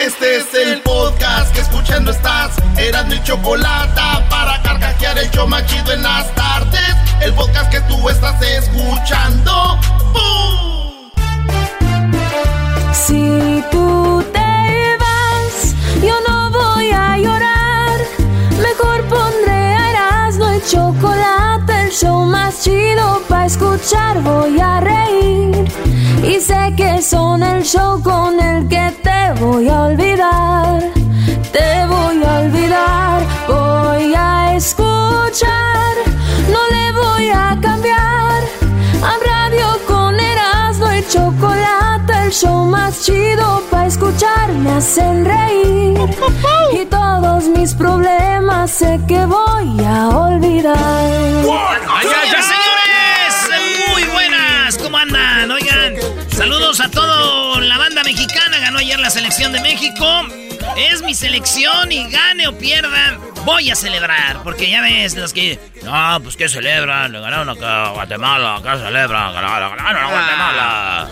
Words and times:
Este 0.00 0.36
es 0.36 0.54
el 0.54 0.80
podcast 0.82 1.52
que 1.52 1.60
escuchando 1.60 2.10
estás. 2.10 2.52
Eran 2.78 3.08
mi 3.08 3.22
chocolate 3.22 4.00
para 4.30 4.62
carcajear 4.62 5.18
el 5.18 5.30
show 5.30 5.46
machido 5.46 5.92
en 5.92 6.02
las 6.02 6.32
tardes. 6.34 6.94
El 7.20 7.34
podcast 7.34 7.70
que 7.70 7.80
tú 7.82 8.08
estás 8.08 8.40
escuchando. 8.42 9.78
¡Bum! 10.12 11.10
Si 12.92 13.64
tú 13.70 14.24
te 14.32 14.96
vas, 14.98 15.74
yo 16.02 16.14
no 16.28 16.50
voy 16.50 16.90
a 16.90 17.18
llorar. 17.18 17.98
Mejor 18.62 19.04
pondré 19.08 19.76
a 19.76 19.90
Erasmo 19.90 20.52
y 20.54 20.60
chocolate, 20.70 21.82
el 21.82 21.90
show 21.90 22.24
más 22.24 22.62
chido 22.62 23.20
para 23.28 23.46
escuchar. 23.46 24.20
Voy 24.22 24.60
a 24.60 24.80
reír 24.80 25.72
y 26.22 26.40
sé 26.40 26.72
que 26.76 27.02
son 27.02 27.42
el 27.42 27.62
show 27.64 28.00
con 28.02 28.38
el 28.40 28.68
que 28.68 28.97
te 29.34 29.40
voy 29.40 29.68
a 29.68 29.82
olvidar. 29.82 30.82
Te 31.52 31.86
voy 31.86 32.22
a 32.24 32.38
olvidar, 32.40 33.22
voy 33.46 34.14
a 34.14 34.54
escuchar, 34.56 35.94
no 36.50 36.60
le 36.74 36.92
voy 36.92 37.28
a 37.28 37.58
cambiar. 37.60 38.42
A 39.02 39.12
radio 39.30 39.66
con 39.86 40.18
Erasmo 40.18 40.92
y 40.94 41.06
chocolate, 41.08 42.12
el 42.24 42.32
show 42.32 42.64
más 42.64 43.02
chido 43.04 43.62
para 43.70 43.86
escuchar. 43.86 44.48
Me 44.52 44.72
hacen 44.72 45.24
reír 45.24 45.98
y 46.72 46.84
todos 46.86 47.44
mis 47.48 47.74
problemas 47.74 48.70
sé 48.70 48.98
que 49.06 49.24
voy 49.26 49.84
a 49.84 50.08
olvidar. 50.08 50.76
¡Ay, 50.76 52.06
ay, 52.14 52.28
ay, 52.36 52.42
señores! 52.54 53.90
Muy 53.92 54.04
buenas, 54.04 54.78
¿cómo 54.78 54.96
andan? 54.96 55.50
Oigan, 55.50 55.96
saludos 56.30 56.80
a 56.80 56.88
toda 56.88 57.60
la 57.60 57.78
banda 57.78 58.02
la 59.00 59.10
selección 59.10 59.52
de 59.52 59.60
México. 59.60 60.06
Es 60.76 61.02
mi 61.02 61.14
selección 61.14 61.90
y 61.90 62.08
gane 62.10 62.48
o 62.48 62.58
pierda, 62.58 63.18
voy 63.44 63.70
a 63.70 63.74
celebrar. 63.74 64.42
Porque 64.42 64.68
ya 64.70 64.82
ves, 64.82 65.16
los 65.16 65.32
que. 65.32 65.58
No, 65.82 66.20
pues 66.22 66.36
que 66.36 66.48
celebran. 66.48 67.12
Le 67.12 67.20
ganaron 67.20 67.48
acá 67.48 67.86
a 67.86 67.90
Guatemala. 67.90 68.56
Acá 68.56 68.78
celebran. 68.78 69.32
Ganaron, 69.32 69.76
ganaron 69.76 70.02
a 70.02 70.10
Guatemala. 70.10 71.10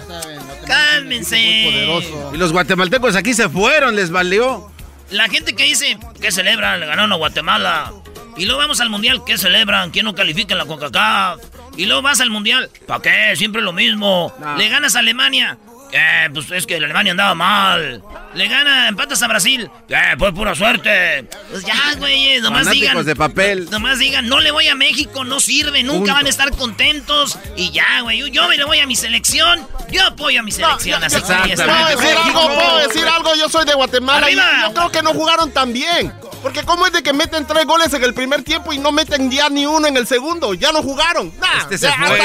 Cálmense. 0.67 1.39
Y 1.41 2.37
los 2.37 2.53
guatemaltecos 2.53 3.17
aquí 3.17 3.35
se 3.35 3.49
fueron, 3.49 3.97
les 3.97 4.11
valió. 4.11 4.71
La 5.11 5.29
gente 5.29 5.55
que 5.55 5.65
dice 5.65 5.99
que 6.21 6.33
celebran, 6.33 6.81
le 6.81 6.87
ganaron 6.87 7.13
a 7.13 7.17
Guatemala. 7.17 7.93
Y 8.37 8.45
luego 8.45 8.61
vamos 8.61 8.81
al 8.81 8.91
mundial, 8.91 9.23
¿qué 9.25 9.39
celebran? 9.39 9.91
¿Quién 9.91 10.05
no 10.05 10.15
califica 10.15 10.53
en 10.53 10.59
la 10.59 10.67
CONCACAF? 10.67 11.41
Y 11.77 11.87
luego 11.87 12.03
vas 12.03 12.21
al 12.21 12.29
mundial, 12.31 12.71
¿para 12.87 13.01
qué? 13.01 13.37
Siempre 13.37 13.63
lo 13.63 13.73
mismo. 13.73 14.35
Le 14.59 14.69
ganas 14.69 14.95
a 14.97 14.99
Alemania. 14.99 15.57
Eh, 15.93 16.29
pues 16.33 16.51
es 16.51 16.67
que 16.67 16.79
la 16.81 16.87
Alemania 16.87 17.13
andaba 17.13 17.35
mal. 17.35 18.03
Le 18.35 18.49
gana, 18.49 18.89
empatas 18.89 19.23
a 19.23 19.29
Brasil. 19.29 19.71
Eh, 19.89 19.95
fue 20.19 20.33
pura 20.35 20.55
suerte. 20.55 21.27
Pues 21.51 21.65
ya, 21.65 21.95
güey, 21.99 22.41
nomás 22.41 22.65
Fanáticos 22.65 22.91
digan. 22.91 23.05
de 23.07 23.17
papel. 23.17 23.71
Nomás 23.71 23.99
digan, 23.99 24.29
no 24.29 24.41
le 24.41 24.51
voy 24.51 24.69
a 24.69 24.75
México, 24.75 25.25
no 25.25 25.41
sirve, 25.41 25.83
nunca 25.83 25.99
Punto. 25.99 26.13
van 26.15 26.27
a 26.27 26.29
estar 26.29 26.51
contentos. 26.57 27.39
Y 27.57 27.71
ya, 27.71 28.01
güey, 28.03 28.19
yo, 28.19 28.27
yo 28.27 28.49
me 28.49 28.57
le 28.57 28.65
voy 28.65 28.79
a 28.81 28.87
mi 28.87 28.97
selección. 28.97 29.67
Yo 29.91 30.05
apoyo 30.05 30.41
a 30.41 30.43
mi 30.43 30.53
selección, 30.53 31.03
así 31.03 31.17
que. 31.17 31.23
¿Puedo 31.23 31.87
decir 31.89 32.17
algo? 32.25 32.55
¿Puedo 32.55 32.79
decir 32.89 33.05
algo? 33.07 33.35
Yo 33.37 33.49
soy 33.49 33.65
de 33.65 33.75
Guatemala 33.75 34.31
y 34.31 34.35
yo 34.35 34.75
creo 34.75 34.91
que 34.91 35.03
no 35.03 35.13
jugaron 35.15 35.51
tan 35.53 35.73
bien. 35.73 36.13
Porque 36.47 36.62
cómo 36.62 36.87
es 36.87 36.93
de 36.93 37.03
que 37.03 37.12
meten 37.12 37.45
tres 37.45 37.67
goles 37.67 37.93
en 37.93 38.05
el 38.05 38.15
primer 38.15 38.45
tiempo 38.45 38.73
y 38.73 38.79
no 38.79 38.93
meten 38.93 39.33
ya 39.33 39.49
ni 39.49 39.67
uno 39.67 39.89
en 39.89 39.97
el 39.97 40.07
segundo. 40.07 40.55
Ya 40.55 40.71
no 40.71 40.81
jugaron. 40.81 41.33
Nah, 41.41 41.62
Este 41.62 41.77
se 41.77 41.89
fue, 41.91 42.19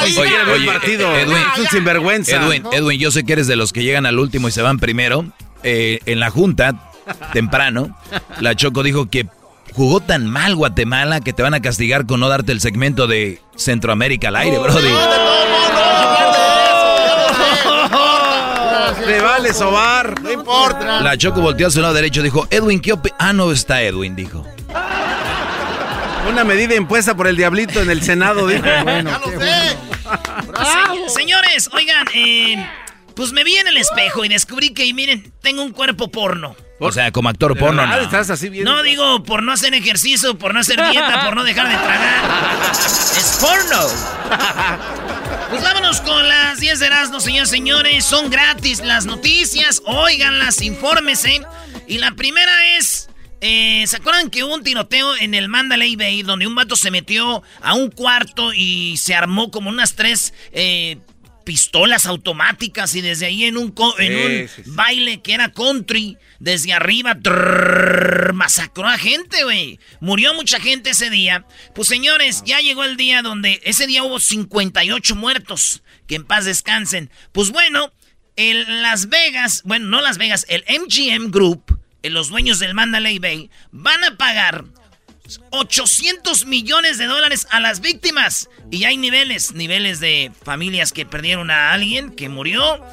partido. 0.68 1.18
Edwin, 1.18 1.38
Es 1.56 1.59
un 1.59 1.68
sinvergüenza. 1.70 2.36
Edwin, 2.36 2.64
Edwin, 2.72 3.00
yo 3.00 3.10
sé 3.10 3.24
que 3.24 3.34
eres 3.34 3.48
de 3.48 3.56
los 3.56 3.74
que 3.74 3.81
llegan 3.84 4.06
al 4.06 4.20
último 4.20 4.48
y 4.48 4.52
se 4.52 4.62
van 4.62 4.78
primero. 4.78 5.26
Eh, 5.64 6.02
en 6.06 6.20
la 6.20 6.30
junta, 6.30 6.92
temprano, 7.34 7.98
la 8.40 8.54
Choco 8.56 8.84
dijo 8.84 9.10
que 9.10 9.26
jugó 9.74 10.02
tan 10.02 10.28
mal 10.28 10.54
Guatemala 10.56 11.20
que 11.22 11.34
te 11.34 11.42
van 11.42 11.56
a 11.56 11.62
castigar 11.64 12.06
con 12.06 12.20
no 12.20 12.30
darte 12.30 12.52
el 12.52 12.62
segmento 12.62 13.08
de 13.08 13.42
Centroamérica 13.56 14.28
al 14.28 14.36
aire, 14.36 14.60
Brody. 14.60 14.88
No, 14.90 15.00
no 15.00 15.24
vamos 15.26 15.66
a 15.66 15.80
hablar 15.80 16.31
de 16.31 16.66
eso, 16.68 17.06
ya 17.08 17.16
lo 17.18 18.96
sé. 18.96 19.06
Te 19.06 19.21
vale 19.31 19.53
sobar. 19.53 20.22
No 20.22 20.31
importa. 20.31 21.02
La 21.02 21.18
Choco 21.18 21.42
volteó 21.42 21.68
a 21.68 21.72
su 21.72 21.81
lado 21.81 21.94
derecho, 21.94 22.22
dijo, 22.22 22.47
Edwin, 22.50 22.80
¿qué 22.81 22.94
opi-?" 22.94 23.14
Ah, 23.18 23.34
no 23.34 23.52
está 23.52 23.81
Edwin, 23.81 24.16
dijo. 24.16 24.46
Una 26.30 26.44
medida 26.44 26.75
impuesta 26.75 27.16
por 27.16 27.28
el 27.28 27.36
diablito 27.36 27.81
en 27.81 27.90
el 27.90 28.03
Senado. 28.03 28.47
dijo. 28.47 28.64
Ya 28.86 29.19
lo 29.19 29.28
sé. 29.40 29.78
Se- 31.10 31.19
señores, 31.19 31.69
oigan, 31.74 32.06
eh, 32.13 32.68
pues 33.16 33.31
me 33.31 33.44
vi 33.45 33.56
en 33.56 33.68
el 33.68 33.78
espejo 33.78 34.25
y 34.25 34.30
descubrí 34.30 34.74
que, 34.74 34.94
miren, 34.94 35.31
tengo 35.42 35.63
un 35.63 35.72
cuerpo 35.72 36.10
porno. 36.12 36.56
O 36.80 36.92
sea, 36.92 37.12
como 37.12 37.30
actor 37.30 37.57
porno, 37.57 37.83
Ah, 37.83 37.86
no. 37.88 37.98
Estás 38.01 38.30
así 38.31 38.50
bien. 38.50 38.66
No 38.66 38.81
digo 38.83 39.24
por 39.24 39.44
no 39.44 39.51
hacer 39.54 39.74
ejercicio, 39.74 40.38
por 40.38 40.54
no 40.54 40.60
hacer 40.60 40.81
dieta, 40.92 41.24
por 41.25 41.36
no 41.36 41.44
dejar 41.44 41.69
de 41.69 41.75
tragar. 41.75 42.72
Es 42.72 43.39
porno. 43.39 45.11
Pues 45.51 45.63
vámonos 45.63 46.00
con 46.00 46.27
las 46.30 46.62
10 46.62 46.80
de 46.80 46.86
Erasmo, 46.86 47.19
señores 47.19 47.50
señores. 47.50 48.06
Son 48.06 48.30
gratis 48.30 48.80
las 48.80 49.06
noticias. 49.06 49.83
Óiganlas, 49.86 50.62
infórmese. 50.62 51.42
Y 51.88 51.98
la 51.98 52.12
primera 52.12 52.77
es. 52.77 53.09
eh, 53.42 53.83
¿Se 53.86 53.98
acuerdan 53.98 54.30
que 54.30 54.45
hubo 54.45 54.56
un 54.56 54.63
tiroteo 54.63 55.13
en 55.18 55.33
el 55.33 55.50
Mandalay 55.50 55.98
Bay 55.98 56.24
donde 56.24 56.48
un 56.48 56.56
vato 56.56 56.77
se 56.77 56.89
metió 56.89 57.44
a 57.62 57.74
un 57.74 57.92
cuarto 57.92 58.53
y 58.53 58.95
se 58.95 59.13
armó 59.13 59.51
como 59.51 59.69
unas 59.69 59.95
tres 59.95 60.33
eh, 60.53 61.00
pistolas 61.44 62.06
automáticas 62.06 62.96
y 62.96 63.02
desde 63.02 63.26
ahí 63.26 63.46
en 63.46 63.58
un, 63.58 63.74
en 64.00 64.16
un 64.16 64.76
baile 64.76 65.22
que 65.22 65.34
era 65.34 65.52
country, 65.52 66.18
desde 66.40 66.74
arriba 66.74 67.16
masacró 68.34 68.88
a 68.88 68.98
gente, 68.98 69.44
güey. 69.44 69.80
Murió 70.00 70.34
mucha 70.34 70.60
gente 70.60 70.92
ese 70.92 71.10
día. 71.10 71.46
Pues 71.76 71.88
señores, 71.88 72.44
ya 72.46 72.60
llegó 72.60 72.84
el 72.84 72.98
día 72.98 73.22
donde 73.22 73.62
ese 73.64 73.88
día 73.88 74.04
hubo 74.04 74.20
58 74.20 75.16
muertos. 75.16 75.84
Que 76.08 76.16
en 76.16 76.26
paz 76.26 76.46
descansen. 76.46 77.10
Pues 77.32 77.52
bueno, 77.52 77.94
en 78.36 78.82
Las 78.82 79.10
Vegas, 79.10 79.62
bueno, 79.66 79.88
no 79.88 80.02
Las 80.02 80.18
Vegas, 80.18 80.46
el 80.50 80.64
MGM 80.68 81.32
Group, 81.32 81.80
los 82.04 82.30
dueños 82.30 82.60
del 82.60 82.74
Mandalay 82.74 83.20
Bay, 83.20 83.50
van 83.72 84.04
a 84.04 84.18
pagar 84.18 84.66
800 85.51 86.45
millones 86.45 86.98
de 86.98 87.06
dólares 87.06 87.48
a 87.51 87.60
las 87.60 87.80
víctimas. 87.80 88.50
Y 88.69 88.86
hay 88.86 88.98
niveles, 88.98 89.54
niveles 89.54 90.00
de 90.00 90.31
familias 90.44 90.92
que 90.92 91.06
perdieron 91.06 91.51
a 91.51 91.72
alguien 91.74 92.12
que 92.12 92.30
murió, 92.30 92.83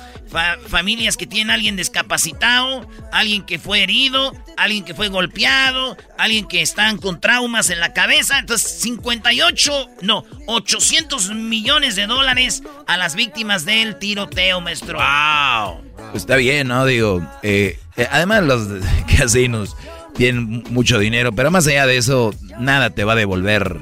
familias 0.68 1.16
que 1.16 1.26
tienen 1.26 1.50
a 1.50 1.54
alguien 1.54 1.76
discapacitado, 1.76 2.88
alguien 3.12 3.44
que 3.44 3.58
fue 3.58 3.82
herido, 3.82 4.32
alguien 4.56 4.84
que 4.84 4.94
fue 4.94 5.08
golpeado, 5.08 5.96
alguien 6.18 6.46
que 6.46 6.62
están 6.62 6.98
con 6.98 7.20
traumas 7.20 7.70
en 7.70 7.80
la 7.80 7.92
cabeza. 7.92 8.38
Entonces, 8.38 8.80
58, 8.80 9.90
no, 10.02 10.24
800 10.46 11.30
millones 11.34 11.96
de 11.96 12.06
dólares 12.06 12.62
a 12.86 12.96
las 12.96 13.14
víctimas 13.14 13.64
del 13.64 13.96
tiroteo, 13.98 14.60
maestro. 14.60 14.98
¡Wow! 14.98 15.82
Pues 16.10 16.22
está 16.22 16.36
bien, 16.36 16.68
¿no? 16.68 16.84
Digo, 16.86 17.26
eh, 17.42 17.78
eh, 17.96 18.08
además 18.10 18.44
los 18.44 18.68
casinos 19.18 19.76
tienen 20.18 20.64
mucho 20.70 20.98
dinero, 20.98 21.30
pero 21.32 21.52
más 21.52 21.68
allá 21.68 21.86
de 21.86 21.96
eso, 21.96 22.34
nada 22.58 22.90
te 22.90 23.04
va 23.04 23.12
a 23.12 23.16
devolver, 23.16 23.76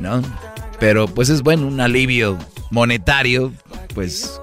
¿no? 0.00 0.22
Pero 0.80 1.06
pues 1.06 1.28
es 1.28 1.42
bueno, 1.42 1.66
un 1.66 1.80
alivio 1.80 2.38
monetario, 2.70 3.52
pues 3.94 4.40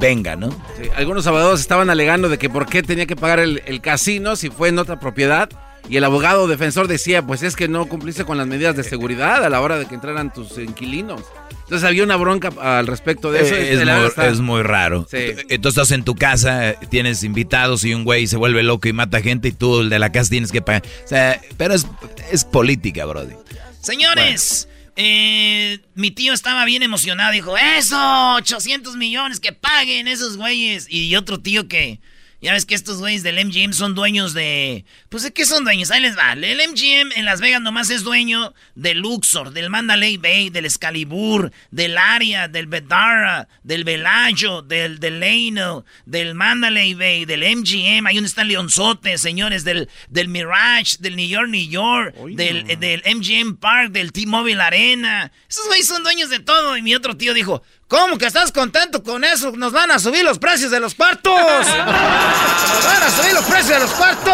venga, 0.00 0.36
¿no? 0.36 0.48
algunos 0.94 1.26
abogados 1.26 1.60
estaban 1.60 1.90
alegando 1.90 2.28
de 2.28 2.38
que 2.38 2.48
por 2.48 2.66
qué 2.66 2.84
tenía 2.84 3.06
que 3.06 3.16
pagar 3.16 3.40
el, 3.40 3.80
casino 3.80 4.36
si 4.36 4.48
fue 4.48 4.68
en 4.68 4.78
otra 4.78 5.00
propiedad. 5.00 5.50
Y 5.88 5.96
el 5.96 6.04
abogado 6.04 6.46
defensor 6.46 6.86
decía, 6.86 7.26
pues 7.26 7.42
es 7.42 7.56
que 7.56 7.68
no 7.68 7.86
cumpliste 7.86 8.24
con 8.24 8.38
las 8.38 8.46
medidas 8.46 8.76
de 8.76 8.84
seguridad 8.84 9.44
a 9.44 9.48
la 9.48 9.60
hora 9.60 9.78
de 9.78 9.86
que 9.86 9.94
entraran 9.94 10.32
tus 10.32 10.56
inquilinos. 10.58 11.22
Entonces 11.70 11.86
había 11.86 12.02
una 12.02 12.16
bronca 12.16 12.50
al 12.60 12.88
respecto 12.88 13.30
de 13.30 13.42
eso. 13.42 13.54
Eh, 13.54 13.72
es, 13.72 14.40
muy, 14.40 14.62
raro. 14.62 15.06
Entonces 15.12 15.46
estás 15.48 15.92
en 15.92 16.02
tu 16.02 16.16
casa, 16.16 16.74
tienes 16.90 17.22
invitados 17.22 17.84
y 17.84 17.94
un 17.94 18.02
güey 18.02 18.26
se 18.26 18.36
vuelve 18.36 18.64
loco 18.64 18.88
y 18.88 18.92
mata 18.92 19.22
gente 19.22 19.48
y 19.48 19.52
tú, 19.52 19.80
el 19.80 19.88
de 19.88 20.00
la 20.00 20.10
casa, 20.10 20.30
tienes 20.30 20.50
que 20.50 20.62
pagar. 20.62 20.82
O 21.04 21.08
sea, 21.08 21.40
pero 21.56 21.74
es, 21.74 21.86
es 22.32 22.44
política, 22.44 23.04
brody. 23.04 23.34
Señores, 23.80 24.68
eh, 24.96 25.78
mi 25.94 26.10
tío 26.10 26.32
estaba 26.32 26.64
bien 26.64 26.82
emocionado. 26.82 27.32
Dijo, 27.32 27.56
eso, 27.56 28.34
800 28.34 28.96
millones, 28.96 29.38
que 29.38 29.52
paguen 29.52 30.08
esos 30.08 30.36
güeyes. 30.36 30.86
Y 30.90 31.14
otro 31.14 31.38
tío 31.38 31.68
que 31.68 32.00
ya 32.40 32.54
ves 32.54 32.64
que 32.64 32.74
estos 32.74 32.98
güeyes 32.98 33.22
del 33.22 33.44
MGM 33.44 33.72
son 33.72 33.94
dueños 33.94 34.32
de... 34.32 34.84
Pues 35.10 35.22
¿de 35.22 35.32
qué 35.32 35.44
son 35.44 35.64
dueños? 35.64 35.90
Ahí 35.90 36.00
les 36.00 36.16
va. 36.16 36.32
El 36.32 36.70
MGM 36.70 37.12
en 37.16 37.24
Las 37.26 37.40
Vegas 37.40 37.60
nomás 37.60 37.90
es 37.90 38.02
dueño 38.02 38.54
del 38.74 38.98
Luxor, 38.98 39.52
del 39.52 39.68
Mandalay 39.68 40.16
Bay, 40.16 40.48
del 40.48 40.64
Excalibur, 40.64 41.52
del 41.70 41.98
Aria, 41.98 42.48
del 42.48 42.66
Bedara, 42.66 43.48
del 43.62 43.84
Velayo, 43.84 44.62
del 44.62 45.00
Delano, 45.00 45.84
del 46.06 46.34
Mandalay 46.34 46.94
Bay, 46.94 47.26
del 47.26 47.42
MGM. 47.42 48.06
Ahí 48.06 48.14
donde 48.14 48.28
está 48.28 48.44
Leonzote, 48.44 49.18
señores, 49.18 49.64
del, 49.64 49.90
del 50.08 50.28
Mirage, 50.28 50.96
del 51.00 51.16
New 51.16 51.28
York, 51.28 51.48
New 51.48 51.68
York, 51.68 52.14
del, 52.14 52.66
del 52.80 53.02
MGM 53.04 53.56
Park, 53.56 53.92
del 53.92 54.12
T-Mobile 54.12 54.62
Arena. 54.62 55.30
Esos 55.48 55.66
güeyes 55.66 55.86
son 55.86 56.02
dueños 56.02 56.30
de 56.30 56.40
todo. 56.40 56.76
Y 56.76 56.82
mi 56.82 56.94
otro 56.94 57.16
tío 57.16 57.34
dijo, 57.34 57.62
¿Cómo 57.90 58.18
que 58.18 58.26
estás 58.26 58.52
contento 58.52 59.02
con 59.02 59.24
eso? 59.24 59.50
Nos 59.56 59.72
van 59.72 59.90
a 59.90 59.98
subir 59.98 60.22
los 60.22 60.38
precios 60.38 60.70
de 60.70 60.78
los 60.78 60.94
cuartos. 60.94 61.34
Nos 61.34 61.66
van 61.66 63.02
a 63.02 63.10
subir 63.10 63.32
los 63.34 63.44
precios 63.46 63.68
de 63.68 63.80
los 63.80 63.90
cuartos. 63.90 64.32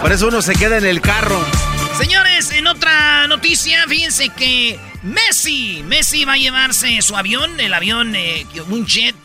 Por 0.00 0.12
eso 0.12 0.28
uno 0.28 0.40
se 0.42 0.54
queda 0.54 0.78
en 0.78 0.86
el 0.86 1.00
carro. 1.00 1.44
Señores, 1.98 2.52
en 2.52 2.68
otra 2.68 3.26
noticia, 3.26 3.84
fíjense 3.88 4.28
que 4.28 4.78
Messi, 5.02 5.82
Messi 5.84 6.24
va 6.24 6.34
a 6.34 6.36
llevarse 6.36 7.02
su 7.02 7.16
avión, 7.16 7.58
el 7.58 7.74
avión, 7.74 8.14
eh, 8.14 8.46
un 8.68 8.86
jet, 8.86 9.16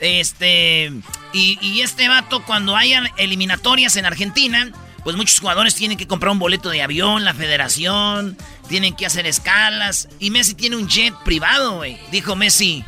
este, 0.00 0.90
y, 1.32 1.58
y 1.60 1.82
este 1.82 2.08
vato 2.08 2.44
cuando 2.44 2.76
haya 2.76 3.04
eliminatorias 3.18 3.94
en 3.94 4.06
Argentina, 4.06 4.72
pues 5.04 5.16
muchos 5.16 5.38
jugadores 5.38 5.74
tienen 5.74 5.98
que 5.98 6.06
comprar 6.06 6.32
un 6.32 6.38
boleto 6.38 6.70
de 6.70 6.82
avión, 6.82 7.24
la 7.24 7.34
federación, 7.34 8.36
tienen 8.68 8.96
que 8.96 9.04
hacer 9.04 9.26
escalas. 9.26 10.08
Y 10.18 10.30
Messi 10.30 10.54
tiene 10.54 10.76
un 10.76 10.88
jet 10.88 11.14
privado, 11.24 11.76
güey. 11.76 11.98
Dijo 12.10 12.34
Messi. 12.34 12.84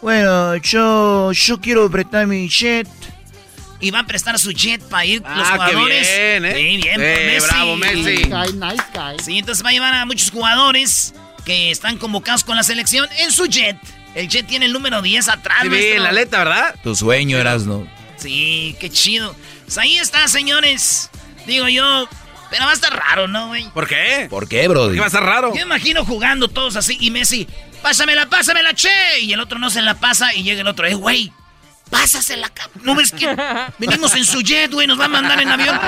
Bueno, 0.00 0.56
yo, 0.56 1.32
yo 1.32 1.60
quiero 1.60 1.90
prestar 1.90 2.26
mi 2.26 2.48
jet. 2.48 2.88
Y 3.80 3.90
va 3.90 4.00
a 4.00 4.06
prestar 4.06 4.38
su 4.38 4.52
jet 4.52 4.82
para 4.88 5.04
ir 5.04 5.20
los 5.20 5.46
ah, 5.46 5.52
jugadores. 5.52 6.08
Qué 6.08 6.40
bien, 6.40 6.44
¿eh? 6.46 6.54
Sí, 6.54 6.76
bien, 6.82 6.94
por 6.94 7.04
Messi. 7.04 7.46
Bravo, 7.46 7.76
Messi. 7.76 8.24
Nice 8.24 8.84
guy, 8.94 9.22
Sí, 9.22 9.38
entonces 9.38 9.64
va 9.64 9.68
a 9.68 9.72
llevar 9.72 9.94
a 9.94 10.06
muchos 10.06 10.30
jugadores 10.30 11.14
que 11.44 11.70
están 11.70 11.98
convocados 11.98 12.42
con 12.42 12.56
la 12.56 12.62
selección 12.62 13.06
en 13.18 13.30
su 13.30 13.46
jet. 13.46 13.76
El 14.14 14.28
jet 14.28 14.46
tiene 14.46 14.64
el 14.66 14.72
número 14.72 15.02
10 15.02 15.28
atrás. 15.28 15.58
Sí, 15.62 15.98
la 15.98 16.08
aleta, 16.08 16.38
¿verdad? 16.38 16.74
Tu 16.82 16.94
sueño 16.96 17.36
eras, 17.36 17.64
¿no? 17.64 17.86
Sí, 18.16 18.74
qué 18.80 18.88
chido. 18.88 19.36
Pues 19.64 19.76
ahí 19.76 19.98
está, 19.98 20.26
señores. 20.28 21.10
Digo 21.46 21.68
yo, 21.68 22.08
pero 22.50 22.66
va 22.66 22.70
a 22.70 22.74
estar 22.74 22.92
raro, 22.92 23.26
¿no, 23.28 23.48
güey? 23.48 23.68
¿Por 23.70 23.88
qué? 23.88 24.26
¿Por 24.30 24.48
qué, 24.48 24.68
bro? 24.68 24.90
¿Qué 24.92 24.98
va 24.98 25.04
a 25.04 25.08
estar 25.08 25.24
raro? 25.24 25.54
Yo 25.54 25.62
imagino 25.62 26.04
jugando 26.04 26.48
todos 26.48 26.76
así 26.76 26.96
y 27.00 27.10
Messi, 27.10 27.48
pásamela, 27.82 28.26
pásamela, 28.26 28.74
che. 28.74 29.20
Y 29.20 29.32
el 29.32 29.40
otro 29.40 29.58
no 29.58 29.70
se 29.70 29.82
la 29.82 29.94
pasa 29.94 30.34
y 30.34 30.42
llega 30.42 30.60
el 30.60 30.68
otro, 30.68 30.86
eh, 30.86 30.94
güey. 30.94 31.32
Pásasela, 31.90 32.50
¿no 32.82 32.94
ves 32.94 33.12
que 33.12 33.28
venimos 33.78 34.14
en 34.14 34.24
su 34.24 34.40
jet, 34.40 34.72
güey? 34.72 34.86
Nos 34.86 34.98
va 34.98 35.04
a 35.04 35.08
mandar 35.08 35.40
en 35.40 35.48
avión. 35.48 35.78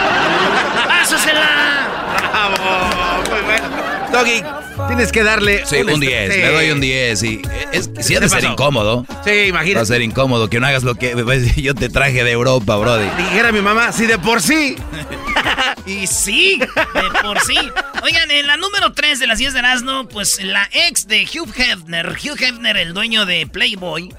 ¡Pásasela! 0.87 1.89
¡Bravo! 2.19 3.25
Muy 3.31 3.41
bueno. 3.43 3.87
Doggy, 4.13 4.43
tienes 4.89 5.11
que 5.11 5.23
darle 5.23 5.65
sí, 5.67 5.77
un, 5.77 6.01
10. 6.01 6.29
Le 6.29 6.53
doy 6.53 6.71
un 6.71 6.81
10. 6.81 7.23
Y 7.23 7.43
es, 7.73 7.91
sí 8.01 8.15
ha 8.15 8.21
de 8.21 8.29
ser 8.29 8.45
incómodo. 8.45 9.05
Sí, 9.25 9.47
imagínate. 9.49 9.77
Va 9.77 9.83
a 9.83 9.87
ser 9.87 10.03
incómodo 10.03 10.49
que 10.49 10.61
no 10.61 10.67
hagas 10.67 10.85
lo 10.85 10.95
que 10.95 11.15
yo 11.57 11.75
te 11.75 11.89
traje 11.89 12.25
de 12.25 12.31
Europa, 12.31 12.77
brody. 12.77 13.09
Dijera 13.17 13.53
mi 13.53 13.61
mamá, 13.61 13.93
sí, 13.93 14.07
de 14.07 14.19
por 14.19 14.43
sí. 14.43 14.77
y 15.87 16.07
sí, 16.07 16.59
de 16.59 17.21
por 17.23 17.41
sí. 17.41 17.59
Oigan, 18.03 18.31
en 18.31 18.47
la 18.47 18.57
número 18.57 18.93
3 18.93 19.19
de 19.19 19.27
las 19.27 19.39
10 19.39 19.53
de 19.53 19.59
Erasmo, 19.59 20.09
pues 20.09 20.43
la 20.43 20.69
ex 20.73 21.07
de 21.07 21.25
Hugh 21.25 21.53
Hefner, 21.57 22.09
Hugh 22.09 22.43
Hefner, 22.43 22.77
el 22.77 22.95
dueño 22.95 23.27
de 23.27 23.47
Playboy, 23.47 24.15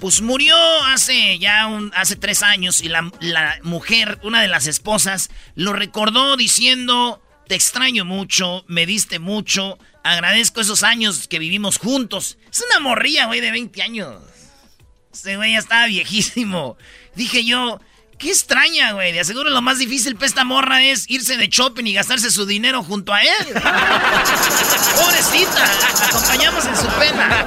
pues 0.00 0.20
murió 0.20 0.56
hace 0.86 1.38
ya 1.38 1.68
hace 1.94 2.16
tres 2.16 2.42
años 2.42 2.82
y 2.82 2.88
la, 2.88 3.10
la 3.20 3.58
mujer, 3.62 4.18
una 4.22 4.42
de 4.42 4.48
las 4.48 4.66
esposas, 4.66 5.30
lo 5.54 5.72
recordó 5.72 6.36
diciendo 6.36 7.22
te 7.46 7.54
extraño 7.54 8.04
mucho, 8.04 8.64
me 8.66 8.86
diste 8.86 9.18
mucho, 9.18 9.78
agradezco 10.02 10.60
esos 10.60 10.82
años 10.82 11.28
que 11.28 11.38
vivimos 11.38 11.78
juntos. 11.78 12.38
Es 12.50 12.64
una 12.68 12.80
morría, 12.80 13.26
güey, 13.26 13.40
de 13.40 13.50
20 13.50 13.82
años. 13.82 14.22
Ese 15.12 15.36
güey 15.36 15.52
ya 15.52 15.58
estaba 15.58 15.86
viejísimo. 15.86 16.76
Dije 17.14 17.44
yo, 17.44 17.80
qué 18.22 18.30
extraña, 18.30 18.92
güey. 18.92 19.12
De 19.12 19.20
aseguro 19.20 19.50
lo 19.50 19.60
más 19.60 19.78
difícil 19.78 20.14
para 20.14 20.26
esta 20.26 20.44
morra 20.44 20.82
es 20.82 21.10
irse 21.10 21.36
de 21.36 21.48
shopping 21.48 21.84
y 21.84 21.94
gastarse 21.94 22.30
su 22.30 22.46
dinero 22.46 22.82
junto 22.82 23.12
a 23.12 23.20
él. 23.20 23.46
Pobrecita, 24.96 25.64
acompañamos 26.08 26.64
en 26.64 26.76
su 26.76 26.86
pena. 26.98 27.44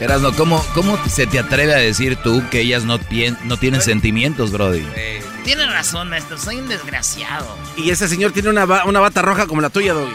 Erasno, 0.00 0.34
¿cómo, 0.34 0.64
¿cómo 0.74 0.98
se 1.08 1.26
te 1.26 1.38
atreve 1.38 1.74
a 1.74 1.78
decir 1.78 2.16
tú 2.16 2.42
que 2.50 2.62
ellas 2.62 2.84
no, 2.84 2.98
no 3.44 3.56
tienen 3.58 3.80
sentimientos, 3.80 4.50
Brody? 4.50 4.84
Tienes 5.44 5.70
razón, 5.70 6.08
maestro, 6.08 6.38
soy 6.38 6.56
un 6.56 6.68
desgraciado. 6.68 7.56
Y 7.76 7.90
ese 7.90 8.08
señor 8.08 8.32
tiene 8.32 8.48
una, 8.48 8.64
una 8.84 9.00
bata 9.00 9.22
roja 9.22 9.46
como 9.46 9.60
la 9.60 9.68
tuya, 9.68 9.92
Doggy. 9.92 10.14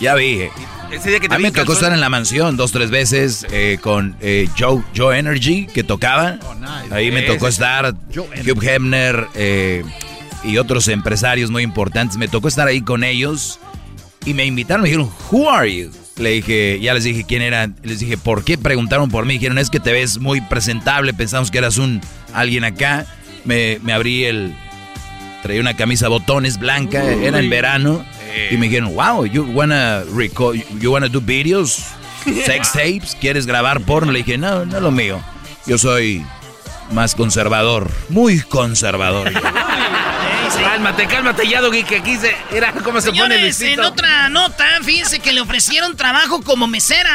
Ya 0.00 0.14
vi. 0.14 0.48
Ese 0.92 1.10
día 1.10 1.20
que 1.20 1.28
a 1.30 1.36
mí 1.36 1.44
me 1.44 1.52
tocó 1.52 1.72
estar 1.72 1.92
en 1.92 2.00
la 2.00 2.08
mansión 2.08 2.56
dos, 2.56 2.72
tres 2.72 2.90
veces 2.90 3.46
eh, 3.52 3.78
con 3.80 4.16
eh, 4.20 4.48
Joe, 4.58 4.82
Joe 4.96 5.18
Energy, 5.18 5.66
que 5.66 5.84
tocaba. 5.84 6.38
Oh, 6.42 6.94
Ahí 6.94 7.10
me 7.10 7.22
tocó 7.22 7.48
estar, 7.48 7.94
Hugh 8.14 8.62
Hefner 8.64 9.26
eh, 9.34 9.84
y 10.42 10.58
otros 10.58 10.88
empresarios 10.88 11.50
muy 11.50 11.62
importantes. 11.62 12.16
Me 12.16 12.28
tocó 12.28 12.48
estar 12.48 12.66
ahí 12.66 12.80
con 12.80 13.04
ellos 13.04 13.60
y 14.24 14.34
me 14.34 14.44
invitaron, 14.44 14.82
me 14.82 14.88
dijeron, 14.88 15.10
Who 15.30 15.48
are 15.48 15.72
you? 15.72 15.90
Le 16.16 16.30
dije, 16.30 16.78
ya 16.80 16.92
les 16.92 17.04
dije 17.04 17.24
quién 17.26 17.40
era, 17.40 17.70
les 17.82 18.00
dije, 18.00 18.18
¿por 18.18 18.44
qué 18.44 18.58
preguntaron 18.58 19.10
por 19.10 19.24
mí? 19.24 19.34
Dijeron, 19.34 19.56
es 19.58 19.70
que 19.70 19.80
te 19.80 19.92
ves 19.92 20.18
muy 20.18 20.40
presentable, 20.42 21.14
pensamos 21.14 21.50
que 21.50 21.58
eras 21.58 21.78
un 21.78 22.00
alguien 22.34 22.64
acá. 22.64 23.06
Me, 23.44 23.78
me 23.82 23.94
abrí 23.94 24.24
el, 24.24 24.54
traía 25.42 25.60
una 25.60 25.74
camisa 25.74 26.08
botones 26.08 26.58
blanca, 26.58 27.02
era 27.02 27.38
en 27.38 27.48
verano, 27.48 28.04
y 28.50 28.56
me 28.56 28.68
dijeron, 28.68 28.94
wow, 28.94 29.24
you 29.24 29.42
wanna 29.44 30.02
record, 30.14 30.56
you 30.80 30.92
wanna 30.92 31.08
do 31.08 31.20
videos, 31.20 31.82
sex 32.44 32.72
tapes, 32.72 33.16
¿quieres 33.20 33.46
grabar 33.46 33.80
porno? 33.80 34.12
Le 34.12 34.18
dije, 34.20 34.38
no, 34.38 34.64
no 34.66 34.76
es 34.76 34.82
lo 34.82 34.90
mío, 34.90 35.20
yo 35.66 35.78
soy 35.78 36.24
más 36.92 37.14
conservador, 37.14 37.90
muy 38.08 38.40
conservador. 38.40 39.32
Cálmate, 40.62 41.06
cálmate 41.06 41.48
ya, 41.48 41.60
Doggy, 41.60 41.84
que 41.84 41.96
aquí 41.96 42.16
se... 42.16 42.34
Era 42.52 42.72
cómo 42.72 43.00
se 43.00 43.12
pone 43.12 43.48
el 43.48 43.62
en 43.62 43.80
otra 43.80 44.28
nota, 44.28 44.64
fíjense 44.82 45.20
que 45.20 45.32
le 45.32 45.40
ofrecieron 45.40 45.96
trabajo 45.96 46.42
como 46.42 46.66
mesera. 46.66 47.10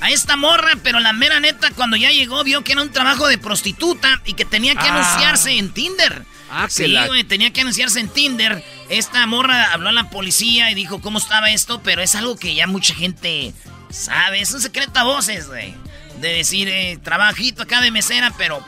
a 0.00 0.10
esta 0.10 0.36
morra, 0.36 0.72
pero 0.82 1.00
la 1.00 1.12
mera 1.12 1.40
neta, 1.40 1.70
cuando 1.74 1.96
ya 1.96 2.10
llegó, 2.10 2.42
vio 2.44 2.62
que 2.62 2.72
era 2.72 2.82
un 2.82 2.90
trabajo 2.92 3.26
de 3.28 3.38
prostituta 3.38 4.20
y 4.26 4.34
que 4.34 4.44
tenía 4.44 4.74
que 4.74 4.86
Ah. 4.88 4.94
anunciarse 4.94 5.52
en 5.58 5.70
Tinder. 5.70 6.22
Ah, 6.50 6.66
que 6.66 6.72
sí, 6.72 6.88
la- 6.88 7.06
güey, 7.06 7.24
tenía 7.24 7.52
que 7.52 7.60
anunciarse 7.62 8.00
en 8.00 8.08
Tinder. 8.08 8.64
Esta 8.88 9.26
morra 9.26 9.72
habló 9.72 9.88
a 9.88 9.92
la 9.92 10.10
policía 10.10 10.70
y 10.70 10.74
dijo 10.74 11.00
cómo 11.00 11.18
estaba 11.18 11.50
esto, 11.50 11.80
pero 11.82 12.02
es 12.02 12.14
algo 12.14 12.36
que 12.36 12.54
ya 12.54 12.66
mucha 12.66 12.94
gente 12.94 13.52
sabe. 13.90 14.40
Es 14.40 14.52
un 14.52 14.60
secreto 14.60 14.98
a 15.00 15.04
voces, 15.04 15.48
güey. 15.48 15.74
De 16.20 16.28
decir, 16.32 16.68
eh, 16.68 16.98
trabajito 17.02 17.62
acá 17.64 17.80
de 17.80 17.90
mesera, 17.90 18.32
pero... 18.38 18.64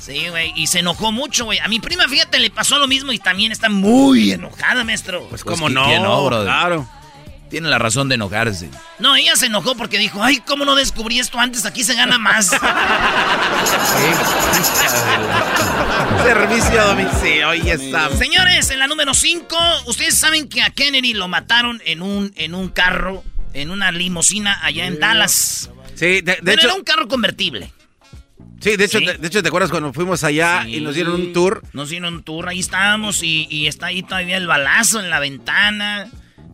Sí, 0.00 0.28
güey, 0.28 0.52
y 0.54 0.66
se 0.66 0.80
enojó 0.80 1.12
mucho, 1.12 1.46
güey. 1.46 1.58
A 1.60 1.68
mi 1.68 1.80
prima, 1.80 2.06
fíjate, 2.08 2.38
le 2.38 2.50
pasó 2.50 2.78
lo 2.78 2.86
mismo 2.86 3.10
y 3.12 3.18
también 3.18 3.52
está 3.52 3.70
muy 3.70 4.32
enojada, 4.32 4.84
maestro. 4.84 5.20
Pues, 5.30 5.42
Pues, 5.42 5.56
cómo 5.58 5.70
¿qui- 5.70 5.72
no, 5.72 5.86
quién 5.86 6.02
no, 6.02 6.24
brother? 6.26 6.46
claro. 6.46 6.88
Tiene 7.54 7.68
la 7.68 7.78
razón 7.78 8.08
de 8.08 8.16
enojarse. 8.16 8.68
No, 8.98 9.14
ella 9.14 9.36
se 9.36 9.46
enojó 9.46 9.76
porque 9.76 9.96
dijo, 9.96 10.20
ay, 10.24 10.42
¿cómo 10.44 10.64
no 10.64 10.74
descubrí 10.74 11.20
esto 11.20 11.38
antes? 11.38 11.64
Aquí 11.64 11.84
se 11.84 11.94
gana 11.94 12.18
más. 12.18 12.50
Servicio 16.24 16.80
a 16.80 16.84
domicilio, 16.86 17.50
ahí 17.50 17.70
está. 17.70 18.10
Señores, 18.16 18.70
en 18.70 18.80
la 18.80 18.88
número 18.88 19.14
5, 19.14 19.56
ustedes 19.86 20.16
saben 20.16 20.48
que 20.48 20.62
a 20.62 20.70
Kennedy 20.70 21.14
lo 21.14 21.28
mataron 21.28 21.80
en 21.84 22.02
un, 22.02 22.32
en 22.34 22.56
un 22.56 22.70
carro, 22.70 23.22
en 23.52 23.70
una 23.70 23.92
limusina 23.92 24.58
allá 24.64 24.86
en 24.86 24.98
Dallas. 24.98 25.70
Sí, 25.94 26.06
de, 26.06 26.22
de 26.22 26.38
Pero 26.42 26.52
hecho, 26.54 26.66
era 26.66 26.74
un 26.74 26.82
carro 26.82 27.06
convertible. 27.06 27.72
sí, 28.60 28.76
de 28.76 28.84
hecho, 28.84 28.98
Sí. 28.98 29.06
De, 29.06 29.16
de 29.18 29.28
hecho, 29.28 29.42
¿te 29.42 29.48
acuerdas 29.48 29.70
cuando 29.70 29.92
fuimos 29.92 30.24
allá 30.24 30.66
y 30.66 30.80
nos 30.80 30.96
dieron 30.96 31.14
un 31.14 31.32
tour? 31.32 31.62
Nos 31.72 31.90
dieron 31.90 32.14
un 32.14 32.22
tour, 32.24 32.48
ahí 32.48 32.58
estábamos 32.58 33.22
y, 33.22 33.46
y 33.48 33.68
está 33.68 33.86
ahí 33.86 34.02
todavía 34.02 34.38
el 34.38 34.48
balazo 34.48 34.98
en 34.98 35.08
la 35.08 35.20
ventana. 35.20 36.08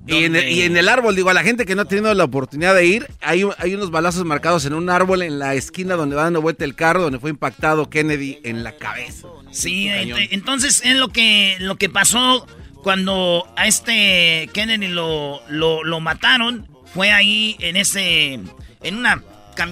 Y 0.06 0.24
en, 0.24 0.34
el, 0.36 0.42
donde- 0.42 0.50
y 0.52 0.62
en 0.62 0.76
el 0.76 0.88
árbol, 0.88 1.14
digo, 1.14 1.30
a 1.30 1.34
la 1.34 1.42
gente 1.42 1.66
que 1.66 1.74
no 1.74 1.82
ha 1.82 1.84
tenido 1.84 2.12
la 2.14 2.24
oportunidad 2.24 2.74
de 2.74 2.86
ir, 2.86 3.06
hay, 3.20 3.44
hay 3.58 3.74
unos 3.74 3.90
balazos 3.90 4.24
marcados 4.24 4.64
en 4.64 4.74
un 4.74 4.88
árbol 4.90 5.22
en 5.22 5.38
la 5.38 5.54
esquina 5.54 5.94
donde 5.94 6.16
va 6.16 6.24
dando 6.24 6.40
vuelta 6.42 6.64
el 6.64 6.74
carro, 6.74 7.02
donde 7.02 7.18
fue 7.18 7.30
impactado 7.30 7.90
Kennedy 7.90 8.38
en 8.42 8.64
la 8.64 8.76
cabeza. 8.76 9.28
Sí, 9.52 9.86
ent- 9.86 10.28
entonces 10.32 10.80
es 10.84 10.96
lo 10.96 11.08
que, 11.08 11.56
lo 11.60 11.76
que 11.76 11.88
pasó 11.90 12.46
cuando 12.82 13.46
a 13.56 13.66
este 13.66 14.48
Kennedy 14.54 14.88
lo, 14.88 15.40
lo, 15.48 15.84
lo 15.84 16.00
mataron. 16.00 16.66
Fue 16.94 17.12
ahí 17.12 17.56
en 17.60 17.76
ese. 17.76 18.40
En 18.82 18.96
una. 18.96 19.22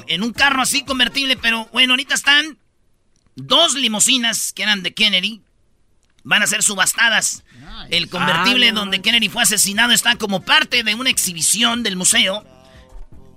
En 0.08 0.22
un 0.22 0.32
carro 0.32 0.60
así 0.60 0.84
convertible. 0.84 1.36
Pero 1.36 1.68
bueno, 1.72 1.94
ahorita 1.94 2.14
están 2.14 2.58
dos 3.34 3.74
limusinas 3.74 4.52
que 4.52 4.62
eran 4.62 4.82
de 4.82 4.92
Kennedy. 4.92 5.40
Van 6.22 6.42
a 6.42 6.46
ser 6.46 6.62
subastadas. 6.62 7.42
El 7.90 8.08
convertible 8.08 8.68
Ah, 8.68 8.72
no 8.72 8.80
donde 8.80 9.00
Kennedy 9.00 9.28
fue 9.28 9.42
asesinado 9.42 9.92
está 9.92 10.16
como 10.16 10.40
parte 10.42 10.82
de 10.82 10.94
una 10.94 11.10
exhibición 11.10 11.82
del 11.82 11.96
museo. 11.96 12.44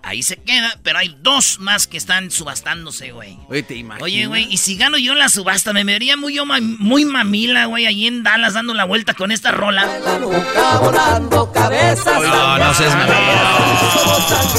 Ahí 0.04 0.24
se 0.24 0.36
queda, 0.38 0.78
pero 0.84 0.98
hay 0.98 1.16
dos 1.22 1.60
más 1.60 1.86
que 1.86 1.96
están 1.98 2.32
subastándose, 2.32 3.12
güey. 3.12 3.38
Oye, 3.50 3.62
te 3.64 3.76
imaginas. 3.76 4.02
Oye, 4.04 4.26
güey, 4.26 4.48
y 4.52 4.58
si 4.58 4.76
gano 4.76 4.98
yo 4.98 5.14
la 5.14 5.30
subasta, 5.30 5.74
me 5.74 5.84
vería 5.84 6.18
muy, 6.18 6.34
yo 6.36 6.44
muy 6.46 7.06
mamila, 7.06 7.66
güey, 7.66 7.86
allí 7.86 8.08
en 8.08 8.24
Dallas 8.24 8.54
dando 8.56 8.74
la 8.74 8.86
vuelta 8.86 9.14
con 9.14 9.32
esta 9.32 9.52
rola. 9.52 9.86
No, 10.06 10.20
no 12.58 12.74
seas 12.74 12.96
mamón. 12.96 13.16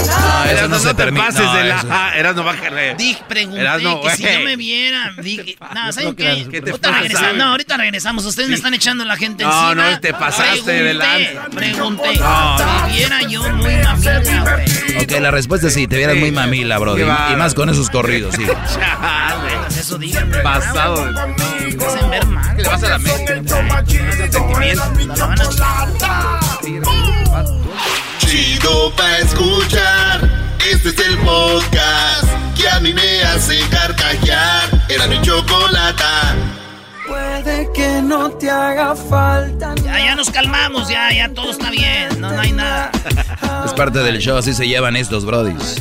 No, 0.07 0.45
eso 0.51 0.69
no 0.69 0.79
se 0.79 0.95
termina. 0.95 1.27
pases 1.27 1.45
no, 1.45 1.55
de 1.55 1.65
la... 1.65 1.85
Ah, 1.91 2.13
Erasno, 2.17 2.45
bájale. 2.45 2.95
Dije, 2.95 3.23
pregunté 3.29 3.63
que 4.03 4.11
si 4.17 4.23
yo 4.23 4.41
me 4.45 4.57
viera. 4.57 5.13
Dije, 5.21 5.57
no, 5.75 5.93
¿saben 5.93 6.11
No 6.11 6.17
qué? 6.17 6.23
creas, 6.25 6.49
¿qué 6.49 6.61
te 6.63 6.71
ahorita 6.71 6.89
pasa? 6.89 7.01
regresamos. 7.03 7.37
No, 7.37 7.45
ahorita 7.45 7.77
regresamos. 7.77 8.25
Ustedes 8.27 8.49
me 8.49 8.55
están 8.55 8.75
echando 8.75 9.05
la 9.05 9.17
gente 9.17 9.45
No, 9.45 9.73
encima. 9.73 9.91
no, 9.91 10.01
te 10.01 10.13
pasaste 10.13 10.73
de 10.73 10.95
Pregunté, 10.95 11.35
lanza. 11.35 11.51
Pregunté. 11.51 12.19
No, 12.19 12.59
no. 12.59 12.87
Si 12.89 12.93
viera 12.97 13.21
yo 13.23 13.43
muy 13.55 13.75
mamila, 13.77 14.57
güey. 14.57 15.05
Ok, 15.05 15.11
la 15.21 15.31
respuesta 15.33 15.67
es 15.67 15.75
sí, 15.75 15.87
te 15.89 15.97
vieras 15.97 16.15
Sí. 16.15 16.21
muy 16.21 16.31
mamila, 16.33 16.79
bro. 16.79 16.97
Y, 16.97 17.03
y 17.03 17.37
más 17.37 17.55
con 17.55 17.69
esos 17.69 17.91
corridos, 17.91 18.35
sí. 18.37 18.47
Chale. 18.75 19.53
Eso 19.79 19.99
díganme. 19.99 20.39
Pasado. 20.39 21.05
Me 21.05 21.85
hacen 21.85 22.11
ver 22.11 22.27
mal. 22.27 22.57
¿Qué 22.57 22.63
le 22.63 22.69
vas 22.69 22.83
a 22.85 22.89
la 22.91 22.99
mente? 22.99 23.43
Chido 28.19 28.93
pa' 28.97 29.19
escuchar. 29.19 30.31
Este 30.71 30.89
es 30.91 30.99
el 31.07 31.19
podcast 31.19 32.25
que 32.57 32.69
a 32.69 32.81
mí 32.81 32.93
me 32.95 33.23
hace 33.25 33.59
carcajear. 33.71 34.71
Era 34.89 35.07
mi 35.07 35.21
chocolata. 35.23 36.35
Puede 37.13 37.71
que 37.75 38.01
no 38.01 38.31
te 38.31 38.49
haga 38.49 38.97
falta. 38.97 39.75
Ya, 39.85 39.99
ya 39.99 40.15
nos 40.15 40.31
calmamos, 40.31 40.89
ya, 40.89 41.13
ya 41.13 41.29
todo 41.29 41.51
está 41.51 41.69
bien. 41.69 42.19
No, 42.19 42.33
no 42.33 42.41
hay 42.41 42.53
nada. 42.53 42.91
Es 43.67 43.75
parte 43.75 43.99
del 43.99 44.19
show, 44.19 44.39
así 44.39 44.55
se 44.55 44.67
llevan 44.67 44.97
estos 44.97 45.27
brodis. 45.27 45.77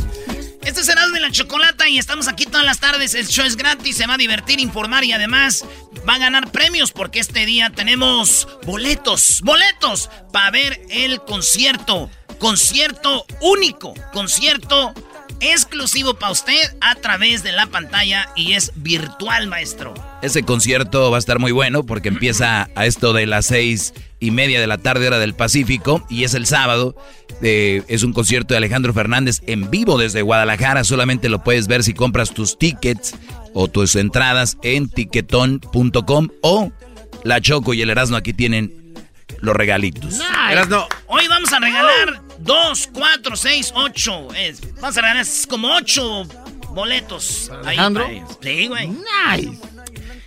Este 0.62 0.82
es 0.82 0.90
Erasmo 0.90 1.14
de 1.14 1.22
la 1.22 1.32
Chocolata 1.32 1.88
y 1.88 1.98
estamos 1.98 2.28
aquí 2.28 2.46
todas 2.46 2.66
las 2.66 2.80
tardes. 2.80 3.16
El 3.16 3.28
show 3.28 3.46
es 3.46 3.56
gratis, 3.56 3.96
se 3.96 4.08
va 4.08 4.16
a 4.16 4.18
divertir, 4.18 4.60
informar 4.60 5.06
y 5.06 5.14
además 5.14 5.64
va 6.08 6.16
a 6.16 6.18
ganar 6.18 6.52
premios 6.52 6.92
porque 6.92 7.22
este 7.22 7.46
día 7.46 7.72
tenemos 7.74 8.48
boletos, 8.66 9.40
boletos 9.42 10.10
para 10.34 10.52
ver 10.52 10.82
el 10.90 11.22
concierto. 11.22 12.10
Concierto 12.40 13.26
único, 13.40 13.94
concierto 14.12 14.94
exclusivo 15.42 16.14
para 16.14 16.32
usted 16.32 16.62
a 16.80 16.96
través 16.96 17.44
de 17.44 17.52
la 17.52 17.66
pantalla 17.68 18.30
y 18.36 18.54
es 18.54 18.72
virtual, 18.76 19.48
maestro. 19.48 19.94
Ese 20.22 20.44
concierto 20.44 21.10
va 21.10 21.18
a 21.18 21.20
estar 21.20 21.40
muy 21.40 21.52
bueno 21.52 21.84
porque 21.84 22.10
empieza 22.10 22.70
a 22.76 22.86
esto 22.86 23.12
de 23.14 23.26
las 23.26 23.48
seis 23.48 23.94
y 24.20 24.32
media 24.32 24.62
de 24.62 24.68
la 24.68 24.78
tarde 24.78 25.08
hora 25.08 25.20
del 25.20 25.34
Pacífico 25.34 26.06
y 26.10 26.24
es 26.24 26.36
el 26.36 26.46
sábado. 26.46 26.96
Eh, 27.42 27.82
es 27.88 28.04
un 28.04 28.14
concierto 28.14 28.54
de 28.54 28.60
Alejandro 28.60 28.94
Fernández 28.94 29.42
en 29.48 29.72
vivo 29.72 29.98
desde 29.98 30.22
Guadalajara. 30.22 30.84
Solamente 30.84 31.28
lo 31.28 31.44
puedes 31.44 31.68
ver 31.68 31.84
si 31.84 31.94
compras 31.94 32.32
tus 32.32 32.58
tickets 32.58 33.16
o 33.54 33.68
tus 33.68 33.96
entradas 33.96 34.58
en 34.62 34.90
tiquetón.com 34.90 36.30
o 36.42 36.72
La 37.24 37.42
Choco 37.42 37.74
y 37.74 37.82
el 37.82 37.90
Erasmo 37.90 38.16
aquí 38.16 38.34
tienen 38.34 38.94
los 39.40 39.56
regalitos. 39.56 40.20
Erasno, 40.52 40.88
Hoy 41.08 41.28
vamos 41.28 41.52
a 41.52 41.60
regalar 41.60 42.22
2, 42.42 42.90
4, 42.94 43.36
6, 43.36 43.72
8. 43.76 44.28
Vamos 44.82 44.98
a 44.98 45.02
regalar 45.02 45.26
como 45.48 45.76
8 45.76 46.24
boletos. 46.70 47.50
Ahí 47.64 47.78
Alejandro? 47.78 48.08
ellos. 48.08 48.38
Sí, 48.42 48.68
güey. 48.68 48.90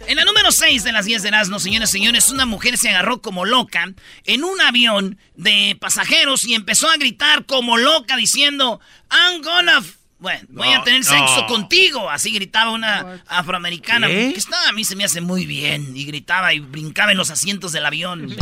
En 0.06 0.16
la 0.16 0.24
número 0.24 0.52
6 0.52 0.84
de 0.84 0.92
las 0.92 1.06
10 1.06 1.22
de 1.22 1.28
Erasmo, 1.28 1.58
señores 1.58 1.90
señores, 1.90 2.28
una 2.28 2.44
mujer 2.44 2.76
se 2.76 2.90
agarró 2.90 3.22
como 3.22 3.44
loca 3.46 3.92
en 4.24 4.44
un 4.44 4.60
avión 4.60 5.18
de 5.34 5.76
pasajeros 5.80 6.44
y 6.44 6.54
empezó 6.54 6.90
a 6.90 6.96
gritar 6.96 7.46
como 7.46 7.78
loca 7.78 8.16
diciendo, 8.16 8.80
I'm 9.10 9.42
gonna... 9.42 9.82
Bueno, 10.18 10.46
voy 10.48 10.72
a 10.72 10.82
tener 10.84 11.04
sexo 11.04 11.42
no. 11.42 11.46
contigo. 11.46 12.08
Así 12.08 12.30
gritaba 12.32 12.70
una 12.70 13.22
afroamericana. 13.26 14.06
¿Qué? 14.06 14.30
Que 14.32 14.38
estaba, 14.38 14.68
a 14.68 14.72
mí 14.72 14.82
se 14.84 14.96
me 14.96 15.04
hace 15.04 15.20
muy 15.20 15.44
bien. 15.44 15.94
Y 15.94 16.06
gritaba 16.06 16.54
y 16.54 16.60
brincaba 16.60 17.12
en 17.12 17.18
los 17.18 17.30
asientos 17.30 17.72
del 17.72 17.84
avión. 17.84 18.34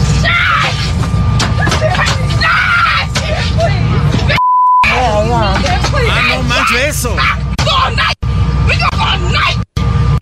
Ah, 5.34 6.22
no 6.28 6.42
manches 6.42 6.96
eso. 6.96 7.16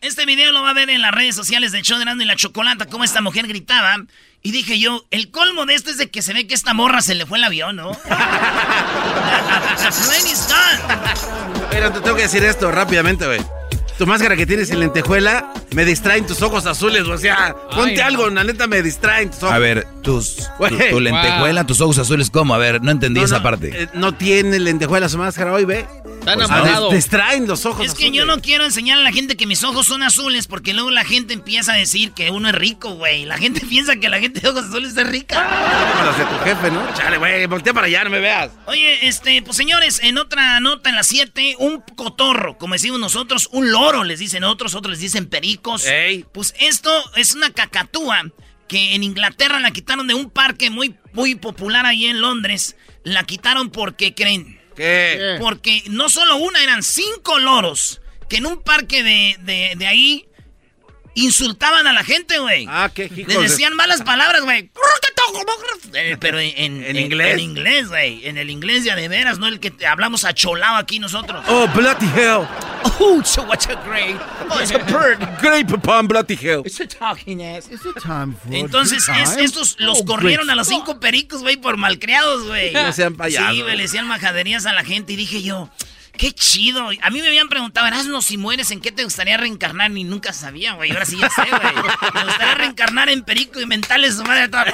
Este 0.01 0.25
video 0.25 0.51
lo 0.53 0.63
va 0.63 0.71
a 0.71 0.75
ver 0.75 0.89
en 0.91 1.03
las 1.03 1.13
redes 1.13 1.37
sociales 1.37 1.73
de 1.73 1.83
Choderando 1.83 2.25
y 2.25 2.27
la 2.27 2.37
Chocolata, 2.37 2.87
cómo 2.87 3.05
esta 3.05 3.21
mujer 3.21 3.47
gritaba. 3.47 3.97
Y 4.43 4.53
dije 4.53 4.79
yo, 4.79 5.05
el 5.11 5.31
colmo 5.31 5.67
de 5.67 5.75
esto 5.75 5.91
es 5.91 5.99
de 5.99 6.09
que 6.09 6.23
se 6.23 6.33
ve 6.33 6.47
que 6.47 6.55
esta 6.55 6.73
morra 6.73 7.03
se 7.03 7.15
le 7.15 7.27
fue 7.27 7.37
el 7.39 7.45
avión, 7.45 7.77
¿no? 7.77 7.91
The 7.93 8.09
plane 9.91 10.31
is 10.31 10.49
done. 10.49 10.79
Pero 11.71 11.93
te 11.93 12.01
tengo 12.01 12.17
que 12.17 12.23
decir 12.23 12.43
esto 12.45 12.71
rápidamente, 12.73 13.27
güey. 13.27 13.41
Tu 14.01 14.07
máscara 14.07 14.35
que 14.35 14.47
tienes 14.47 14.71
en 14.71 14.81
lentejuela 14.81 15.53
me 15.73 15.85
distraen 15.85 16.27
tus 16.27 16.41
ojos 16.41 16.65
azules, 16.65 17.03
o 17.03 17.19
sea, 17.19 17.55
ponte 17.71 18.01
algo, 18.01 18.31
la 18.31 18.45
neta 18.45 18.67
me 18.67 18.83
distraen 18.83 19.31
tus 19.31 19.43
ojos. 19.43 19.53
A 19.53 19.59
ver, 19.59 19.87
tus, 20.03 20.49
tu, 20.91 21.01
lentejuela, 21.01 21.67
tus 21.67 21.83
ojos 21.83 21.99
azules, 21.99 22.31
¿cómo? 22.31 22.55
A 22.55 22.59
ver, 22.59 22.83
no 22.83 22.93
entendí 22.93 23.21
No, 23.21 23.27
esa 23.27 23.37
no, 23.37 23.43
parte. 23.43 23.83
eh, 23.83 23.89
no 23.93 24.15
tiene 24.15 24.59
lentejuela 24.59 25.11
su 25.11 25.19
máscara 25.19 25.53
hoy, 25.53 25.67
ve. 25.67 25.87
Está 26.21 26.35
Pues, 26.35 26.49
ah, 26.51 26.81
distraen 26.93 27.47
los 27.47 27.65
ojos 27.67 27.87
Es 27.87 27.95
que 27.95 28.11
yo 28.11 28.25
no 28.27 28.41
quiero 28.41 28.65
enseñar 28.65 28.99
a 28.99 29.03
la 29.03 29.13
gente 29.13 29.37
que 29.37 29.47
mis 29.47 29.65
ojos 29.65 29.87
son 29.87 30.03
azules 30.03 30.47
porque 30.47 30.75
luego 30.75 30.91
la 30.91 31.05
gente 31.05 31.33
empieza 31.33 31.73
a 31.73 31.77
decir 31.77 32.13
que 32.13 32.31
uno 32.31 32.49
es 32.49 32.55
rico, 32.55 32.95
güey. 32.95 33.27
La 33.27 33.37
gente 33.39 33.61
piensa 33.69 33.97
que 33.97 34.09
la 34.09 34.19
gente 34.19 34.41
de 34.41 34.49
ojos 34.49 34.65
azules 34.65 34.97
es 34.97 35.07
rica. 35.07 35.37
Como 35.93 36.05
las 36.05 36.19
de 36.19 36.25
tu 36.25 36.45
jefe, 36.45 36.71
¿no? 36.71 36.83
Chale, 36.95 37.19
güey, 37.19 37.47
voltea 37.47 37.75
para 37.75 37.87
allá, 37.87 38.05
no 38.05 38.11
me 38.11 38.21
veas. 38.21 38.51
Oye, 38.67 39.07
este, 39.07 39.43
pues 39.43 39.57
señores, 39.57 40.01
en 40.03 40.19
otra 40.19 40.61
nota 40.61 40.89
en 40.91 40.97
las 40.97 41.07
7, 41.07 41.57
un 41.59 41.83
cotorro, 41.97 42.57
como 42.59 42.75
decimos 42.75 42.99
nosotros, 43.01 43.49
un 43.53 43.71
loro 43.73 43.90
les 44.05 44.19
dicen 44.19 44.45
otros, 44.45 44.75
otros 44.75 44.93
les 44.93 45.01
dicen 45.01 45.27
pericos. 45.27 45.87
Ey. 45.87 46.25
Pues 46.33 46.55
esto 46.59 46.91
es 47.17 47.35
una 47.35 47.51
cacatúa 47.51 48.31
que 48.69 48.95
en 48.95 49.03
Inglaterra 49.03 49.61
la 49.61 49.73
quitaron 49.73 50.07
de 50.07 50.15
un 50.15 50.31
parque 50.31 50.71
muy, 50.71 50.95
muy 51.13 51.35
popular 51.35 51.87
ahí 51.87 52.07
en 52.07 52.21
Londres. 52.21 52.77
La 53.03 53.25
quitaron 53.25 53.71
porque 53.71 54.15
creen. 54.15 54.61
¿Qué? 54.77 55.37
Porque 55.41 55.83
no 55.91 56.09
solo 56.09 56.37
una, 56.37 56.63
eran 56.63 56.83
cinco 56.83 57.39
loros 57.39 58.01
que 58.29 58.37
en 58.37 58.47
un 58.47 58.63
parque 58.63 59.03
de, 59.03 59.37
de, 59.41 59.75
de 59.77 59.87
ahí 59.87 60.29
insultaban 61.15 61.87
a 61.87 61.93
la 61.93 62.05
gente, 62.05 62.39
güey. 62.39 62.67
Ah, 62.69 62.91
qué 62.95 63.05
hijos 63.05 63.19
Les 63.19 63.37
de- 63.37 63.43
decían 63.43 63.75
malas 63.77 64.03
palabras, 64.03 64.43
güey. 64.43 64.71
Eh, 65.93 66.17
Pero 66.21 66.39
en, 66.41 66.53
en- 66.57 66.85
¿En 66.85 66.97
en- 66.97 67.05
inglés? 67.05 67.33
En 67.35 67.41
inglés, 67.41 67.89
güey. 67.89 68.27
En 68.27 68.37
el 68.39 68.51
inglés 68.51 68.85
ya 68.85 68.97
de 68.97 69.09
veras, 69.09 69.39
no 69.39 69.47
el 69.47 69.61
que 69.61 69.71
te 69.71 69.87
hablamos 69.87 70.25
acholado 70.25 70.77
aquí 70.77 70.99
nosotros. 70.99 71.45
Oh, 71.49 71.67
bloody 71.69 72.07
hell. 72.17 72.47
Oh, 72.99 73.23
so 73.25 73.43
what's 73.43 73.67
a 73.69 73.75
great? 73.87 74.17
Oh, 74.51 74.61
it's 74.61 74.73
a 74.73 74.79
bird. 74.93 75.19
Great 75.41 75.71
upon 75.73 76.07
bloody 76.09 76.37
hell. 76.37 76.63
It's 76.65 76.81
a 76.81 76.87
talking 76.87 77.43
ass. 77.45 77.69
Time 78.03 78.35
for 78.35 78.53
Entonces, 78.55 79.09
es- 79.09 79.37
estos 79.37 79.77
los 79.79 80.01
Oh, 80.01 80.05
corrieron 80.05 80.47
great 80.47 80.55
a 80.55 80.57
los 80.57 80.69
cinco 80.69 80.99
pericos, 81.01 81.43
güey, 81.43 81.57
por 81.57 81.77
malcriados, 81.77 82.45
güey. 82.47 82.73
No 82.81 82.93
sean 82.93 83.15
payasos. 83.15 83.55
Sí, 83.55 83.63
güey, 83.63 83.77
le 83.77 83.83
decían 83.85 84.07
majaderías 84.07 84.67
a 84.67 84.73
la 84.73 84.85
gente 84.85 85.13
y 85.13 85.17
dije 85.17 85.43
yo, 85.43 85.71
qué 86.21 86.33
chido. 86.33 86.91
A 87.03 87.11
mí 87.11 87.21
me 87.23 87.29
habían 87.29 87.49
preguntado, 87.49 87.87
Erasmo, 87.87 88.21
si 88.21 88.37
mueres, 88.37 88.71
¿en 88.71 88.81
qué 88.81 88.93
te 88.93 89.05
gustaría 89.05 89.39
reencarnar? 89.39 89.91
Ni 89.91 90.05
nunca 90.05 90.35
sabía, 90.35 90.75
güey. 90.75 90.91
Ahora 90.91 91.07
sí 91.07 91.17
ya 91.19 91.31
sé, 91.31 91.43
güey. 91.51 91.75
Me 92.15 92.25
gustaría 92.25 92.55
reencarnar 92.57 93.09
en 93.09 93.23
perico 93.25 93.59
y 93.61 93.67
mentales 93.67 94.17
su 94.17 94.23
madre. 94.25 94.49
toda- 94.49 94.67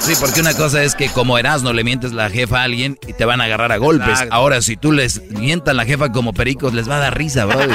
Sí, 0.00 0.14
porque 0.20 0.40
una 0.40 0.54
cosa 0.54 0.82
es 0.82 0.94
que 0.94 1.10
como 1.10 1.36
Erasmo 1.38 1.72
le 1.74 1.84
mientes 1.84 2.12
la 2.12 2.30
jefa 2.30 2.60
a 2.60 2.62
alguien 2.64 2.98
y 3.06 3.12
te 3.12 3.24
van 3.26 3.40
a 3.42 3.44
agarrar 3.44 3.72
a 3.72 3.76
golpes. 3.76 4.08
Exacto. 4.08 4.34
Ahora, 4.34 4.62
si 4.62 4.76
tú 4.78 4.92
les 4.92 5.20
mientas 5.30 5.74
la 5.76 5.84
jefa 5.84 6.10
como 6.10 6.32
pericos, 6.32 6.72
les 6.72 6.88
va 6.88 6.96
a 6.96 7.00
dar 7.00 7.16
risa, 7.18 7.44
bro. 7.44 7.60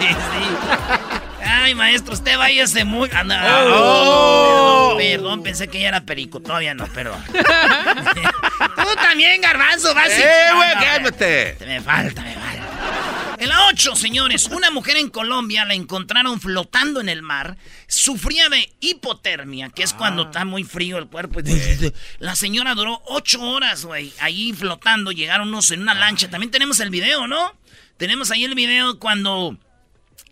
Sí, 0.00 0.08
sí. 0.08 1.03
Ay, 1.64 1.74
maestro, 1.74 2.12
usted 2.12 2.36
váyase 2.36 2.84
muy... 2.84 3.08
Ah, 3.10 3.24
no. 3.24 3.34
Oh. 3.34 4.96
Perdón, 4.98 4.98
perdón, 4.98 5.42
pensé 5.42 5.66
que 5.68 5.78
ella 5.78 5.88
era 5.88 6.00
perico. 6.02 6.40
Todavía 6.40 6.74
no, 6.74 6.86
perdón. 6.88 7.24
Tú 7.32 8.94
también, 8.96 9.40
garbanzo, 9.40 9.94
vas 9.94 10.10
¡Eh, 10.10 10.50
güey, 10.54 10.68
Ah, 10.68 10.74
no, 10.74 10.80
cálmate! 10.82 11.56
Me 11.60 11.80
falta, 11.80 12.20
me 12.20 12.34
falta. 12.34 13.36
En 13.38 13.48
la 13.48 13.66
8, 13.68 13.96
señores, 13.96 14.48
una 14.48 14.70
mujer 14.70 14.98
en 14.98 15.08
Colombia 15.08 15.64
la 15.64 15.72
encontraron 15.72 16.38
flotando 16.38 17.00
en 17.00 17.08
el 17.08 17.22
mar. 17.22 17.56
Sufría 17.86 18.50
de 18.50 18.70
hipotermia, 18.80 19.70
que 19.70 19.84
es 19.84 19.94
cuando 19.94 20.24
está 20.24 20.44
muy 20.44 20.64
frío 20.64 20.98
el 20.98 21.06
cuerpo. 21.06 21.40
La 22.18 22.36
señora 22.36 22.74
duró 22.74 23.00
8 23.06 23.40
horas, 23.40 23.86
güey, 23.86 24.12
ahí 24.20 24.52
flotando. 24.52 25.12
Llegaron 25.12 25.48
unos 25.48 25.70
en 25.70 25.80
una 25.80 25.94
lancha. 25.94 26.28
También 26.28 26.50
tenemos 26.50 26.78
el 26.80 26.90
video, 26.90 27.26
¿no? 27.26 27.56
Tenemos 27.96 28.30
ahí 28.30 28.44
el 28.44 28.54
video 28.54 28.98
cuando 28.98 29.56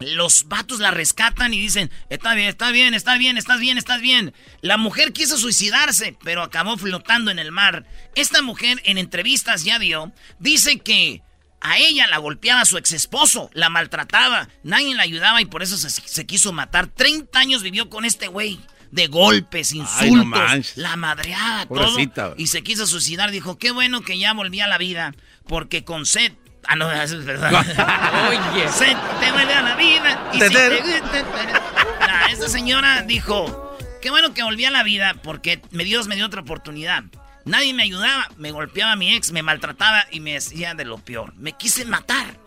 los 0.03 0.49
vatos 0.49 0.79
la 0.81 0.91
rescatan 0.91 1.55
y 1.55 1.61
dicen, 1.61 1.91
está 2.11 2.35
bien, 2.35 2.49
está 2.49 2.71
bien, 2.71 2.95
está 2.95 3.17
bien, 3.17 3.39
estás 3.39 3.61
bien, 3.61 3.79
estás 3.79 4.01
bien. 4.01 4.35
La 4.61 4.77
mujer 4.77 5.13
quiso 5.13 5.39
suicidarse, 5.39 6.17
pero 6.23 6.43
acabó 6.43 6.77
flotando 6.77 7.31
en 7.31 7.39
el 7.39 7.53
mar. 7.53 7.87
Esta 8.15 8.43
mujer 8.43 8.81
en 8.85 8.99
entrevistas 8.99 9.65
ya 9.65 9.79
dio, 9.79 10.13
dice 10.39 10.79
que 10.81 11.23
a 11.61 11.79
ella 11.79 12.07
la 12.09 12.19
golpeaba 12.19 12.65
su 12.65 12.77
ex 12.77 12.93
esposo, 12.93 13.49
la 13.55 13.69
maltrataba, 13.71 14.49
nadie 14.65 14.95
la 14.95 15.05
ayudaba 15.05 15.41
y 15.41 15.47
por 15.47 15.63
eso 15.63 15.77
se, 15.77 15.91
se 15.91 16.27
quiso 16.27 16.53
matar. 16.53 16.89
30 16.89 17.39
años 17.39 17.63
vivió 17.63 17.89
con 17.89 18.05
este 18.05 18.29
güey. 18.29 18.61
De 18.91 19.07
golpes, 19.07 19.73
insultos, 19.73 20.03
Ay, 20.03 20.11
no 20.11 20.25
manches. 20.27 20.77
la 20.77 21.67
Pobrecita, 21.67 22.27
todo. 22.27 22.35
Y 22.37 22.49
se 22.49 22.63
quiso 22.63 22.87
suicidar. 22.87 23.31
Dijo, 23.31 23.57
qué 23.57 23.71
bueno 23.71 24.03
que 24.03 24.19
ya 24.19 24.35
volví 24.35 24.61
a 24.61 24.67
la 24.67 24.77
vida, 24.77 25.15
porque 25.47 25.83
con 25.83 26.05
sed... 26.05 26.35
Ah, 26.69 26.76
no, 26.76 26.90
eso 26.92 27.19
es 27.19 27.25
verdad. 27.25 27.52
Oye. 28.28 28.69
Se 28.69 28.87
te 29.21 29.33
vuelve 29.33 29.54
a 29.54 29.62
la 29.62 29.75
vida. 29.76 30.31
Y 30.33 30.40
si 30.40 30.49
te- 30.50 30.81
gusta- 30.81 31.62
Nah, 32.07 32.26
esta 32.31 32.49
señora 32.49 33.02
dijo, 33.02 33.76
qué 34.00 34.11
bueno 34.11 34.33
que 34.35 34.42
volví 34.42 34.64
a 34.64 34.71
la 34.71 34.83
vida 34.83 35.14
porque 35.23 35.61
me 35.71 35.85
Dios 35.85 36.07
me 36.09 36.14
dio 36.16 36.26
otra 36.26 36.40
oportunidad. 36.42 37.04
Nadie 37.45 37.75
me 37.75 37.83
ayudaba, 37.83 38.28
me 38.37 38.52
golpeaba 38.52 38.92
a 38.92 38.97
mi 38.97 39.14
ex, 39.14 39.33
me 39.33 39.42
maltrataba 39.42 40.07
y 40.12 40.21
me 40.21 40.35
decía 40.35 40.75
de 40.75 40.85
lo 40.85 40.99
peor. 40.99 41.35
Me 41.37 41.52
quise 41.52 41.85
matar. 41.85 42.38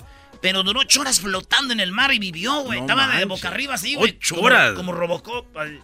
Pero 0.41 0.63
duró 0.63 0.81
ocho 0.81 1.01
horas 1.01 1.19
flotando 1.19 1.73
en 1.73 1.79
el 1.79 1.91
mar 1.91 2.13
y 2.13 2.19
vivió, 2.19 2.61
güey. 2.61 2.79
No 2.81 2.85
Estaba 2.93 3.15
de 3.17 3.25
boca 3.25 3.47
arriba 3.49 3.73
así, 3.75 3.95
güey. 3.95 4.11
Ocho 4.17 4.35
Como- 4.35 4.47
horas. 4.47 4.73
Como 4.73 4.91
Robocop. 4.93 5.57
ay. 5.57 5.79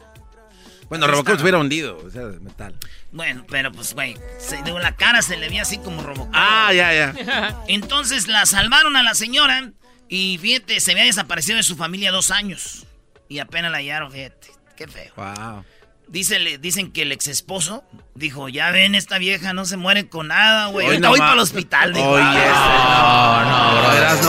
Bueno, 0.92 1.08
Robocop 1.08 1.38
se 1.38 1.44
hubiera 1.44 1.58
hundido, 1.58 1.98
o 2.06 2.10
sea, 2.10 2.26
de 2.26 2.38
metal. 2.42 2.76
Bueno, 3.14 3.46
pero 3.50 3.72
pues, 3.72 3.94
güey, 3.94 4.18
digo, 4.66 4.78
la 4.78 4.98
cara 4.98 5.22
se 5.22 5.38
le 5.38 5.48
veía 5.48 5.62
así 5.62 5.78
como 5.78 6.04
Robocop. 6.04 6.34
Ah, 6.34 6.74
ya, 6.74 6.94
ya. 6.94 7.64
Entonces 7.70 8.28
la 8.28 8.46
salvaron 8.46 8.98
a 8.98 9.02
la 9.02 9.14
señora 9.14 9.72
y 10.10 10.38
fíjate, 10.42 10.82
se 10.82 10.92
había 10.92 11.06
desaparecido 11.06 11.56
de 11.56 11.64
su 11.64 11.78
familia 11.78 12.12
dos 12.12 12.30
años. 12.30 12.86
Y 13.30 13.40
apenas 13.40 13.72
la 13.72 13.78
hallaron, 13.78 14.12
fíjate. 14.12 14.50
Qué 14.76 14.86
feo. 14.86 15.14
Wow. 15.16 15.64
Dice, 16.12 16.40
le- 16.40 16.58
dicen 16.58 16.92
que 16.92 17.04
el 17.04 17.12
ex 17.14 17.28
esposo 17.28 17.84
dijo, 18.16 18.50
ya 18.50 18.70
ven, 18.72 18.96
esta 18.96 19.18
vieja 19.18 19.54
no 19.54 19.64
se 19.66 19.78
muere 19.78 20.10
con 20.10 20.28
nada, 20.28 20.68
güey. 20.68 20.86
Hoy 20.86 20.92
Ahorita 20.96 21.08
no 21.08 21.10
voy 21.12 21.20
para 21.20 21.34
el 21.34 21.40
hospital. 21.40 21.94
Oye, 21.96 22.22
"Ah, 22.54 23.44
No, 23.46 23.52
no, 23.52 23.82
bro. 23.82 23.94
Verás, 23.94 24.22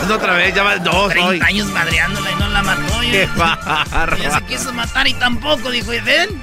no. 0.00 0.08
No 0.08 0.14
otra 0.14 0.32
vez, 0.34 0.54
ya 0.54 0.62
va 0.62 0.76
dos 0.78 1.10
30 1.10 1.28
hoy. 1.28 1.40
años 1.42 1.66
madreándola 1.68 2.30
y 2.30 2.34
no 2.36 2.48
la 2.48 2.62
mató. 2.62 3.00
Qué 3.00 3.22
Ella 3.24 3.28
se 3.34 3.38
barba. 3.38 4.40
quiso 4.46 4.72
matar 4.72 5.06
y 5.08 5.14
tampoco, 5.14 5.70
dijo, 5.70 5.92
¿y 5.92 6.00
ven? 6.00 6.42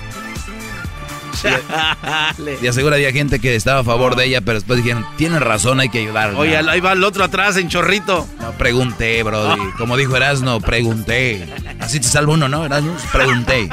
Chale. 1.42 2.58
Y 2.62 2.68
aseguro 2.68 2.96
había 2.96 3.12
gente 3.12 3.40
que 3.40 3.56
estaba 3.56 3.82
a 3.82 3.84
favor 3.84 4.16
de 4.16 4.26
ella, 4.26 4.42
pero 4.42 4.56
después 4.56 4.78
dijeron, 4.84 5.06
tiene 5.18 5.40
razón, 5.40 5.80
hay 5.80 5.90
que 5.90 6.00
ayudarla. 6.00 6.38
Oye, 6.38 6.58
ahí 6.58 6.80
va 6.80 6.94
el 6.94 7.04
otro 7.04 7.24
atrás 7.24 7.58
en 7.58 7.70
chorrito. 7.70 8.28
No, 8.40 8.52
pregunté, 8.54 9.22
brody. 9.24 9.72
Como 9.78 9.98
dijo 9.98 10.16
Erasno, 10.16 10.60
pregunté. 10.60 11.48
Así 11.80 12.00
te 12.00 12.08
salva 12.08 12.34
uno, 12.34 12.50
¿no, 12.50 12.66
Erasno? 12.66 12.96
Pregunté. 13.12 13.70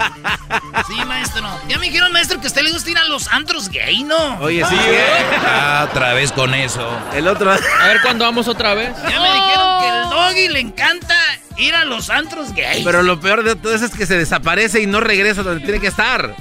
Sí, 0.87 1.05
maestro. 1.07 1.43
Ya 1.69 1.79
me 1.79 1.87
dijeron, 1.87 2.13
maestro, 2.13 2.39
que 2.41 2.47
a 2.47 2.49
usted 2.49 2.63
le 2.63 2.73
gusta 2.73 2.91
ir 2.91 2.99
a 2.99 3.05
los 3.05 3.29
antros 3.29 3.69
gay, 3.69 4.03
¿no? 4.05 4.39
Oye, 4.39 4.65
sí, 4.69 4.77
¿eh? 4.77 5.03
Ah, 5.47 5.87
otra 5.91 6.15
vez 6.15 6.33
con 6.33 6.55
eso. 6.55 6.87
El 7.15 7.29
otro. 7.29 7.51
A 7.51 7.89
ver 7.89 8.01
cuándo 8.03 8.25
vamos 8.25 8.49
otra 8.49 8.75
vez. 8.75 8.91
Ya 9.03 9.21
me 9.21 9.33
dijeron 9.33 9.81
que 9.81 9.89
el 9.89 10.11
doggy 10.11 10.49
le 10.49 10.61
encanta 10.61 11.17
ir 11.57 11.75
a 11.75 11.85
los 11.85 12.11
antros 12.11 12.53
gay. 12.53 12.83
Pero 12.85 13.03
lo 13.03 13.21
peor 13.21 13.45
de 13.45 13.57
todo 13.57 13.75
eso 13.75 13.85
es 13.85 13.93
que 13.93 14.07
se 14.07 14.19
desaparece 14.19 14.83
y 14.83 14.87
no 14.87 15.01
regresa 15.01 15.43
donde 15.43 15.65
tiene 15.65 15.81
que 15.81 15.87
estar. 15.89 16.35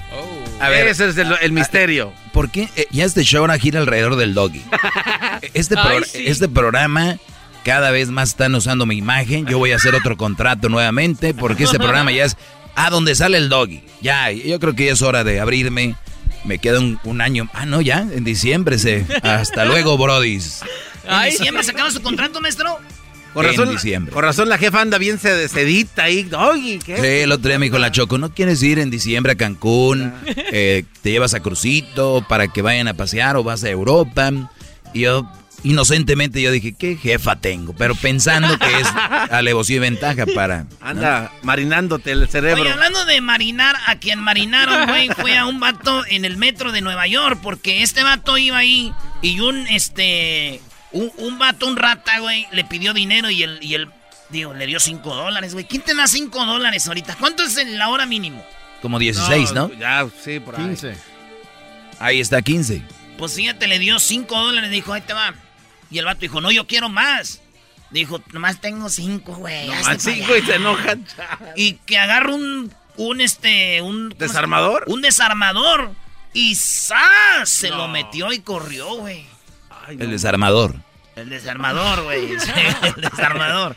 A 0.65 0.69
ver, 0.69 0.87
Ese 0.87 1.09
es 1.09 1.17
el, 1.17 1.33
el 1.41 1.51
misterio. 1.51 2.13
¿por 2.31 2.49
qué 2.49 2.69
eh, 2.75 2.87
ya 2.91 3.05
este 3.05 3.23
show 3.23 3.41
ahora 3.41 3.57
gira 3.59 3.79
alrededor 3.79 4.15
del 4.15 4.33
doggy? 4.33 4.63
Este, 5.53 5.75
Ay, 5.77 5.97
pro- 5.97 6.05
sí. 6.05 6.23
este 6.25 6.47
programa 6.47 7.17
cada 7.63 7.91
vez 7.91 8.09
más 8.09 8.29
están 8.29 8.55
usando 8.55 8.85
mi 8.85 8.95
imagen. 8.97 9.45
Yo 9.45 9.57
voy 9.57 9.71
a 9.71 9.75
hacer 9.75 9.93
otro 9.95 10.15
contrato 10.17 10.69
nuevamente 10.69 11.33
porque 11.33 11.63
este 11.65 11.77
programa 11.77 12.11
ya 12.11 12.25
es 12.25 12.37
a 12.75 12.89
donde 12.89 13.13
sale 13.15 13.37
el 13.37 13.49
doggy. 13.49 13.83
Ya, 14.01 14.31
yo 14.31 14.59
creo 14.59 14.73
que 14.75 14.85
ya 14.85 14.93
es 14.93 15.01
hora 15.01 15.23
de 15.23 15.39
abrirme. 15.39 15.95
Me 16.45 16.59
queda 16.59 16.79
un, 16.79 16.99
un 17.03 17.21
año. 17.21 17.47
Ah, 17.53 17.65
no, 17.65 17.81
ya, 17.81 17.99
en 17.99 18.23
diciembre 18.23 18.77
se. 18.79 19.05
Hasta 19.21 19.65
luego, 19.65 19.97
brodis. 19.97 20.61
¿En 21.05 21.09
Ay. 21.13 21.31
diciembre 21.31 21.63
se 21.63 21.71
acaba 21.71 21.89
su 21.91 22.01
contrato, 22.01 22.39
maestro? 22.41 22.79
Con 23.33 23.45
En 23.45 23.51
razón, 23.51 23.69
diciembre. 23.71 24.13
con 24.13 24.23
razón 24.23 24.47
la 24.49 24.57
jefa 24.57 24.81
anda 24.81 24.97
bien 24.97 25.17
sed- 25.19 25.47
sedita 25.47 26.03
ahí. 26.03 26.29
Oye, 26.37 26.79
¿qué? 26.85 26.97
Sí, 26.97 27.05
el 27.23 27.31
otro 27.31 27.49
día 27.49 27.57
me 27.59 27.65
dijo 27.65 27.79
la 27.79 27.91
Choco, 27.91 28.17
¿no 28.17 28.33
quieres 28.33 28.61
ir 28.61 28.77
en 28.79 28.89
diciembre 28.91 29.33
a 29.33 29.35
Cancún? 29.35 30.13
Eh, 30.51 30.83
te 31.01 31.11
llevas 31.11 31.33
a 31.33 31.39
Crucito 31.41 32.25
para 32.29 32.47
que 32.47 32.61
vayan 32.61 32.87
a 32.87 32.93
pasear 32.93 33.35
o 33.35 33.43
vas 33.43 33.63
a 33.63 33.69
Europa. 33.69 34.31
Y 34.93 35.01
yo, 35.01 35.27
inocentemente, 35.63 36.41
yo 36.41 36.51
dije, 36.51 36.73
¿qué 36.77 36.95
jefa 36.95 37.37
tengo? 37.37 37.73
Pero 37.73 37.95
pensando 37.95 38.59
que 38.59 38.79
es 38.79 38.87
alevosía 39.31 39.77
y 39.77 39.79
ventaja 39.79 40.25
para... 40.27 40.67
Anda 40.79 41.31
marinándote 41.41 42.11
el 42.11 42.27
cerebro. 42.29 42.61
Oye, 42.61 42.71
hablando 42.71 43.03
de 43.05 43.19
marinar, 43.21 43.75
a 43.87 43.95
quien 43.97 44.19
marinaron, 44.19 44.87
güey, 44.87 45.09
fue 45.09 45.35
a 45.37 45.45
un 45.47 45.59
vato 45.59 46.03
en 46.07 46.25
el 46.25 46.37
metro 46.37 46.71
de 46.71 46.81
Nueva 46.81 47.07
York, 47.07 47.39
porque 47.41 47.81
este 47.81 48.03
vato 48.03 48.37
iba 48.37 48.57
ahí 48.57 48.91
y 49.23 49.39
un, 49.39 49.65
este, 49.67 50.61
un, 50.93 51.11
un 51.17 51.37
vato, 51.39 51.67
un 51.67 51.75
rata, 51.77 52.19
güey, 52.19 52.47
le 52.51 52.63
pidió 52.63 52.93
dinero 52.93 53.29
y 53.29 53.43
el, 53.43 53.59
y 53.61 53.73
el, 53.75 53.89
digo, 54.29 54.53
le 54.53 54.65
dio 54.65 54.79
5 54.79 55.13
dólares, 55.15 55.53
güey. 55.53 55.65
¿Quién 55.65 55.81
te 55.81 55.93
da 55.93 56.07
5 56.07 56.45
dólares 56.45 56.87
ahorita? 56.87 57.15
¿Cuánto 57.19 57.43
es 57.43 57.57
en 57.57 57.77
la 57.77 57.89
hora 57.89 58.05
mínimo? 58.05 58.43
Como 58.81 58.99
16, 58.99 59.53
¿no? 59.53 59.71
Ya, 59.73 60.05
sí, 60.23 60.39
por 60.39 60.55
ahí. 60.55 60.63
15. 60.65 60.95
Ahí 61.99 62.19
está 62.19 62.41
15. 62.41 62.81
Pues 63.17 63.33
fíjate, 63.35 63.67
le 63.67 63.79
dio 63.79 63.99
5 63.99 64.37
dólares, 64.37 64.69
dijo, 64.71 64.93
ahí 64.93 65.01
te 65.01 65.13
va. 65.13 65.33
Y 65.89 65.99
el 65.99 66.05
vato 66.05 66.21
dijo, 66.21 66.41
no, 66.41 66.51
yo 66.51 66.65
quiero 66.67 66.89
más. 66.89 67.39
Dijo, 67.91 68.21
nomás 68.31 68.59
tengo 68.59 68.89
5, 68.89 69.35
güey. 69.35 69.69
sí, 69.99 70.09
allá". 70.11 70.27
güey, 70.27 70.41
se 70.45 70.55
enojan. 70.55 71.05
Y 71.55 71.73
que 71.73 71.99
agarra 71.99 72.33
un, 72.33 72.73
un, 72.97 73.21
este, 73.21 73.81
un... 73.81 74.09
¿cómo 74.09 74.19
se- 74.19 74.25
¿Desarmador? 74.27 74.83
Un 74.87 75.01
desarmador. 75.01 75.91
Y 76.33 76.55
¡zas! 76.55 77.47
Se 77.47 77.69
No. 77.69 77.77
lo 77.77 77.87
metió 77.89 78.33
y 78.33 78.39
corrió, 78.39 78.95
güey. 78.95 79.25
Ay, 79.85 79.97
no. 79.97 80.05
El 80.05 80.11
desarmador. 80.11 80.75
El 81.15 81.29
desarmador, 81.29 82.03
güey. 82.03 82.31
El 82.95 83.01
desarmador. 83.01 83.75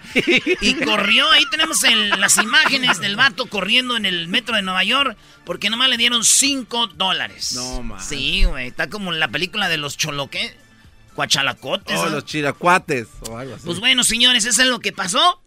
Y 0.63 0.75
corrió, 0.77 1.31
ahí 1.33 1.45
tenemos 1.51 1.85
el- 1.85 2.09
las 2.19 2.39
imágenes 2.39 2.99
del 2.99 3.17
vato 3.17 3.45
corriendo 3.47 3.97
en 3.99 4.07
el 4.07 4.27
metro 4.29 4.57
de 4.57 4.63
Nueva 4.63 4.85
York 4.85 5.19
porque 5.45 5.69
nomás 5.69 5.91
le 5.91 5.99
dieron 5.99 6.25
5 6.25 6.87
dólares. 6.95 7.53
No, 7.55 7.83
man. 7.83 8.01
Sí, 8.03 8.45
güey. 8.45 8.69
Está 8.69 8.89
como 8.89 9.13
en 9.13 9.21
la 9.21 9.29
película 9.29 9.69
de 9.69 9.77
los 9.77 9.99
choloque. 9.99 10.57
Cuachalacotes. 11.15 11.99
Oh, 11.99 12.07
¿no? 12.07 12.11
los 12.13 12.25
chiracuates 12.25 13.09
o 13.29 13.37
algo 13.39 13.57
así. 13.57 13.65
Pues 13.67 13.81
bueno, 13.81 14.03
señores, 14.05 14.45
eso 14.47 14.63
es 14.63 14.69
lo 14.69 14.81
que 14.81 14.93
pasó. 14.93 15.43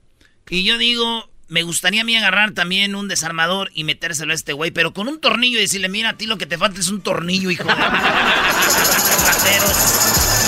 Y 0.50 0.64
yo 0.64 0.78
digo, 0.80 1.30
me 1.48 1.64
gustaría 1.64 2.02
a 2.02 2.04
mí 2.04 2.16
agarrar 2.16 2.52
también 2.52 2.94
un 2.96 3.08
desarmador 3.08 3.70
y 3.74 3.84
metérselo 3.84 4.32
a 4.32 4.36
este 4.36 4.54
güey, 4.54 4.70
pero 4.72 4.94
con 4.94 5.08
un 5.08 5.20
tornillo 5.20 5.58
y 5.58 5.62
decirle, 5.62 5.90
mira, 5.90 6.10
a 6.10 6.18
ti 6.18 6.26
lo 6.28 6.38
que 6.38 6.46
te 6.46 6.58
falta 6.58 6.80
es 6.80 6.90
un 6.90 7.02
tornillo, 7.02 7.50
hijo 7.52 7.64
de... 7.64 7.74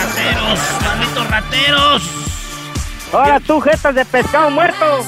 rateros. 0.00 0.58
Malditos 0.84 1.30
rateros. 1.30 2.02
Ahora 3.12 3.40
tú, 3.40 3.60
jetas 3.60 3.94
de 3.94 4.04
pescado 4.04 4.50
muerto. 4.50 5.04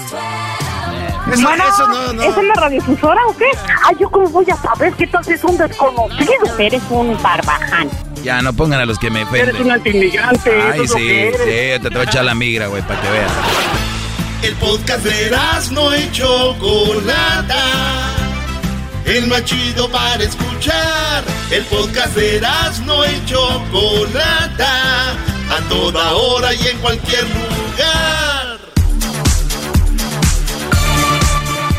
Eso, 1.33 1.43
Mana, 1.43 1.65
eso 1.69 1.87
no, 1.87 2.13
no. 2.13 2.23
¿Es 2.23 2.37
en 2.37 2.49
la 2.49 2.55
radiodifusora 2.55 3.21
o 3.29 3.37
qué? 3.37 3.51
Ay, 3.85 3.97
¿yo 4.01 4.11
cómo 4.11 4.29
voy 4.31 4.47
a 4.51 4.57
saber 4.57 4.93
qué 4.95 5.07
tal 5.07 5.23
es 5.29 5.45
un 5.45 5.57
desconocido? 5.57 6.59
Eres 6.59 6.83
un 6.91 7.23
barbaján. 7.23 7.89
Ya, 8.25 8.43
no 8.43 8.53
pongan 8.53 8.81
a 8.81 8.87
los 8.87 8.99
que 8.99 9.11
me 9.11 9.23
ofenden. 9.23 9.49
Eres 9.51 9.61
un 9.61 9.71
antiinmigrante, 9.71 10.59
eso 10.59 10.69
Ay, 10.73 10.81
es 10.83 10.91
lo 10.91 10.97
sí, 10.97 11.07
que 11.07 11.29
eres. 11.29 11.41
sí, 11.41 11.47
te, 11.47 11.81
te 11.81 11.89
voy 11.91 12.01
a 12.01 12.03
echar 12.05 12.25
la 12.25 12.35
migra, 12.35 12.67
güey, 12.67 12.83
para 12.83 13.01
que 13.01 13.11
veas. 13.11 13.33
El 14.43 14.55
podcast 14.57 15.05
de 15.05 15.31
no 15.73 15.95
y 15.97 16.11
Chocolata. 16.13 17.57
El 19.11 19.27
más 19.27 19.45
chido 19.45 19.91
para 19.91 20.23
escuchar. 20.23 21.25
El 21.51 21.65
podcast 21.65 22.15
de 22.15 22.41
no 22.87 23.05
y 23.05 23.25
Chocolata. 23.27 25.11
A 25.51 25.69
toda 25.69 26.13
hora 26.13 26.55
y 26.55 26.69
en 26.69 26.79
cualquier 26.79 27.25
lugar. 27.25 28.61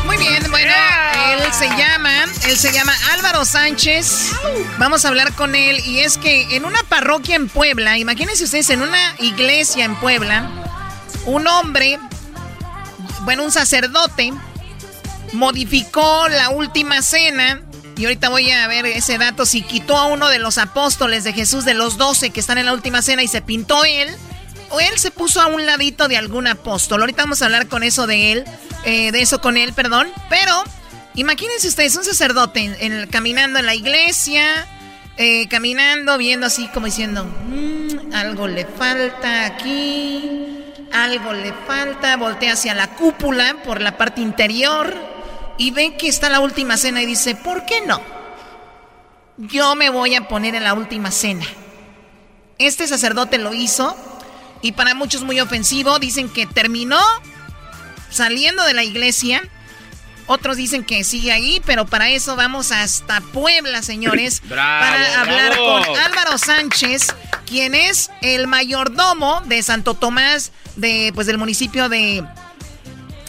Muy 0.04 0.18
bien, 0.18 0.42
bueno, 0.50 0.72
él 1.30 1.40
se 1.54 1.68
llama, 1.68 2.24
él 2.48 2.58
se 2.58 2.70
llama 2.70 2.92
Álvaro 3.14 3.46
Sánchez. 3.46 4.32
Vamos 4.76 5.06
a 5.06 5.08
hablar 5.08 5.32
con 5.32 5.54
él 5.54 5.80
y 5.86 6.00
es 6.00 6.18
que 6.18 6.54
en 6.54 6.66
una 6.66 6.82
parroquia 6.82 7.36
en 7.36 7.48
Puebla, 7.48 7.96
imagínense 7.96 8.44
ustedes 8.44 8.68
en 8.68 8.82
una 8.82 9.16
iglesia 9.20 9.86
en 9.86 9.96
Puebla, 9.96 10.50
un 11.24 11.46
hombre, 11.46 11.98
bueno, 13.24 13.42
un 13.42 13.50
sacerdote 13.50 14.34
modificó 15.32 16.28
la 16.28 16.50
última 16.50 17.02
cena 17.02 17.62
y 17.96 18.04
ahorita 18.04 18.28
voy 18.28 18.50
a 18.50 18.66
ver 18.68 18.86
ese 18.86 19.18
dato 19.18 19.46
si 19.46 19.62
quitó 19.62 19.96
a 19.96 20.06
uno 20.06 20.28
de 20.28 20.38
los 20.38 20.58
apóstoles 20.58 21.24
de 21.24 21.32
Jesús 21.32 21.64
de 21.64 21.74
los 21.74 21.98
doce 21.98 22.30
que 22.30 22.40
están 22.40 22.58
en 22.58 22.66
la 22.66 22.72
última 22.72 23.02
cena 23.02 23.22
y 23.22 23.28
se 23.28 23.42
pintó 23.42 23.84
él 23.84 24.08
o 24.70 24.80
él 24.80 24.98
se 24.98 25.10
puso 25.10 25.40
a 25.40 25.46
un 25.46 25.66
ladito 25.66 26.08
de 26.08 26.16
algún 26.16 26.46
apóstol. 26.46 27.00
Ahorita 27.02 27.22
vamos 27.22 27.42
a 27.42 27.44
hablar 27.44 27.68
con 27.68 27.82
eso 27.82 28.06
de 28.06 28.32
él, 28.32 28.44
eh, 28.84 29.12
de 29.12 29.20
eso 29.20 29.40
con 29.40 29.58
él, 29.58 29.74
perdón. 29.74 30.08
Pero 30.30 30.64
imagínense 31.14 31.68
ustedes, 31.68 31.94
un 31.96 32.04
sacerdote 32.04 33.06
caminando 33.10 33.58
en 33.58 33.66
la 33.66 33.74
iglesia, 33.74 34.66
eh, 35.18 35.46
caminando, 35.48 36.16
viendo 36.16 36.46
así 36.46 36.68
como 36.68 36.86
diciendo, 36.86 37.24
"Mm, 37.24 38.14
algo 38.14 38.48
le 38.48 38.64
falta 38.64 39.44
aquí, 39.44 40.64
algo 40.90 41.34
le 41.34 41.52
falta, 41.66 42.16
voltea 42.16 42.54
hacia 42.54 42.74
la 42.74 42.88
cúpula 42.94 43.56
por 43.64 43.82
la 43.82 43.98
parte 43.98 44.22
interior 44.22 45.11
y 45.62 45.70
ve 45.70 45.94
que 45.96 46.08
está 46.08 46.28
la 46.28 46.40
última 46.40 46.76
cena 46.76 47.02
y 47.02 47.06
dice, 47.06 47.36
¿por 47.36 47.64
qué 47.66 47.82
no? 47.86 48.02
Yo 49.36 49.76
me 49.76 49.90
voy 49.90 50.16
a 50.16 50.26
poner 50.26 50.56
en 50.56 50.64
la 50.64 50.74
última 50.74 51.12
cena. 51.12 51.46
Este 52.58 52.88
sacerdote 52.88 53.38
lo 53.38 53.54
hizo 53.54 53.96
y 54.60 54.72
para 54.72 54.94
muchos 54.94 55.22
muy 55.22 55.38
ofensivo. 55.38 56.00
Dicen 56.00 56.28
que 56.28 56.46
terminó 56.46 56.98
saliendo 58.10 58.64
de 58.64 58.74
la 58.74 58.82
iglesia. 58.82 59.40
Otros 60.26 60.56
dicen 60.56 60.82
que 60.82 61.04
sigue 61.04 61.30
ahí, 61.30 61.62
pero 61.64 61.86
para 61.86 62.08
eso 62.08 62.34
vamos 62.34 62.72
hasta 62.72 63.20
Puebla, 63.20 63.82
señores, 63.82 64.42
Bravo, 64.48 64.80
para 64.80 65.20
hablar 65.20 65.52
bravo. 65.52 65.84
con 65.84 65.96
Álvaro 65.96 66.38
Sánchez, 66.38 67.14
quien 67.46 67.76
es 67.76 68.10
el 68.20 68.48
mayordomo 68.48 69.42
de 69.42 69.62
Santo 69.62 69.94
Tomás, 69.94 70.50
de, 70.74 71.12
pues, 71.14 71.28
del 71.28 71.38
municipio 71.38 71.88
de, 71.88 72.24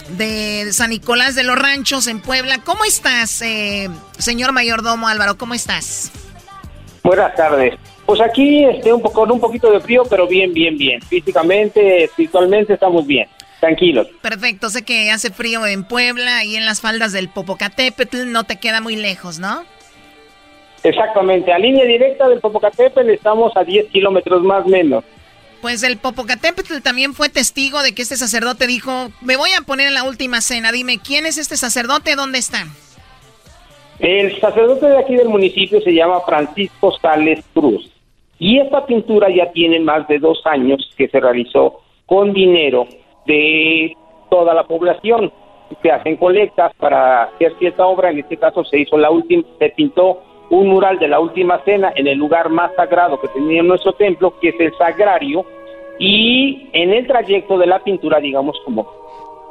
de 0.09 0.71
San 0.71 0.89
Nicolás 0.89 1.35
de 1.35 1.43
los 1.43 1.57
Ranchos 1.57 2.07
en 2.07 2.21
Puebla. 2.21 2.59
¿Cómo 2.63 2.85
estás, 2.85 3.41
eh, 3.41 3.89
señor 4.17 4.51
mayordomo 4.51 5.07
Álvaro? 5.07 5.37
¿Cómo 5.37 5.53
estás? 5.53 6.11
Buenas 7.03 7.35
tardes. 7.35 7.75
Pues 8.05 8.19
aquí 8.21 8.65
este, 8.65 8.93
un 8.93 9.01
poco, 9.01 9.21
con 9.21 9.31
un 9.31 9.39
poquito 9.39 9.71
de 9.71 9.79
frío, 9.79 10.03
pero 10.09 10.27
bien, 10.27 10.53
bien, 10.53 10.77
bien. 10.77 11.01
Físicamente, 11.01 12.05
espiritualmente 12.05 12.73
estamos 12.73 13.05
bien, 13.07 13.27
tranquilos. 13.59 14.07
Perfecto, 14.21 14.69
sé 14.69 14.83
que 14.83 15.09
hace 15.11 15.31
frío 15.31 15.65
en 15.65 15.83
Puebla 15.83 16.43
y 16.43 16.55
en 16.55 16.65
las 16.65 16.81
faldas 16.81 17.13
del 17.13 17.29
Popocatépetl, 17.29 18.31
no 18.31 18.43
te 18.43 18.57
queda 18.57 18.81
muy 18.81 18.95
lejos, 18.95 19.39
¿no? 19.39 19.63
Exactamente, 20.83 21.53
a 21.53 21.57
línea 21.57 21.85
directa 21.85 22.27
del 22.27 22.41
Popocatépetl 22.41 23.09
estamos 23.09 23.55
a 23.55 23.63
10 23.63 23.87
kilómetros 23.87 24.43
más 24.43 24.65
o 24.65 24.69
menos. 24.69 25.05
Pues 25.63 25.81
el 25.81 25.97
Popocatépetl 25.97 26.81
también 26.83 27.13
fue 27.13 27.29
testigo 27.29 27.81
de 27.83 27.95
que 27.95 28.01
este 28.01 28.17
sacerdote 28.17 28.67
dijo, 28.67 28.91
me 29.21 29.37
voy 29.37 29.49
a 29.57 29.65
poner 29.65 29.87
en 29.87 29.93
la 29.93 30.03
última 30.03 30.41
cena, 30.41 30.73
dime, 30.73 30.99
¿quién 31.01 31.25
es 31.25 31.37
este 31.37 31.55
sacerdote? 31.55 32.17
¿Dónde 32.17 32.39
está? 32.39 32.65
El 33.99 34.37
sacerdote 34.41 34.87
de 34.87 34.97
aquí 34.97 35.15
del 35.15 35.29
municipio 35.29 35.79
se 35.79 35.93
llama 35.93 36.19
Francisco 36.27 36.91
Sales 37.01 37.45
Cruz. 37.53 37.89
Y 38.39 38.59
esta 38.59 38.85
pintura 38.85 39.29
ya 39.33 39.53
tiene 39.53 39.79
más 39.79 40.05
de 40.09 40.19
dos 40.19 40.41
años 40.43 40.85
que 40.97 41.07
se 41.07 41.21
realizó 41.21 41.79
con 42.07 42.33
dinero 42.33 42.85
de 43.25 43.95
toda 44.29 44.53
la 44.53 44.65
población. 44.65 45.31
Se 45.81 45.89
hacen 45.89 46.17
colectas 46.17 46.73
para 46.75 47.23
hacer 47.23 47.55
cierta 47.57 47.85
obra. 47.85 48.11
En 48.11 48.19
este 48.19 48.35
caso 48.35 48.65
se 48.65 48.79
hizo 48.79 48.97
la 48.97 49.11
última, 49.11 49.43
se 49.59 49.69
pintó 49.69 50.23
un 50.53 50.69
mural 50.69 50.99
de 50.99 51.07
la 51.07 51.19
última 51.19 51.59
cena 51.59 51.91
en 51.95 52.07
el 52.07 52.17
lugar 52.17 52.49
más 52.49 52.73
sagrado 52.75 53.19
que 53.19 53.27
tenía 53.29 53.63
nuestro 53.63 53.93
templo, 53.93 54.33
que 54.39 54.49
es 54.49 54.59
el 54.59 54.73
sagrario. 54.77 55.45
Y 55.99 56.69
en 56.73 56.93
el 56.93 57.07
trayecto 57.07 57.57
de 57.57 57.67
la 57.67 57.79
pintura, 57.79 58.19
digamos, 58.19 58.55
como 58.65 58.87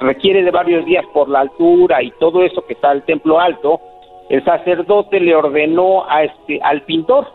requiere 0.01 0.43
de 0.43 0.51
varios 0.51 0.85
días 0.85 1.05
por 1.12 1.29
la 1.29 1.41
altura 1.41 2.03
y 2.03 2.11
todo 2.12 2.43
eso 2.43 2.65
que 2.67 2.75
está 2.75 2.93
el 2.93 3.03
templo 3.03 3.41
alto, 3.41 3.81
el 4.29 4.45
sacerdote 4.45 5.21
le 5.21 5.35
ordenó 5.35 6.05
a 6.09 6.25
este 6.25 6.61
al 6.62 6.83
pintor 6.83 7.27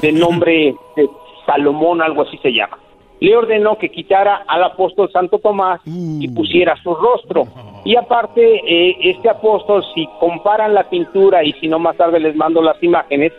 de 0.00 0.12
nombre 0.12 0.74
de 0.96 1.08
Salomón, 1.46 2.02
algo 2.02 2.22
así 2.22 2.36
se 2.38 2.52
llama. 2.52 2.78
Le 3.20 3.36
ordenó 3.36 3.76
que 3.78 3.90
quitara 3.90 4.44
al 4.46 4.62
apóstol 4.62 5.10
Santo 5.12 5.38
Tomás 5.38 5.80
y 5.84 6.28
pusiera 6.28 6.76
su 6.82 6.94
rostro. 6.94 7.44
Y 7.84 7.96
aparte, 7.96 8.42
eh, 8.42 8.96
este 9.00 9.28
apóstol, 9.28 9.84
si 9.94 10.06
comparan 10.20 10.74
la 10.74 10.88
pintura 10.88 11.42
y 11.42 11.52
si 11.54 11.68
no 11.68 11.78
más 11.78 11.96
tarde 11.96 12.20
les 12.20 12.36
mando 12.36 12.62
las 12.62 12.80
imágenes, 12.82 13.32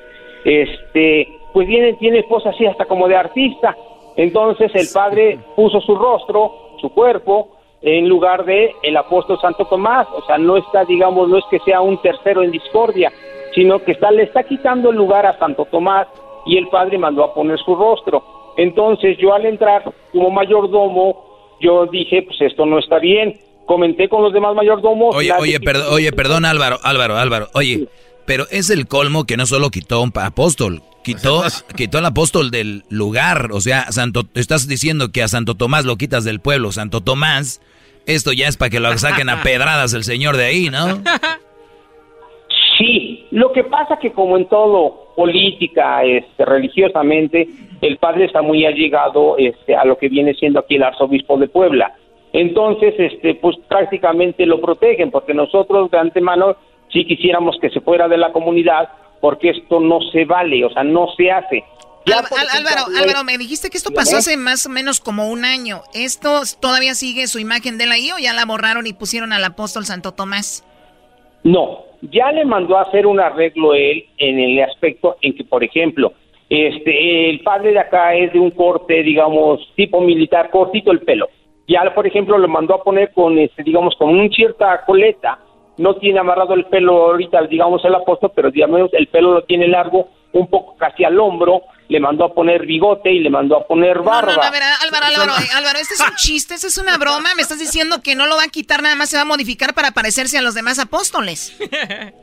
este, 0.43 1.27
pues 1.53 1.67
viene, 1.67 1.93
tiene 1.93 2.23
cosas 2.23 2.55
así 2.55 2.65
hasta 2.65 2.85
como 2.85 3.07
de 3.07 3.15
artista. 3.15 3.75
Entonces 4.15 4.71
el 4.75 4.87
padre 4.93 5.39
puso 5.55 5.79
su 5.81 5.95
rostro, 5.95 6.51
su 6.81 6.89
cuerpo, 6.89 7.59
en 7.81 8.09
lugar 8.09 8.43
de 8.45 8.75
el 8.83 8.97
apóstol 8.97 9.39
Santo 9.39 9.65
Tomás, 9.65 10.07
o 10.13 10.21
sea, 10.25 10.37
no 10.37 10.57
está, 10.57 10.83
digamos, 10.83 11.29
no 11.29 11.37
es 11.37 11.45
que 11.49 11.59
sea 11.59 11.81
un 11.81 11.97
tercero 12.01 12.43
en 12.43 12.51
discordia, 12.51 13.11
sino 13.53 13.79
que 13.79 13.93
está, 13.93 14.11
le 14.11 14.23
está 14.23 14.43
quitando 14.43 14.89
el 14.89 14.97
lugar 14.97 15.25
a 15.25 15.37
Santo 15.39 15.65
Tomás 15.65 16.07
y 16.45 16.57
el 16.57 16.67
padre 16.67 16.97
mandó 16.97 17.23
a 17.23 17.33
poner 17.33 17.57
su 17.59 17.75
rostro. 17.75 18.23
Entonces 18.59 19.17
yo 19.17 19.33
al 19.33 19.45
entrar 19.45 19.83
como 20.11 20.29
mayordomo, 20.31 21.55
yo 21.61 21.85
dije, 21.85 22.23
pues 22.23 22.41
esto 22.41 22.65
no 22.65 22.77
está 22.77 22.99
bien. 22.99 23.39
Comenté 23.65 24.09
con 24.09 24.21
los 24.21 24.33
demás 24.33 24.53
mayordomos. 24.53 25.15
Oye, 25.15 25.31
oye, 25.39 25.61
perdón, 25.61 25.93
oye, 25.93 26.11
perdón, 26.11 26.43
Álvaro, 26.43 26.77
Álvaro, 26.83 27.15
Álvaro. 27.15 27.47
Oye, 27.53 27.87
pero 28.25 28.45
es 28.51 28.69
el 28.69 28.85
colmo 28.87 29.23
que 29.23 29.37
no 29.37 29.45
solo 29.45 29.69
quitó 29.69 30.01
un 30.01 30.11
apóstol, 30.13 30.81
quitó, 31.05 31.43
quitó 31.77 31.99
al 31.99 32.05
apóstol 32.07 32.51
del 32.51 32.83
lugar. 32.89 33.51
O 33.53 33.61
sea, 33.61 33.89
Santo, 33.93 34.23
estás 34.33 34.67
diciendo 34.67 35.13
que 35.13 35.23
a 35.23 35.29
Santo 35.29 35.55
Tomás 35.55 35.85
lo 35.85 35.95
quitas 35.95 36.25
del 36.25 36.41
pueblo. 36.41 36.73
Santo 36.73 36.99
Tomás, 36.99 37.61
esto 38.07 38.33
ya 38.33 38.49
es 38.49 38.57
para 38.57 38.71
que 38.71 38.81
lo 38.81 38.97
saquen 38.97 39.29
a 39.29 39.41
pedradas 39.43 39.93
el 39.93 40.03
señor 40.03 40.35
de 40.35 40.45
ahí, 40.45 40.69
¿no? 40.69 41.01
Sí, 42.77 43.25
lo 43.31 43.53
que 43.53 43.63
pasa 43.63 43.99
que 44.01 44.11
como 44.11 44.37
en 44.37 44.49
todo, 44.49 45.13
política, 45.15 46.03
este, 46.03 46.43
religiosamente, 46.43 47.47
el 47.81 47.97
padre 47.97 48.25
está 48.25 48.41
muy 48.41 48.65
allegado 48.65 49.37
este, 49.37 49.75
a 49.75 49.85
lo 49.85 49.97
que 49.97 50.09
viene 50.09 50.33
siendo 50.33 50.59
aquí 50.59 50.75
el 50.75 50.83
arzobispo 50.83 51.37
de 51.37 51.47
Puebla. 51.47 51.93
Entonces, 52.33 52.93
este, 52.97 53.35
pues 53.35 53.55
prácticamente 53.67 54.45
lo 54.45 54.61
protegen, 54.61 55.09
porque 55.11 55.33
nosotros 55.33 55.89
de 55.91 55.97
antemano 55.97 56.55
sí 56.91 57.05
quisiéramos 57.05 57.57
que 57.59 57.69
se 57.69 57.81
fuera 57.81 58.07
de 58.07 58.17
la 58.17 58.31
comunidad, 58.31 58.89
porque 59.21 59.49
esto 59.49 59.79
no 59.79 59.99
se 60.11 60.25
vale, 60.25 60.63
o 60.65 60.69
sea, 60.69 60.83
no 60.83 61.07
se 61.17 61.31
hace. 61.31 61.63
Ya, 62.05 62.19
Al- 62.19 62.25
Álvaro, 62.65 62.85
Álvaro, 62.97 63.23
me 63.23 63.37
dijiste 63.37 63.69
que 63.69 63.77
esto 63.77 63.91
pasó 63.91 64.11
Dígame. 64.17 64.19
hace 64.19 64.37
más 64.37 64.65
o 64.65 64.69
menos 64.69 64.99
como 64.99 65.29
un 65.29 65.43
año. 65.45 65.81
¿Esto 65.93 66.41
todavía 66.59 66.95
sigue 66.95 67.27
su 67.27 67.39
imagen 67.39 67.77
de 67.77 67.83
él 67.83 67.91
ahí 67.91 68.11
o 68.11 68.17
ya 68.19 68.33
la 68.33 68.45
borraron 68.45 68.87
y 68.87 68.93
pusieron 68.93 69.33
al 69.33 69.43
apóstol 69.43 69.85
Santo 69.85 70.13
Tomás? 70.13 70.63
No, 71.43 71.83
ya 72.01 72.31
le 72.31 72.45
mandó 72.45 72.77
a 72.77 72.83
hacer 72.83 73.05
un 73.05 73.19
arreglo 73.19 73.73
él 73.73 74.05
en 74.17 74.39
el 74.39 74.63
aspecto 74.63 75.17
en 75.21 75.35
que, 75.35 75.43
por 75.43 75.63
ejemplo, 75.63 76.13
este, 76.49 77.29
el 77.29 77.41
padre 77.41 77.71
de 77.73 77.79
acá 77.79 78.15
es 78.15 78.33
de 78.33 78.39
un 78.39 78.51
corte, 78.51 79.03
digamos, 79.03 79.59
tipo 79.75 80.01
militar, 80.01 80.49
cortito 80.49 80.91
el 80.91 81.01
pelo. 81.01 81.27
Ya, 81.67 81.93
por 81.93 82.07
ejemplo, 82.07 82.37
lo 82.37 82.47
mandó 82.47 82.73
a 82.75 82.83
poner 82.83 83.11
con, 83.13 83.37
este, 83.37 83.61
digamos, 83.63 83.95
con 83.97 84.09
una 84.09 84.27
cierta 84.29 84.83
coleta. 84.85 85.37
No 85.77 85.95
tiene 85.97 86.19
amarrado 86.19 86.55
el 86.55 86.65
pelo 86.65 87.03
ahorita, 87.11 87.43
digamos, 87.43 87.85
el 87.85 87.93
apóstol, 87.95 88.31
pero 88.35 88.49
digamos, 88.51 88.89
el 88.93 89.07
pelo 89.07 89.31
lo 89.33 89.43
tiene 89.43 89.67
largo, 89.67 90.09
un 90.33 90.47
poco 90.47 90.75
casi 90.77 91.03
al 91.03 91.19
hombro. 91.19 91.61
Le 91.87 91.99
mandó 91.99 92.25
a 92.25 92.33
poner 92.33 92.65
bigote 92.65 93.11
y 93.11 93.19
le 93.19 93.29
mandó 93.29 93.57
a 93.57 93.65
poner 93.67 93.97
No, 93.97 94.03
barba. 94.03 94.31
no, 94.31 94.37
no, 94.37 94.43
a 94.43 94.51
ver, 94.51 94.61
Álvaro, 94.83 95.05
Álvaro, 95.05 95.31
Álvaro, 95.57 95.79
este 95.79 95.93
es 95.93 96.01
un 96.01 96.15
chiste, 96.17 96.55
este 96.55 96.67
es 96.67 96.77
una 96.79 96.97
broma. 96.97 97.29
Me 97.35 97.41
estás 97.43 97.59
diciendo 97.59 97.97
que 98.03 98.15
no 98.15 98.25
lo 98.25 98.35
va 98.35 98.43
a 98.43 98.47
quitar, 98.47 98.81
nada 98.81 98.95
más 98.95 99.09
se 99.09 99.15
va 99.17 99.21
a 99.21 99.25
modificar 99.25 99.73
para 99.75 99.91
parecerse 99.91 100.37
a 100.37 100.41
los 100.41 100.55
demás 100.55 100.79
apóstoles. 100.79 101.57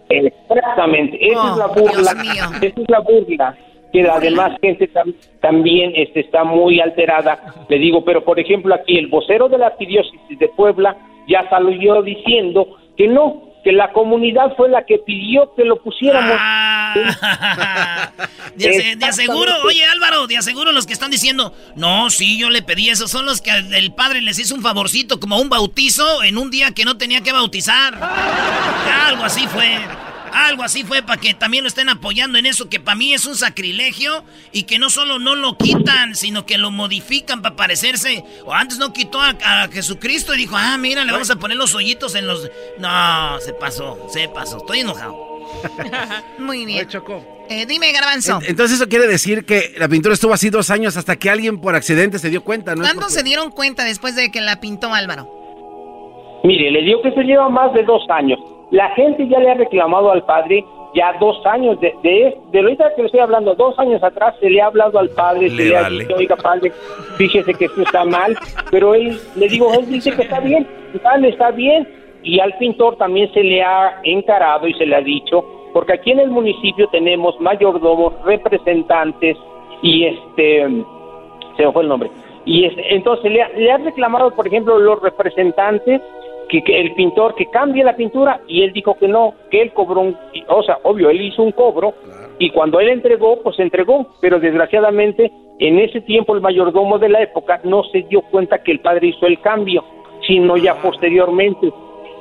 Exactamente, 0.08 1.18
esa 1.30 1.40
Oh, 1.42 1.50
es 1.52 1.56
la 1.56 1.66
burla. 1.68 2.14
Dios 2.14 2.16
mío. 2.16 2.44
Esa 2.62 2.66
es 2.80 2.88
la 2.88 2.98
burla 3.00 3.58
que 3.92 4.02
la 4.02 4.18
demás 4.20 4.52
gente 4.60 4.90
tam- 4.92 5.14
también 5.40 5.92
este, 5.94 6.20
está 6.20 6.44
muy 6.44 6.80
alterada. 6.80 7.38
Le 7.68 7.78
digo, 7.78 8.04
pero 8.04 8.24
por 8.24 8.38
ejemplo 8.40 8.74
aquí 8.74 8.98
el 8.98 9.06
vocero 9.08 9.48
de 9.48 9.58
la 9.58 9.68
arquidiócesis 9.68 10.38
de 10.38 10.48
Puebla 10.48 10.96
ya 11.28 11.48
salió 11.50 12.02
diciendo 12.02 12.76
que 12.96 13.08
no, 13.08 13.42
que 13.64 13.72
la 13.72 13.92
comunidad 13.92 14.54
fue 14.56 14.68
la 14.68 14.84
que 14.84 14.98
pidió 14.98 15.52
que 15.56 15.64
lo 15.64 15.82
pusiéramos. 15.82 16.36
De, 18.56 18.68
ase- 18.70 18.96
de 18.96 19.04
aseguro, 19.04 19.52
oye 19.66 19.84
Álvaro, 19.84 20.26
de 20.26 20.38
aseguro 20.38 20.72
los 20.72 20.86
que 20.86 20.94
están 20.94 21.10
diciendo, 21.10 21.52
no, 21.74 22.08
sí, 22.08 22.38
yo 22.38 22.48
le 22.48 22.62
pedí 22.62 22.88
eso, 22.88 23.06
son 23.06 23.26
los 23.26 23.42
que 23.42 23.50
el 23.50 23.92
padre 23.92 24.22
les 24.22 24.38
hizo 24.38 24.54
un 24.54 24.62
favorcito, 24.62 25.20
como 25.20 25.38
un 25.38 25.50
bautizo 25.50 26.22
en 26.22 26.38
un 26.38 26.50
día 26.50 26.70
que 26.72 26.84
no 26.86 26.96
tenía 26.96 27.20
que 27.20 27.32
bautizar. 27.32 27.94
Algo 29.08 29.24
así 29.24 29.46
fue. 29.48 29.68
Algo 30.32 30.62
así 30.62 30.84
fue 30.84 31.02
para 31.02 31.20
que 31.20 31.34
también 31.34 31.64
lo 31.64 31.68
estén 31.68 31.88
apoyando 31.88 32.38
en 32.38 32.46
eso, 32.46 32.68
que 32.68 32.80
para 32.80 32.96
mí 32.96 33.14
es 33.14 33.26
un 33.26 33.34
sacrilegio 33.36 34.24
y 34.52 34.64
que 34.64 34.78
no 34.78 34.90
solo 34.90 35.18
no 35.18 35.34
lo 35.34 35.56
quitan, 35.56 36.14
sino 36.14 36.46
que 36.46 36.58
lo 36.58 36.70
modifican 36.70 37.42
para 37.42 37.56
parecerse. 37.56 38.24
O 38.44 38.52
antes 38.52 38.78
no 38.78 38.92
quitó 38.92 39.20
a, 39.20 39.30
a 39.42 39.68
Jesucristo 39.68 40.34
y 40.34 40.38
dijo, 40.38 40.56
ah, 40.56 40.76
mira, 40.78 41.04
le 41.04 41.12
vamos 41.12 41.30
a 41.30 41.36
poner 41.36 41.56
los 41.56 41.74
hoyitos 41.74 42.14
en 42.14 42.26
los. 42.26 42.50
No, 42.78 43.40
se 43.40 43.52
pasó, 43.54 44.08
se 44.10 44.28
pasó, 44.28 44.58
estoy 44.58 44.80
enojado. 44.80 45.16
Muy 46.38 46.66
bien. 46.66 46.86
Eh, 47.48 47.64
dime, 47.66 47.92
Garbanzo. 47.92 48.40
Entonces 48.46 48.76
eso 48.80 48.88
quiere 48.88 49.06
decir 49.06 49.44
que 49.44 49.74
la 49.78 49.88
pintura 49.88 50.14
estuvo 50.14 50.34
así 50.34 50.50
dos 50.50 50.70
años 50.70 50.96
hasta 50.96 51.16
que 51.16 51.30
alguien 51.30 51.60
por 51.60 51.74
accidente 51.76 52.18
se 52.18 52.28
dio 52.30 52.42
cuenta, 52.42 52.74
¿no? 52.74 52.82
¿Cuándo 52.82 53.02
porque- 53.02 53.14
se 53.14 53.22
dieron 53.22 53.50
cuenta 53.52 53.84
después 53.84 54.16
de 54.16 54.30
que 54.32 54.40
la 54.40 54.60
pintó 54.60 54.92
Álvaro? 54.92 55.30
Mire, 56.44 56.70
le 56.70 56.82
digo 56.82 57.00
que 57.02 57.12
se 57.12 57.22
lleva 57.22 57.48
más 57.48 57.72
de 57.74 57.82
dos 57.84 58.02
años. 58.10 58.38
La 58.70 58.90
gente 58.90 59.26
ya 59.28 59.38
le 59.38 59.50
ha 59.50 59.54
reclamado 59.54 60.10
al 60.10 60.24
padre 60.24 60.64
ya 60.94 61.12
dos 61.20 61.44
años, 61.46 61.78
de, 61.80 61.94
de, 62.02 62.36
de 62.52 62.58
ahorita 62.58 62.94
que 62.94 63.02
le 63.02 63.06
estoy 63.06 63.20
hablando, 63.20 63.54
dos 63.54 63.78
años 63.78 64.02
atrás 64.02 64.34
se 64.40 64.48
le 64.48 64.62
ha 64.62 64.66
hablado 64.66 64.98
al 64.98 65.10
padre, 65.10 65.50
se 65.50 65.56
Le 65.56 65.64
le 65.68 65.76
ha 65.76 65.82
vale. 65.82 65.98
dicho, 66.04 66.16
oiga 66.16 66.36
padre, 66.36 66.72
fíjese 67.16 67.52
que 67.54 67.66
esto 67.66 67.82
está 67.82 68.04
mal, 68.04 68.34
pero 68.70 68.94
él, 68.94 69.18
le 69.36 69.48
digo, 69.48 69.72
él 69.74 69.86
dice 69.86 70.10
que 70.16 70.22
está 70.22 70.40
bien, 70.40 70.66
vale, 71.04 71.28
está 71.28 71.50
bien, 71.50 71.86
y 72.22 72.40
al 72.40 72.56
pintor 72.58 72.96
también 72.96 73.30
se 73.34 73.42
le 73.42 73.62
ha 73.62 74.00
encarado 74.04 74.66
y 74.66 74.72
se 74.74 74.86
le 74.86 74.96
ha 74.96 75.00
dicho, 75.02 75.44
porque 75.74 75.92
aquí 75.92 76.12
en 76.12 76.20
el 76.20 76.30
municipio 76.30 76.88
tenemos 76.88 77.38
mayordomos, 77.40 78.14
representantes 78.24 79.36
y 79.82 80.06
este, 80.06 80.66
se 81.58 81.66
me 81.66 81.72
fue 81.72 81.82
el 81.82 81.88
nombre, 81.90 82.10
y 82.46 82.64
este, 82.64 82.94
entonces 82.94 83.30
le, 83.30 83.42
ha- 83.42 83.50
le 83.50 83.70
han 83.70 83.84
reclamado, 83.84 84.30
por 84.34 84.46
ejemplo, 84.46 84.78
los 84.78 85.00
representantes 85.02 86.00
que, 86.48 86.62
que 86.62 86.80
el 86.80 86.94
pintor 86.94 87.34
que 87.34 87.46
cambie 87.46 87.84
la 87.84 87.96
pintura 87.96 88.40
y 88.46 88.62
él 88.62 88.72
dijo 88.72 88.96
que 88.98 89.08
no, 89.08 89.34
que 89.50 89.62
él 89.62 89.72
cobró, 89.72 90.00
un, 90.00 90.16
o 90.48 90.62
sea, 90.62 90.78
obvio, 90.82 91.10
él 91.10 91.20
hizo 91.20 91.42
un 91.42 91.52
cobro 91.52 91.94
y 92.38 92.50
cuando 92.50 92.80
él 92.80 92.88
entregó, 92.88 93.40
pues 93.42 93.58
entregó, 93.58 94.06
pero 94.20 94.38
desgraciadamente 94.38 95.32
en 95.58 95.78
ese 95.78 96.00
tiempo 96.02 96.34
el 96.34 96.42
mayordomo 96.42 96.98
de 96.98 97.08
la 97.08 97.22
época 97.22 97.60
no 97.64 97.82
se 97.84 98.02
dio 98.02 98.22
cuenta 98.22 98.62
que 98.62 98.72
el 98.72 98.80
padre 98.80 99.08
hizo 99.08 99.26
el 99.26 99.40
cambio, 99.40 99.84
sino 100.26 100.56
ya 100.56 100.74
posteriormente. 100.82 101.72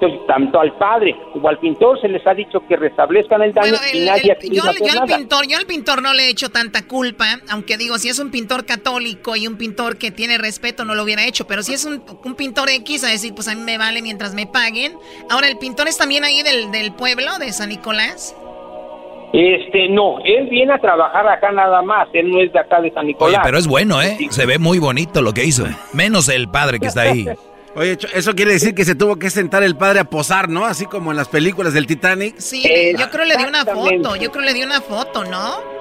Entonces, 0.05 0.27
tanto 0.27 0.59
al 0.59 0.73
padre 0.77 1.15
como 1.33 1.49
al 1.49 1.57
pintor 1.59 1.99
se 1.99 2.07
les 2.07 2.25
ha 2.27 2.33
dicho 2.33 2.59
que 2.67 2.75
restablezcan 2.77 3.41
el 3.41 3.53
daño 3.53 3.73
y 3.93 3.97
El- 3.97 4.05
nadie 4.05 4.31
ha 4.31 4.33
el- 4.35 4.39
querido 4.39 4.63
yo, 4.65 4.71
yo 4.85 4.91
al 4.91 4.95
nada. 5.07 5.17
pintor, 5.17 5.47
yo 5.47 5.57
al 5.57 5.65
pintor 5.65 6.01
no 6.01 6.13
le 6.13 6.23
he 6.23 6.29
hecho 6.29 6.49
tanta 6.49 6.87
culpa, 6.87 7.25
aunque 7.49 7.77
digo, 7.77 7.97
si 7.97 8.09
es 8.09 8.19
un 8.19 8.31
pintor 8.31 8.65
católico 8.65 9.35
y 9.35 9.47
un 9.47 9.57
pintor 9.57 9.97
que 9.97 10.11
tiene 10.11 10.37
respeto, 10.37 10.85
no 10.85 10.95
lo 10.95 11.03
hubiera 11.03 11.25
hecho, 11.25 11.47
pero 11.47 11.63
si 11.63 11.73
es 11.73 11.85
un, 11.85 12.03
un 12.23 12.35
pintor 12.35 12.69
X, 12.69 13.03
a 13.03 13.07
decir, 13.07 13.33
pues 13.33 13.47
a 13.47 13.55
mí 13.55 13.61
me 13.61 13.77
vale 13.77 14.01
mientras 14.01 14.33
me 14.33 14.45
paguen. 14.47 14.93
Ahora, 15.29 15.47
¿el 15.47 15.57
pintor 15.57 15.87
es 15.87 15.97
también 15.97 16.23
ahí 16.23 16.41
del, 16.43 16.71
del 16.71 16.93
pueblo, 16.93 17.37
de 17.39 17.51
San 17.51 17.69
Nicolás? 17.69 18.35
Este, 19.33 19.89
no, 19.89 20.19
él 20.23 20.47
viene 20.49 20.73
a 20.73 20.77
trabajar 20.77 21.27
acá 21.27 21.51
nada 21.51 21.81
más, 21.81 22.07
él 22.13 22.29
no 22.31 22.39
es 22.39 22.53
de 22.53 22.59
acá 22.59 22.79
de 22.79 22.91
San 22.91 23.05
Nicolás. 23.07 23.35
Oye, 23.39 23.39
pero 23.43 23.57
es 23.57 23.67
bueno, 23.67 24.01
¿eh? 24.01 24.17
Se 24.29 24.45
ve 24.45 24.59
muy 24.59 24.79
bonito 24.79 25.21
lo 25.21 25.33
que 25.33 25.43
hizo. 25.43 25.65
Menos 25.93 26.29
el 26.29 26.47
padre 26.47 26.79
que 26.79 26.87
está 26.87 27.01
ahí. 27.01 27.25
Oye, 27.75 27.97
eso 28.13 28.33
quiere 28.33 28.53
decir 28.53 28.73
que 28.73 28.85
se 28.85 28.95
tuvo 28.95 29.17
que 29.17 29.29
sentar 29.29 29.61
el 29.61 29.75
padre 29.75 29.99
a 29.99 30.05
posar, 30.05 30.47
¿no? 30.47 30.65
Así 30.65 30.85
como 30.85 31.11
en 31.11 31.17
las 31.17 31.27
películas 31.27 31.73
del 31.73 31.85
Titanic. 31.85 32.37
Sí, 32.37 32.63
yo 32.97 33.09
creo 33.09 33.25
le 33.25 33.35
di 33.35 33.43
una 33.43 33.65
foto, 33.65 34.15
yo 34.15 34.31
creo 34.31 34.45
le 34.45 34.53
di 34.53 34.63
una 34.63 34.79
foto, 34.79 35.25
¿no? 35.25 35.75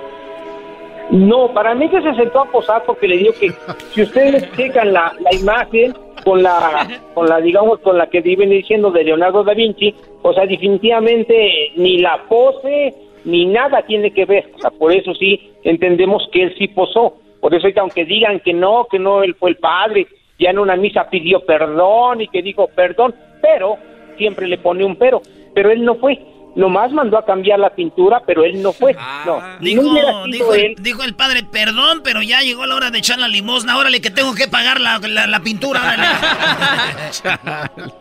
No, 1.10 1.52
para 1.52 1.74
mí 1.74 1.88
que 1.88 2.02
se 2.02 2.14
sentó 2.14 2.40
a 2.40 2.50
posar 2.50 2.82
porque 2.84 3.06
le 3.06 3.18
digo 3.18 3.32
que 3.38 3.52
si 3.92 4.02
ustedes 4.02 4.50
checan 4.56 4.92
la, 4.92 5.14
la 5.20 5.34
imagen 5.38 5.94
con 6.24 6.42
la, 6.42 6.88
con 7.14 7.28
la, 7.28 7.40
digamos, 7.40 7.78
con 7.80 7.98
la 7.98 8.08
que 8.08 8.20
viven 8.20 8.50
diciendo 8.50 8.90
de 8.90 9.04
Leonardo 9.04 9.44
da 9.44 9.54
Vinci, 9.54 9.94
o 10.22 10.32
sea, 10.32 10.46
definitivamente 10.46 11.72
ni 11.76 11.98
la 11.98 12.24
pose 12.28 12.94
ni 13.24 13.46
nada 13.46 13.82
tiene 13.86 14.12
que 14.12 14.24
ver. 14.24 14.50
O 14.56 14.58
sea, 14.58 14.70
por 14.70 14.92
eso 14.92 15.14
sí 15.14 15.52
entendemos 15.62 16.28
que 16.32 16.44
él 16.44 16.54
sí 16.58 16.68
posó. 16.68 17.18
Por 17.40 17.54
eso, 17.54 17.68
aunque 17.76 18.04
digan 18.04 18.40
que 18.40 18.54
no, 18.54 18.86
que 18.90 18.98
no, 18.98 19.22
él 19.22 19.34
fue 19.34 19.50
el 19.50 19.56
padre, 19.56 20.06
ya 20.38 20.50
en 20.50 20.58
una 20.58 20.76
misa 20.76 21.08
pidió 21.10 21.40
perdón 21.44 22.20
y 22.20 22.28
que 22.28 22.42
dijo 22.42 22.68
perdón, 22.68 23.14
pero 23.42 23.76
siempre 24.18 24.46
le 24.48 24.58
pone 24.58 24.84
un 24.84 24.96
pero. 24.96 25.22
Pero 25.54 25.70
él 25.70 25.84
no 25.84 25.94
fue. 25.96 26.18
Nomás 26.56 26.92
mandó 26.92 27.18
a 27.18 27.24
cambiar 27.24 27.58
la 27.58 27.70
pintura, 27.70 28.22
pero 28.24 28.44
él 28.44 28.62
no 28.62 28.72
fue. 28.72 28.94
no, 29.26 29.40
Dijo, 29.60 29.82
no 29.82 29.92
sido 29.94 30.24
dijo, 30.26 30.54
él. 30.54 30.76
dijo 30.78 31.02
el 31.02 31.14
padre, 31.16 31.42
perdón, 31.50 32.02
pero 32.04 32.22
ya 32.22 32.42
llegó 32.42 32.64
la 32.66 32.76
hora 32.76 32.90
de 32.92 32.98
echar 32.98 33.18
la 33.18 33.26
limosna. 33.26 33.76
Órale, 33.76 34.00
que 34.00 34.10
tengo 34.10 34.34
que 34.36 34.46
pagar 34.46 34.80
la, 34.80 35.00
la- 35.00 35.26
la 35.26 35.40
pintura. 35.40 35.80
órale. 35.80 36.04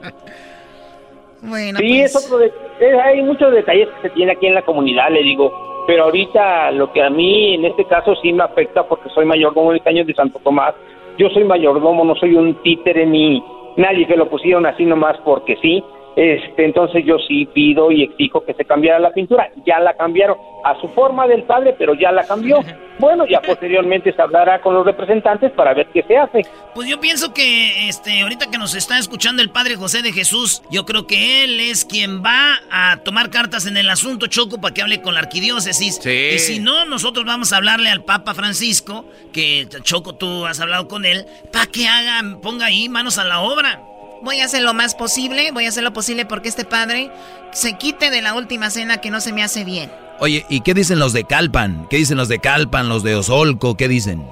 Bueno, 1.41 1.79
sí, 1.79 1.99
pues. 1.99 2.15
es 2.15 2.25
otro 2.25 2.37
de- 2.37 3.01
hay 3.01 3.21
muchos 3.21 3.51
detalles 3.51 3.89
que 4.01 4.07
se 4.07 4.13
tiene 4.15 4.31
aquí 4.31 4.47
en 4.47 4.55
la 4.55 4.61
comunidad, 4.61 5.09
le 5.11 5.21
digo. 5.23 5.83
Pero 5.85 6.05
ahorita 6.05 6.71
lo 6.71 6.91
que 6.93 7.03
a 7.03 7.09
mí 7.09 7.55
en 7.55 7.65
este 7.65 7.83
caso 7.85 8.15
sí 8.21 8.31
me 8.31 8.43
afecta 8.43 8.83
porque 8.87 9.09
soy 9.09 9.25
mayordomo 9.25 9.71
de 9.71 9.77
este 9.79 9.89
año 9.89 10.05
de 10.05 10.13
Santo 10.13 10.39
Tomás. 10.41 10.73
Yo 11.17 11.29
soy 11.29 11.43
mayordomo, 11.43 12.03
no 12.03 12.15
soy 12.15 12.35
un 12.35 12.55
títere 12.63 13.05
ni 13.05 13.43
nadie 13.77 14.07
que 14.07 14.17
lo 14.17 14.29
pusieron 14.29 14.65
así 14.65 14.85
nomás 14.85 15.17
porque 15.23 15.57
sí. 15.57 15.83
Este, 16.15 16.65
entonces 16.65 17.03
yo 17.05 17.17
sí 17.27 17.47
pido 17.53 17.91
y 17.91 18.03
exijo 18.03 18.45
que 18.45 18.53
se 18.53 18.65
cambiara 18.65 18.99
la 18.99 19.11
pintura. 19.11 19.49
Ya 19.65 19.79
la 19.79 19.95
cambiaron 19.95 20.37
a 20.63 20.79
su 20.79 20.87
forma 20.89 21.27
del 21.27 21.43
padre, 21.43 21.75
pero 21.77 21.93
ya 21.93 22.11
la 22.11 22.25
cambió. 22.25 22.59
Bueno, 22.99 23.25
ya 23.27 23.41
posteriormente 23.41 24.13
se 24.13 24.21
hablará 24.21 24.61
con 24.61 24.75
los 24.75 24.85
representantes 24.85 25.51
para 25.53 25.73
ver 25.73 25.87
qué 25.91 26.03
se 26.03 26.15
hace. 26.15 26.41
Pues 26.75 26.87
yo 26.87 26.99
pienso 26.99 27.33
que 27.33 27.89
este 27.89 28.21
ahorita 28.21 28.51
que 28.51 28.59
nos 28.59 28.75
está 28.75 28.99
escuchando 28.99 29.41
el 29.41 29.49
padre 29.49 29.75
José 29.75 30.03
de 30.03 30.11
Jesús, 30.11 30.61
yo 30.69 30.85
creo 30.85 31.07
que 31.07 31.43
él 31.43 31.59
es 31.59 31.85
quien 31.85 32.23
va 32.23 32.59
a 32.71 32.97
tomar 32.97 33.31
cartas 33.31 33.65
en 33.65 33.77
el 33.77 33.89
asunto 33.89 34.27
Choco 34.27 34.61
para 34.61 34.75
que 34.75 34.83
hable 34.83 35.01
con 35.01 35.15
la 35.15 35.21
arquidiócesis. 35.21 35.95
Sí. 36.03 36.29
Y 36.35 36.37
si 36.39 36.59
no, 36.59 36.85
nosotros 36.85 37.25
vamos 37.25 37.51
a 37.51 37.57
hablarle 37.57 37.89
al 37.89 38.03
Papa 38.03 38.35
Francisco, 38.35 39.05
que 39.33 39.67
Choco 39.81 40.13
tú 40.13 40.45
has 40.45 40.59
hablado 40.59 40.87
con 40.87 41.03
él, 41.03 41.25
para 41.51 41.65
que 41.65 41.87
haga, 41.87 42.21
ponga 42.43 42.67
ahí 42.67 42.89
manos 42.89 43.17
a 43.17 43.23
la 43.23 43.41
obra. 43.41 43.81
Voy 44.23 44.39
a 44.39 44.45
hacer 44.45 44.61
lo 44.63 44.73
más 44.73 44.95
posible, 44.95 45.51
voy 45.53 45.65
a 45.65 45.69
hacer 45.69 45.83
lo 45.83 45.91
posible 45.91 46.25
porque 46.25 46.47
este 46.47 46.63
padre 46.65 47.09
se 47.51 47.77
quite 47.77 48.09
de 48.09 48.21
la 48.21 48.33
última 48.35 48.69
cena 48.69 48.97
que 48.97 49.11
no 49.11 49.19
se 49.19 49.33
me 49.33 49.43
hace 49.43 49.65
bien. 49.65 49.91
Oye, 50.19 50.45
¿y 50.49 50.61
qué 50.61 50.73
dicen 50.73 50.97
los 50.99 51.11
de 51.11 51.25
Calpan? 51.25 51.87
¿Qué 51.89 51.97
dicen 51.97 52.17
los 52.17 52.29
de 52.29 52.39
Calpan, 52.39 52.87
los 52.87 53.03
de 53.03 53.15
Osolco? 53.15 53.75
¿Qué 53.75 53.87
dicen? 53.89 54.23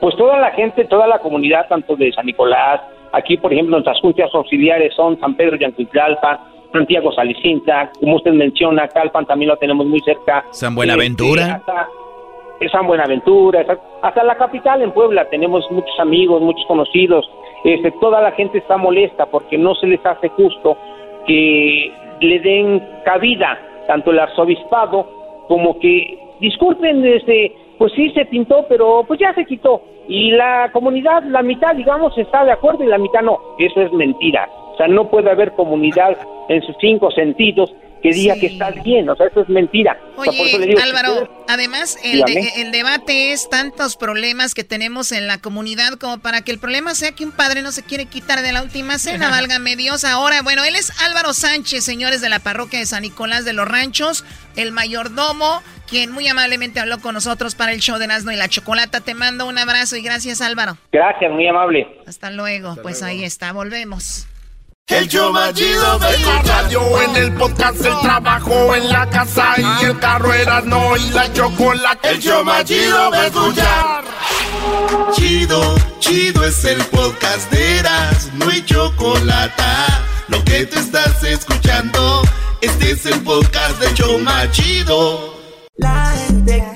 Pues 0.00 0.16
toda 0.16 0.38
la 0.38 0.50
gente, 0.52 0.84
toda 0.86 1.06
la 1.06 1.18
comunidad, 1.20 1.66
tanto 1.68 1.94
de 1.96 2.12
San 2.12 2.26
Nicolás, 2.26 2.80
aquí 3.12 3.36
por 3.36 3.52
ejemplo 3.52 3.76
nuestras 3.76 4.00
juntas 4.00 4.30
auxiliares 4.34 4.92
son 4.96 5.18
San 5.20 5.34
Pedro 5.36 5.56
Yancuitlalpa, 5.56 6.44
Santiago 6.72 7.12
Salicinta, 7.12 7.90
como 8.00 8.16
usted 8.16 8.32
menciona, 8.32 8.88
Calpan 8.88 9.26
también 9.26 9.50
lo 9.50 9.56
tenemos 9.58 9.86
muy 9.86 10.00
cerca. 10.00 10.44
San 10.50 10.74
Buenaventura. 10.74 11.42
Este, 11.42 11.52
hasta- 11.54 11.88
eh, 12.60 12.68
San 12.70 12.86
Buenaventura, 12.88 13.60
hasta, 13.60 13.78
hasta 14.02 14.24
la 14.24 14.36
capital 14.36 14.82
en 14.82 14.90
Puebla 14.92 15.28
tenemos 15.30 15.64
muchos 15.70 15.94
amigos, 16.00 16.42
muchos 16.42 16.64
conocidos. 16.66 17.24
Este, 17.64 17.90
toda 18.00 18.20
la 18.20 18.32
gente 18.32 18.58
está 18.58 18.76
molesta 18.76 19.26
porque 19.26 19.58
no 19.58 19.74
se 19.74 19.86
les 19.86 20.04
hace 20.04 20.28
justo 20.30 20.76
que 21.26 21.92
le 22.20 22.40
den 22.40 22.82
cabida 23.04 23.58
tanto 23.86 24.10
el 24.10 24.18
arzobispado 24.18 25.06
como 25.48 25.78
que 25.78 26.18
disculpen 26.40 27.04
este 27.04 27.52
pues 27.78 27.92
sí 27.94 28.10
se 28.10 28.24
pintó 28.26 28.66
pero 28.68 29.04
pues 29.06 29.20
ya 29.20 29.34
se 29.34 29.44
quitó. 29.44 29.82
Y 30.08 30.30
la 30.30 30.70
comunidad 30.72 31.22
la 31.24 31.42
mitad 31.42 31.74
digamos 31.74 32.16
está 32.16 32.44
de 32.44 32.52
acuerdo 32.52 32.84
y 32.84 32.88
la 32.88 32.98
mitad 32.98 33.22
no. 33.22 33.38
Eso 33.58 33.80
es 33.80 33.92
mentira. 33.92 34.48
O 34.72 34.76
sea 34.76 34.88
no 34.88 35.08
puede 35.08 35.30
haber 35.30 35.52
comunidad 35.52 36.16
en 36.48 36.62
sus 36.62 36.76
cinco 36.80 37.10
sentidos 37.10 37.74
que 38.02 38.10
diga 38.12 38.34
que 38.36 38.46
está 38.46 38.70
bien 38.70 39.08
o 39.08 39.16
sea 39.16 39.26
eso 39.26 39.40
es 39.42 39.48
mentira 39.48 39.98
O 40.16 40.24
sea, 40.24 40.32
por 40.32 40.40
Oye, 40.42 40.48
eso 40.50 40.58
le 40.58 40.66
digo, 40.66 40.80
si 40.80 40.86
Álvaro, 40.88 41.44
además 41.48 41.96
el, 42.04 42.22
de- 42.22 42.52
el 42.56 42.70
debate 42.72 43.32
es 43.32 43.48
tantos 43.50 43.96
problemas 43.96 44.54
que 44.54 44.64
tenemos 44.64 45.12
en 45.12 45.26
la 45.26 45.38
comunidad 45.38 45.94
como 45.94 46.18
para 46.18 46.42
que 46.42 46.52
el 46.52 46.58
problema 46.58 46.94
sea 46.94 47.12
que 47.12 47.24
un 47.24 47.32
padre 47.32 47.62
no 47.62 47.72
se 47.72 47.82
quiere 47.82 48.06
quitar 48.06 48.42
de 48.42 48.52
la 48.52 48.62
última 48.62 48.98
cena, 48.98 49.30
válgame 49.30 49.76
Dios. 49.76 50.04
Ahora, 50.04 50.42
bueno, 50.42 50.64
él 50.64 50.76
es 50.76 50.92
Álvaro 51.02 51.32
Sánchez, 51.32 51.84
señores 51.84 52.20
de 52.20 52.28
la 52.28 52.38
parroquia 52.38 52.78
de 52.78 52.86
San 52.86 53.02
Nicolás 53.02 53.44
de 53.44 53.52
los 53.52 53.66
Ranchos, 53.68 54.24
el 54.56 54.72
mayordomo, 54.72 55.62
quien 55.88 56.10
muy 56.12 56.28
amablemente 56.28 56.80
habló 56.80 56.98
con 57.00 57.14
nosotros 57.14 57.54
para 57.54 57.72
el 57.72 57.80
show 57.80 57.98
de 57.98 58.06
Nazno 58.06 58.32
y 58.32 58.36
la 58.36 58.48
Chocolata. 58.48 59.00
Te 59.00 59.14
mando 59.14 59.46
un 59.46 59.58
abrazo 59.58 59.96
y 59.96 60.02
gracias, 60.02 60.40
Álvaro. 60.40 60.76
gracias 60.92 61.30
muy 61.32 61.46
amable 61.48 61.86
Hasta 62.06 62.30
luego. 62.30 62.76
pues 62.82 63.02
ahí 63.02 63.24
está, 63.24 63.52
volvemos. 63.52 64.26
El 64.88 65.06
show 65.06 65.30
más 65.34 65.52
chido 65.52 65.98
de 65.98 66.18
la 66.18 66.42
radio, 66.42 67.02
en 67.02 67.16
el 67.16 67.34
podcast, 67.34 67.84
el 67.84 68.00
trabajo, 68.00 68.74
en 68.74 68.88
la 68.88 69.08
casa 69.10 69.54
y 69.58 69.84
el 69.84 69.98
carro 69.98 70.32
era 70.32 70.62
no 70.62 70.96
y 70.96 71.10
la 71.10 71.30
chocolate. 71.30 72.08
El 72.08 72.18
show 72.18 72.42
más 72.42 72.64
chido 72.64 73.10
de 73.10 73.26
escuchar. 73.26 74.04
Chido, 75.12 75.74
chido 75.98 76.42
es 76.42 76.64
el 76.64 76.82
podcast 76.86 77.50
de 77.50 77.80
Eras, 77.80 78.30
no 78.32 78.48
hay 78.48 78.64
chocolate. 78.64 79.62
Lo 80.28 80.42
que 80.44 80.64
te 80.64 80.78
estás 80.78 81.22
escuchando, 81.22 82.22
este 82.62 82.92
es 82.92 83.04
el 83.04 83.20
podcast 83.20 83.78
de 83.80 83.92
show 83.92 84.18
más 84.20 84.50
chido. 84.52 85.34
La 85.76 86.14
gente 86.26 86.72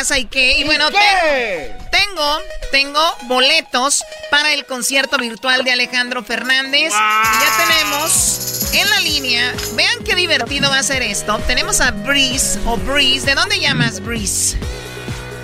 casa 0.00 0.18
y 0.18 0.24
qué. 0.24 0.56
Y 0.58 0.64
bueno, 0.64 0.88
te- 0.90 1.76
tengo, 1.90 2.38
tengo 2.72 3.00
boletos 3.24 4.02
para 4.30 4.54
el 4.54 4.64
concierto 4.64 5.18
virtual 5.18 5.62
de 5.62 5.72
Alejandro 5.72 6.22
Fernández. 6.24 6.90
Ya 6.92 7.66
tenemos 7.66 8.70
en 8.72 8.88
la 8.88 9.00
línea. 9.00 9.52
Vean 9.74 10.02
qué 10.06 10.14
divertido 10.14 10.70
va 10.70 10.78
a 10.78 10.82
ser 10.82 11.02
esto. 11.02 11.38
Tenemos 11.46 11.82
a 11.82 11.90
Breeze 11.90 12.58
o 12.64 12.78
Breeze. 12.78 13.26
¿De 13.26 13.34
dónde 13.34 13.60
llamas 13.60 14.00
Breeze? 14.00 14.56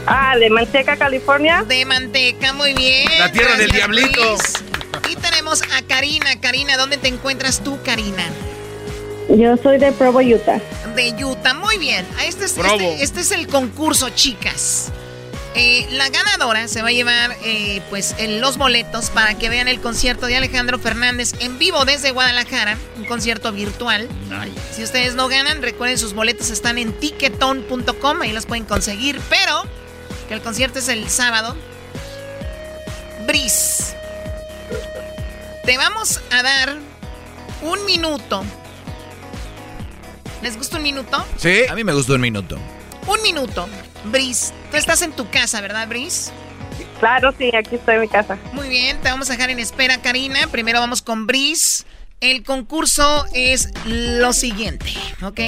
Ah, 0.06 0.34
de 0.38 0.48
Manteca, 0.48 0.96
California. 0.96 1.62
De 1.66 1.84
Manteca, 1.84 2.54
muy 2.54 2.72
bien. 2.72 3.10
La 3.18 3.30
tierra 3.30 3.56
del 3.56 3.70
diablito. 3.70 4.36
Breeze. 4.36 4.64
Y 5.10 5.16
tenemos 5.16 5.60
a 5.62 5.82
Karina. 5.86 6.40
Karina, 6.40 6.78
¿dónde 6.78 6.96
te 6.96 7.08
encuentras 7.08 7.62
tú, 7.62 7.78
Karina? 7.84 8.24
Yo 9.28 9.54
soy 9.58 9.76
de 9.78 9.92
Provo, 9.92 10.20
Utah. 10.20 10.60
De 10.96 11.14
Utah, 11.24 11.52
muy 11.52 11.76
bien. 11.76 12.06
Este 12.24 12.46
es, 12.46 12.56
este, 12.56 13.02
este 13.02 13.20
es 13.20 13.30
el 13.30 13.48
concurso, 13.48 14.08
chicas. 14.08 14.90
Eh, 15.54 15.86
la 15.90 16.08
ganadora 16.08 16.68
se 16.68 16.80
va 16.80 16.88
a 16.88 16.92
llevar 16.92 17.36
eh, 17.44 17.82
pues 17.90 18.14
en 18.18 18.40
los 18.40 18.56
boletos 18.56 19.10
para 19.10 19.36
que 19.38 19.50
vean 19.50 19.68
el 19.68 19.80
concierto 19.80 20.26
de 20.26 20.36
Alejandro 20.36 20.78
Fernández 20.78 21.32
en 21.40 21.58
vivo 21.58 21.84
desde 21.84 22.12
Guadalajara, 22.12 22.78
un 22.96 23.04
concierto 23.04 23.52
virtual. 23.52 24.08
Si 24.74 24.82
ustedes 24.82 25.14
no 25.14 25.28
ganan, 25.28 25.60
recuerden 25.60 25.98
sus 25.98 26.14
boletos 26.14 26.50
están 26.50 26.78
en 26.78 26.92
ticketon.com, 26.92 28.22
ahí 28.22 28.32
los 28.32 28.46
pueden 28.46 28.64
conseguir, 28.64 29.20
pero 29.28 29.64
que 30.28 30.34
el 30.34 30.40
concierto 30.40 30.78
es 30.78 30.88
el 30.88 31.08
sábado. 31.10 31.56
Bris, 33.26 33.94
te 35.64 35.76
vamos 35.76 36.20
a 36.30 36.42
dar 36.42 36.76
un 37.62 37.84
minuto. 37.84 38.44
¿Les 40.42 40.56
gusta 40.56 40.76
un 40.76 40.82
minuto? 40.82 41.24
Sí. 41.36 41.62
A 41.68 41.74
mí 41.74 41.84
me 41.84 41.92
gustó 41.92 42.14
un 42.14 42.20
minuto. 42.20 42.58
Un 43.06 43.22
minuto. 43.22 43.68
Bris, 44.04 44.52
tú 44.70 44.76
estás 44.76 45.02
en 45.02 45.12
tu 45.12 45.28
casa, 45.30 45.60
¿verdad, 45.60 45.88
Bris? 45.88 46.32
Claro, 47.00 47.32
sí, 47.36 47.50
aquí 47.54 47.76
estoy 47.76 47.96
en 47.96 48.00
mi 48.02 48.08
casa. 48.08 48.38
Muy 48.52 48.68
bien, 48.68 48.98
te 49.00 49.10
vamos 49.10 49.28
a 49.30 49.34
dejar 49.34 49.50
en 49.50 49.58
espera, 49.58 50.00
Karina. 50.02 50.46
Primero 50.50 50.80
vamos 50.80 51.02
con 51.02 51.26
Bris. 51.26 51.86
El 52.20 52.42
concurso 52.42 53.26
es 53.34 53.68
lo 53.84 54.32
siguiente, 54.32 54.92
¿ok? 55.22 55.40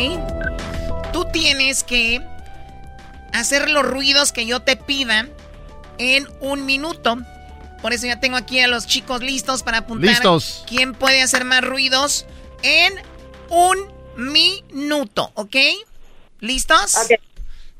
Tú 1.12 1.26
tienes 1.32 1.82
que 1.82 2.20
hacer 3.32 3.70
los 3.70 3.84
ruidos 3.86 4.32
que 4.32 4.46
yo 4.46 4.60
te 4.60 4.76
pida 4.76 5.28
en 5.96 6.28
un 6.40 6.66
minuto. 6.66 7.16
Por 7.80 7.92
eso 7.92 8.06
ya 8.06 8.20
tengo 8.20 8.36
aquí 8.36 8.60
a 8.60 8.68
los 8.68 8.86
chicos 8.86 9.22
listos 9.22 9.62
para 9.62 9.78
apuntar 9.78 10.10
Listos. 10.10 10.64
quién 10.66 10.92
puede 10.94 11.22
hacer 11.22 11.44
más 11.44 11.62
ruidos 11.64 12.26
en 12.62 12.92
un 13.50 13.78
minuto, 14.18 15.30
¿ok? 15.34 15.56
¿Listos? 16.40 16.96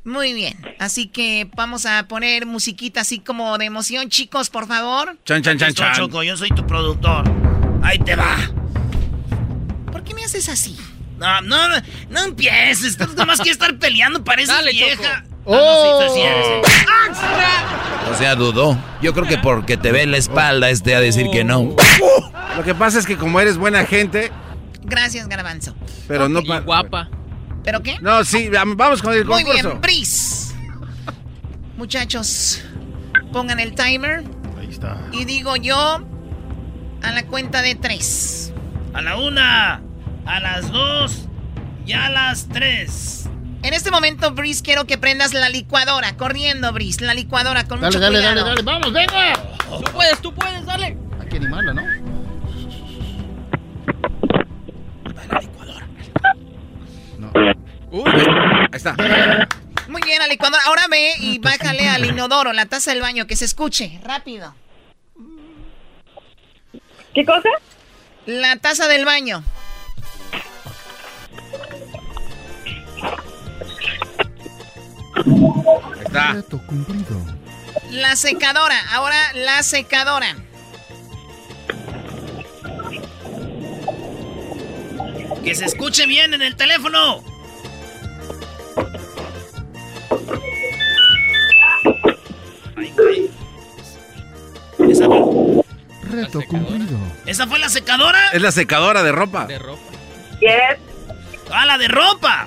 Muy 0.05 0.33
bien, 0.33 0.57
así 0.79 1.09
que 1.09 1.51
vamos 1.55 1.85
a 1.85 2.09
poner 2.09 2.47
musiquita 2.47 3.03
así 3.03 3.19
como 3.19 3.59
de 3.59 3.67
emoción, 3.67 4.09
chicos, 4.09 4.49
por 4.49 4.67
favor. 4.67 5.19
Chan, 5.25 5.43
chan, 5.43 5.59
chan, 5.59 5.75
chan. 5.75 5.95
Choco, 5.95 6.23
yo 6.23 6.37
soy 6.37 6.49
tu 6.51 6.67
productor. 6.67 7.25
Ahí 7.83 7.99
te 7.99 8.17
va. 8.17 8.37
¿Por 9.93 10.03
qué 10.05 10.15
me 10.15 10.25
haces 10.25 10.49
así? 10.49 10.79
No, 11.19 11.41
no, 11.43 11.69
no, 11.69 11.77
no 12.11 12.25
empieces. 12.25 12.97
Tú 12.97 13.07
nomás 13.17 13.39
quieres 13.41 13.61
estar 13.61 13.77
peleando, 13.79 14.23
pareces 14.25 14.55
Dale, 14.55 14.71
vieja. 14.73 14.97
Choco. 14.97 15.29
Ah, 15.51 15.99
no, 16.01 16.01
sí, 16.01 16.15
sí, 16.15 16.21
sí, 16.21 17.21
sí. 17.21 18.13
O 18.13 18.17
sea, 18.17 18.35
dudó. 18.35 18.79
Yo 19.03 19.13
creo 19.13 19.27
que 19.27 19.39
porque 19.39 19.77
te 19.77 19.93
ve 19.93 20.07
la 20.07 20.17
espalda, 20.17 20.71
este 20.71 20.95
a 20.95 21.01
decir 21.01 21.29
que 21.31 21.45
no. 21.45 21.75
Lo 22.57 22.65
que 22.65 22.75
pasa 22.75 22.99
es 22.99 23.07
que 23.07 23.17
como 23.17 23.41
eres 23.41 23.59
buena 23.59 23.85
gente, 23.85 24.31
Gracias, 24.89 25.29
Garbanzo. 25.29 25.75
pero 26.07 26.29
no... 26.29 26.41
Guapa. 26.43 27.09
¿Pero 27.65 27.83
qué? 27.83 27.99
No, 28.01 28.25
sí, 28.25 28.49
vamos 28.51 29.03
con 29.03 29.13
el 29.13 29.25
Muy 29.25 29.43
concurso. 29.45 29.69
bien, 29.71 29.81
Bris. 29.81 30.55
Muchachos, 31.77 32.63
pongan 33.33 33.61
el 33.61 33.75
timer. 33.75 34.25
Ahí 34.59 34.69
está. 34.71 34.97
Y 35.13 35.25
digo 35.25 35.57
yo 35.57 36.01
a 37.03 37.11
la 37.13 37.25
cuenta 37.27 37.63
de 37.63 37.75
tres. 37.75 38.53
A 38.95 39.03
la 39.03 39.17
una, 39.19 39.83
a 40.27 40.41
las 40.41 40.73
dos 40.73 41.27
y 41.87 41.93
a 41.93 42.09
las 42.11 42.49
tres. 42.49 43.29
En 43.63 43.75
este 43.75 43.91
momento, 43.91 44.33
Bris, 44.33 44.63
quiero 44.63 44.87
que 44.87 44.99
prendas 44.99 45.35
la 45.35 45.49
licuadora. 45.49 46.17
Corriendo, 46.17 46.73
Bris, 46.73 47.01
la 47.01 47.13
licuadora 47.15 47.65
con 47.65 47.81
Dale, 47.81 47.89
mucho 47.97 48.01
dale, 48.01 48.21
dale, 48.21 48.41
cuidado. 48.41 48.49
dale. 48.49 48.63
Vamos, 48.63 48.93
venga. 48.93 49.33
Tú 49.85 49.93
puedes, 49.93 50.23
tú 50.23 50.35
puedes, 50.35 50.65
dale. 50.65 50.97
Hay 51.21 51.29
que 51.29 51.37
animarla, 51.37 51.75
¿no? 51.75 51.83
Uy, 57.91 58.11
ahí 58.11 58.69
está. 58.73 58.95
Muy 59.89 60.03
bien, 60.03 60.19
la 60.19 60.27
licuadora. 60.27 60.63
Ahora 60.67 60.83
ve 60.91 61.13
y 61.21 61.39
bájale 61.39 61.89
al 61.89 62.05
inodoro, 62.05 62.53
la 62.53 62.67
taza 62.67 62.91
del 62.91 63.01
baño, 63.01 63.27
que 63.27 63.37
se 63.37 63.47
escuche. 63.47 63.99
Rápido. 64.05 64.55
¿Qué 67.15 67.25
cosa? 67.25 67.49
La 68.27 68.57
taza 68.57 68.87
del 68.89 69.05
baño. 69.07 69.43
Ahí 75.25 76.03
está. 76.05 76.43
Cumplido. 76.67 77.25
La 77.91 78.17
secadora. 78.17 78.77
Ahora 78.93 79.17
la 79.35 79.63
secadora. 79.63 80.37
Que 85.45 85.55
se 85.55 85.65
escuche 85.65 86.07
bien 86.07 86.35
en 86.35 86.43
el 86.43 86.57
teléfono. 86.57 87.23
Ay. 92.77 93.31
¿Esa 94.91 95.07
fue, 95.07 95.63
Reto 96.11 96.41
cumplido. 96.49 96.99
esa 97.27 97.47
fue 97.47 97.59
la 97.59 97.69
secadora? 97.69 98.29
Es 98.33 98.41
la 98.41 98.53
secadora 98.53 99.03
de 99.03 99.13
ropa. 99.13 99.47
De 99.47 99.59
ropa. 99.59 99.81
Yes. 100.41 100.79
¡Ah, 101.51 101.67
la 101.67 101.79
de 101.79 101.89
ropa! 101.89 102.47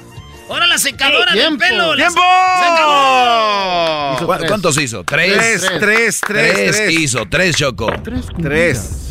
Ahora 0.49 0.67
la 0.67 0.77
secadora 0.77 1.31
del 1.33 1.41
¡Tiempo! 1.41 1.59
pelo. 1.65 1.95
¡Tiempo! 1.95 2.19
¡Se 2.21 2.65
acabó! 2.71 4.13
Hizo 4.15 4.25
¿Cu- 4.27 4.35
tres. 4.37 4.47
¿Cuántos 4.49 4.77
hizo? 4.77 5.03
¿Tres? 5.03 5.33
Tres, 5.37 5.61
Tres. 5.61 5.79
tres, 5.79 6.21
tres, 6.21 6.21
Tres 6.21 6.75
tres. 6.77 6.99
hizo, 6.99 7.25
tres 7.29 7.55
Choco. 7.55 7.91
Tres. 8.41 9.07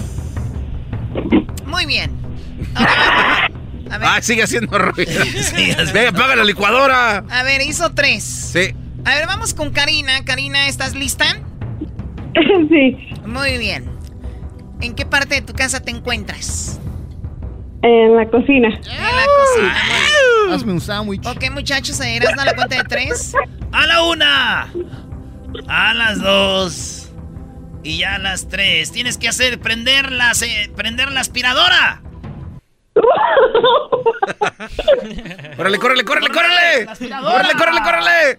Muy 1.66 1.86
bien. 1.86 2.18
Ahora, 3.90 3.94
a 3.94 3.98
ver, 3.98 4.08
Ah, 4.08 4.22
sigue 4.22 4.42
haciendo 4.42 4.78
ruido. 4.78 5.10
Sí. 5.24 5.72
Venga, 5.92 6.10
apaga 6.10 6.36
la 6.36 6.44
licuadora. 6.44 7.24
a 7.28 7.42
ver, 7.42 7.60
hizo 7.62 7.90
tres. 7.92 8.22
Sí. 8.24 8.74
A 9.04 9.14
ver, 9.14 9.26
vamos 9.26 9.54
con 9.54 9.70
Karina. 9.70 10.24
Karina, 10.24 10.68
¿estás 10.68 10.94
lista? 10.94 11.24
sí. 12.70 12.96
Muy 13.26 13.58
bien. 13.58 13.90
¿En 14.80 14.94
qué 14.94 15.04
parte 15.06 15.36
de 15.36 15.42
tu 15.42 15.52
casa 15.52 15.80
te 15.80 15.90
encuentras? 15.90 16.78
En 17.82 18.14
la 18.16 18.28
cocina. 18.28 18.68
En 18.68 19.02
la 19.02 19.24
cocina. 19.38 19.76
Hazme 20.54 20.72
un 20.72 20.80
sándwich. 20.80 21.26
Ok, 21.26 21.50
muchachos, 21.50 22.00
¿eras 22.00 22.38
a 22.38 22.44
la 22.44 22.54
cuenta 22.54 22.76
de 22.76 22.84
tres? 22.84 23.34
A 23.72 23.86
la 23.86 24.02
una. 24.04 24.72
A 25.68 25.94
las 25.94 26.20
dos. 26.20 27.10
Y 27.82 27.98
ya 27.98 28.16
a 28.16 28.18
las 28.18 28.48
tres. 28.48 28.92
Tienes 28.92 29.16
que 29.16 29.28
hacer 29.28 29.58
prender 29.60 30.12
la, 30.12 30.34
se- 30.34 30.70
prender 30.76 31.10
la 31.10 31.20
aspiradora. 31.20 32.02
¡Córrele, 35.56 35.78
córrele, 35.78 36.04
córrele, 36.04 36.28
córrele! 36.28 36.86
¡Córrele, 36.86 37.54
córrele, 37.54 37.80
córrele! 37.82 38.38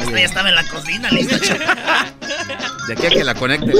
Esta 0.00 0.18
ya 0.18 0.24
estaba 0.24 0.48
en 0.48 0.54
la 0.54 0.64
cocina, 0.64 1.10
lista, 1.10 1.38
Choco. 1.40 1.64
De 2.86 2.92
aquí 2.92 3.06
a 3.06 3.10
que 3.10 3.24
la 3.24 3.34
conecte. 3.34 3.72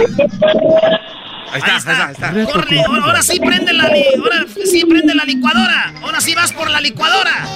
Ahí 1.53 1.59
está, 1.59 1.73
ahí 1.73 1.79
está, 1.79 2.07
ahí 2.07 2.13
está. 2.13 2.53
Corre, 2.53 2.81
ahora, 2.81 3.05
ahora 3.05 3.23
sí 3.23 3.39
prende 3.39 3.73
la 3.73 3.89
li 3.89 4.05
ahora 4.19 4.45
sí 4.65 4.85
prende 4.85 5.15
la 5.15 5.25
licuadora. 5.25 5.95
Ahora 6.03 6.21
sí 6.21 6.35
vas 6.35 6.53
por 6.53 6.69
la 6.69 6.81
licuadora. 6.81 7.47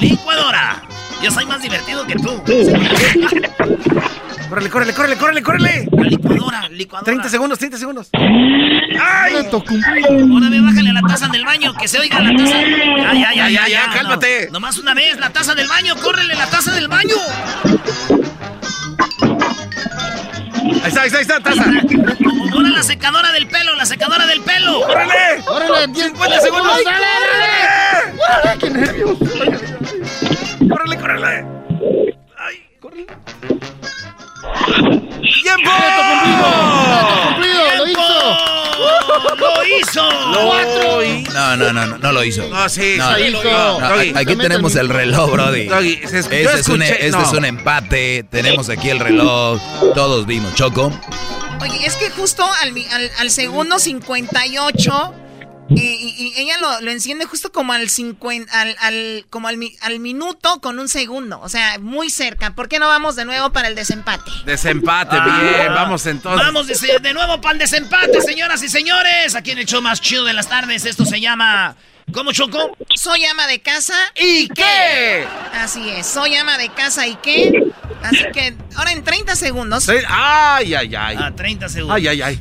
Licuadora. 0.00 0.82
Yo 1.22 1.30
soy 1.30 1.46
más 1.46 1.62
divertido 1.62 2.06
que 2.06 2.14
tú. 2.14 2.42
Córrele, 4.48 4.70
córrele, 4.70 4.94
córrele, 4.94 5.16
córrele, 5.16 5.42
córrele. 5.42 5.88
La 5.92 6.02
licuadora, 6.04 6.68
licuadora. 6.70 7.04
30 7.04 7.28
segundos, 7.28 7.58
30 7.58 7.76
segundos. 7.78 8.08
¡Ay! 8.14 9.34
Ahora 9.34 10.48
ve, 10.48 10.60
bájale 10.60 10.90
a 10.90 10.92
la 10.94 11.02
taza 11.02 11.28
del 11.28 11.44
baño, 11.44 11.74
que 11.74 11.86
se 11.86 11.98
oiga 11.98 12.18
la 12.20 12.34
taza. 12.34 12.56
Ya, 12.62 13.12
ya, 13.12 13.34
ya, 13.34 13.48
ya, 13.48 13.68
ya, 13.68 13.90
cálmate. 13.92 14.46
No, 14.46 14.52
nomás 14.52 14.78
una 14.78 14.94
vez, 14.94 15.18
la 15.18 15.30
taza 15.30 15.54
del 15.54 15.68
baño, 15.68 15.94
córrele 15.96 16.34
la 16.34 16.46
taza 16.46 16.72
del 16.74 16.88
baño. 16.88 17.14
Ahí 20.82 20.88
está, 20.88 21.02
ahí 21.02 21.08
está, 21.08 21.18
ahí 21.18 21.22
está, 21.22 21.40
taza. 21.40 21.64
Ahora 22.52 22.68
la 22.70 22.82
secadora 22.82 23.30
del 23.32 23.48
pelo, 23.48 23.74
la 23.74 23.84
secadora 23.84 24.26
del 24.26 24.40
pelo. 24.40 24.80
¡Órale! 24.80 25.42
¡Órale! 25.46 25.94
50 25.94 26.40
segundos. 26.40 26.72
¡Ay! 26.72 26.84
¡Órale! 28.18 28.58
¡Qué 28.58 28.70
nervios! 28.70 29.18
¡Ay, 30.60 30.96
córrele! 30.96 31.58
¡Tiempo! 34.72 35.70
¡Reto 35.70 36.02
cumplido! 36.10 36.48
¡Lo 37.78 37.86
hizo! 37.88 38.18
¡Lo 39.38 39.64
hizo! 39.80 40.08
¡Cuatro! 40.46 40.98
No, 41.32 41.56
no, 41.56 41.72
no, 41.72 41.86
no, 41.86 41.98
no 41.98 42.12
lo 42.12 42.24
hizo. 42.24 42.48
No, 42.48 42.68
sí, 42.68 42.94
No, 42.98 43.14
sí, 43.16 43.30
lo 43.30 43.40
hizo. 43.40 43.80
Aquí 44.18 44.36
tenemos 44.36 44.74
el 44.74 44.80
el 44.82 44.88
reloj, 44.88 45.30
Brody. 45.32 45.68
Este, 46.02 46.42
es 46.42 46.68
un, 46.68 46.82
este 46.82 47.06
es 47.08 47.32
un 47.32 47.44
empate. 47.44 48.24
Tenemos 48.30 48.68
aquí 48.68 48.90
el 48.90 48.98
reloj. 49.00 49.60
Todos 49.94 50.26
vimos. 50.26 50.54
Choco. 50.54 50.92
Oye, 51.60 51.84
es 51.86 51.96
que 51.96 52.10
justo 52.10 52.48
al, 52.62 52.72
mi- 52.72 52.86
al, 52.86 53.10
al 53.18 53.30
segundo 53.30 53.78
58, 53.80 55.14
y, 55.70 55.80
y- 55.80 56.32
y 56.36 56.40
ella 56.42 56.58
lo, 56.58 56.80
lo 56.80 56.90
enciende 56.90 57.24
justo 57.26 57.52
como 57.52 57.72
al 57.72 57.88
50, 57.88 58.60
al, 58.60 58.76
al- 58.80 59.26
como 59.30 59.48
al, 59.48 59.58
al 59.82 59.98
minuto 60.00 60.60
con 60.60 60.78
un 60.78 60.88
segundo. 60.88 61.40
O 61.40 61.48
sea, 61.48 61.78
muy 61.78 62.10
cerca. 62.10 62.54
¿Por 62.54 62.68
qué 62.68 62.78
no 62.78 62.86
vamos 62.88 63.16
de 63.16 63.24
nuevo 63.24 63.50
para 63.52 63.68
el 63.68 63.74
desempate? 63.74 64.30
Desempate, 64.44 65.16
Ah. 65.18 65.40
bien, 65.42 65.74
vamos 65.74 66.06
entonces. 66.06 66.46
Vamos 66.46 66.66
de, 66.66 66.98
de 67.00 67.12
nuevo 67.14 67.40
para 67.40 67.52
el 67.52 67.58
desempate, 67.58 68.20
señoras 68.22 68.62
y 68.62 68.68
señores. 68.68 69.34
Aquí 69.34 69.50
en 69.50 69.58
el 69.58 69.66
show 69.66 69.82
más 69.82 70.00
chido 70.00 70.24
de 70.24 70.32
las 70.32 70.48
tardes. 70.48 70.84
Esto 70.84 71.04
se 71.04 71.20
llama. 71.20 71.76
¿Cómo, 72.12 72.32
Choco? 72.32 72.74
Soy 72.94 73.22
ama 73.26 73.46
de 73.46 73.60
casa. 73.60 73.94
¿Y 74.16 74.48
qué? 74.48 75.26
Así 75.52 75.86
es, 75.90 76.06
soy 76.06 76.34
ama 76.36 76.56
de 76.56 76.70
casa 76.70 77.06
y 77.06 77.16
qué. 77.16 77.52
Así 78.02 78.24
que 78.32 78.56
ahora 78.76 78.92
en 78.92 79.02
30 79.04 79.34
segundos 79.36 79.84
Sí, 79.84 79.92
Ay, 80.08 80.74
ay, 80.74 80.94
ay. 80.94 81.16
A 81.20 81.34
30 81.34 81.68
segundos. 81.68 81.96
Ay, 81.96 82.08
ay, 82.08 82.22
ay. 82.22 82.40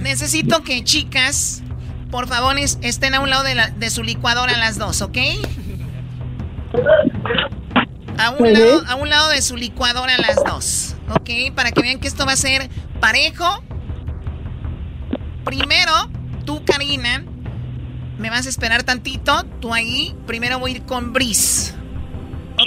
Necesito 0.00 0.62
que 0.62 0.82
chicas, 0.84 1.62
por 2.10 2.26
favor, 2.28 2.58
es- 2.58 2.78
estén 2.82 3.14
a 3.14 3.20
un 3.20 3.30
lado 3.30 3.42
de, 3.44 3.54
la- 3.54 3.68
de 3.70 3.90
su 3.90 4.02
licuadora 4.02 4.56
las 4.56 4.78
dos, 4.78 5.02
¿ok? 5.02 5.18
A 8.18 8.30
un, 8.30 8.52
lado, 8.52 8.82
a 8.88 8.94
un 8.96 9.08
lado 9.08 9.28
de 9.30 9.40
su 9.42 9.56
licuadora 9.56 10.12
las 10.18 10.36
dos, 10.44 10.96
¿ok? 11.10 11.54
Para 11.54 11.70
que 11.70 11.82
vean 11.82 12.00
que 12.00 12.08
esto 12.08 12.26
va 12.26 12.32
a 12.32 12.36
ser 12.36 12.68
parejo. 13.00 13.62
Primero, 15.44 15.92
tú, 16.44 16.62
Karina, 16.64 17.24
me 18.18 18.28
vas 18.28 18.46
a 18.46 18.48
esperar 18.48 18.82
tantito. 18.82 19.44
Tú 19.60 19.72
ahí. 19.72 20.14
Primero 20.26 20.58
voy 20.58 20.72
a 20.72 20.74
ir 20.76 20.82
con 20.82 21.12
Brice. 21.12 21.72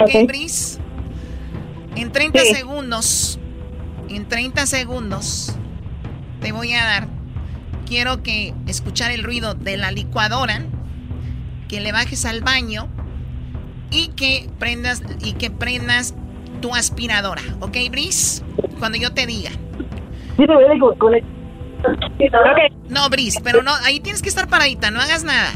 ¿Ok, 0.00 0.10
Ok. 0.14 0.26
Brice? 0.26 0.78
En 1.96 2.10
30 2.10 2.40
Sí. 2.40 2.54
segundos. 2.54 3.38
En 4.08 4.26
30 4.26 4.64
segundos. 4.66 5.54
Te 6.42 6.52
voy 6.52 6.72
a 6.74 6.84
dar. 6.84 7.08
Quiero 7.86 8.22
que 8.22 8.54
escuchar 8.66 9.10
el 9.10 9.22
ruido 9.22 9.54
de 9.54 9.76
la 9.76 9.90
licuadora. 9.90 10.62
Que 11.68 11.80
le 11.80 11.92
bajes 11.92 12.24
al 12.24 12.42
baño. 12.42 12.88
Y 13.90 14.08
que 14.08 14.50
prendas. 14.58 15.02
Y 15.20 15.34
que 15.34 15.50
prendas 15.50 16.14
tu 16.60 16.74
aspiradora. 16.74 17.42
¿Ok, 17.60 17.76
Brice? 17.90 18.42
Cuando 18.78 18.98
yo 18.98 19.12
te 19.12 19.26
diga. 19.26 19.50
No, 22.88 23.08
Brice, 23.10 23.40
pero 23.42 23.62
no, 23.62 23.72
ahí 23.84 24.00
tienes 24.00 24.22
que 24.22 24.28
estar 24.28 24.48
paradita, 24.48 24.90
no 24.90 25.00
hagas 25.00 25.24
nada. 25.24 25.50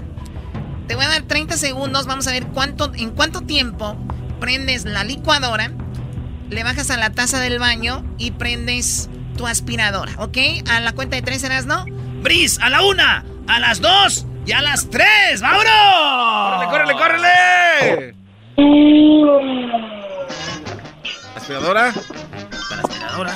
Te 0.87 0.95
voy 0.95 1.05
a 1.05 1.09
dar 1.09 1.23
30 1.23 1.57
segundos, 1.57 2.07
vamos 2.07 2.27
a 2.27 2.33
ver 2.33 2.47
cuánto, 2.47 2.93
en 2.95 3.11
cuánto 3.11 3.43
tiempo 3.43 3.97
prendes 4.41 4.85
la 4.85 5.05
licuadora, 5.05 5.71
le 6.51 6.63
bajas 6.63 6.91
a 6.91 6.97
la 6.97 7.11
taza 7.11 7.41
del 7.41 7.59
baño 7.59 8.05
y 8.19 8.33
prendes 8.33 9.09
tu 9.37 9.47
aspiradora, 9.47 10.13
¿ok? 10.19 10.39
A 10.71 10.81
la 10.81 10.93
cuenta 10.93 11.17
de 11.17 11.23
tres 11.23 11.43
serás, 11.43 11.67
¿no? 11.67 11.85
Bris, 12.23 12.59
a 12.61 12.71
la 12.71 12.83
una, 12.83 13.25
a 13.47 13.59
las 13.61 13.81
dos 13.81 14.27
y 14.47 14.53
a 14.53 14.63
las 14.63 14.89
tres. 14.91 15.41
¡Vámonos! 15.41 16.67
¡Córrele, 16.71 16.95
córrele, 16.95 17.29
córrele! 17.85 18.15
¿Aspiradora? 21.37 21.93
Para 22.69 22.77
la 22.77 22.89
aspiradora. 22.89 23.35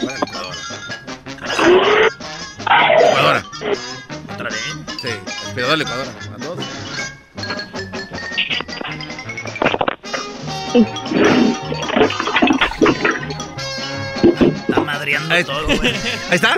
Para 0.00 0.12
la 0.12 0.18
licuadora. 0.18 0.56
Licuadora. 2.98 3.42
¿Otra 4.34 4.48
vez? 4.48 4.76
Sí, 5.00 5.08
aspiradora, 5.46 5.76
licuadora. 5.76 6.10
Las 6.30 6.40
dos. 6.40 6.58
Madreando 15.02 15.34
Ahí, 15.34 15.44
todo, 15.44 15.66
güey. 15.66 15.92
ahí 16.30 16.36
está. 16.36 16.54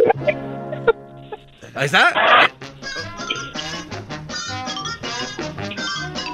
Ahí 1.75 1.87
está. 1.87 2.13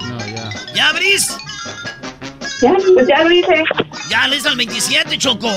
No, 0.08 0.18
ya. 0.26 0.50
¿Ya, 0.74 0.92
Bris? 0.92 1.36
Ya, 2.60 2.74
pues 2.94 3.06
ya 3.06 3.22
lo 3.22 3.30
hice. 3.30 3.64
Ya, 4.08 4.26
lo 4.26 4.34
hizo 4.34 4.48
al 4.48 4.56
27, 4.56 5.18
Choco. 5.18 5.50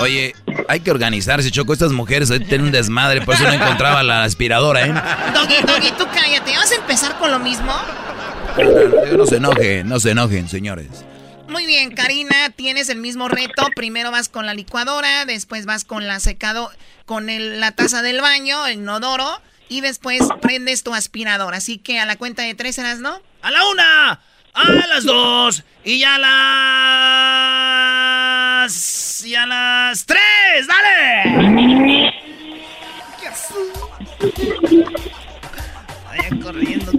Oye, 0.00 0.34
hay 0.68 0.80
que 0.80 0.90
organizarse, 0.90 1.50
Choco. 1.50 1.72
Estas 1.74 1.92
mujeres 1.92 2.28
tienen 2.28 2.62
un 2.62 2.72
desmadre, 2.72 3.20
por 3.20 3.34
eso 3.34 3.44
no 3.44 3.52
encontraba 3.52 4.02
la 4.02 4.24
aspiradora, 4.24 4.86
¿eh? 4.86 4.94
Doggy, 5.34 5.56
Doggy, 5.66 5.90
tú 5.98 6.06
cállate, 6.12 6.56
¿vas 6.56 6.72
a 6.72 6.76
empezar 6.76 7.18
con 7.18 7.30
lo 7.30 7.38
mismo? 7.38 7.72
No 9.16 9.26
se 9.26 9.36
enojen, 9.36 9.88
no 9.88 10.00
se 10.00 10.10
enojen, 10.10 10.48
señores. 10.48 10.88
Muy 11.48 11.66
bien, 11.66 11.94
Karina, 11.94 12.50
tienes 12.50 12.88
el 12.90 12.98
mismo 12.98 13.28
reto. 13.28 13.66
Primero 13.74 14.10
vas 14.10 14.28
con 14.28 14.44
la 14.46 14.52
licuadora, 14.54 15.24
después 15.24 15.64
vas 15.66 15.84
con 15.84 16.06
la 16.06 16.20
secado, 16.20 16.70
con 17.06 17.30
el- 17.30 17.58
la 17.60 17.72
taza 17.72 18.02
del 18.02 18.20
baño, 18.20 18.66
el 18.66 18.74
inodoro, 18.74 19.40
y 19.68 19.80
después 19.80 20.20
prendes 20.42 20.82
tu 20.82 20.94
aspiradora. 20.94 21.56
Así 21.56 21.78
que 21.78 21.98
a 22.00 22.06
la 22.06 22.16
cuenta 22.16 22.42
de 22.42 22.54
tres 22.54 22.74
serás, 22.76 22.98
¿no? 23.00 23.20
A 23.42 23.50
la 23.50 23.66
una, 23.68 24.20
a 24.54 24.64
las 24.88 25.04
dos 25.04 25.64
y 25.84 26.04
a 26.04 26.18
las... 28.66 29.24
y 29.24 29.34
a 29.34 29.46
las 29.46 30.04
tres. 30.06 30.66
¡Dale! 30.66 32.12
Vaya 36.06 36.28
corriendo. 36.42 36.92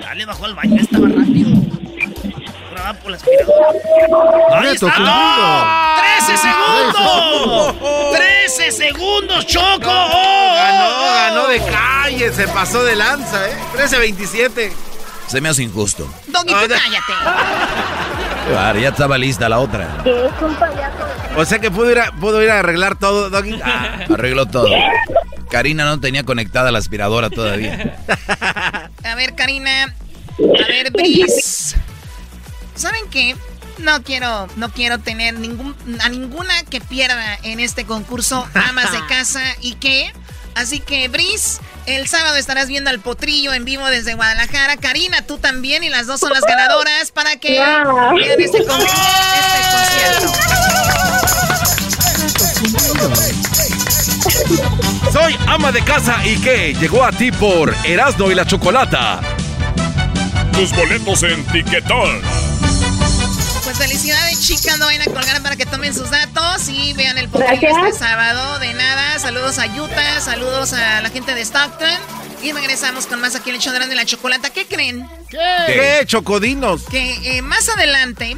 Dale, 0.00 0.24
bajó 0.26 0.44
al 0.46 0.54
baño. 0.54 0.82
Por 3.06 3.12
la 3.12 3.18
aspiradora. 3.18 3.68
¡Ahí 4.58 4.74
está! 4.74 4.86
cumplido. 4.86 5.12
¡13 6.26 6.36
segundos! 6.42 7.76
¡13 8.58 8.70
segundos, 8.72 9.46
Choco! 9.46 9.88
¡Oh, 9.88 10.54
Ganó, 10.56 10.88
oh, 10.88 11.04
oh! 11.04 11.14
ganó 11.14 11.46
de 11.46 11.60
calle, 11.70 12.32
se 12.32 12.48
pasó 12.48 12.82
de 12.82 12.96
lanza, 12.96 13.48
¿eh? 13.48 13.54
13-27. 13.76 14.72
Se 15.28 15.40
me 15.40 15.48
hace 15.50 15.62
injusto. 15.62 16.12
Doggy, 16.26 16.48
tú 16.48 16.74
cállate. 16.74 17.12
Claro, 18.48 18.78
ya 18.80 18.88
estaba 18.88 19.18
lista 19.18 19.48
la 19.48 19.60
otra. 19.60 19.86
Es 20.04 20.42
un 20.42 20.56
payaso. 20.56 21.06
O 21.36 21.44
sea 21.44 21.60
que 21.60 21.70
pudo 21.70 21.92
ir 21.92 22.00
a, 22.00 22.10
pudo 22.10 22.42
ir 22.42 22.50
a 22.50 22.58
arreglar 22.58 22.98
todo, 22.98 23.30
Doggy. 23.30 23.60
Ah, 23.64 24.00
Arregló 24.12 24.46
todo. 24.46 24.68
Karina 25.48 25.84
no 25.84 26.00
tenía 26.00 26.24
conectada 26.24 26.72
la 26.72 26.78
aspiradora 26.78 27.30
todavía. 27.30 27.98
A 29.04 29.14
ver, 29.14 29.36
Karina. 29.36 29.94
A 30.38 30.66
ver, 30.66 30.90
Bris. 30.90 31.76
¿Saben 32.76 33.08
qué? 33.10 33.36
No 33.78 34.02
quiero, 34.02 34.46
no 34.56 34.70
quiero 34.70 34.98
tener 34.98 35.34
ningún, 35.38 35.74
a 36.02 36.08
ninguna 36.08 36.62
que 36.64 36.80
pierda 36.80 37.38
en 37.42 37.60
este 37.60 37.84
concurso 37.84 38.46
amas 38.54 38.90
de 38.92 39.04
casa 39.08 39.42
y 39.60 39.74
qué. 39.74 40.12
Así 40.54 40.80
que, 40.80 41.08
Bris, 41.08 41.60
el 41.84 42.08
sábado 42.08 42.36
estarás 42.36 42.68
viendo 42.68 42.88
al 42.88 43.00
potrillo 43.00 43.52
en 43.52 43.66
vivo 43.66 43.84
desde 43.88 44.14
Guadalajara. 44.14 44.78
Karina, 44.78 45.20
tú 45.26 45.36
también, 45.36 45.84
y 45.84 45.90
las 45.90 46.06
dos 46.06 46.20
son 46.20 46.32
las 46.32 46.40
ganadoras 46.44 47.10
para 47.12 47.36
que 47.36 47.56
Ya. 47.56 47.84
vean 48.14 48.40
este, 48.40 48.64
con- 48.64 48.80
este 48.80 49.60
concierto. 49.76 50.32
Soy 55.12 55.36
ama 55.46 55.72
de 55.72 55.82
casa 55.84 56.16
y 56.26 56.36
que 56.40 56.74
llegó 56.74 57.04
a 57.04 57.12
ti 57.12 57.30
por 57.32 57.74
Erasno 57.84 58.30
y 58.30 58.34
la 58.34 58.46
Chocolata. 58.46 59.20
Tus 60.52 60.72
boletos 60.72 61.22
en 61.22 61.44
Tiquetón. 61.46 62.22
Pues 63.76 63.90
felicidades, 63.90 64.40
chicas. 64.40 64.78
No 64.78 64.86
vayan 64.86 65.02
a 65.02 65.12
colgar 65.12 65.42
para 65.42 65.54
que 65.54 65.66
tomen 65.66 65.92
sus 65.92 66.08
datos 66.10 66.66
y 66.68 66.94
vean 66.94 67.18
el 67.18 67.28
podcast 67.28 67.62
este 67.62 67.92
sábado. 67.92 68.58
De 68.58 68.72
nada. 68.72 69.18
Saludos 69.18 69.58
a 69.58 69.66
Utah, 69.66 70.20
saludos 70.20 70.72
a 70.72 71.02
la 71.02 71.10
gente 71.10 71.34
de 71.34 71.42
Stockton. 71.42 71.90
Y 72.42 72.52
regresamos 72.52 73.06
con 73.06 73.20
más 73.20 73.34
aquí 73.34 73.50
en 73.50 73.56
el 73.56 73.60
show 73.60 73.74
de 73.74 73.94
la 73.94 74.06
chocolata. 74.06 74.48
¿Qué 74.48 74.66
creen? 74.66 75.06
¿Qué? 75.28 76.02
Chocodinos. 76.06 76.84
Que 76.84 77.36
eh, 77.36 77.42
más 77.42 77.68
adelante 77.68 78.36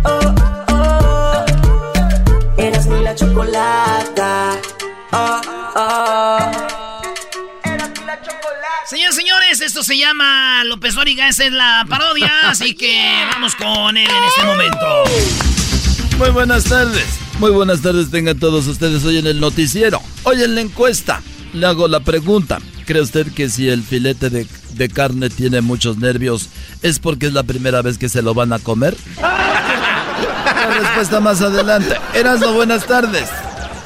Oh, 0.05 0.35
oh. 0.73 1.45
Erasmo 2.57 2.97
y 2.97 3.03
la 3.03 3.15
chocolata. 3.15 4.53
Oh, 5.13 5.41
oh. 5.77 6.51
Señores, 8.87 9.15
señores, 9.61 9.63
esto 9.63 9.83
se 9.83 9.99
llama 9.99 10.65
López 10.65 10.95
Dóriga, 10.95 11.29
esa 11.29 11.45
es 11.45 11.53
la 11.53 11.85
parodia, 11.89 12.33
así 12.45 12.75
que 12.75 13.25
vamos 13.33 13.55
con 13.55 13.97
él 13.97 14.09
en 14.09 14.25
este 14.25 14.45
momento. 14.45 15.05
Muy 16.19 16.31
buenas 16.31 16.65
tardes. 16.65 17.07
Muy 17.39 17.51
buenas 17.51 17.81
tardes 17.81 18.11
tengan 18.11 18.39
todos 18.39 18.67
ustedes 18.67 19.05
hoy 19.05 19.19
en 19.19 19.27
el 19.27 19.41
noticiero. 19.41 20.03
Hoy 20.25 20.43
en 20.43 20.55
la 20.55 20.61
encuesta 20.61 21.23
le 21.53 21.67
hago 21.67 21.89
la 21.89 22.01
pregunta. 22.01 22.59
¿Cree 22.87 23.01
usted 23.01 23.33
que 23.33 23.49
si 23.49 23.69
el 23.69 23.83
filete 23.83 24.31
de, 24.31 24.47
de 24.75 24.89
carne 24.89 25.31
tiene 25.31 25.61
muchos 25.61 25.99
nervios 25.99 26.49
es 26.83 26.99
porque 26.99 27.27
es 27.27 27.33
la 27.33 27.45
primera 27.45 27.83
vez 27.83 27.99
que 27.99 28.09
se 28.09 28.23
lo 28.23 28.35
van 28.35 28.53
a 28.53 28.59
comer? 28.59 28.97
La 29.21 30.79
respuesta 30.79 31.21
más 31.21 31.41
adelante. 31.41 31.97
Erasmo, 32.15 32.53
buenas 32.53 32.87
tardes. 32.87 33.29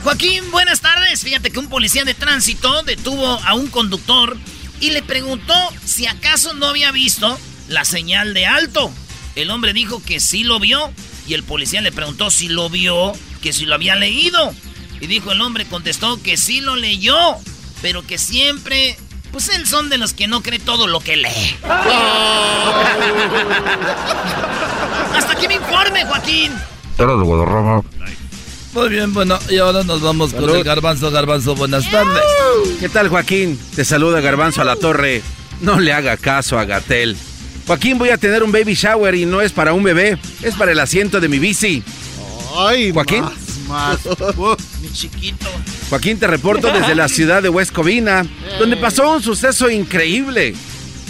Joaquín, 0.02 0.50
buenas 0.50 0.80
tardes. 0.80 1.22
Fíjate 1.22 1.50
que 1.50 1.58
un 1.58 1.68
policía 1.68 2.04
de 2.04 2.14
tránsito 2.14 2.82
detuvo 2.82 3.40
a 3.44 3.54
un 3.54 3.68
conductor 3.68 4.36
y 4.80 4.90
le 4.90 5.02
preguntó 5.02 5.54
si 5.84 6.06
acaso 6.06 6.54
no 6.54 6.66
había 6.66 6.92
visto 6.92 7.38
la 7.68 7.84
señal 7.84 8.34
de 8.34 8.46
alto. 8.46 8.90
El 9.34 9.50
hombre 9.50 9.72
dijo 9.72 10.02
que 10.02 10.20
sí 10.20 10.44
lo 10.44 10.60
vio 10.60 10.92
y 11.26 11.34
el 11.34 11.42
policía 11.42 11.80
le 11.80 11.92
preguntó 11.92 12.30
si 12.30 12.48
lo 12.48 12.68
vio, 12.70 13.12
que 13.42 13.52
si 13.52 13.66
lo 13.66 13.74
había 13.74 13.96
leído. 13.96 14.54
Y 15.00 15.06
dijo 15.06 15.32
el 15.32 15.40
hombre, 15.40 15.64
contestó 15.64 16.22
que 16.22 16.36
sí 16.36 16.60
lo 16.60 16.76
leyó, 16.76 17.16
pero 17.82 18.06
que 18.06 18.18
siempre, 18.18 18.96
pues 19.32 19.48
él 19.48 19.66
son 19.66 19.88
de 19.88 19.98
los 19.98 20.12
que 20.12 20.28
no 20.28 20.42
cree 20.42 20.58
todo 20.58 20.86
lo 20.86 21.00
que 21.00 21.16
lee. 21.16 21.56
Hasta 25.14 25.32
aquí 25.32 25.48
mi 25.48 25.54
informe, 25.54 26.04
Joaquín. 26.04 26.52
Era 26.98 27.16
de 27.16 27.22
Guadarrama. 27.22 27.82
Muy 28.74 28.88
bien, 28.88 29.14
bueno, 29.14 29.38
y 29.48 29.58
ahora 29.58 29.84
nos 29.84 30.00
vamos 30.00 30.34
con 30.34 30.50
el 30.50 30.64
garbanzo. 30.64 31.08
Garbanzo, 31.12 31.54
buenas 31.54 31.88
tardes. 31.88 32.22
¿Qué 32.80 32.88
tal, 32.88 33.08
Joaquín? 33.08 33.56
Te 33.76 33.84
saluda 33.84 34.20
Garbanzo 34.20 34.62
a 34.62 34.64
la 34.64 34.74
torre. 34.74 35.22
No 35.60 35.78
le 35.78 35.92
haga 35.92 36.16
caso 36.16 36.58
a 36.58 36.64
Gatel. 36.64 37.16
Joaquín, 37.68 37.98
voy 37.98 38.08
a 38.08 38.18
tener 38.18 38.42
un 38.42 38.50
baby 38.50 38.74
shower 38.74 39.14
y 39.14 39.26
no 39.26 39.40
es 39.40 39.52
para 39.52 39.74
un 39.74 39.84
bebé, 39.84 40.18
es 40.42 40.56
para 40.56 40.72
el 40.72 40.80
asiento 40.80 41.20
de 41.20 41.28
mi 41.28 41.38
bici. 41.38 41.84
Ay, 42.56 42.92
Joaquín. 42.92 43.24
Más. 43.68 44.00
Mi 44.82 44.92
chiquito. 44.92 45.46
Joaquín, 45.88 46.18
te 46.18 46.26
reporto 46.26 46.72
desde 46.72 46.96
la 46.96 47.08
ciudad 47.08 47.44
de 47.44 47.50
West 47.50 47.72
Covina, 47.72 48.26
donde 48.58 48.76
pasó 48.76 49.08
un 49.08 49.22
suceso 49.22 49.70
increíble. 49.70 50.54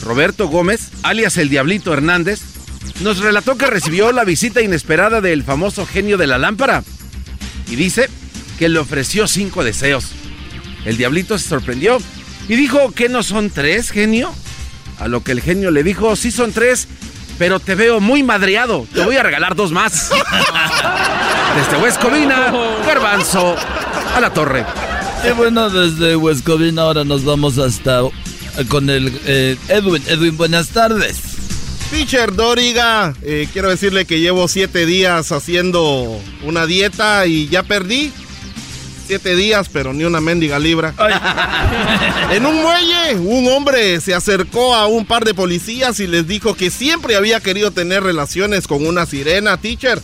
Roberto 0.02 0.48
Gómez, 0.48 0.90
alias 1.02 1.38
el 1.38 1.48
Diablito 1.48 1.94
Hernández, 1.94 2.40
nos 3.00 3.20
relató 3.20 3.56
que 3.56 3.66
recibió 3.66 4.12
la 4.12 4.24
visita 4.24 4.60
inesperada 4.60 5.22
del 5.22 5.42
famoso 5.44 5.86
genio 5.86 6.18
de 6.18 6.26
la 6.26 6.36
lámpara 6.36 6.84
y 7.68 7.76
dice 7.76 8.08
que 8.58 8.68
le 8.68 8.78
ofreció 8.78 9.26
cinco 9.26 9.64
deseos. 9.64 10.06
El 10.84 10.96
Diablito 10.96 11.38
se 11.38 11.48
sorprendió 11.48 11.98
y 12.48 12.56
dijo 12.56 12.92
que 12.92 13.08
no 13.08 13.22
son 13.22 13.50
tres, 13.50 13.90
genio. 13.90 14.32
A 14.98 15.08
lo 15.08 15.22
que 15.22 15.32
el 15.32 15.40
genio 15.40 15.70
le 15.70 15.82
dijo, 15.82 16.14
sí 16.14 16.30
son 16.30 16.52
tres, 16.52 16.86
pero 17.38 17.58
te 17.58 17.74
veo 17.74 18.00
muy 18.00 18.22
madreado, 18.22 18.86
te 18.94 19.04
voy 19.04 19.16
a 19.16 19.22
regalar 19.22 19.56
dos 19.56 19.72
más. 19.72 20.10
Desde 21.56 21.82
West 21.82 22.00
Covina, 22.00 22.52
Garbanzo, 22.86 23.56
a 24.14 24.20
la 24.20 24.32
torre. 24.32 24.64
Y 25.26 25.32
bueno, 25.32 25.70
desde 25.70 26.16
Huescovina 26.16 26.82
ahora 26.82 27.02
nos 27.04 27.24
vamos 27.24 27.56
hasta 27.56 28.00
con 28.68 28.90
el 28.90 29.18
eh, 29.24 29.56
Edwin. 29.68 30.02
Edwin, 30.06 30.36
buenas 30.36 30.68
tardes. 30.68 31.33
Teacher 31.90 32.34
Doriga, 32.34 33.14
eh, 33.22 33.48
quiero 33.52 33.70
decirle 33.70 34.04
que 34.04 34.20
llevo 34.20 34.48
siete 34.48 34.84
días 34.86 35.30
haciendo 35.32 36.20
una 36.42 36.66
dieta 36.66 37.26
y 37.26 37.48
ya 37.48 37.62
perdí. 37.62 38.12
Siete 39.06 39.36
días, 39.36 39.68
pero 39.70 39.92
ni 39.92 40.04
una 40.04 40.20
mendiga 40.20 40.58
libra. 40.58 40.94
En 42.30 42.46
un 42.46 42.62
muelle, 42.62 43.16
un 43.16 43.46
hombre 43.52 44.00
se 44.00 44.14
acercó 44.14 44.74
a 44.74 44.86
un 44.86 45.04
par 45.04 45.24
de 45.24 45.34
policías 45.34 46.00
y 46.00 46.06
les 46.06 46.26
dijo 46.26 46.54
que 46.54 46.70
siempre 46.70 47.16
había 47.16 47.38
querido 47.40 47.70
tener 47.70 48.02
relaciones 48.02 48.66
con 48.66 48.86
una 48.86 49.06
sirena, 49.06 49.58
teacher. 49.58 50.00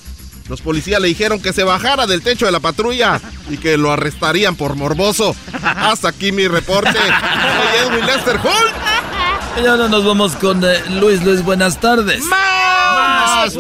Los 0.49 0.61
policías 0.61 1.01
le 1.01 1.09
dijeron 1.09 1.41
que 1.41 1.53
se 1.53 1.65
bajara 1.65 2.07
del 2.07 2.23
techo 2.23 2.47
de 2.47 2.53
la 2.53 2.61
patrulla 2.61 3.21
y 3.49 3.57
que 3.57 3.77
lo 3.77 3.91
arrestarían 3.91 4.55
por 4.55 4.77
morboso. 4.77 5.35
Hasta 5.63 6.09
aquí 6.09 6.31
mi 6.31 6.47
reporte. 6.47 6.93
Soy 6.93 7.87
Edwin 7.87 8.07
Lester 8.07 8.37
Holt. 8.37 9.10
Y 9.57 9.67
ahora 9.67 9.89
nos 9.89 10.05
vamos 10.05 10.37
con 10.37 10.63
eh, 10.65 10.75
Luis. 11.01 11.23
Luis, 11.23 11.43
buenas 11.43 11.81
tardes. 11.81 12.23
¡Más! 12.25 13.57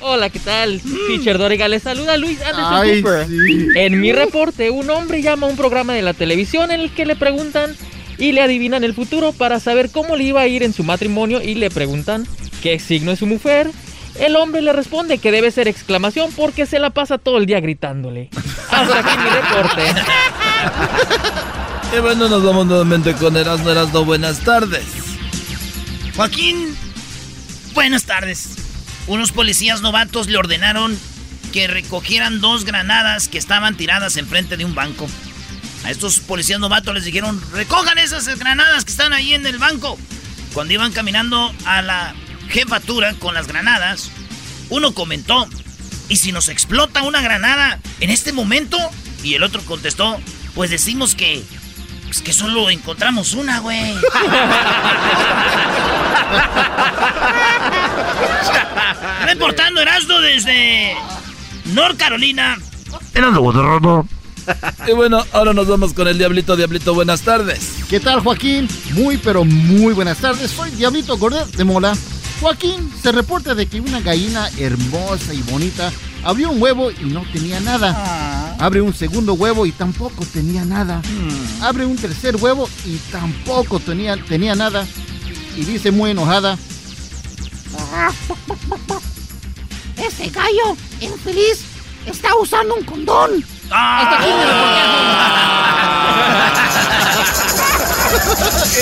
Hola, 0.00 0.30
¿qué 0.30 0.38
tal? 0.38 0.80
Teacher 1.08 1.38
Doriga, 1.38 1.68
les 1.68 1.82
saluda 1.82 2.16
Luis 2.16 2.40
Anderson 2.42 2.74
Ay, 2.74 3.02
Cooper. 3.02 3.26
sí. 3.26 3.68
En 3.74 4.00
mi 4.00 4.12
reporte, 4.12 4.70
un 4.70 4.88
hombre 4.90 5.22
llama 5.22 5.46
a 5.46 5.50
un 5.50 5.56
programa 5.56 5.94
de 5.94 6.02
la 6.02 6.14
televisión 6.14 6.70
en 6.70 6.80
el 6.80 6.90
que 6.90 7.06
le 7.06 7.16
preguntan 7.16 7.76
y 8.18 8.32
le 8.32 8.42
adivinan 8.42 8.84
el 8.84 8.94
futuro 8.94 9.32
para 9.32 9.60
saber 9.60 9.90
cómo 9.90 10.16
le 10.16 10.24
iba 10.24 10.40
a 10.40 10.46
ir 10.46 10.62
en 10.62 10.72
su 10.72 10.84
matrimonio 10.84 11.40
y 11.42 11.54
le 11.54 11.70
preguntan 11.70 12.26
qué 12.62 12.78
signo 12.78 13.12
es 13.12 13.18
su 13.18 13.26
mujer. 13.26 13.70
El 14.18 14.36
hombre 14.36 14.60
le 14.62 14.72
responde 14.72 15.18
que 15.18 15.30
debe 15.32 15.50
ser 15.50 15.68
exclamación 15.68 16.30
porque 16.32 16.66
se 16.66 16.78
la 16.78 16.90
pasa 16.90 17.18
todo 17.18 17.38
el 17.38 17.46
día 17.46 17.60
gritándole. 17.60 18.28
Hasta 18.70 18.98
aquí 18.98 19.18
mi 19.18 19.30
reporte. 19.30 19.82
Y 21.92 21.98
bueno, 21.98 22.28
nos 22.28 22.44
vamos 22.44 22.66
nuevamente 22.66 23.14
con 23.14 23.36
Erasmo. 23.36 23.68
Erasmo, 23.68 24.04
buenas 24.04 24.38
tardes. 24.44 24.84
Joaquín, 26.16 26.76
buenas 27.74 28.04
tardes. 28.04 28.50
Unos 29.06 29.32
policías 29.32 29.80
novatos 29.80 30.28
le 30.28 30.36
ordenaron 30.36 30.98
que 31.52 31.66
recogieran 31.66 32.40
dos 32.40 32.64
granadas 32.64 33.28
que 33.28 33.38
estaban 33.38 33.76
tiradas 33.76 34.16
enfrente 34.16 34.56
de 34.56 34.64
un 34.64 34.74
banco. 34.74 35.08
A 35.84 35.90
estos 35.90 36.20
policías 36.20 36.60
novatos 36.60 36.94
les 36.94 37.04
dijeron, 37.04 37.40
recojan 37.52 37.98
esas 37.98 38.26
granadas 38.38 38.84
que 38.84 38.90
están 38.90 39.12
ahí 39.12 39.34
en 39.34 39.46
el 39.46 39.58
banco. 39.58 39.98
Cuando 40.52 40.74
iban 40.74 40.92
caminando 40.92 41.54
a 41.64 41.80
la 41.82 42.14
jefatura 42.48 43.14
con 43.14 43.34
las 43.34 43.46
granadas, 43.46 44.10
uno 44.68 44.92
comentó, 44.92 45.48
¿y 46.08 46.16
si 46.16 46.32
nos 46.32 46.48
explota 46.48 47.02
una 47.02 47.22
granada 47.22 47.80
en 48.00 48.10
este 48.10 48.32
momento? 48.32 48.78
Y 49.22 49.34
el 49.34 49.42
otro 49.42 49.62
contestó, 49.62 50.20
pues 50.54 50.70
decimos 50.70 51.14
que, 51.14 51.42
pues 52.10 52.22
que 52.22 52.32
solo 52.32 52.70
encontramos 52.70 53.34
una, 53.34 53.60
güey. 53.60 53.94
Reportando 59.26 59.80
Erasmo 59.80 60.18
desde 60.18 60.96
North 61.66 61.96
Carolina. 61.96 62.58
Y 64.88 64.92
bueno, 64.92 65.24
ahora 65.32 65.52
nos 65.52 65.68
vamos 65.68 65.94
con 65.94 66.08
el 66.08 66.18
Diablito. 66.18 66.56
Diablito, 66.56 66.94
buenas 66.94 67.22
tardes. 67.22 67.76
¿Qué 67.88 68.00
tal, 68.00 68.22
Joaquín? 68.22 68.66
Muy, 68.94 69.16
pero 69.16 69.44
muy 69.44 69.92
buenas 69.92 70.18
tardes. 70.18 70.50
Soy 70.50 70.72
Diablito 70.72 71.16
Gordet 71.16 71.54
de 71.54 71.62
Mola. 71.62 71.96
Joaquín, 72.40 72.92
se 73.00 73.12
reporta 73.12 73.54
de 73.54 73.66
que 73.66 73.80
una 73.80 74.00
gallina 74.00 74.50
hermosa 74.58 75.32
y 75.32 75.42
bonita 75.42 75.92
abrió 76.24 76.50
un 76.50 76.62
huevo 76.62 76.90
y 76.90 77.04
no 77.04 77.22
tenía 77.32 77.60
nada. 77.60 77.94
Ah. 77.96 78.56
Abre 78.58 78.80
un 78.80 78.94
segundo 78.94 79.34
huevo 79.34 79.66
y 79.66 79.72
tampoco 79.72 80.24
tenía 80.26 80.64
nada. 80.64 80.98
Hmm. 80.98 81.62
Abre 81.62 81.86
un 81.86 81.96
tercer 81.96 82.36
huevo 82.36 82.68
y 82.84 82.96
tampoco 83.10 83.80
tenía, 83.80 84.16
tenía 84.16 84.54
nada. 84.54 84.86
Y 85.56 85.64
dice 85.64 85.90
muy 85.90 86.10
enojada. 86.10 86.58
Ese 89.96 90.30
gallo 90.30 90.76
infeliz 91.00 91.64
está 92.06 92.36
usando 92.36 92.74
un 92.74 92.84
condón. 92.84 93.44
Hasta 93.70 94.18
aquí 94.18 94.28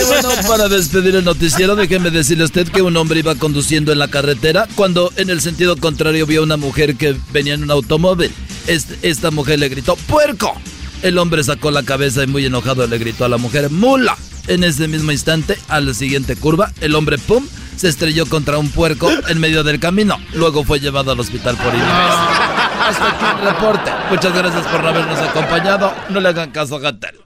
Y 0.01 0.05
bueno, 0.07 0.29
para 0.49 0.69
despedir 0.69 1.17
el 1.17 1.25
noticiero, 1.25 1.77
déjeme 1.77 2.11
decirle 2.11 2.45
a 2.45 2.47
usted 2.47 2.69
que 2.69 2.83
un 2.83 2.97
hombre 2.97 3.21
iba 3.21 3.35
conduciendo 3.35 3.93
en 3.93 3.99
la 3.99 4.09
carretera 4.09 4.67
cuando 4.75 5.13
en 5.17 5.31
el 5.31 5.41
sentido 5.41 5.77
contrario 5.77 6.27
vio 6.27 6.41
a 6.41 6.45
una 6.45 6.57
mujer 6.57 6.97
que 6.97 7.17
venía 7.33 7.55
en 7.55 7.65
un 7.65 7.71
automóvil. 7.71 8.33
Este- 8.67 8.99
esta 9.09 9.31
mujer 9.31 9.59
le 9.59 9.69
gritó, 9.69 9.97
¡puerco! 9.97 10.55
El 11.03 11.19
hombre 11.19 11.45
sacó 11.45 11.71
la 11.71 11.83
cabeza 11.83 12.23
y 12.25 12.27
muy 12.27 12.45
enojado 12.47 12.87
le 12.87 12.99
gritó 12.99 13.25
a 13.25 13.29
la 13.29 13.37
mujer, 13.39 13.71
¡mula! 13.71 14.17
En 14.47 14.65
ese 14.65 14.89
mismo 14.89 15.13
instante, 15.13 15.59
a 15.69 15.81
la 15.81 15.93
siguiente 15.95 16.35
curva, 16.35 16.73
el 16.81 16.95
hombre, 16.95 17.19
¡pum!, 17.19 17.47
se 17.77 17.89
estrelló 17.89 18.27
contra 18.27 18.59
un 18.59 18.71
puerco 18.71 19.11
en 19.29 19.39
medio 19.39 19.63
del 19.63 19.79
camino. 19.79 20.19
Luego 20.33 20.65
fue 20.65 20.81
llevado 20.81 21.13
al 21.13 21.21
hospital 21.21 21.57
por 21.57 21.73
inglés. 21.75 22.68
Hasta 22.89 23.09
aquí 23.09 23.25
el 23.39 23.49
reporte. 23.49 23.93
Muchas 24.09 24.33
gracias 24.33 24.67
por 24.67 24.87
habernos 24.87 25.19
acompañado. 25.19 25.93
No 26.09 26.21
le 26.21 26.29
hagan 26.31 26.51
caso 26.51 26.77
a 26.77 26.79
Gatel. 26.81 27.21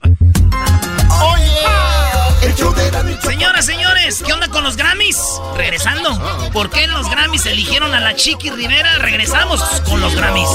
Señoras, 3.23 3.65
señores, 3.65 4.23
¿qué 4.27 4.33
onda 4.33 4.49
con 4.49 4.65
los 4.65 4.77
Grammys? 4.77 5.41
Regresando. 5.57 6.11
¿Por 6.53 6.69
qué 6.69 6.87
los 6.89 7.09
Grammys 7.09 7.47
eligieron 7.47 7.95
a 7.95 8.01
la 8.01 8.17
Chiqui 8.17 8.51
Rivera? 8.51 8.99
Regresamos 8.99 9.61
con 9.89 10.01
los 10.01 10.15
Grammys. 10.17 10.49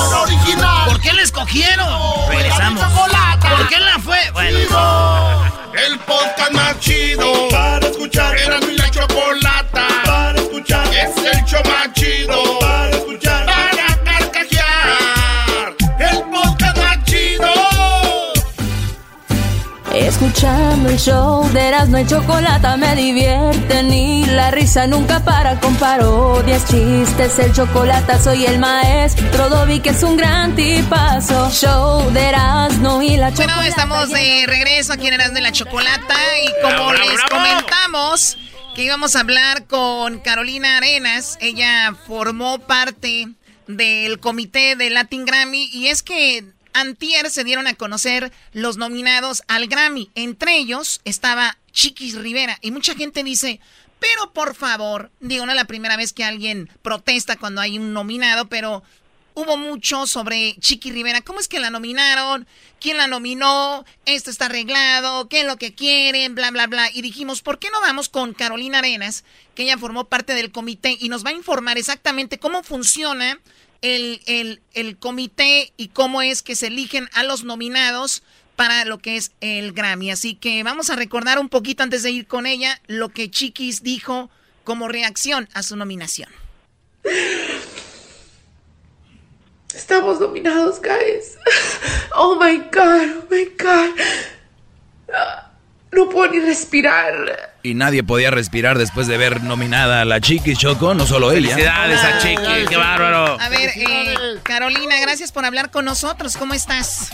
¿Por 0.85 0.99
qué 0.99 1.13
la 1.13 1.21
escogieron? 1.21 1.87
Regresamos. 2.29 2.83
¿Por 2.83 3.67
qué 3.69 3.79
la 3.79 3.99
fue? 3.99 4.19
Bueno. 4.33 4.59
El 5.85 5.99
podcast 5.99 6.51
más 6.51 6.79
chido 6.79 7.47
para 7.49 7.87
escuchar. 7.87 8.37
Era 8.37 8.59
mi 8.59 8.75
la 8.75 8.91
chocolata 8.91 9.87
para 10.05 10.37
escuchar. 10.39 10.85
Es 10.87 11.15
el 11.17 11.45
show 11.45 11.61
más 11.65 11.93
chido 11.93 12.59
para 12.59 12.89
escuchar. 12.89 13.36
Escuchando 20.07 20.87
el 20.87 20.97
show 20.97 21.43
de 21.51 21.67
Erasmo 21.67 21.97
y 21.97 22.07
Chocolata 22.07 22.77
me 22.77 22.95
divierte 22.95 23.83
ni 23.83 24.25
la 24.25 24.51
risa 24.51 24.87
nunca 24.87 25.21
para 25.21 25.59
con 25.59 25.75
parodias, 25.75 26.65
chistes, 26.65 27.37
el 27.39 27.51
chocolate 27.51 28.17
soy 28.17 28.45
el 28.45 28.57
maestro 28.57 29.49
Dobby 29.49 29.81
que 29.81 29.89
es 29.89 30.01
un 30.03 30.15
gran 30.15 30.55
tipazo. 30.55 31.51
Show 31.51 32.09
de 32.13 32.21
Erasmo 32.21 33.01
y 33.01 33.17
la 33.17 33.31
Chocolata. 33.31 33.55
Bueno, 33.55 33.69
estamos 33.69 34.09
de 34.09 34.45
regreso 34.47 34.93
aquí 34.93 35.07
en 35.07 35.15
Erasmo 35.15 35.35
de 35.35 35.41
la 35.41 35.51
Chocolata 35.51 36.15
y 36.41 36.61
como 36.61 36.87
bravo, 36.87 36.93
les 36.93 37.13
bravo. 37.13 37.29
comentamos 37.29 38.37
que 38.75 38.83
íbamos 38.83 39.13
a 39.17 39.19
hablar 39.19 39.67
con 39.67 40.19
Carolina 40.19 40.77
Arenas, 40.77 41.37
ella 41.41 41.93
formó 42.07 42.59
parte 42.59 43.27
del 43.67 44.21
comité 44.21 44.77
de 44.77 44.89
Latin 44.89 45.25
Grammy 45.25 45.69
y 45.73 45.87
es 45.87 46.01
que 46.01 46.45
antier 46.79 47.29
se 47.29 47.43
dieron 47.43 47.67
a 47.67 47.73
conocer 47.73 48.31
los 48.53 48.77
nominados 48.77 49.43
al 49.47 49.67
Grammy. 49.67 50.09
Entre 50.15 50.57
ellos 50.57 51.01
estaba 51.05 51.57
Chiquis 51.71 52.15
Rivera 52.15 52.57
y 52.61 52.71
mucha 52.71 52.95
gente 52.95 53.23
dice, 53.23 53.59
pero 53.99 54.31
por 54.33 54.55
favor, 54.55 55.11
digo, 55.19 55.45
no 55.45 55.51
es 55.51 55.55
la 55.55 55.65
primera 55.65 55.97
vez 55.97 56.13
que 56.13 56.23
alguien 56.23 56.69
protesta 56.81 57.35
cuando 57.35 57.61
hay 57.61 57.79
un 57.79 57.93
nominado, 57.93 58.47
pero 58.47 58.83
hubo 59.33 59.57
mucho 59.57 60.07
sobre 60.07 60.55
Chiqui 60.59 60.91
Rivera. 60.91 61.21
¿Cómo 61.21 61.39
es 61.39 61.47
que 61.47 61.59
la 61.59 61.69
nominaron? 61.69 62.47
¿Quién 62.79 62.97
la 62.97 63.07
nominó? 63.07 63.85
Esto 64.05 64.29
está 64.29 64.45
arreglado. 64.45 65.29
¿Qué 65.29 65.41
es 65.41 65.45
lo 65.45 65.57
que 65.57 65.73
quieren? 65.73 66.35
Bla, 66.35 66.51
bla, 66.51 66.67
bla. 66.67 66.89
Y 66.91 67.01
dijimos, 67.01 67.41
¿por 67.41 67.59
qué 67.59 67.69
no 67.69 67.81
vamos 67.81 68.09
con 68.09 68.33
Carolina 68.33 68.79
Arenas, 68.79 69.23
que 69.55 69.63
ella 69.63 69.77
formó 69.77 70.05
parte 70.05 70.33
del 70.33 70.51
comité 70.51 70.97
y 70.99 71.09
nos 71.09 71.25
va 71.25 71.29
a 71.29 71.33
informar 71.33 71.77
exactamente 71.77 72.39
cómo 72.39 72.63
funciona 72.63 73.39
el, 73.81 74.21
el, 74.25 74.61
el 74.73 74.97
comité 74.97 75.73
y 75.77 75.89
cómo 75.89 76.21
es 76.21 76.43
que 76.43 76.55
se 76.55 76.67
eligen 76.67 77.09
a 77.13 77.23
los 77.23 77.43
nominados 77.43 78.23
para 78.55 78.85
lo 78.85 78.97
que 78.97 79.17
es 79.17 79.31
el 79.39 79.71
Grammy. 79.71 80.11
Así 80.11 80.35
que 80.35 80.63
vamos 80.63 80.89
a 80.89 80.95
recordar 80.95 81.39
un 81.39 81.49
poquito 81.49 81.83
antes 81.83 82.03
de 82.03 82.11
ir 82.11 82.27
con 82.27 82.45
ella 82.45 82.81
lo 82.87 83.09
que 83.09 83.29
Chiquis 83.29 83.83
dijo 83.83 84.29
como 84.63 84.87
reacción 84.87 85.47
a 85.53 85.63
su 85.63 85.75
nominación. 85.75 86.29
Estamos 89.73 90.19
dominados, 90.19 90.81
guys. 90.81 91.37
Oh 92.19 92.35
my 92.35 92.57
god, 92.71 93.09
oh 93.15 93.27
my 93.29 93.45
god. 93.59 93.91
No 95.91 96.09
puedo 96.09 96.31
ni 96.31 96.39
respirar. 96.39 97.53
Y 97.63 97.73
nadie 97.73 98.03
podía 98.03 98.31
respirar 98.31 98.77
después 98.77 99.07
de 99.07 99.17
ver 99.17 99.43
nominada 99.43 100.01
a 100.01 100.05
la 100.05 100.21
Chiqui 100.21 100.55
Choco, 100.55 100.93
no 100.93 101.05
solo 101.05 101.31
ella. 101.31 101.49
Felicidades 101.49 102.03
a 102.03 102.19
Chiqui, 102.19 102.67
qué 102.67 102.77
bárbaro. 102.77 103.39
A 103.39 103.49
ver, 103.49 103.71
eh, 103.75 104.15
Carolina, 104.43 104.99
gracias 105.01 105.31
por 105.31 105.45
hablar 105.45 105.71
con 105.71 105.85
nosotros. 105.85 106.37
¿Cómo 106.37 106.53
estás? 106.53 107.09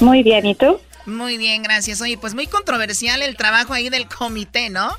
Muy 0.00 0.22
bien, 0.22 0.46
¿y 0.46 0.54
tú? 0.54 0.80
Muy 1.06 1.36
bien, 1.36 1.62
gracias. 1.62 2.00
Oye, 2.00 2.16
pues 2.16 2.34
muy 2.34 2.46
controversial 2.46 3.20
el 3.22 3.36
trabajo 3.36 3.72
ahí 3.74 3.90
del 3.90 4.08
comité, 4.08 4.70
¿no? 4.70 4.96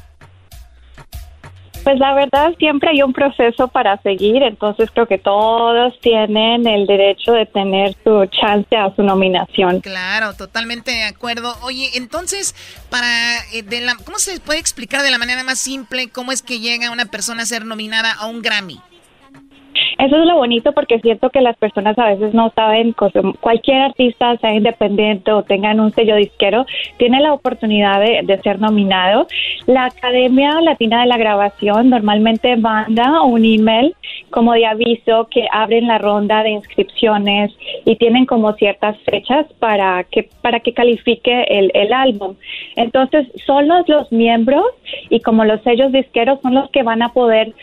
Pues 1.85 1.99
la 1.99 2.15
verdad 2.15 2.51
siempre 2.57 2.89
hay 2.89 3.03
un 3.03 3.13
proceso 3.13 3.67
para 3.67 4.01
seguir, 4.01 4.41
entonces 4.41 4.89
creo 4.91 5.07
que 5.07 5.19
todos 5.19 5.93
tienen 6.01 6.65
el 6.65 6.87
derecho 6.87 7.33
de 7.33 7.45
tener 7.45 7.95
su 8.03 8.25
chance 8.25 8.75
a 8.75 8.93
su 8.95 9.03
nominación. 9.03 9.81
Claro, 9.81 10.33
totalmente 10.33 10.89
de 10.89 11.03
acuerdo. 11.03 11.55
Oye, 11.61 11.91
entonces, 11.93 12.55
para 12.89 13.37
eh, 13.53 13.61
de 13.61 13.81
la, 13.81 13.95
¿cómo 14.03 14.17
se 14.17 14.39
puede 14.39 14.57
explicar 14.57 15.03
de 15.03 15.11
la 15.11 15.19
manera 15.19 15.43
más 15.43 15.59
simple 15.59 16.09
cómo 16.09 16.31
es 16.31 16.41
que 16.41 16.59
llega 16.59 16.89
una 16.89 17.05
persona 17.05 17.43
a 17.43 17.45
ser 17.45 17.65
nominada 17.65 18.13
a 18.13 18.25
un 18.25 18.41
Grammy? 18.41 18.81
Eso 19.97 20.17
es 20.17 20.25
lo 20.25 20.35
bonito 20.35 20.71
porque 20.73 20.99
siento 20.99 21.29
que 21.29 21.41
las 21.41 21.57
personas 21.57 21.97
a 21.97 22.07
veces 22.07 22.33
no 22.33 22.51
saben, 22.55 22.95
cualquier 23.39 23.81
artista, 23.81 24.37
sea 24.37 24.53
independiente 24.53 25.31
o 25.31 25.43
tengan 25.43 25.79
un 25.79 25.91
sello 25.91 26.15
disquero, 26.15 26.65
tiene 26.97 27.21
la 27.21 27.33
oportunidad 27.33 27.99
de, 27.99 28.21
de 28.23 28.41
ser 28.41 28.59
nominado. 28.59 29.27
La 29.67 29.85
Academia 29.85 30.61
Latina 30.61 31.01
de 31.01 31.07
la 31.07 31.17
Grabación 31.17 31.89
normalmente 31.89 32.55
manda 32.57 33.21
un 33.21 33.45
email 33.45 33.95
como 34.29 34.53
de 34.53 34.65
aviso 34.65 35.27
que 35.31 35.47
abren 35.51 35.87
la 35.87 35.97
ronda 35.97 36.43
de 36.43 36.51
inscripciones 36.51 37.51
y 37.85 37.95
tienen 37.95 38.25
como 38.25 38.53
ciertas 38.53 38.97
fechas 39.03 39.45
para 39.59 40.03
que 40.03 40.29
para 40.41 40.59
que 40.59 40.73
califique 40.73 41.43
el, 41.49 41.71
el 41.73 41.93
álbum. 41.93 42.35
Entonces, 42.75 43.27
son 43.45 43.67
los, 43.67 43.87
los 43.87 44.11
miembros 44.11 44.65
y 45.09 45.21
como 45.21 45.45
los 45.45 45.61
sellos 45.61 45.91
disqueros 45.91 46.39
son 46.41 46.53
los 46.53 46.69
que 46.69 46.83
van 46.83 47.01
a 47.01 47.13
poder 47.13 47.53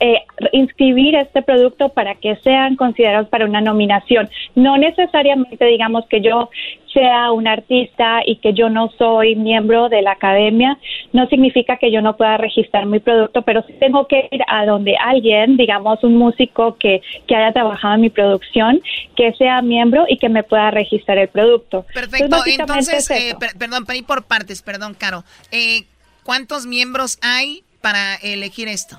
eh, 0.00 0.22
inscribir 0.52 1.14
este 1.14 1.42
producto 1.42 1.88
para 1.90 2.14
que 2.16 2.36
sean 2.36 2.76
considerados 2.76 3.28
para 3.28 3.46
una 3.46 3.60
nominación. 3.60 4.28
No 4.54 4.76
necesariamente 4.76 5.64
digamos 5.64 6.06
que 6.08 6.20
yo 6.20 6.50
sea 6.92 7.30
un 7.30 7.46
artista 7.46 8.20
y 8.24 8.36
que 8.36 8.54
yo 8.54 8.70
no 8.70 8.90
soy 8.96 9.36
miembro 9.36 9.90
de 9.90 10.00
la 10.00 10.12
academia, 10.12 10.78
no 11.12 11.26
significa 11.28 11.76
que 11.76 11.90
yo 11.92 12.00
no 12.00 12.16
pueda 12.16 12.38
registrar 12.38 12.86
mi 12.86 13.00
producto, 13.00 13.42
pero 13.42 13.62
sí 13.66 13.74
tengo 13.78 14.06
que 14.06 14.28
ir 14.30 14.40
a 14.48 14.64
donde 14.64 14.96
alguien, 14.96 15.58
digamos 15.58 16.02
un 16.04 16.16
músico 16.16 16.76
que, 16.78 17.02
que 17.26 17.36
haya 17.36 17.52
trabajado 17.52 17.96
en 17.96 18.00
mi 18.00 18.08
producción, 18.10 18.80
que 19.14 19.32
sea 19.34 19.60
miembro 19.60 20.06
y 20.08 20.16
que 20.16 20.30
me 20.30 20.42
pueda 20.42 20.70
registrar 20.70 21.18
el 21.18 21.28
producto. 21.28 21.84
Perfecto, 21.92 22.36
entonces, 22.46 23.10
es 23.10 23.32
eh, 23.32 23.36
per- 23.38 23.56
perdón, 23.58 23.84
para 23.84 23.98
ir 23.98 24.06
por 24.06 24.24
partes, 24.24 24.62
perdón, 24.62 24.94
Caro. 24.98 25.22
Eh, 25.52 25.82
¿Cuántos 26.22 26.64
miembros 26.66 27.18
hay 27.22 27.62
para 27.82 28.14
elegir 28.16 28.68
esto? 28.68 28.98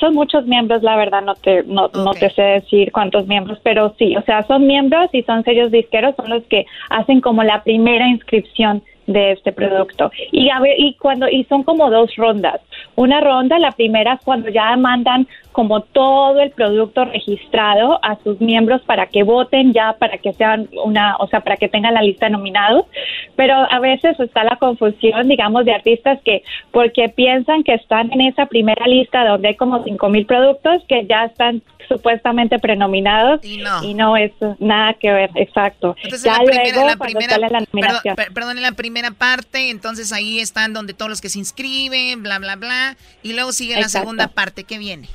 Son 0.00 0.14
muchos 0.14 0.46
miembros, 0.46 0.82
la 0.82 0.96
verdad 0.96 1.22
no 1.22 1.34
te 1.34 1.62
no, 1.64 1.88
no 1.94 2.12
te 2.14 2.30
sé 2.30 2.42
decir 2.42 2.90
cuántos 2.90 3.26
miembros, 3.26 3.60
pero 3.62 3.94
sí, 3.98 4.16
o 4.16 4.22
sea, 4.22 4.42
son 4.44 4.66
miembros 4.66 5.10
y 5.12 5.22
son 5.22 5.44
sellos 5.44 5.70
disqueros, 5.70 6.16
son 6.16 6.30
los 6.30 6.42
que 6.44 6.66
hacen 6.88 7.20
como 7.20 7.44
la 7.44 7.62
primera 7.62 8.08
inscripción 8.08 8.82
de 9.06 9.32
este 9.32 9.52
producto. 9.52 10.10
Y 10.32 10.50
a 10.50 10.60
ver, 10.60 10.78
y 10.78 10.94
cuando 10.94 11.28
y 11.28 11.44
son 11.44 11.62
como 11.62 11.90
dos 11.90 12.14
rondas. 12.16 12.60
Una 12.96 13.20
ronda, 13.20 13.58
la 13.58 13.72
primera 13.72 14.14
es 14.14 14.20
cuando 14.24 14.48
ya 14.50 14.76
mandan 14.76 15.26
como 15.52 15.80
todo 15.82 16.40
el 16.40 16.50
producto 16.52 17.04
registrado 17.04 17.98
a 18.04 18.16
sus 18.22 18.40
miembros 18.40 18.82
para 18.82 19.06
que 19.06 19.22
voten 19.24 19.72
ya, 19.72 19.94
para 19.94 20.18
que 20.18 20.32
sean 20.34 20.68
una, 20.84 21.16
o 21.16 21.26
sea, 21.28 21.40
para 21.40 21.56
que 21.56 21.68
tengan 21.68 21.94
la 21.94 22.02
lista 22.02 22.26
de 22.26 22.32
nominados. 22.32 22.86
Pero 23.36 23.54
a 23.70 23.78
veces 23.80 24.18
está 24.20 24.44
la 24.44 24.56
confusión, 24.56 25.28
digamos, 25.28 25.64
de 25.64 25.72
artistas 25.72 26.18
que 26.24 26.42
porque 26.70 27.08
piensan 27.08 27.64
que 27.64 27.74
están 27.74 28.12
en 28.12 28.20
esa 28.22 28.46
primera 28.46 28.86
lista 28.86 29.24
donde 29.26 29.48
hay 29.48 29.56
como 29.56 29.82
cinco 29.84 30.08
mil 30.08 30.24
productos 30.26 30.82
que 30.88 31.06
ya 31.06 31.24
están 31.24 31.62
supuestamente 31.88 32.58
prenominados 32.60 33.40
y 33.44 33.94
no, 33.94 34.16
es 34.16 34.30
nada 34.60 34.94
que 34.94 35.10
ver, 35.10 35.30
exacto. 35.34 35.96
Entonces, 35.96 36.22
ya 36.22 36.38
la 36.38 36.44
primera, 36.44 36.70
luego 36.74 36.88
la 36.88 36.96
primera- 36.96 37.30
sale 37.34 37.42
la 37.42 37.48
perdón, 37.48 37.68
nominación. 37.72 38.14
per- 38.16 38.32
perdón, 38.32 38.56
en 38.58 38.62
la 38.62 38.72
primera 38.72 39.10
parte, 39.10 39.70
entonces 39.70 40.12
ahí 40.12 40.38
están 40.38 40.72
donde 40.72 40.94
todos 40.94 41.08
los 41.10 41.20
que 41.20 41.28
se 41.28 41.40
inscriben, 41.40 42.22
bla, 42.22 42.38
bla, 42.38 42.54
bla, 42.54 42.96
y 43.24 43.32
luego 43.32 43.50
sigue 43.50 43.74
la 43.74 43.88
segunda 43.88 44.28
parte 44.28 44.62
que 44.62 44.78
viene. 44.78 45.08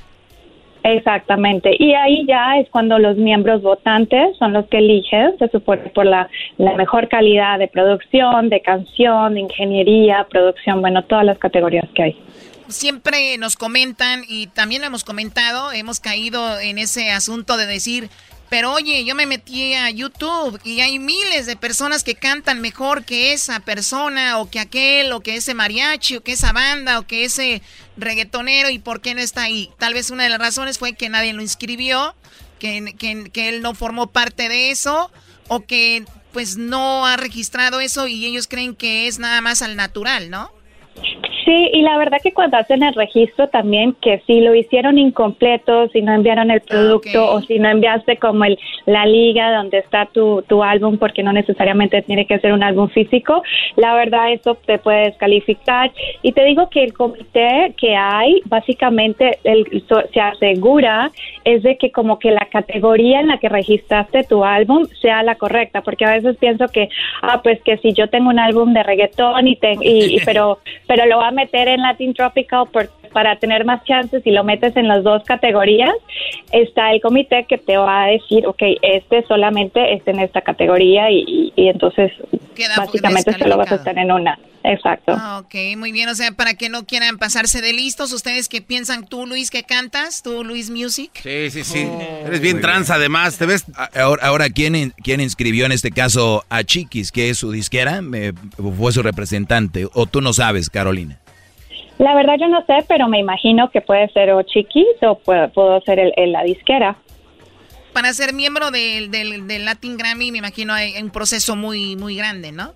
Exactamente. 0.82 1.74
Y 1.78 1.94
ahí 1.94 2.24
ya 2.26 2.58
es 2.58 2.68
cuando 2.70 2.98
los 2.98 3.16
miembros 3.16 3.62
votantes 3.62 4.36
son 4.38 4.52
los 4.52 4.66
que 4.68 4.78
eligen, 4.78 5.36
se 5.38 5.48
supone, 5.48 5.82
por 5.90 6.06
la, 6.06 6.28
la 6.58 6.74
mejor 6.74 7.08
calidad 7.08 7.58
de 7.58 7.68
producción, 7.68 8.48
de 8.48 8.60
canción, 8.60 9.34
de 9.34 9.40
ingeniería, 9.40 10.26
producción, 10.30 10.80
bueno, 10.80 11.02
todas 11.04 11.24
las 11.24 11.38
categorías 11.38 11.88
que 11.94 12.02
hay. 12.02 12.22
Siempre 12.68 13.36
nos 13.38 13.56
comentan, 13.56 14.22
y 14.28 14.48
también 14.48 14.80
lo 14.80 14.88
hemos 14.88 15.04
comentado, 15.04 15.72
hemos 15.72 16.00
caído 16.00 16.58
en 16.58 16.78
ese 16.78 17.10
asunto 17.10 17.56
de 17.56 17.66
decir, 17.66 18.08
pero 18.48 18.72
oye, 18.72 19.04
yo 19.04 19.14
me 19.14 19.26
metí 19.26 19.74
a 19.74 19.90
YouTube 19.90 20.60
y 20.64 20.80
hay 20.80 20.98
miles 20.98 21.46
de 21.46 21.56
personas 21.56 22.04
que 22.04 22.14
cantan 22.14 22.60
mejor 22.60 23.04
que 23.04 23.32
esa 23.32 23.60
persona, 23.60 24.38
o 24.38 24.48
que 24.50 24.60
aquel, 24.60 25.12
o 25.12 25.20
que 25.20 25.36
ese 25.36 25.54
mariachi, 25.54 26.16
o 26.16 26.22
que 26.22 26.32
esa 26.32 26.52
banda, 26.52 26.98
o 26.98 27.06
que 27.06 27.24
ese 27.24 27.62
reggaetonero, 27.96 28.70
¿y 28.70 28.78
por 28.78 29.00
qué 29.00 29.14
no 29.14 29.20
está 29.20 29.42
ahí? 29.42 29.70
Tal 29.78 29.94
vez 29.94 30.10
una 30.10 30.24
de 30.24 30.30
las 30.30 30.38
razones 30.38 30.78
fue 30.78 30.94
que 30.94 31.08
nadie 31.08 31.32
lo 31.32 31.42
inscribió, 31.42 32.14
que, 32.58 32.94
que, 32.98 33.30
que 33.30 33.48
él 33.48 33.62
no 33.62 33.74
formó 33.74 34.08
parte 34.08 34.48
de 34.48 34.70
eso, 34.70 35.10
o 35.48 35.64
que 35.64 36.04
pues 36.32 36.56
no 36.56 37.06
ha 37.06 37.16
registrado 37.16 37.80
eso 37.80 38.06
y 38.06 38.26
ellos 38.26 38.46
creen 38.46 38.76
que 38.76 39.08
es 39.08 39.18
nada 39.18 39.40
más 39.40 39.62
al 39.62 39.74
natural, 39.74 40.30
¿no? 40.30 40.52
Sí, 41.46 41.70
y 41.72 41.82
la 41.82 41.96
verdad 41.96 42.18
que 42.22 42.32
cuando 42.32 42.56
hacen 42.56 42.82
el 42.82 42.92
registro 42.94 43.46
también, 43.48 43.94
que 44.02 44.20
si 44.26 44.40
lo 44.40 44.52
hicieron 44.54 44.98
incompleto, 44.98 45.86
si 45.90 46.02
no 46.02 46.12
enviaron 46.12 46.50
el 46.50 46.60
producto 46.60 47.24
o 47.30 47.40
si 47.42 47.60
no 47.60 47.68
enviaste 47.68 48.16
como 48.16 48.44
el, 48.44 48.58
la 48.84 49.06
liga 49.06 49.56
donde 49.56 49.78
está 49.78 50.06
tu, 50.06 50.42
tu 50.48 50.64
álbum, 50.64 50.98
porque 50.98 51.22
no 51.22 51.32
necesariamente 51.32 52.02
tiene 52.02 52.26
que 52.26 52.40
ser 52.40 52.52
un 52.52 52.64
álbum 52.64 52.88
físico, 52.88 53.44
la 53.76 53.94
verdad 53.94 54.32
eso 54.32 54.56
te 54.66 54.78
puede 54.78 55.04
descalificar. 55.04 55.92
Y 56.22 56.32
te 56.32 56.44
digo 56.44 56.68
que 56.68 56.82
el 56.82 56.92
comité 56.92 57.72
que 57.76 57.94
hay, 57.94 58.40
básicamente 58.46 59.38
el, 59.44 59.84
so- 59.88 60.02
se 60.12 60.20
asegura 60.20 61.12
es 61.44 61.62
de 61.62 61.76
que 61.78 61.92
como 61.92 62.18
que 62.18 62.32
la 62.32 62.46
categoría 62.50 63.20
en 63.20 63.28
la 63.28 63.38
que 63.38 63.48
registraste 63.48 64.24
tu 64.24 64.44
álbum 64.44 64.84
sea 65.00 65.22
la 65.22 65.36
correcta, 65.36 65.80
porque 65.82 66.04
a 66.06 66.10
veces 66.14 66.36
pienso 66.38 66.66
que, 66.66 66.88
ah, 67.22 67.40
pues 67.40 67.62
que 67.62 67.76
si 67.78 67.92
yo 67.92 68.08
tengo 68.08 68.30
un 68.30 68.40
álbum 68.40 68.72
de 68.72 68.82
reggaetón 68.82 69.46
y, 69.46 69.54
te, 69.54 69.74
y, 69.80 70.16
y- 70.16 70.20
pero 70.24 70.58
pero 70.88 71.06
lo 71.06 71.20
meter 71.36 71.68
en 71.68 71.82
Latin 71.82 72.12
Tropical 72.14 72.64
por- 72.72 72.90
para 73.12 73.38
tener 73.38 73.64
más 73.64 73.84
chances 73.84 74.22
y 74.26 74.30
lo 74.32 74.42
metes 74.42 74.76
en 74.76 74.88
las 74.88 75.04
dos 75.04 75.22
categorías, 75.24 75.94
está 76.52 76.92
el 76.92 77.00
comité 77.00 77.46
que 77.48 77.56
te 77.58 77.76
va 77.76 78.04
a 78.04 78.06
decir, 78.08 78.46
ok, 78.46 78.60
este 78.82 79.24
solamente 79.28 79.94
es 79.94 80.02
en 80.06 80.18
esta 80.18 80.40
categoría 80.40 81.10
y, 81.10 81.24
y- 81.26 81.52
y 81.56 81.68
entonces 81.68 82.10
básicamente 82.76 83.32
solo 83.38 83.56
vas 83.58 83.70
a 83.72 83.76
estar 83.76 83.96
en 83.98 84.10
una. 84.12 84.38
Exacto. 84.68 85.14
Ah, 85.16 85.38
ok, 85.44 85.54
muy 85.78 85.92
bien. 85.92 86.08
O 86.08 86.14
sea, 86.16 86.32
para 86.32 86.54
que 86.54 86.68
no 86.68 86.84
quieran 86.86 87.18
pasarse 87.18 87.60
de 87.62 87.72
listos, 87.72 88.12
ustedes 88.12 88.48
que 88.48 88.60
piensan 88.60 89.06
tú, 89.06 89.24
Luis, 89.24 89.48
que 89.50 89.62
cantas, 89.62 90.22
tú, 90.24 90.42
Luis 90.42 90.70
Music. 90.70 91.12
Sí, 91.22 91.50
sí, 91.50 91.62
sí. 91.62 91.88
Eres 92.26 92.40
bien 92.40 92.60
trans 92.60 92.90
además, 92.90 93.38
¿te 93.38 93.46
ves? 93.46 93.64
Ahora, 93.94 94.26
ahora 94.26 94.50
¿quién, 94.50 94.92
¿quién 95.04 95.20
inscribió 95.20 95.66
en 95.66 95.72
este 95.72 95.92
caso 95.92 96.44
a 96.50 96.64
Chiquis, 96.64 97.12
que 97.12 97.30
es 97.30 97.38
su 97.38 97.52
disquera? 97.52 98.02
Me- 98.02 98.32
¿Fue 98.76 98.90
su 98.90 99.02
representante? 99.04 99.86
¿O 99.94 100.06
tú 100.06 100.20
no 100.20 100.32
sabes, 100.32 100.68
Carolina? 100.68 101.20
La 101.98 102.14
verdad 102.14 102.34
yo 102.38 102.48
no 102.48 102.64
sé, 102.66 102.84
pero 102.88 103.08
me 103.08 103.18
imagino 103.18 103.70
que 103.70 103.80
puede 103.80 104.08
ser 104.10 104.30
o 104.32 104.42
Chiquis 104.42 104.86
o 105.02 105.16
puedo, 105.18 105.48
puedo 105.50 105.80
ser 105.82 105.98
el, 105.98 106.12
el- 106.16 106.32
la 106.32 106.42
disquera. 106.42 106.96
Para 107.94 108.12
ser 108.12 108.34
miembro 108.34 108.70
del, 108.70 109.10
del, 109.10 109.46
del 109.48 109.64
Latin 109.64 109.96
Grammy, 109.96 110.30
me 110.30 110.38
imagino 110.38 110.74
hay 110.74 110.92
un 111.02 111.08
proceso 111.10 111.56
muy, 111.56 111.96
muy 111.96 112.16
grande, 112.16 112.52
¿no? 112.52 112.72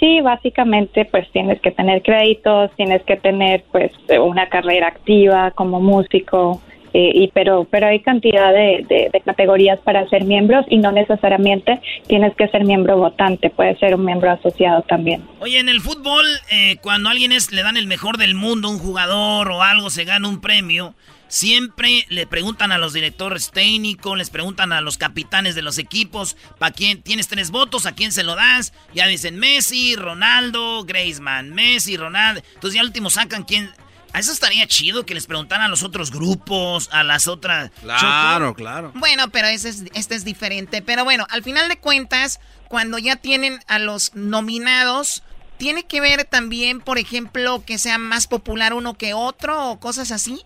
Sí, 0.00 0.20
básicamente 0.20 1.04
pues 1.04 1.30
tienes 1.30 1.60
que 1.60 1.70
tener 1.70 2.02
créditos, 2.02 2.72
tienes 2.76 3.02
que 3.04 3.16
tener 3.16 3.62
pues 3.70 3.92
una 4.20 4.48
carrera 4.48 4.88
activa 4.88 5.52
como 5.52 5.80
músico, 5.80 6.60
eh, 6.94 7.10
y 7.14 7.28
pero 7.34 7.66
pero 7.70 7.88
hay 7.88 8.00
cantidad 8.00 8.52
de, 8.52 8.86
de- 8.88 9.20
categorías 9.24 9.78
para 9.80 10.08
ser 10.08 10.24
miembros 10.24 10.64
y 10.70 10.78
no 10.78 10.92
necesariamente 10.92 11.80
tienes 12.06 12.34
que 12.36 12.48
ser 12.48 12.64
miembro 12.64 12.96
votante, 12.96 13.50
puedes 13.50 13.78
ser 13.78 13.94
un 13.94 14.04
miembro 14.04 14.30
asociado 14.30 14.82
también. 14.82 15.22
Oye, 15.40 15.58
en 15.58 15.68
el 15.68 15.80
fútbol, 15.80 16.24
eh, 16.50 16.76
cuando 16.82 17.10
alguien 17.10 17.32
es, 17.32 17.52
le 17.52 17.62
dan 17.62 17.76
el 17.76 17.86
mejor 17.86 18.16
del 18.16 18.34
mundo, 18.34 18.68
un 18.70 18.78
jugador 18.78 19.50
o 19.50 19.62
algo, 19.62 19.90
se 19.90 20.04
gana 20.04 20.28
un 20.28 20.40
premio, 20.40 20.94
siempre 21.26 22.04
le 22.10 22.26
preguntan 22.26 22.70
a 22.70 22.78
los 22.78 22.92
directores 22.92 23.50
técnicos, 23.50 24.16
les 24.16 24.30
preguntan 24.30 24.72
a 24.72 24.80
los 24.80 24.98
capitanes 24.98 25.54
de 25.54 25.62
los 25.62 25.78
equipos, 25.78 26.36
¿para 26.58 26.72
quién 26.72 27.02
tienes 27.02 27.26
tres 27.28 27.50
votos? 27.50 27.86
¿A 27.86 27.94
quién 27.94 28.12
se 28.12 28.22
lo 28.22 28.36
das? 28.36 28.72
Ya 28.94 29.06
dicen 29.08 29.38
Messi, 29.38 29.96
Ronaldo, 29.96 30.84
Griezmann, 30.84 31.52
Messi, 31.52 31.96
Ronaldo. 31.96 32.40
Entonces 32.54 32.74
ya 32.74 32.80
al 32.82 32.86
último 32.88 33.10
sacan 33.10 33.42
quién. 33.42 33.68
A 34.14 34.20
eso 34.20 34.30
estaría 34.30 34.64
chido 34.68 35.04
que 35.04 35.12
les 35.12 35.26
preguntaran 35.26 35.66
a 35.66 35.68
los 35.68 35.82
otros 35.82 36.12
grupos, 36.12 36.88
a 36.92 37.02
las 37.02 37.26
otras. 37.26 37.72
Claro, 37.80 38.50
Choco. 38.50 38.54
claro. 38.54 38.92
Bueno, 38.94 39.28
pero 39.30 39.48
ese 39.48 39.70
es, 39.70 39.82
este 39.92 40.14
es 40.14 40.24
diferente. 40.24 40.82
Pero 40.82 41.02
bueno, 41.02 41.26
al 41.30 41.42
final 41.42 41.68
de 41.68 41.78
cuentas, 41.78 42.38
cuando 42.68 42.96
ya 42.98 43.16
tienen 43.16 43.58
a 43.66 43.80
los 43.80 44.14
nominados, 44.14 45.24
¿tiene 45.56 45.82
que 45.82 46.00
ver 46.00 46.22
también, 46.22 46.80
por 46.80 46.98
ejemplo, 46.98 47.64
que 47.66 47.76
sea 47.76 47.98
más 47.98 48.28
popular 48.28 48.72
uno 48.72 48.94
que 48.94 49.14
otro 49.14 49.70
o 49.70 49.80
cosas 49.80 50.12
así? 50.12 50.44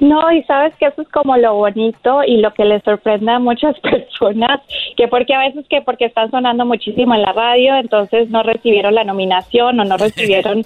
No, 0.00 0.30
y 0.32 0.42
sabes 0.44 0.74
que 0.76 0.86
eso 0.86 1.02
es 1.02 1.08
como 1.08 1.36
lo 1.36 1.54
bonito 1.54 2.22
y 2.24 2.38
lo 2.38 2.52
que 2.54 2.64
les 2.64 2.82
sorprende 2.82 3.32
a 3.32 3.38
muchas 3.38 3.78
personas, 3.80 4.60
que 4.96 5.08
porque 5.08 5.34
a 5.34 5.40
veces 5.40 5.66
que 5.68 5.82
porque 5.82 6.06
están 6.06 6.30
sonando 6.30 6.64
muchísimo 6.66 7.14
en 7.14 7.22
la 7.22 7.32
radio, 7.32 7.76
entonces 7.76 8.30
no 8.30 8.42
recibieron 8.42 8.94
la 8.94 9.04
nominación 9.04 9.78
o 9.80 9.84
no 9.84 9.96
recibieron 9.96 10.64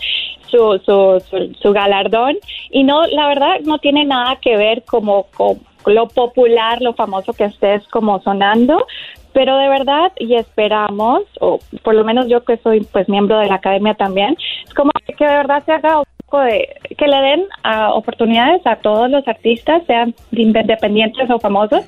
su, 0.48 0.80
su, 0.84 1.22
su, 1.28 1.55
su 1.61 1.72
galardón. 1.72 2.36
Y 2.70 2.84
no, 2.84 3.07
la 3.07 3.28
verdad 3.28 3.61
no 3.64 3.78
tiene 3.78 4.05
nada 4.05 4.36
que 4.36 4.57
ver 4.57 4.82
como 4.84 5.26
con 5.34 5.59
lo 5.86 6.09
popular, 6.09 6.80
lo 6.80 6.94
famoso 6.94 7.32
que 7.32 7.44
estés 7.44 7.86
como 7.88 8.20
sonando, 8.22 8.86
pero 9.32 9.57
de 9.59 9.68
verdad 9.68 10.12
y 10.18 10.34
esperamos, 10.34 11.22
o 11.40 11.59
por 11.82 11.94
lo 11.94 12.05
menos 12.05 12.28
yo 12.28 12.44
que 12.44 12.57
soy 12.59 12.80
pues 12.92 13.09
miembro 13.09 13.38
de 13.38 13.48
la 13.48 13.57
academia 13.57 13.94
también, 13.94 14.36
es 14.64 14.72
como 14.74 14.90
que 15.07 15.24
de 15.24 15.34
verdad 15.34 15.62
se 15.64 15.72
haga 15.72 16.02
poco 16.35 16.45
de, 16.45 16.68
que 16.99 17.07
le 17.07 17.16
den 17.16 17.45
ah, 17.62 17.93
oportunidades 17.93 18.66
a 18.66 18.76
todos 18.76 19.11
los 19.11 19.26
artistas, 19.28 19.82
sean 19.87 20.14
independientes 20.32 21.30
o 21.30 21.39
famosos, 21.39 21.85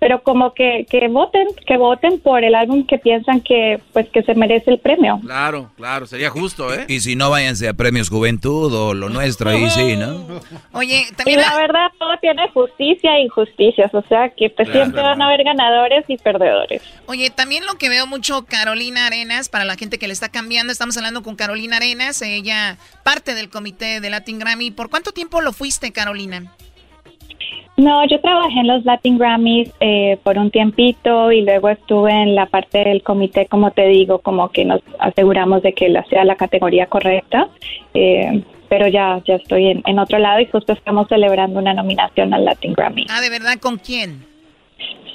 pero 0.00 0.22
como 0.22 0.54
que, 0.54 0.86
que 0.88 1.08
voten, 1.08 1.48
que 1.66 1.76
voten 1.76 2.20
por 2.20 2.44
el 2.44 2.54
álbum 2.54 2.86
que 2.86 2.98
piensan 2.98 3.40
que 3.40 3.80
pues 3.92 4.08
que 4.10 4.22
se 4.22 4.34
merece 4.34 4.70
el 4.70 4.78
premio. 4.78 5.18
Claro, 5.22 5.70
claro, 5.76 6.06
sería 6.06 6.30
justo, 6.30 6.72
¿eh? 6.72 6.84
Y 6.88 7.00
si 7.00 7.16
no, 7.16 7.30
váyanse 7.30 7.68
a 7.68 7.74
Premios 7.74 8.08
Juventud 8.08 8.72
o 8.72 8.94
lo 8.94 9.08
nuestro, 9.08 9.50
ahí 9.50 9.68
sí, 9.70 9.96
¿no? 9.96 10.40
Oye, 10.72 11.06
Y 11.26 11.36
la 11.36 11.56
verdad 11.56 11.88
todo 11.98 12.16
tiene 12.20 12.48
justicia 12.50 13.16
e 13.16 13.22
injusticias, 13.22 13.92
o 13.92 14.02
sea 14.02 14.30
que 14.30 14.50
pues, 14.50 14.68
Claro. 14.68 14.84
siempre 14.84 15.02
van 15.02 15.20
a 15.20 15.26
haber 15.26 15.42
ganadores 15.42 16.04
y 16.08 16.16
perdedores. 16.16 16.82
Oye, 17.06 17.30
también 17.30 17.66
lo 17.66 17.74
que 17.74 17.88
veo 17.88 18.06
mucho 18.06 18.44
Carolina 18.44 19.06
Arenas, 19.06 19.48
para 19.48 19.64
la 19.64 19.76
gente 19.76 19.98
que 19.98 20.06
le 20.06 20.12
está 20.12 20.28
cambiando, 20.28 20.72
estamos 20.72 20.96
hablando 20.96 21.22
con 21.22 21.34
Carolina 21.34 21.76
Arenas, 21.78 22.22
ella 22.22 22.76
parte 23.02 23.34
del 23.34 23.48
comité 23.48 23.87
de 24.00 24.10
Latin 24.10 24.38
Grammy. 24.38 24.70
¿Por 24.70 24.90
cuánto 24.90 25.12
tiempo 25.12 25.40
lo 25.40 25.52
fuiste, 25.52 25.92
Carolina? 25.92 26.52
No, 27.78 28.04
yo 28.08 28.20
trabajé 28.20 28.58
en 28.58 28.66
los 28.66 28.84
Latin 28.84 29.18
Grammys 29.18 29.70
eh, 29.78 30.18
por 30.24 30.36
un 30.36 30.50
tiempito 30.50 31.30
y 31.30 31.42
luego 31.42 31.68
estuve 31.68 32.10
en 32.10 32.34
la 32.34 32.46
parte 32.46 32.78
del 32.82 33.04
comité, 33.04 33.46
como 33.46 33.70
te 33.70 33.86
digo, 33.86 34.18
como 34.18 34.50
que 34.50 34.64
nos 34.64 34.80
aseguramos 34.98 35.62
de 35.62 35.72
que 35.72 35.88
la, 35.88 36.04
sea 36.06 36.24
la 36.24 36.34
categoría 36.34 36.86
correcta. 36.86 37.48
Eh, 37.94 38.42
pero 38.68 38.88
ya, 38.88 39.22
ya 39.24 39.36
estoy 39.36 39.68
en, 39.68 39.82
en 39.86 39.98
otro 40.00 40.18
lado 40.18 40.40
y 40.40 40.46
justo 40.46 40.72
estamos 40.72 41.06
celebrando 41.08 41.60
una 41.60 41.72
nominación 41.72 42.34
al 42.34 42.44
Latin 42.44 42.72
Grammy. 42.72 43.06
Ah, 43.08 43.20
¿de 43.20 43.30
verdad 43.30 43.58
con 43.60 43.78
quién? 43.78 44.26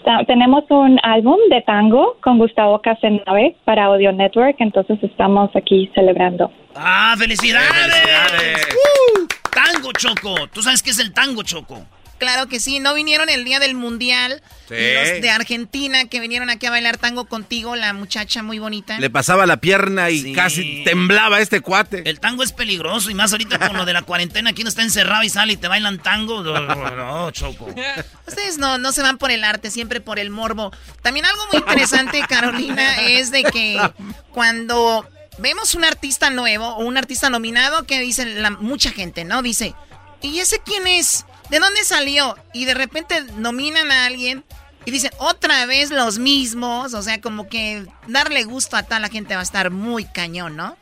Está- 0.05 0.25
tenemos 0.25 0.65
un 0.69 0.99
álbum 1.01 1.37
de 1.49 1.61
tango 1.61 2.17
con 2.21 2.37
Gustavo 2.37 2.81
Casenave 2.81 3.55
para 3.63 3.85
Audio 3.85 4.11
Network, 4.11 4.57
entonces 4.59 5.01
estamos 5.01 5.49
aquí 5.55 5.89
celebrando. 5.95 6.51
¡Ah, 6.75 7.15
felicidades! 7.17 8.67
¡Uh! 8.75 9.27
Tango 9.49 9.93
Choco. 9.93 10.35
¿Tú 10.51 10.61
sabes 10.61 10.83
qué 10.83 10.89
es 10.89 10.99
el 10.99 11.13
tango 11.13 11.41
Choco? 11.43 11.85
Claro 12.24 12.47
que 12.47 12.59
sí. 12.59 12.80
¿No 12.80 12.93
vinieron 12.93 13.30
el 13.30 13.43
día 13.43 13.59
del 13.59 13.76
mundial? 13.76 14.41
Sí. 14.69 14.76
Los 14.76 15.21
de 15.21 15.30
Argentina 15.30 16.05
que 16.05 16.19
vinieron 16.19 16.49
aquí 16.49 16.65
a 16.65 16.69
bailar 16.69 16.97
tango 16.97 17.26
contigo, 17.26 17.76
la 17.76 17.93
muchacha 17.93 18.41
muy 18.43 18.59
bonita. 18.59 18.97
Le 18.99 19.09
pasaba 19.09 19.45
la 19.45 19.57
pierna 19.57 20.09
y 20.09 20.34
casi 20.34 20.84
temblaba 20.86 21.41
este 21.41 21.59
cuate. 21.59 22.09
El 22.09 22.19
tango 22.19 22.43
es 22.43 22.53
peligroso 22.53 23.09
y 23.09 23.13
más 23.13 23.32
ahorita 23.34 23.59
con 23.59 23.76
lo 23.76 23.86
de 23.86 23.93
la 23.93 24.03
cuarentena, 24.03 24.51
aquí 24.51 24.63
no 24.63 24.69
está 24.69 24.84
encerrado 24.84 25.24
y 25.24 25.30
sale 25.30 25.53
y 25.53 25.57
te 25.57 25.67
bailan 25.67 25.99
tango. 25.99 26.41
No, 26.43 26.91
no, 26.95 27.32
Choco. 27.32 27.67
Ustedes 28.26 28.57
no, 28.57 28.78
no 28.78 28.91
se 28.93 29.01
van 29.01 29.17
por 29.17 29.32
el 29.32 29.43
arte, 29.43 29.69
siempre 29.69 29.99
por 29.99 30.17
el 30.17 30.30
morbo. 30.30 30.71
También 31.01 31.26
algo 31.26 31.41
muy 31.51 31.59
interesante, 31.59 32.21
Carolina, 32.30 33.01
es 33.01 33.32
de 33.32 33.43
que 33.43 33.80
cuando 34.32 35.07
vemos 35.39 35.76
un 35.76 35.84
artista 35.84 36.30
nuevo 36.30 36.67
o 36.67 36.86
un 36.86 36.97
artista 36.97 37.30
nominado, 37.30 37.84
que 37.84 37.99
dice 37.99 38.26
la, 38.26 38.51
mucha 38.51 38.91
gente, 38.91 39.26
¿no? 39.26 39.41
Dice, 39.41 39.76
¿y 40.21 40.39
ese 40.39 40.59
quién 40.63 40.88
es? 40.88 41.26
¿De 41.53 41.59
dónde 41.59 41.83
salió? 41.83 42.33
Y 42.51 42.65
de 42.65 42.73
repente 42.73 43.13
nominan 43.37 43.91
a 43.91 44.07
alguien 44.07 44.43
y 44.85 44.89
dicen, 44.89 45.11
otra 45.19 45.67
vez 45.67 45.91
los 45.91 46.17
mismos. 46.17 46.95
O 46.95 47.03
sea, 47.03 47.21
como 47.21 47.47
que 47.47 47.83
darle 48.07 48.43
gusto 48.43 48.75
a 48.75 48.81
toda 48.81 48.99
la 48.99 49.07
gente 49.07 49.35
va 49.35 49.41
a 49.41 49.43
estar 49.43 49.69
muy 49.69 50.03
cañón, 50.05 50.57
¿no? 50.57 50.75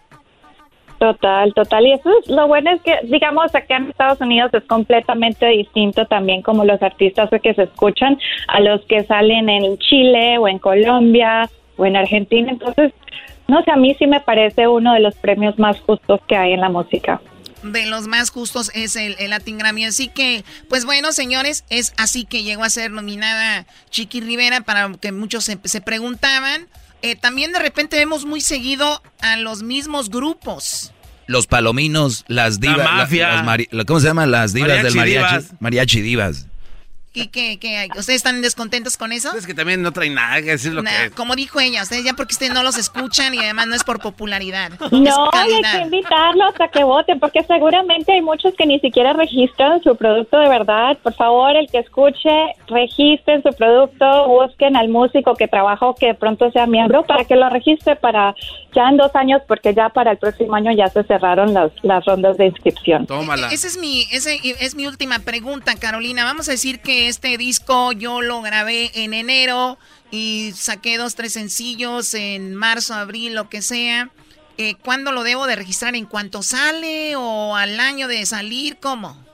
Total, 0.98 1.54
total. 1.56 1.88
Y 1.88 1.92
eso 1.92 2.10
es 2.22 2.30
lo 2.30 2.48
bueno 2.48 2.72
es 2.72 2.82
que, 2.84 2.98
digamos, 3.04 3.54
acá 3.54 3.76
en 3.76 3.90
Estados 3.90 4.22
Unidos 4.22 4.54
es 4.54 4.64
completamente 4.64 5.46
distinto 5.48 6.06
también 6.06 6.42
como 6.42 6.64
los 6.64 6.82
artistas 6.82 7.30
que 7.44 7.54
se 7.54 7.64
escuchan 7.64 8.18
a 8.48 8.62
los 8.62 8.80
que 8.86 9.04
salen 9.04 9.50
en 9.50 9.78
Chile 9.78 10.38
o 10.38 10.48
en 10.48 10.58
Colombia 10.58 11.50
o 11.76 11.86
en 11.86 11.98
Argentina. 11.98 12.50
Entonces, 12.50 12.94
no 13.50 13.62
sé, 13.64 13.72
a 13.72 13.76
mí 13.76 13.94
sí 14.00 14.08
me 14.08 14.22
parece 14.22 14.70
uno 14.70 14.94
de 14.94 15.02
los 15.02 15.16
premios 15.16 15.60
más 15.60 15.82
justos 15.82 16.22
que 16.30 16.38
hay 16.38 16.54
en 16.54 16.62
la 16.62 16.70
música. 16.70 17.20
De 17.64 17.86
los 17.86 18.08
más 18.08 18.30
justos 18.32 18.72
es 18.74 18.96
el, 18.96 19.16
el 19.20 19.30
Latin 19.30 19.58
Grammy. 19.58 19.86
Así 19.86 20.08
que, 20.08 20.44
pues 20.70 20.84
bueno, 20.86 21.12
señores, 21.12 21.64
es 21.70 21.94
así 21.98 22.26
que 22.26 22.44
llegó 22.44 22.64
a 22.64 22.70
ser 22.70 22.92
nominada 22.92 23.66
Chiqui 23.92 24.22
Rivera 24.22 24.62
para 24.62 24.92
que 25.00 25.12
muchos 25.12 25.46
se, 25.46 25.60
se 25.64 25.82
preguntaban. 25.82 26.68
Eh, 27.04 27.16
también 27.16 27.52
de 27.52 27.60
repente 27.60 27.98
vemos 27.98 28.26
muy 28.26 28.42
seguido 28.42 29.02
a 29.22 29.36
los 29.38 29.64
mismos 29.64 30.10
grupos. 30.10 30.92
Los 31.28 31.48
palominos, 31.48 32.26
las 32.28 32.60
divas. 32.60 32.78
La 32.80 32.84
mafia. 32.92 33.28
las 33.30 33.46
mari- 33.46 33.70
¿Cómo 33.86 34.00
se 34.00 34.08
llaman 34.08 34.32
las 34.32 34.54
divas 34.54 34.70
Mariachi 34.70 34.84
del 34.88 34.96
mariachi? 34.98 35.36
divas. 35.38 35.62
Mariachi 35.62 36.02
divas. 36.02 36.48
¿Y 37.14 37.28
qué, 37.28 37.60
qué 37.60 37.78
hay? 37.78 37.90
¿Ustedes 37.90 38.18
están 38.18 38.42
descontentos 38.42 38.96
con 38.96 39.12
eso? 39.12 39.36
Es 39.36 39.46
que 39.46 39.54
también 39.54 39.82
no 39.82 39.92
trae 39.92 40.10
nada 40.10 40.38
que 40.42 40.52
decir 40.52 40.72
lo 40.72 40.82
Nah, 40.82 40.90
que 40.92 41.06
es. 41.08 41.12
como 41.12 41.36
dijo 41.36 41.60
ella, 41.60 41.84
ustedes 41.84 42.06
ya 42.06 42.14
porque 42.14 42.34
ustedes 42.34 42.54
no 42.54 42.64
los 42.64 42.78
escuchan 42.78 43.34
y 43.34 43.40
además 43.40 43.68
no 43.68 43.76
es 43.76 43.84
por 43.84 44.00
popularidad. 44.00 44.72
No, 44.92 45.30
hay 45.34 45.62
que 45.62 45.78
invitarlos 45.82 46.54
a 46.60 46.68
que 46.70 46.84
voten, 46.86 47.20
porque 47.20 47.44
seguramente 47.44 48.14
hay 48.14 48.22
muchos 48.22 48.54
que 48.58 48.66
ni 48.66 48.80
siquiera 48.80 49.12
registran 49.14 49.84
su 49.84 49.96
producto 49.98 50.40
de 50.40 50.48
verdad. 50.48 50.98
Por 51.04 51.14
favor, 51.14 51.56
el 51.56 51.68
que 51.70 51.80
escuche, 51.80 52.30
registren 52.68 53.44
su 53.44 53.50
producto, 53.56 54.28
busquen 54.28 54.76
al 54.78 54.88
músico 54.90 55.36
que 55.36 55.48
trabaja 55.50 55.86
o 55.86 55.96
que 55.96 56.08
de 56.08 56.14
pronto 56.14 56.50
sea 56.52 56.66
miembro 56.66 57.04
para 57.04 57.26
que 57.26 57.36
lo 57.36 57.50
registre 57.50 57.96
para 57.98 58.36
ya 58.74 58.88
en 58.90 58.96
dos 58.98 59.14
años, 59.16 59.42
porque 59.48 59.74
ya 59.74 59.90
para 59.90 60.12
el 60.12 60.18
próximo 60.18 60.56
año 60.56 60.72
ya 60.72 60.88
se 60.88 61.04
cerraron 61.04 61.54
las, 61.54 61.72
las 61.84 62.06
rondas 62.06 62.38
de 62.38 62.46
inscripción. 62.46 63.06
Tómala. 63.06 63.52
Esa 63.52 63.68
es 63.68 63.78
mi, 63.78 64.04
ese 64.12 64.40
es 64.62 64.76
mi 64.76 64.88
última 64.88 65.20
pregunta, 65.20 65.76
Carolina. 65.76 66.24
Vamos 66.24 66.48
a 66.48 66.52
decir 66.54 66.80
que 66.80 67.01
este 67.08 67.38
disco 67.38 67.92
yo 67.92 68.22
lo 68.22 68.42
grabé 68.42 68.92
en 68.94 69.14
enero 69.14 69.78
y 70.12 70.54
saqué 70.56 70.98
dos, 70.98 71.16
tres 71.16 71.34
sencillos 71.34 72.14
en 72.14 72.56
marzo, 72.56 72.94
abril, 72.94 73.34
lo 73.34 73.50
que 73.50 73.62
sea. 73.62 74.10
Eh, 74.58 74.76
¿Cuándo 74.76 75.12
lo 75.12 75.24
debo 75.24 75.48
de 75.48 75.56
registrar? 75.56 75.96
¿En 75.96 76.06
cuanto 76.06 76.44
sale 76.44 77.16
o 77.16 77.56
al 77.56 77.80
año 77.80 78.08
de 78.08 78.26
salir? 78.26 78.78
¿Cómo? 78.78 79.31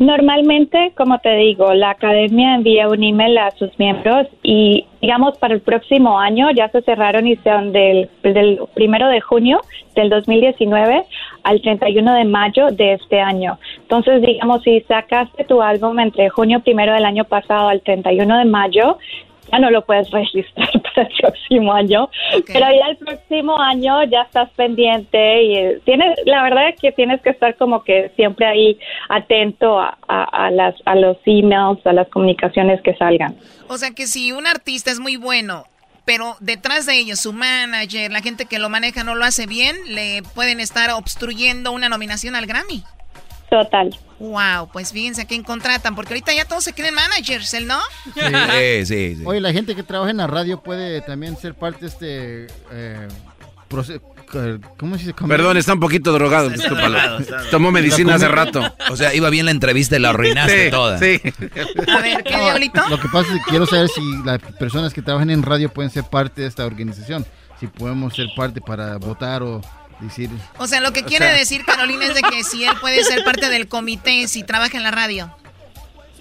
Normalmente, 0.00 0.92
como 0.96 1.18
te 1.18 1.36
digo, 1.36 1.74
la 1.74 1.90
academia 1.90 2.54
envía 2.54 2.88
un 2.88 3.04
email 3.04 3.36
a 3.36 3.50
sus 3.50 3.78
miembros 3.78 4.26
y, 4.42 4.86
digamos, 5.02 5.36
para 5.36 5.52
el 5.52 5.60
próximo 5.60 6.18
año 6.18 6.50
ya 6.52 6.70
se 6.70 6.80
cerraron 6.80 7.26
y 7.26 7.36
son 7.36 7.70
del, 7.72 8.08
del 8.22 8.60
primero 8.72 9.08
de 9.08 9.20
junio 9.20 9.60
del 9.94 10.08
2019 10.08 11.04
al 11.42 11.60
31 11.60 12.14
de 12.14 12.24
mayo 12.24 12.68
de 12.70 12.94
este 12.94 13.20
año. 13.20 13.58
Entonces, 13.76 14.22
digamos, 14.22 14.62
si 14.62 14.80
sacaste 14.88 15.44
tu 15.44 15.60
álbum 15.60 15.98
entre 15.98 16.30
junio 16.30 16.60
primero 16.60 16.94
del 16.94 17.04
año 17.04 17.24
pasado 17.24 17.68
al 17.68 17.82
31 17.82 18.38
de 18.38 18.44
mayo, 18.46 18.96
ya 19.52 19.58
no 19.58 19.70
lo 19.70 19.84
puedes 19.84 20.10
registrar 20.12 20.70
para 20.94 21.08
el 21.08 21.14
próximo 21.20 21.72
año, 21.72 22.10
pero 22.46 22.66
ya 22.70 22.86
el 22.90 22.96
próximo 22.96 23.58
año 23.58 24.02
ya 24.04 24.22
estás 24.22 24.50
pendiente 24.50 25.42
y 25.42 25.56
eh, 25.56 25.80
tienes, 25.84 26.18
la 26.26 26.42
verdad 26.42 26.68
es 26.70 26.80
que 26.80 26.92
tienes 26.92 27.20
que 27.22 27.30
estar 27.30 27.56
como 27.56 27.82
que 27.84 28.10
siempre 28.16 28.46
ahí 28.46 28.78
atento 29.08 29.78
a, 29.80 29.96
a- 30.08 30.46
a 30.46 30.50
las, 30.50 30.74
a 30.84 30.94
los 30.94 31.16
emails, 31.26 31.84
a 31.86 31.92
las 31.92 32.08
comunicaciones 32.08 32.80
que 32.82 32.94
salgan. 32.94 33.36
O 33.68 33.76
sea 33.78 33.90
que 33.92 34.06
si 34.06 34.32
un 34.32 34.46
artista 34.46 34.90
es 34.90 34.98
muy 35.00 35.16
bueno, 35.16 35.64
pero 36.04 36.36
detrás 36.40 36.86
de 36.86 36.98
ellos, 36.98 37.20
su 37.20 37.32
manager, 37.32 38.10
la 38.10 38.20
gente 38.20 38.46
que 38.46 38.58
lo 38.58 38.68
maneja 38.68 39.04
no 39.04 39.14
lo 39.14 39.24
hace 39.24 39.46
bien, 39.46 39.76
le 39.88 40.22
pueden 40.34 40.58
estar 40.60 40.90
obstruyendo 40.90 41.70
una 41.72 41.88
nominación 41.88 42.34
al 42.34 42.46
Grammy. 42.46 42.82
Total. 43.50 43.94
Wow, 44.20 44.68
pues 44.72 44.92
fíjense 44.92 45.22
a 45.22 45.24
quién 45.24 45.42
contratan, 45.42 45.94
porque 45.94 46.12
ahorita 46.14 46.32
ya 46.34 46.44
todos 46.44 46.62
se 46.64 46.72
creen 46.74 46.94
managers, 46.94 47.52
¿el 47.54 47.66
no? 47.66 47.78
Sí, 48.14 48.84
sí, 48.86 49.16
sí. 49.16 49.22
Oye, 49.24 49.40
la 49.40 49.52
gente 49.52 49.74
que 49.74 49.82
trabaja 49.82 50.10
en 50.10 50.18
la 50.18 50.26
radio 50.26 50.60
puede 50.62 51.00
también 51.00 51.36
ser 51.36 51.54
parte 51.54 51.80
de 51.80 51.86
este 51.86 52.46
eh, 52.70 53.08
proce- 53.68 54.00
¿Cómo 54.78 54.96
se 54.96 55.06
dice? 55.06 55.14
Perdón, 55.26 55.56
está 55.56 55.72
un 55.72 55.80
poquito 55.80 56.12
drogado, 56.12 56.50
discúlpalo. 56.50 56.98
Tomó 57.50 57.72
medicina 57.72 58.14
hace 58.14 58.28
rato. 58.28 58.62
O 58.88 58.94
sea, 58.96 59.12
iba 59.12 59.28
bien 59.28 59.44
la 59.46 59.50
entrevista 59.50 59.96
y 59.96 59.98
la 59.98 60.10
arruinaste 60.10 60.66
Sí, 60.66 60.70
toda. 60.70 60.98
sí. 61.00 61.20
A 61.88 62.00
ver, 62.00 62.22
¿qué 62.22 62.36
diablito? 62.36 62.80
Lo 62.88 63.00
que 63.00 63.08
pasa 63.08 63.34
es 63.34 63.38
que 63.42 63.50
quiero 63.50 63.66
saber 63.66 63.88
si 63.88 64.00
las 64.24 64.38
personas 64.56 64.94
que 64.94 65.02
trabajan 65.02 65.30
en 65.30 65.42
radio 65.42 65.68
pueden 65.72 65.90
ser 65.90 66.04
parte 66.04 66.42
de 66.42 66.46
esta 66.46 66.64
organización. 66.64 67.26
Si 67.58 67.66
podemos 67.66 68.14
ser 68.14 68.28
parte 68.36 68.60
para 68.60 68.98
votar 68.98 69.42
o 69.42 69.60
decir... 70.00 70.30
O 70.58 70.66
sea, 70.66 70.80
lo 70.80 70.92
que 70.92 71.02
quiere 71.04 71.26
sea- 71.26 71.34
decir 71.36 71.64
Carolina 71.64 72.06
es 72.06 72.14
de 72.14 72.22
que 72.22 72.42
si 72.44 72.64
él 72.64 72.74
puede 72.80 73.02
ser 73.04 73.24
parte 73.24 73.48
del 73.48 73.68
comité 73.68 74.26
si 74.28 74.42
trabaja 74.42 74.76
en 74.76 74.82
la 74.82 74.90
radio. 74.90 75.34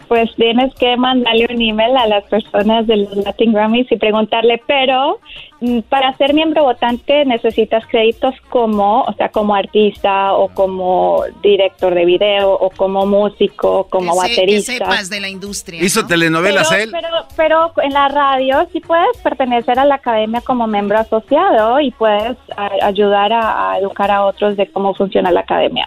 Pues 0.09 0.29
tienes 0.35 0.73
que 0.75 0.97
mandarle 0.97 1.45
un 1.53 1.61
email 1.61 1.95
a 1.95 2.07
las 2.07 2.23
personas 2.25 2.85
de 2.87 2.97
los 2.97 3.15
Latin 3.15 3.53
Grammys 3.53 3.89
y 3.91 3.95
preguntarle, 3.95 4.59
pero 4.67 5.19
mm, 5.61 5.81
para 5.81 6.17
ser 6.17 6.33
miembro 6.33 6.63
votante 6.63 7.23
necesitas 7.25 7.85
créditos 7.85 8.33
como, 8.49 9.03
o 9.03 9.13
sea, 9.13 9.29
como 9.29 9.53
artista 9.53 10.33
o 10.33 10.49
como 10.49 11.21
director 11.43 11.93
de 11.93 12.05
video 12.05 12.51
o 12.53 12.71
como 12.71 13.05
músico, 13.05 13.85
como 13.91 14.13
que, 14.13 14.19
se- 14.29 14.35
que 14.35 14.41
baterista. 14.41 14.71
sepas 14.73 15.09
de 15.11 15.19
la 15.19 15.29
industria. 15.29 15.83
Hizo 15.83 16.01
¿no? 16.01 16.07
telenovelas 16.07 16.67
pero, 16.69 16.81
él. 16.83 16.89
Pero, 16.91 17.07
pero 17.37 17.71
en 17.83 17.93
la 17.93 18.07
radio 18.07 18.67
sí 18.73 18.79
puedes 18.79 19.15
pertenecer 19.23 19.77
a 19.77 19.85
la 19.85 19.95
academia 19.95 20.41
como 20.41 20.65
miembro 20.65 20.97
asociado 20.97 21.79
y 21.79 21.91
puedes 21.91 22.35
a- 22.57 22.71
ayudar 22.87 23.31
a, 23.31 23.73
a 23.73 23.77
educar 23.77 24.09
a 24.09 24.25
otros 24.25 24.57
de 24.57 24.65
cómo 24.71 24.95
funciona 24.95 25.29
la 25.31 25.41
academia. 25.41 25.85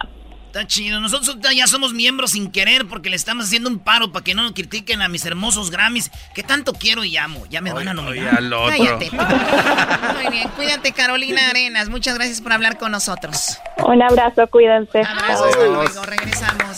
Está 0.53 0.67
chido. 0.67 0.99
Nosotros 0.99 1.35
ya 1.55 1.65
somos 1.65 1.95
miembros 1.95 2.33
sin 2.33 2.51
querer 2.51 2.85
porque 2.87 3.09
le 3.09 3.15
estamos 3.15 3.45
haciendo 3.45 3.71
un 3.71 3.79
paro 3.79 4.11
para 4.11 4.23
que 4.23 4.35
no 4.35 4.43
nos 4.43 4.51
critiquen 4.51 5.01
a 5.01 5.07
mis 5.07 5.25
hermosos 5.25 5.71
Grammys, 5.71 6.11
que 6.35 6.43
tanto 6.43 6.73
quiero 6.73 7.03
y 7.03 7.17
amo. 7.17 7.47
Ya 7.49 7.59
me 7.59 7.73
van 7.73 7.87
a 7.87 7.95
nominar. 7.95 8.37
al 8.37 8.53
otro. 8.53 8.69
Cállate. 8.69 9.09
Muy 10.21 10.31
bien, 10.31 10.47
cuídate 10.49 10.91
Carolina 10.91 11.49
Arenas. 11.49 11.89
Muchas 11.89 12.13
gracias 12.13 12.39
por 12.39 12.53
hablar 12.53 12.77
con 12.77 12.91
nosotros. 12.91 13.57
Un 13.83 14.03
abrazo, 14.03 14.45
cuídense. 14.45 14.99
Abrazo, 14.99 15.45
hasta 15.45 15.65
luego. 15.65 16.03
Regresamos. 16.03 16.77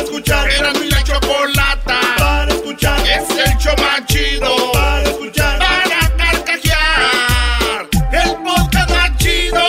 show 3.61 3.75
más 3.77 4.05
chido 4.07 4.71
para 4.73 5.03
escuchar. 5.03 5.59
Para 5.59 6.17
carcajear. 6.17 7.87
El 8.11 8.35
podcast 8.43 8.89
más 8.89 9.17
chido. 9.17 9.63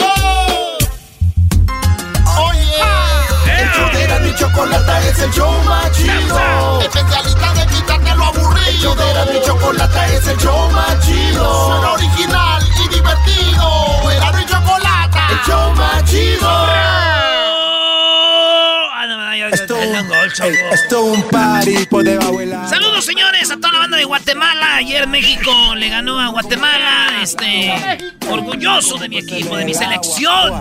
Oye, 2.39 2.81
el 3.59 3.69
show 3.69 3.89
de 3.91 4.19
mi 4.21 4.35
chocolata 4.35 4.99
es 5.07 5.19
el 5.19 5.31
show 5.31 5.51
más 5.65 5.91
chido. 5.91 6.81
Especialista 6.81 7.53
de 7.53 7.67
quitarte 7.67 8.15
lo 8.15 8.25
aburrido. 8.25 8.67
El 8.67 8.77
show 8.79 8.95
de 8.95 9.33
mi 9.33 9.45
chocolata 9.45 10.07
es 10.07 10.27
el 10.27 10.37
show 10.37 10.71
más 10.71 10.92
Esto, 20.71 21.03
un 21.03 21.21
party 21.29 21.85
por 21.85 22.03
debajo. 22.03 22.39
Saludos, 22.67 23.05
señores, 23.05 23.51
a 23.51 23.57
toda 23.57 23.73
la 23.73 23.79
banda 23.79 23.97
de 23.97 24.03
Guatemala, 24.05 24.77
ayer 24.77 25.07
México 25.07 25.75
le 25.75 25.89
ganó 25.89 26.19
a 26.19 26.29
Guatemala. 26.29 27.21
Este, 27.21 27.71
orgulloso 28.29 28.97
de 28.97 29.09
mi 29.09 29.19
equipo, 29.19 29.55
de 29.55 29.65
mi 29.65 29.73
selección. 29.73 30.59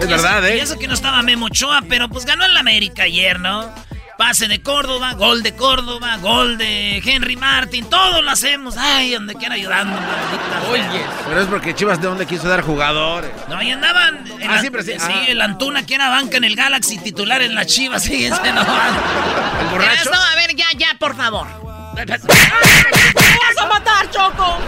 Es 0.00 0.08
verdad, 0.08 0.48
¿eh? 0.48 0.56
Y 0.56 0.60
eso 0.60 0.78
que 0.78 0.88
no 0.88 0.94
estaba 0.94 1.22
Memo 1.22 1.46
Ochoa, 1.46 1.82
pero 1.88 2.08
pues 2.08 2.24
ganó 2.24 2.44
en 2.44 2.54
la 2.54 2.60
América 2.60 3.02
ayer, 3.02 3.38
¿no? 3.38 3.70
Pase 4.18 4.46
de 4.46 4.62
Córdoba, 4.62 5.14
gol 5.14 5.42
de 5.42 5.54
Córdoba, 5.56 6.16
gol 6.18 6.56
de 6.58 6.98
Henry 7.04 7.34
Martin, 7.36 7.88
todo 7.88 8.22
lo 8.22 8.30
hacemos. 8.30 8.76
Ay, 8.76 9.12
donde 9.14 9.34
quiera 9.34 9.54
ayudando, 9.54 9.94
maldita. 10.00 10.62
Oye, 10.70 11.04
pero 11.26 11.40
es 11.40 11.46
porque 11.48 11.74
Chivas 11.74 12.00
de 12.00 12.06
dónde 12.08 12.26
quiso 12.26 12.46
dar 12.48 12.60
jugadores. 12.62 13.30
No, 13.48 13.60
y 13.62 13.70
andaban. 13.70 14.22
Ah, 14.48 14.58
siempre 14.60 14.82
sí. 14.82 14.92
Sí, 14.98 15.12
Ah. 15.12 15.24
el 15.28 15.40
Antuna 15.40 15.84
que 15.86 15.94
era 15.94 16.08
banca 16.10 16.36
en 16.36 16.44
el 16.44 16.54
Galaxy, 16.54 16.98
titular 16.98 17.42
en 17.42 17.54
la 17.54 17.64
Chivas. 17.64 18.02
Sí, 18.04 18.26
ese 18.26 18.52
no. 18.52 18.60
¿El 18.60 19.66
borracho? 19.70 20.10
No, 20.12 20.20
a 20.22 20.34
ver, 20.36 20.54
ya, 20.54 20.66
ya, 20.76 20.88
por 20.98 21.16
favor. 21.16 21.46
¡Me 21.96 22.04
vas 22.06 23.58
a 23.60 23.66
matar, 23.66 24.10
Choco! 24.10 24.58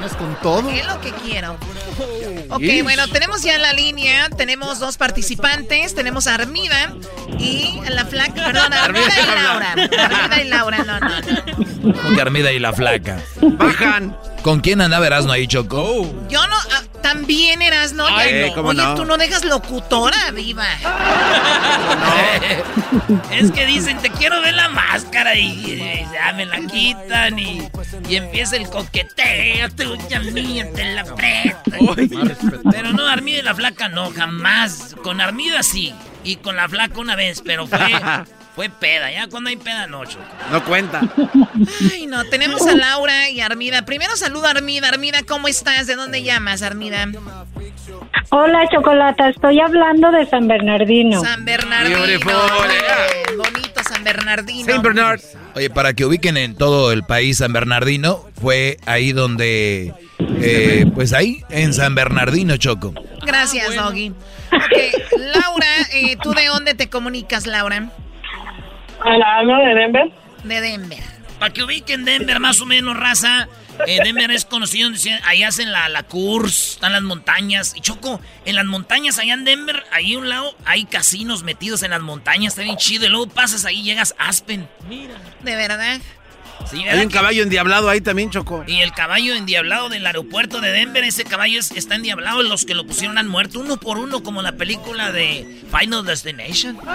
¿Vienes 0.00 0.16
con 0.16 0.34
todo? 0.40 0.70
Es 0.70 0.86
lo 0.86 0.98
que 1.02 1.12
quiero. 1.12 1.58
Ok, 2.48 2.62
Ish. 2.62 2.82
bueno, 2.82 3.06
tenemos 3.08 3.42
ya 3.42 3.56
en 3.56 3.60
la 3.62 3.74
línea, 3.74 4.30
tenemos 4.30 4.78
dos 4.78 4.96
participantes, 4.96 5.94
tenemos 5.94 6.26
a 6.26 6.36
Armida 6.36 6.94
y 7.38 7.78
la 7.86 8.06
flaca, 8.06 8.32
perdón, 8.32 8.72
Armida 8.72 9.04
y 9.04 9.26
Laura. 9.34 9.72
Armida 9.72 10.40
y 10.40 10.48
Laura, 10.48 10.78
no, 10.84 11.00
no, 11.00 11.10
no. 12.14 12.20
Armida 12.22 12.50
y 12.50 12.58
la 12.58 12.72
flaca. 12.72 13.20
Bajan. 13.42 14.16
¿Con 14.42 14.60
quién 14.60 14.80
andaba 14.80 15.06
Erasmo 15.06 15.32
ahí, 15.32 15.46
Choco? 15.46 16.10
Yo 16.30 16.46
no, 16.46 16.56
ah, 16.56 16.82
también 17.02 17.62
eras, 17.62 17.92
¿no? 17.92 18.06
Ay, 18.06 18.32
Ya 18.32 18.40
no. 18.42 18.46
no. 18.48 18.54
¿cómo 18.54 18.68
Oye, 18.70 18.82
no? 18.82 18.94
tú 18.94 19.04
no 19.04 19.16
dejas 19.16 19.44
locutora, 19.44 20.30
viva. 20.32 20.66
Es 23.32 23.50
que 23.52 23.66
dicen, 23.66 23.98
te 23.98 24.10
quiero 24.10 24.40
ver 24.40 24.54
la 24.54 24.68
máscara 24.68 25.34
y, 25.34 25.46
y 25.48 26.06
ya 26.12 26.32
me 26.32 26.46
la 26.46 26.60
quitan 26.60 27.38
y, 27.38 27.68
y 28.08 28.16
empieza 28.16 28.56
el 28.56 28.68
coqueteo, 28.68 29.68
tuya 29.70 30.20
mía, 30.20 30.66
te 30.74 30.94
la 30.94 31.04
presto. 31.04 31.70
Pero 32.70 32.92
no, 32.92 33.06
Armida 33.06 33.38
y 33.38 33.42
la 33.42 33.54
flaca 33.54 33.88
no, 33.88 34.10
jamás. 34.12 34.96
Con 35.02 35.20
Armida 35.20 35.62
sí, 35.62 35.94
y 36.24 36.36
con 36.36 36.56
la 36.56 36.68
flaca 36.68 36.98
una 37.00 37.16
vez, 37.16 37.42
pero 37.44 37.66
fue, 37.66 37.78
fue 38.54 38.68
peda, 38.68 39.10
ya 39.10 39.28
cuando 39.28 39.50
hay 39.50 39.56
peda 39.56 39.86
no, 39.86 40.04
Choco. 40.04 40.24
No 40.50 40.64
cuenta. 40.64 41.00
Ay, 41.92 42.06
no, 42.06 42.24
tenemos 42.24 42.66
a 42.66 42.74
Laura 42.74 43.30
y 43.30 43.40
Armida. 43.40 43.84
Primero 43.84 44.16
saludo 44.16 44.46
a 44.46 44.50
Armida. 44.50 44.88
Armida, 44.88 45.20
¿cómo 45.26 45.48
estás? 45.48 45.86
¿De 45.86 45.96
dónde 45.96 46.22
llamas, 46.22 46.62
Armida? 46.62 47.08
Hola, 48.30 48.68
Chocolata. 48.72 49.28
Estoy 49.28 49.60
hablando 49.60 50.10
de 50.12 50.26
San 50.26 50.46
Bernardino. 50.46 51.20
San 51.20 51.44
Bernardino. 51.44 51.98
Ay, 52.04 53.36
bonito 53.36 53.82
San 53.82 54.04
Bernardino. 54.04 54.82
Oye, 55.54 55.70
para 55.70 55.94
que 55.94 56.04
ubiquen 56.04 56.36
en 56.36 56.54
todo 56.54 56.92
el 56.92 57.02
país 57.02 57.38
San 57.38 57.52
Bernardino, 57.52 58.24
fue 58.40 58.78
ahí 58.86 59.12
donde, 59.12 59.94
eh, 60.18 60.86
pues 60.94 61.12
ahí, 61.12 61.44
en 61.50 61.74
San 61.74 61.94
Bernardino, 61.94 62.56
Choco. 62.56 62.94
Gracias, 63.26 63.74
Doggy. 63.74 64.10
Ok, 64.52 65.18
Laura, 65.18 65.66
eh, 65.92 66.16
¿tú 66.22 66.32
de 66.32 66.46
dónde 66.46 66.74
te 66.74 66.88
comunicas, 66.88 67.46
Laura? 67.46 67.90
Hola, 69.04 69.42
de 69.64 69.74
Denver. 69.74 70.12
De 70.44 70.60
Denver. 70.60 70.98
Para 71.38 71.52
que 71.52 71.62
ubiquen 71.62 72.04
Denver 72.04 72.38
más 72.38 72.60
o 72.60 72.66
menos, 72.66 72.96
raza. 72.96 73.48
eh, 73.86 73.98
Denver 74.04 74.30
es 74.30 74.44
conocido, 74.44 74.90
ahí 75.24 75.42
hacen 75.42 75.72
la, 75.72 75.88
la 75.88 76.02
Course, 76.02 76.74
están 76.74 76.92
las 76.92 77.00
montañas. 77.02 77.74
Y 77.74 77.80
Choco, 77.80 78.20
en 78.44 78.56
las 78.56 78.66
montañas 78.66 79.18
allá 79.18 79.32
en 79.34 79.44
Denver, 79.44 79.82
ahí 79.90 80.14
a 80.14 80.18
un 80.18 80.28
lado 80.28 80.54
hay 80.66 80.84
casinos 80.84 81.42
metidos 81.42 81.82
en 81.82 81.92
las 81.92 82.02
montañas, 82.02 82.52
está 82.52 82.62
bien 82.62 82.76
chido. 82.76 83.06
Y 83.06 83.08
luego 83.08 83.28
pasas 83.28 83.64
ahí, 83.64 83.82
llegas 83.82 84.14
a 84.18 84.28
Aspen. 84.28 84.68
Mira. 84.86 85.14
¿De 85.42 85.56
verdad? 85.56 85.98
Sí, 86.68 86.86
Hay 86.88 87.00
un 87.04 87.10
caballo 87.10 87.42
endiablado 87.42 87.88
ahí 87.88 88.00
también, 88.00 88.30
Choco. 88.30 88.62
Y 88.66 88.80
el 88.80 88.92
caballo 88.92 89.34
endiablado 89.34 89.88
del 89.88 90.06
aeropuerto 90.06 90.60
de 90.60 90.70
Denver, 90.70 91.02
ese 91.04 91.24
caballo 91.24 91.58
es- 91.58 91.70
está 91.72 91.96
endiablado. 91.96 92.42
Los 92.42 92.64
que 92.64 92.74
lo 92.74 92.86
pusieron 92.86 93.18
han 93.18 93.26
muerto 93.28 93.58
uno 93.60 93.76
por 93.78 93.98
uno, 93.98 94.22
como 94.22 94.40
la 94.42 94.52
película 94.52 95.10
de 95.12 95.62
Final 95.76 96.04
Destination. 96.04 96.78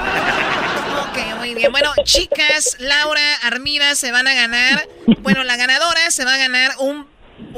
Ok, 0.96 1.38
muy 1.40 1.54
bien. 1.54 1.72
Bueno, 1.72 1.92
chicas, 2.04 2.78
Laura, 2.80 3.22
Armida 3.44 3.96
se 3.96 4.12
van 4.12 4.28
a 4.28 4.34
ganar. 4.34 4.88
Bueno, 5.20 5.44
la 5.44 5.56
ganadora 5.56 6.10
se 6.12 6.26
va 6.26 6.34
a 6.34 6.38
ganar 6.38 6.72
un. 6.80 7.06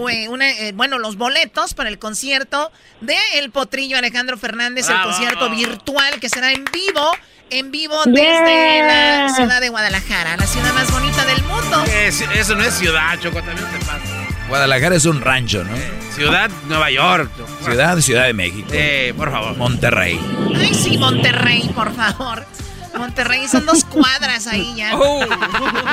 eh, 0.09 0.27
una, 0.29 0.49
eh, 0.49 0.71
bueno, 0.73 0.97
los 0.99 1.17
boletos 1.17 1.73
para 1.73 1.89
el 1.89 1.99
concierto 1.99 2.71
de 3.01 3.15
El 3.35 3.51
Potrillo 3.51 3.97
Alejandro 3.97 4.37
Fernández, 4.37 4.87
el 4.87 4.93
Bravo. 4.95 5.11
concierto 5.11 5.49
virtual 5.51 6.19
que 6.19 6.29
será 6.29 6.51
en 6.51 6.65
vivo, 6.65 7.11
en 7.49 7.71
vivo 7.71 7.95
desde 8.05 8.21
Yeah. 8.21 9.23
la 9.27 9.33
ciudad 9.35 9.61
de 9.61 9.69
Guadalajara, 9.69 10.37
la 10.37 10.45
ciudad 10.47 10.73
más 10.73 10.91
bonita 10.91 11.25
del 11.25 11.41
mundo. 11.43 11.83
Es- 11.93 12.21
eso 12.21 12.55
no 12.55 12.63
es 12.63 12.73
ciudad, 12.73 13.17
Choco, 13.21 13.41
también 13.41 13.67
te 13.71 13.79
pasa. 13.85 14.01
Guadalajara 14.49 14.95
es 14.95 15.05
un 15.05 15.19
rancho, 15.21 15.63
¿no? 15.63 15.75
Ciudad, 16.15 16.49
Nueva 16.67 16.89
York. 16.89 17.29
Ciudad, 17.63 17.97
Ciudad 17.99 18.25
de 18.25 18.33
México. 18.33 18.69
Eh, 18.71 19.13
por 19.17 19.31
favor. 19.31 19.55
Monterrey. 19.57 20.19
Ay, 20.55 20.73
sí, 20.73 20.97
Monterrey, 20.97 21.69
por 21.75 21.93
favor. 21.93 22.45
Monterrey 22.99 23.47
son 23.47 23.65
dos 23.65 23.83
cuadras 23.83 24.47
ahí 24.47 24.75
ya. 24.75 24.91
Oh. 24.99 25.25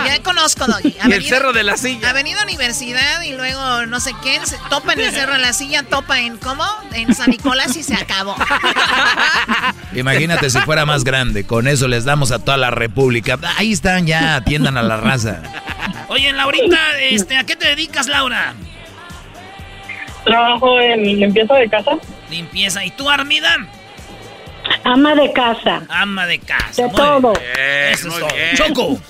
Ya 0.07 0.23
conozco, 0.23 0.67
Doggy. 0.67 0.97
El 1.11 1.25
Cerro 1.25 1.53
de 1.53 1.63
la 1.63 1.77
Silla. 1.77 2.11
Avenida 2.11 2.43
Universidad 2.43 3.23
y 3.23 3.33
luego 3.33 3.87
no 3.87 4.01
sé 4.01 4.13
quién, 4.23 4.47
se 4.47 4.57
topa 4.71 4.95
en 4.95 5.01
el 5.01 5.13
Cerro 5.13 5.35
de 5.35 5.39
la 5.41 5.53
Silla, 5.53 5.83
topa 5.83 6.21
en 6.21 6.39
¿cómo? 6.39 6.65
En 6.93 7.15
San 7.15 7.31
Nicolás 7.31 7.77
y 7.77 7.83
se 7.83 7.95
acabó. 7.95 8.35
Imagínate 9.95 10.51
si 10.51 10.59
fuera 10.61 10.87
más 10.87 11.05
grande. 11.05 11.45
Con 11.45 11.69
eso 11.69 11.87
les 11.89 12.05
damos 12.05 12.33
a 12.33 12.39
toda 12.39 12.57
la 12.57 12.71
república. 12.71 13.39
Ahí 13.57 13.73
están, 13.73 14.07
ya 14.07 14.37
atiendan 14.37 14.77
a 14.77 14.83
la 14.83 14.97
raza. 14.97 15.43
Oye, 16.09 16.33
Laurita, 16.33 16.99
este, 17.01 17.37
¿a 17.37 17.45
qué 17.45 17.57
te 17.57 17.69
dedicas, 17.69 18.07
Laura? 18.07 18.55
Trabajo 20.25 20.81
en 20.81 21.03
limpieza 21.03 21.55
de 21.55 21.69
casa. 21.69 21.93
Limpieza. 22.31 22.85
¿Y 22.85 22.91
tú, 22.91 23.09
Armida? 23.11 23.57
Ama 24.85 25.15
de 25.15 25.33
casa. 25.33 25.83
Ama 25.89 26.27
de 26.27 26.39
casa. 26.39 26.83
De 26.83 26.89
Muy 26.89 26.97
todo. 26.97 27.33
bien. 27.33 27.93
Eso 27.93 28.09
es 28.09 28.15
todo. 28.19 28.29
Choco. 28.55 29.01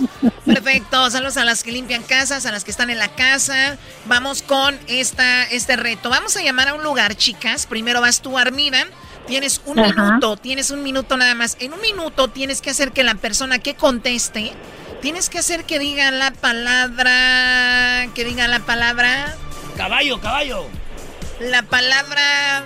Perfecto, 0.44 1.10
saludos 1.10 1.36
a 1.36 1.44
las 1.44 1.62
que 1.62 1.72
limpian 1.72 2.02
casas, 2.02 2.44
a 2.46 2.52
las 2.52 2.64
que 2.64 2.70
están 2.70 2.90
en 2.90 2.98
la 2.98 3.08
casa. 3.08 3.76
Vamos 4.06 4.42
con 4.42 4.78
esta, 4.88 5.44
este 5.44 5.76
reto. 5.76 6.10
Vamos 6.10 6.36
a 6.36 6.42
llamar 6.42 6.68
a 6.68 6.74
un 6.74 6.82
lugar, 6.82 7.14
chicas. 7.16 7.66
Primero 7.66 8.00
vas 8.00 8.20
tú, 8.20 8.38
Armida. 8.38 8.84
Tienes 9.26 9.62
un 9.64 9.78
Ajá. 9.78 9.88
minuto, 10.02 10.36
tienes 10.36 10.70
un 10.70 10.82
minuto 10.82 11.16
nada 11.16 11.34
más. 11.34 11.56
En 11.60 11.72
un 11.72 11.80
minuto 11.80 12.28
tienes 12.28 12.60
que 12.60 12.70
hacer 12.70 12.92
que 12.92 13.02
la 13.04 13.14
persona 13.14 13.58
que 13.58 13.74
conteste, 13.74 14.52
tienes 15.00 15.30
que 15.30 15.38
hacer 15.38 15.64
que 15.64 15.78
diga 15.78 16.10
la 16.10 16.30
palabra, 16.32 18.06
que 18.14 18.24
diga 18.24 18.48
la 18.48 18.60
palabra, 18.60 19.34
Caballo, 19.76 20.20
caballo. 20.20 20.66
la 21.40 21.62
palabra, 21.62 22.64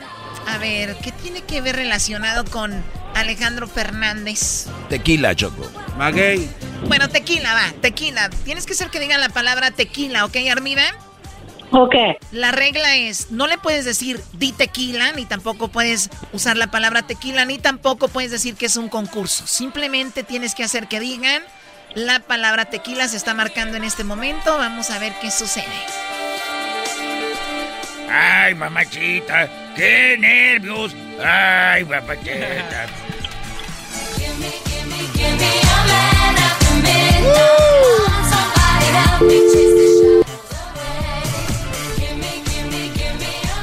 a 0.49 0.59
ver, 0.59 0.97
¿qué 0.97 1.13
tiene 1.13 1.43
que 1.43 1.61
ver 1.61 1.77
relacionado 1.77 2.45
con 2.45 2.83
Alejandro 3.15 3.69
Fernández? 3.69 4.67
Tequila, 4.89 5.35
Choco. 5.35 5.71
Maguey. 5.97 6.49
Bueno, 6.87 7.09
tequila, 7.09 7.53
va, 7.55 7.73
tequila. 7.81 8.31
Tienes 8.45 8.65
que 8.65 8.73
hacer 8.73 8.89
que 8.89 9.01
digan 9.01 9.21
la 9.21 9.29
palabra 9.29 9.71
tequila, 9.71 10.25
¿ok, 10.25 10.37
Armida? 10.51 10.85
Ok. 11.71 11.95
La 12.33 12.51
regla 12.51 12.97
es, 12.97 13.31
no 13.31 13.47
le 13.47 13.59
puedes 13.59 13.85
decir 13.85 14.21
di 14.33 14.53
tequila, 14.53 15.13
ni 15.13 15.27
tampoco 15.27 15.69
puedes 15.69 16.09
usar 16.33 16.57
la 16.57 16.71
palabra 16.71 17.03
tequila, 17.03 17.45
ni 17.45 17.59
tampoco 17.59 18.09
puedes 18.09 18.31
decir 18.31 18.55
que 18.55 18.67
es 18.67 18.77
un 18.77 18.89
concurso. 18.89 19.47
Simplemente 19.47 20.23
tienes 20.23 20.55
que 20.55 20.65
hacer 20.65 20.89
que 20.89 20.99
digan 20.99 21.43
la 21.95 22.21
palabra 22.21 22.67
tequila. 22.67 23.07
Se 23.09 23.17
está 23.17 23.35
marcando 23.35 23.77
en 23.77 23.85
este 23.85 24.05
momento. 24.05 24.57
Vamos 24.57 24.91
a 24.91 24.99
ver 24.99 25.13
qué 25.21 25.31
sucede. 25.31 25.67
Ay, 28.11 28.55
mamachita, 28.55 29.49
qué 29.77 30.17
nervios. 30.19 30.97
Ay, 31.25 31.85
mamachita. 31.85 32.87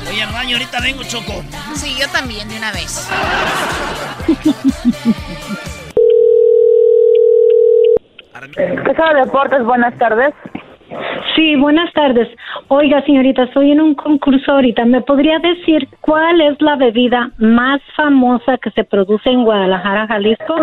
Oye, 0.10 0.22
al 0.22 0.32
baño, 0.32 0.58
ahorita 0.58 0.80
vengo, 0.82 1.04
Choco. 1.04 1.44
Sí, 1.76 1.96
yo 2.00 2.08
también, 2.10 2.48
de 2.48 2.58
una 2.58 2.72
vez. 2.72 3.10
Casa 8.86 9.14
de 9.14 9.20
Deportes, 9.26 9.64
buenas 9.64 9.98
tardes. 9.98 10.34
Sí, 11.36 11.56
buenas 11.56 11.92
tardes. 11.94 12.28
Oiga, 12.70 13.04
señorita, 13.06 13.44
estoy 13.44 13.72
en 13.72 13.82
un 13.82 13.96
concurso 13.96 14.52
ahorita. 14.54 14.86
¿Me 14.86 15.02
podría 15.02 15.40
decir 15.40 15.88
cuál 16.02 16.40
es 16.42 16.62
la 16.62 16.76
bebida 16.76 17.32
más 17.38 17.82
famosa 17.96 18.58
que 18.58 18.72
se 18.72 18.84
produce 18.84 19.30
en 19.30 19.44
Guadalajara, 19.44 20.08
Jalisco? 20.08 20.56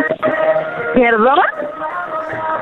¿Perdón? 0.94 1.38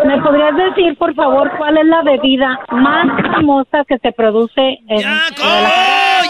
¿Me 0.06 0.20
podrías 0.22 0.56
decir, 0.56 0.96
por 0.96 1.14
favor, 1.14 1.50
cuál 1.58 1.76
es 1.78 1.86
la 1.86 2.02
bebida 2.02 2.58
más 2.72 3.06
famosa 3.34 3.84
que 3.86 3.98
se 3.98 4.12
produce 4.12 4.60
en 4.88 5.02
Guadalajara? 5.02 5.70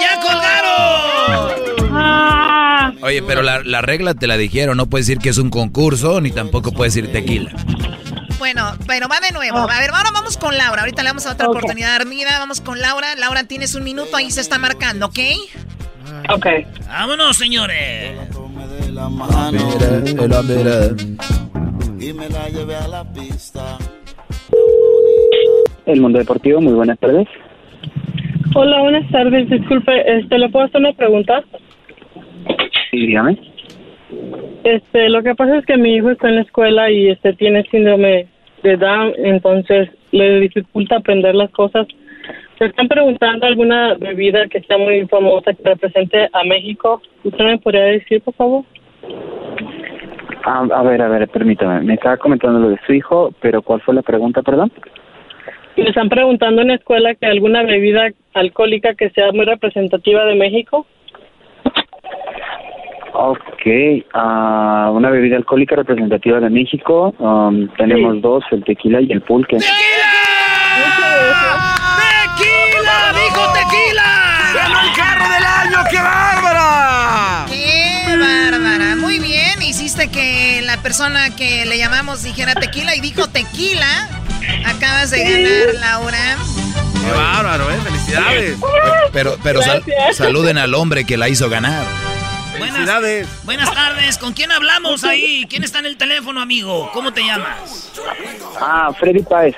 ¡Ya 0.01 0.20
colgaron! 0.20 1.91
Ah, 1.93 2.93
Oye, 3.03 3.22
pero 3.26 3.43
la, 3.43 3.61
la 3.64 3.80
regla 3.82 4.14
te 4.14 4.26
la 4.26 4.36
dijeron. 4.36 4.76
No 4.76 4.86
puedes 4.86 5.07
decir 5.07 5.22
que 5.22 5.30
es 5.30 5.38
un 5.38 5.51
concurso, 5.51 6.20
ni 6.20 6.30
tampoco 6.30 6.72
puedes 6.72 6.95
decir 6.95 7.12
tequila. 7.12 7.51
Bueno, 8.53 8.72
pero 8.86 9.07
va 9.09 9.20
de 9.20 9.32
nuevo. 9.32 9.59
A 9.59 9.78
ver, 9.80 9.90
ahora 9.90 10.11
vamos 10.12 10.36
con 10.36 10.57
Laura. 10.57 10.80
Ahorita 10.82 11.03
le 11.03 11.09
damos 11.11 11.26
a 11.26 11.32
otra 11.32 11.46
Ok. 11.46 11.57
oportunidad. 11.57 11.94
Armida, 11.94 12.38
vamos 12.38 12.61
con 12.61 12.80
Laura. 12.80 13.14
Laura, 13.16 13.44
tienes 13.44 13.74
un 13.76 13.84
minuto, 13.84 14.16
ahí 14.16 14.30
se 14.30 14.40
está 14.40 14.59
marcando, 14.59 15.07
¿ok? 15.07 15.18
Ok. 16.30 16.46
Vámonos, 16.88 17.36
señores. 17.36 18.12
El 25.86 26.01
Mundo 26.01 26.18
Deportivo, 26.18 26.61
muy 26.61 26.72
buenas 26.74 26.98
tardes. 26.98 27.28
Hola, 28.55 28.80
buenas 28.82 29.09
tardes. 29.11 29.48
Disculpe, 29.48 29.92
este, 30.18 30.38
¿le 30.38 30.48
puedo 30.48 30.66
hacer 30.66 30.80
una 30.80 30.92
pregunta? 30.92 31.42
Sí, 32.90 33.07
dígame. 33.07 33.38
Este, 34.64 35.09
lo 35.09 35.22
que 35.22 35.34
pasa 35.34 35.57
es 35.59 35.66
que 35.66 35.76
mi 35.76 35.94
hijo 35.94 36.11
está 36.11 36.28
en 36.28 36.36
la 36.36 36.42
escuela 36.42 36.90
y 36.90 37.11
este 37.11 37.32
tiene 37.34 37.64
síndrome 37.70 38.26
de 38.62 38.76
Down, 38.76 39.14
entonces 39.18 39.90
le 40.12 40.40
dificulta 40.40 40.96
aprender 40.96 41.34
las 41.34 41.50
cosas. 41.50 41.86
Se 42.58 42.66
están 42.66 42.88
preguntando 42.88 43.46
alguna 43.46 43.94
bebida 43.94 44.46
que 44.48 44.61
sea 44.61 44.76
muy 44.76 45.06
famosa 45.06 45.54
que 45.54 45.62
represente 45.62 46.28
a 46.32 46.44
México. 46.44 47.00
¿Usted 47.24 47.44
me 47.44 47.58
podría 47.58 47.84
decir, 47.84 48.20
por 48.22 48.34
favor? 48.34 48.64
Ah, 50.44 50.66
a 50.74 50.82
ver, 50.82 51.00
a 51.00 51.08
ver, 51.08 51.28
permítame. 51.28 51.80
Me 51.80 51.94
estaba 51.94 52.16
comentando 52.18 52.58
lo 52.58 52.70
de 52.70 52.80
su 52.86 52.92
hijo, 52.92 53.32
pero 53.40 53.62
¿cuál 53.62 53.80
fue 53.80 53.94
la 53.94 54.02
pregunta, 54.02 54.42
perdón? 54.42 54.70
Me 55.76 55.88
están 55.88 56.08
preguntando 56.08 56.62
en 56.62 56.68
la 56.68 56.74
escuela 56.74 57.14
que 57.14 57.26
alguna 57.26 57.62
bebida 57.62 58.08
alcohólica 58.34 58.94
que 58.94 59.11
sea 59.11 59.32
muy 59.32 59.46
representativa 59.46 60.24
de 60.24 60.34
México. 60.34 60.86
Ok, 63.12 63.66
ah, 64.14 64.90
una 64.92 65.11
bebida 65.11 65.36
alcohólica 65.36 65.76
representativa 65.76 66.40
de 66.40 66.50
México. 66.50 67.14
um, 67.18 67.68
tenemos 67.76 68.20
dos, 68.22 68.44
el 68.52 68.64
tequila 68.64 69.00
y 69.00 69.11
el 69.12 69.22
pulque. 69.22 69.56
¡Tequila! 69.56 69.76
¡Dijo 73.14 73.52
tequila! 73.52 74.52
¡Ganó 74.54 74.80
el 74.80 74.92
carro 74.96 75.28
del 75.34 75.44
año! 75.44 75.78
¡Qué 75.90 75.96
bárbara! 75.96 77.46
¡Qué 77.48 78.16
bárbara! 78.16 78.96
Muy 78.96 79.18
bien, 79.18 79.61
hiciste 79.62 80.08
que 80.11 80.61
la 80.62 80.76
persona 80.82 81.34
que 81.36 81.66
le 81.66 81.78
llamamos 81.78 82.22
dijera 82.22 82.54
tequila 82.54 82.94
y 82.96 83.00
dijo 83.00 83.26
tequila. 83.28 84.08
Acabas 84.66 85.11
de 85.11 85.22
ganar, 85.22 85.74
Laura. 85.80 86.36
Qué 87.04 87.11
bárbaro, 87.12 87.70
¿eh? 87.70 87.76
Felicidades. 87.84 88.56
Pero, 89.12 89.36
pero 89.42 89.62
sal- 89.62 89.82
saluden 90.12 90.58
al 90.58 90.74
hombre 90.74 91.04
que 91.04 91.16
la 91.16 91.28
hizo 91.28 91.48
ganar. 91.50 91.84
Buenas, 92.61 93.44
buenas 93.44 93.72
tardes. 93.74 94.18
¿Con 94.18 94.34
quién 94.34 94.52
hablamos 94.52 95.02
ahí? 95.04 95.46
¿Quién 95.48 95.64
está 95.64 95.78
en 95.78 95.86
el 95.86 95.96
teléfono, 95.96 96.40
amigo? 96.42 96.90
¿Cómo 96.92 97.12
te 97.12 97.22
llamas? 97.22 97.90
Ah, 98.61 98.90
Freddy 98.98 99.22
Páez. 99.22 99.56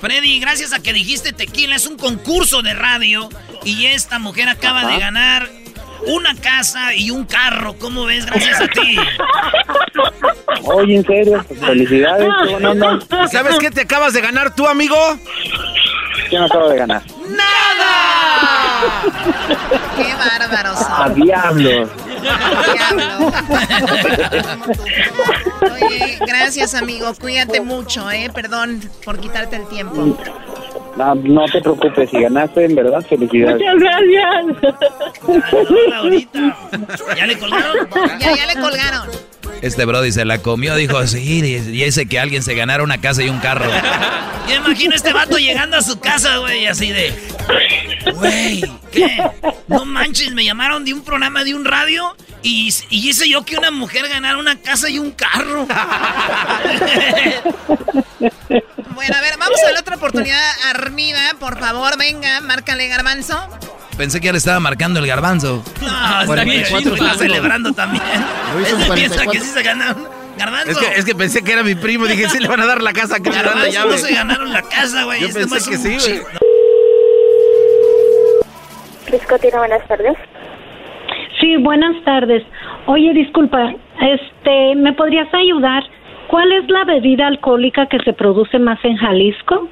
Freddy, 0.00 0.38
gracias 0.40 0.74
a 0.74 0.82
que 0.82 0.92
dijiste 0.92 1.32
tequila, 1.32 1.76
es 1.76 1.86
un 1.86 1.96
concurso 1.96 2.60
de 2.60 2.74
radio 2.74 3.30
y 3.64 3.86
esta 3.86 4.18
mujer 4.18 4.50
acaba 4.50 4.80
Ajá. 4.80 4.88
de 4.88 4.98
ganar 4.98 5.48
una 6.06 6.34
casa 6.34 6.94
y 6.94 7.10
un 7.10 7.24
carro. 7.24 7.78
¿Cómo 7.78 8.04
ves? 8.04 8.26
Gracias 8.26 8.60
a 8.60 8.68
ti. 8.68 8.98
Oye, 10.64 10.96
en 10.96 11.06
serio, 11.06 11.42
pues, 11.48 11.60
felicidades. 11.60 12.28
qué. 13.08 13.28
¿Sabes 13.30 13.58
qué 13.58 13.70
te 13.70 13.80
acabas 13.82 14.12
de 14.12 14.20
ganar 14.20 14.54
tú, 14.54 14.66
amigo? 14.66 14.96
¿Quién 16.28 16.42
acaba 16.42 16.68
de 16.68 16.76
ganar? 16.76 17.02
¡Qué 19.96 20.14
bárbaros! 20.14 20.78
¡A 20.88 21.08
diablo! 21.10 21.88
Oye, 25.62 26.18
gracias, 26.26 26.74
amigo. 26.74 27.12
Cuídate 27.20 27.60
mucho, 27.60 28.10
¿eh? 28.10 28.30
Perdón 28.34 28.80
por 29.04 29.18
quitarte 29.18 29.56
el 29.56 29.66
tiempo. 29.68 30.16
No, 30.96 31.14
no 31.14 31.44
te 31.46 31.60
preocupes, 31.60 32.08
si 32.10 32.20
ganaste, 32.20 32.64
en 32.64 32.74
verdad, 32.76 33.04
felicidades. 33.08 33.60
gracias. 33.80 34.46
¿Ya 37.16 37.26
le 37.26 37.38
colgaron? 37.38 37.88
Ya, 38.20 38.36
ya 38.36 38.46
le 38.46 38.54
colgaron. 38.60 39.33
Este 39.62 39.84
Brody 39.84 40.12
se 40.12 40.24
la 40.24 40.38
comió, 40.38 40.74
dijo, 40.76 41.06
sí, 41.06 41.42
y 41.72 41.82
ese 41.82 42.06
que 42.06 42.18
alguien 42.18 42.42
se 42.42 42.54
ganara 42.54 42.82
una 42.82 43.00
casa 43.00 43.22
y 43.22 43.28
un 43.28 43.38
carro. 43.40 43.70
Yo 44.48 44.56
imagino 44.56 44.92
a 44.92 44.96
este 44.96 45.12
vato 45.12 45.38
llegando 45.38 45.76
a 45.76 45.82
su 45.82 45.98
casa, 45.98 46.36
güey, 46.38 46.66
así 46.66 46.90
de... 46.90 47.14
Güey, 48.14 48.62
¿qué? 48.92 49.22
No 49.68 49.86
manches, 49.86 50.32
me 50.32 50.44
llamaron 50.44 50.84
de 50.84 50.92
un 50.92 51.02
programa 51.02 51.44
de 51.44 51.54
un 51.54 51.64
radio 51.64 52.14
y, 52.42 52.68
y 52.90 53.08
hice 53.08 53.26
yo 53.26 53.42
que 53.46 53.56
una 53.56 53.70
mujer 53.70 54.06
ganara 54.08 54.36
una 54.36 54.60
casa 54.60 54.90
y 54.90 54.98
un 54.98 55.12
carro. 55.12 55.66
Bueno, 58.94 59.16
a 59.16 59.20
ver, 59.20 59.36
vamos 59.38 59.58
a 59.68 59.72
la 59.72 59.80
otra 59.80 59.96
oportunidad. 59.96 60.50
Armida, 60.70 61.34
por 61.40 61.58
favor, 61.58 61.98
venga, 61.98 62.40
márcale 62.40 62.86
garbanzo. 62.88 63.36
Pensé 63.96 64.20
que 64.20 64.26
ya 64.26 64.32
le 64.32 64.38
estaba 64.38 64.58
marcando 64.60 64.98
el 65.00 65.06
garbanzo. 65.06 65.62
No, 65.80 66.20
está 66.22 66.44
bien, 66.44 66.64
44 66.68 66.94
está 66.94 67.14
celebrando 67.18 67.72
también. 67.72 68.02
Piensa 68.56 68.86
44. 68.86 69.30
que 69.32 69.40
sí 69.40 69.46
se 69.46 69.62
ganaron. 69.62 70.08
Garbanzo. 70.36 70.70
Es 70.70 70.78
que, 70.78 70.86
es 70.98 71.04
que 71.04 71.14
pensé 71.14 71.44
que 71.44 71.52
era 71.52 71.62
mi 71.62 71.74
primo. 71.76 72.06
Dije, 72.06 72.28
sí 72.28 72.40
le 72.40 72.48
van 72.48 72.60
a 72.60 72.66
dar 72.66 72.82
la 72.82 72.92
casa 72.92 73.20
que 73.20 73.30
Garbanzo 73.30 73.68
llave. 73.70 73.90
no 73.92 73.96
se 73.98 74.14
ganaron 74.14 74.52
la 74.52 74.62
casa, 74.62 75.04
güey. 75.04 75.20
Yo 75.20 75.28
Este 75.28 75.40
pensé 75.46 75.70
que 75.70 75.76
sí, 75.76 75.88
güey. 75.94 75.98
chi- 75.98 76.22
Criscotina, 79.06 79.58
buenas 79.58 79.86
tardes. 79.86 80.16
Sí, 81.40 81.56
buenas 81.58 81.94
tardes. 82.04 82.42
Oye, 82.86 83.12
disculpa, 83.12 83.74
este, 84.00 84.74
¿me 84.76 84.92
podrías 84.94 85.32
ayudar? 85.32 85.82
¿Cuál 86.28 86.50
es 86.52 86.68
la 86.68 86.84
bebida 86.84 87.26
alcohólica 87.26 87.86
que 87.86 87.98
se 88.04 88.12
produce 88.12 88.58
más 88.58 88.78
en 88.84 88.96
Jalisco? 88.96 89.68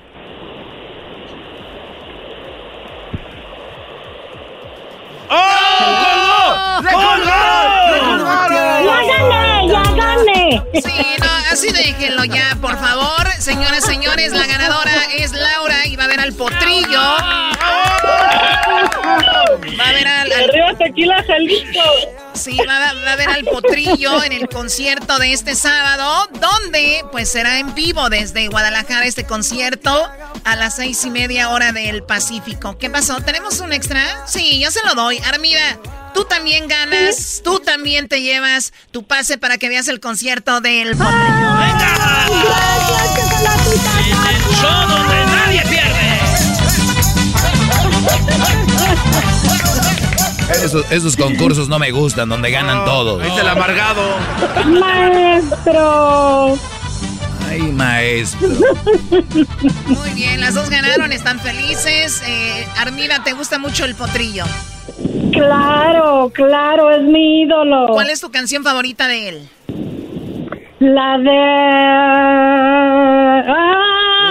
¡Oh! 5.35 6.32
¡Le 6.83 6.93
colgaron! 6.93 8.85
¡Ya 8.85 8.99
gané! 9.07 9.69
¡Ya 9.69 9.83
gané! 9.95 10.63
Sí, 10.83 11.17
no, 11.19 11.27
así 11.53 11.71
déjenlo 11.71 12.25
ya, 12.25 12.57
por 12.61 12.79
favor. 12.79 13.27
Señoras, 13.39 13.85
señores, 13.85 14.33
la 14.33 14.47
ganadora 14.47 14.93
es 15.17 15.33
Laura 15.33 15.87
y 15.87 15.97
va 15.97 16.05
a 16.05 16.09
ver 16.09 16.21
al 16.21 16.33
potrillo. 16.33 17.01
Va 19.79 19.89
a 19.89 19.93
ver 19.93 20.07
al... 20.09 20.33
al-. 20.33 20.51
Sí, 22.35 22.57
va, 22.69 22.89
a- 22.89 22.95
va 22.95 23.17
ver 23.17 23.29
al 23.29 23.45
potrillo 23.45 24.23
en 24.25 24.33
el 24.33 24.49
concierto 24.49 25.19
de 25.19 25.33
este 25.33 25.55
sábado, 25.55 26.29
donde 26.41 27.05
pues 27.13 27.31
será 27.31 27.59
en 27.59 27.75
vivo 27.75 28.09
desde 28.09 28.49
Guadalajara 28.49 29.05
este 29.07 29.25
concierto 29.25 30.09
a 30.45 30.57
las 30.57 30.77
seis 30.77 31.05
y 31.05 31.11
media 31.11 31.51
hora 31.51 31.73
del 31.73 32.03
Pacífico. 32.03 32.79
¿Qué 32.79 32.91
pasó? 32.91 33.21
¿Tenemos 33.21 33.61
un 33.61 33.73
extra? 33.73 34.27
Sí, 34.27 34.59
yo 34.61 34.71
se 34.71 34.81
lo 34.87 34.95
doy. 34.95 35.19
Armida, 35.19 35.79
tú 36.15 36.25
también 36.25 36.69
ganas, 36.69 37.41
tú 37.45 37.61
también 37.61 38.09
te 38.09 38.21
llevas 38.23 38.73
tu 38.91 39.05
pase 39.05 39.39
para 39.39 39.59
que 39.59 39.69
veas 39.69 39.89
el 39.89 40.01
concierto 40.01 40.61
del 40.61 40.97
potrillo. 40.97 41.57
¡Venga! 41.59 42.27
En 43.99 44.17
el 44.35 44.43
show 44.57 44.89
donde 44.89 45.27
nadie 45.27 45.63
pierde. 45.63 46.19
Esos, 50.65 50.91
esos 50.93 51.17
concursos 51.17 51.69
no 51.69 51.79
me 51.79 51.91
gustan, 51.91 52.29
donde 52.29 52.51
ganan 52.51 52.85
todos. 52.85 53.23
Está 53.25 53.41
el 53.41 53.49
amargado. 53.49 54.03
Maestro. 54.67 56.59
Ay, 57.53 57.61
maestro. 57.73 58.49
Muy 59.87 60.11
bien, 60.15 60.41
las 60.41 60.55
dos 60.55 60.71
ganaron, 60.71 61.13
están 61.13 61.39
felices. 61.39 62.23
Eh, 62.27 62.67
Armida, 62.79 63.23
¿te 63.23 63.35
gusta 63.35 63.59
mucho 63.59 63.85
el 63.85 63.95
potrillo? 63.95 64.45
Claro, 65.33 66.33
claro, 66.33 66.91
es 66.91 67.03
mi 67.03 67.43
ídolo. 67.43 67.89
¿Cuál 67.93 68.09
es 68.09 68.23
tu 68.23 68.31
canción 68.31 68.65
favorita 68.65 69.07
de 69.07 69.29
él? 69.29 69.49
La 70.81 71.19
de... 71.19 71.31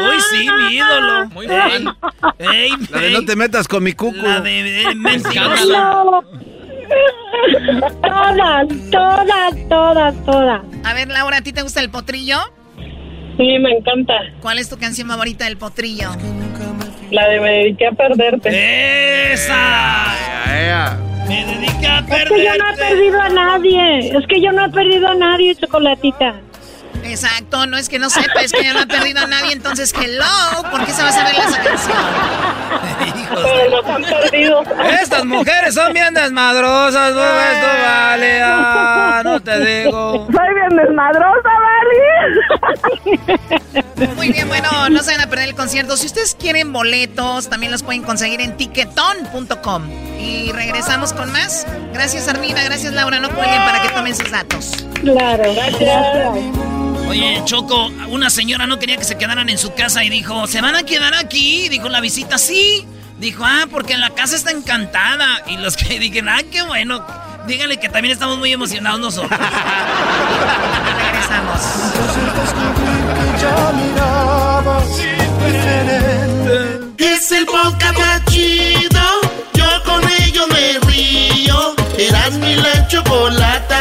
Uy, 0.09 0.19
sí, 0.31 0.49
mi 0.49 0.73
ídolo. 0.77 1.27
Muy 1.27 1.45
bien. 1.45 1.89
Ey, 2.39 2.71
La 2.89 3.01
de 3.01 3.11
no 3.11 3.23
te 3.23 3.35
metas 3.35 3.67
con 3.67 3.83
mi 3.83 3.93
cucu. 3.93 4.17
La 4.17 4.41
de 4.41 4.81
eh, 4.81 4.95
mentiroso. 4.95 5.67
No. 5.67 6.23
Todas, 8.01 8.67
todas, 8.91 9.69
todas, 9.69 10.25
todas. 10.25 10.61
A 10.83 10.93
ver, 10.93 11.07
Laura, 11.07 11.37
¿a 11.37 11.41
ti 11.41 11.53
te 11.53 11.61
gusta 11.61 11.79
el 11.81 11.89
potrillo? 11.89 12.37
Sí, 13.37 13.59
me 13.59 13.71
encanta. 13.71 14.13
¿Cuál 14.41 14.59
es 14.59 14.69
tu 14.69 14.77
canción 14.77 15.07
favorita 15.07 15.45
del 15.45 15.57
potrillo? 15.57 16.11
La 17.11 17.27
de 17.27 17.39
me 17.39 17.49
dediqué 17.51 17.87
a 17.87 17.91
perderte. 17.91 19.33
¡Esa! 19.33 20.13
Me 21.27 21.45
dediqué 21.45 21.87
a 21.87 21.99
Es 21.99 22.05
que 22.29 22.43
yo 22.43 22.55
no 22.57 22.69
he 22.69 22.75
perderte. 22.75 22.87
perdido 22.89 23.21
a 23.21 23.29
nadie. 23.29 23.99
Es 24.17 24.27
que 24.27 24.41
yo 24.41 24.51
no 24.51 24.65
he 24.65 24.69
perdido 24.69 25.07
a 25.07 25.15
nadie, 25.15 25.55
chocolatita. 25.55 26.35
Exacto, 27.03 27.65
no 27.65 27.77
es 27.77 27.89
que 27.89 27.97
no 27.97 28.09
sepa, 28.11 28.41
es 28.41 28.51
que 28.51 28.63
ya 28.63 28.73
no 28.73 28.81
ha 28.81 28.85
perdido 28.85 29.21
a 29.21 29.27
nadie, 29.27 29.53
entonces 29.53 29.91
hello, 29.99 30.23
¿por 30.69 30.85
qué 30.85 30.91
se 30.91 31.01
va 31.01 31.09
a 31.09 31.11
saber 31.11 31.33
esa 31.35 31.63
canción? 31.63 31.97
Pero 33.33 33.81
no 33.81 33.95
han 33.95 34.03
perdido. 34.03 34.61
Estas 35.01 35.25
mujeres 35.25 35.73
son 35.73 35.93
bien 35.93 36.13
desmadrosas, 36.13 37.13
no 37.15 37.23
esto 37.23 37.67
vale, 37.85 38.41
ah, 38.43 39.21
no 39.23 39.39
te 39.39 39.59
digo. 39.65 40.27
Soy 40.27 40.53
bien 40.53 40.77
desmadrosa, 40.85 41.49
¿vale? 41.49 41.80
Muy 44.15 44.31
bien, 44.31 44.47
bueno, 44.47 44.89
no 44.89 45.03
se 45.03 45.11
van 45.11 45.21
a 45.21 45.29
perder 45.29 45.49
el 45.49 45.55
concierto. 45.55 45.97
Si 45.97 46.05
ustedes 46.05 46.35
quieren 46.35 46.73
boletos, 46.73 47.49
también 47.49 47.71
los 47.71 47.83
pueden 47.83 48.03
conseguir 48.03 48.41
en 48.41 48.57
tiquetón.com. 48.57 49.89
Y 50.19 50.51
regresamos 50.51 51.13
con 51.13 51.31
más. 51.31 51.65
Gracias, 51.93 52.27
Armida. 52.27 52.63
Gracias, 52.63 52.93
Laura. 52.93 53.19
No 53.19 53.29
cuelguen 53.29 53.57
para 53.63 53.81
que 53.81 53.89
tomen 53.89 54.15
sus 54.15 54.29
datos. 54.31 54.85
Claro, 55.01 55.43
gracias. 55.53 56.05
Oye, 57.07 57.41
Choco, 57.45 57.87
una 58.09 58.29
señora 58.29 58.67
no 58.67 58.79
quería 58.79 58.97
que 58.97 59.03
se 59.03 59.17
quedaran 59.17 59.49
en 59.49 59.57
su 59.57 59.73
casa 59.73 60.03
y 60.03 60.09
dijo, 60.09 60.47
¿se 60.47 60.61
van 60.61 60.75
a 60.75 60.83
quedar 60.83 61.13
aquí? 61.15 61.67
Dijo 61.69 61.89
la 61.89 61.99
visita, 61.99 62.37
sí. 62.37 62.87
Dijo, 63.19 63.43
ah, 63.45 63.65
porque 63.69 63.97
la 63.97 64.11
casa 64.11 64.35
está 64.35 64.51
encantada. 64.51 65.43
Y 65.47 65.57
los 65.57 65.75
que 65.75 65.99
dijeron, 65.99 66.29
ah, 66.29 66.41
qué 66.49 66.61
bueno. 66.63 67.05
Díganle 67.47 67.79
que 67.79 67.89
también 67.89 68.13
estamos 68.13 68.37
muy 68.37 68.51
emocionados 68.53 68.99
nosotros. 68.99 69.31
Regresamos. 71.05 71.59
Es 76.97 77.31
el 77.31 77.45
podcast 77.45 77.97
más 77.97 78.25
chido. 78.25 79.01
Yo 79.53 79.65
con 79.83 80.01
ello 80.21 80.47
me 80.47 80.79
río. 80.87 81.75
Eras 81.97 82.33
mi 82.33 82.55
la 82.55 82.87
chocolata. 82.87 83.80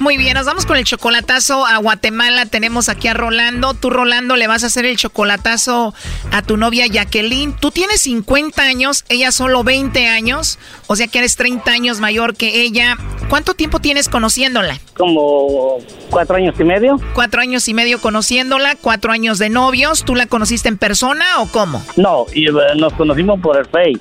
Muy 0.00 0.16
bien, 0.16 0.32
nos 0.32 0.46
vamos 0.46 0.64
con 0.64 0.78
el 0.78 0.84
chocolatazo 0.84 1.66
a 1.66 1.76
Guatemala. 1.76 2.46
Tenemos 2.46 2.88
aquí 2.88 3.06
a 3.06 3.12
Rolando. 3.12 3.74
Tú, 3.74 3.90
Rolando, 3.90 4.34
le 4.34 4.46
vas 4.46 4.64
a 4.64 4.68
hacer 4.68 4.86
el 4.86 4.96
chocolatazo 4.96 5.92
a 6.32 6.40
tu 6.40 6.56
novia 6.56 6.86
Jacqueline. 6.86 7.52
Tú 7.52 7.70
tienes 7.70 8.00
50 8.00 8.62
años, 8.62 9.04
ella 9.10 9.30
solo 9.30 9.62
20 9.62 10.08
años. 10.08 10.58
O 10.86 10.96
sea 10.96 11.06
que 11.06 11.18
eres 11.18 11.36
30 11.36 11.70
años 11.70 12.00
mayor 12.00 12.34
que 12.34 12.62
ella. 12.62 12.96
¿Cuánto 13.28 13.52
tiempo 13.52 13.78
tienes 13.78 14.08
conociéndola? 14.08 14.80
Como 14.96 15.76
cuatro 16.08 16.36
años 16.36 16.54
y 16.58 16.64
medio. 16.64 16.98
Cuatro 17.12 17.42
años 17.42 17.68
y 17.68 17.74
medio 17.74 18.00
conociéndola, 18.00 18.76
cuatro 18.80 19.12
años 19.12 19.38
de 19.38 19.50
novios. 19.50 20.04
¿Tú 20.06 20.14
la 20.14 20.24
conociste 20.24 20.70
en 20.70 20.78
persona 20.78 21.26
o 21.40 21.46
cómo? 21.52 21.84
No, 21.96 22.24
y, 22.32 22.48
eh, 22.48 22.52
nos 22.78 22.94
conocimos 22.94 23.38
por 23.40 23.58
el 23.58 23.66
Face. 23.66 24.00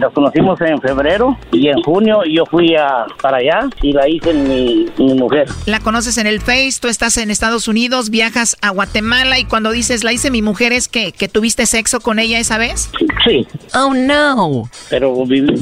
Nos 0.00 0.12
conocimos 0.12 0.60
en 0.60 0.80
febrero 0.80 1.38
y 1.52 1.68
en 1.68 1.82
junio 1.82 2.22
yo 2.24 2.44
fui 2.46 2.74
a, 2.74 3.06
para 3.20 3.38
allá 3.38 3.60
y 3.82 3.92
la 3.92 4.08
hice 4.08 4.32
mi, 4.34 4.86
mi 4.98 5.14
mujer. 5.14 5.48
La 5.66 5.80
conoces 5.80 6.18
en 6.18 6.26
el 6.26 6.40
Face, 6.40 6.78
tú 6.80 6.88
estás 6.88 7.16
en 7.16 7.30
Estados 7.30 7.68
Unidos, 7.68 8.10
viajas 8.10 8.56
a 8.60 8.70
Guatemala 8.70 9.38
y 9.38 9.44
cuando 9.44 9.70
dices 9.70 10.04
la 10.04 10.12
hice 10.12 10.30
mi 10.30 10.42
mujer 10.42 10.72
es 10.72 10.88
que, 10.88 11.12
que 11.12 11.28
tuviste 11.28 11.66
sexo 11.66 12.00
con 12.00 12.18
ella 12.18 12.38
esa 12.38 12.58
vez. 12.58 12.90
Sí. 13.26 13.46
Oh 13.74 13.92
no. 13.94 14.68
Pero 14.90 15.14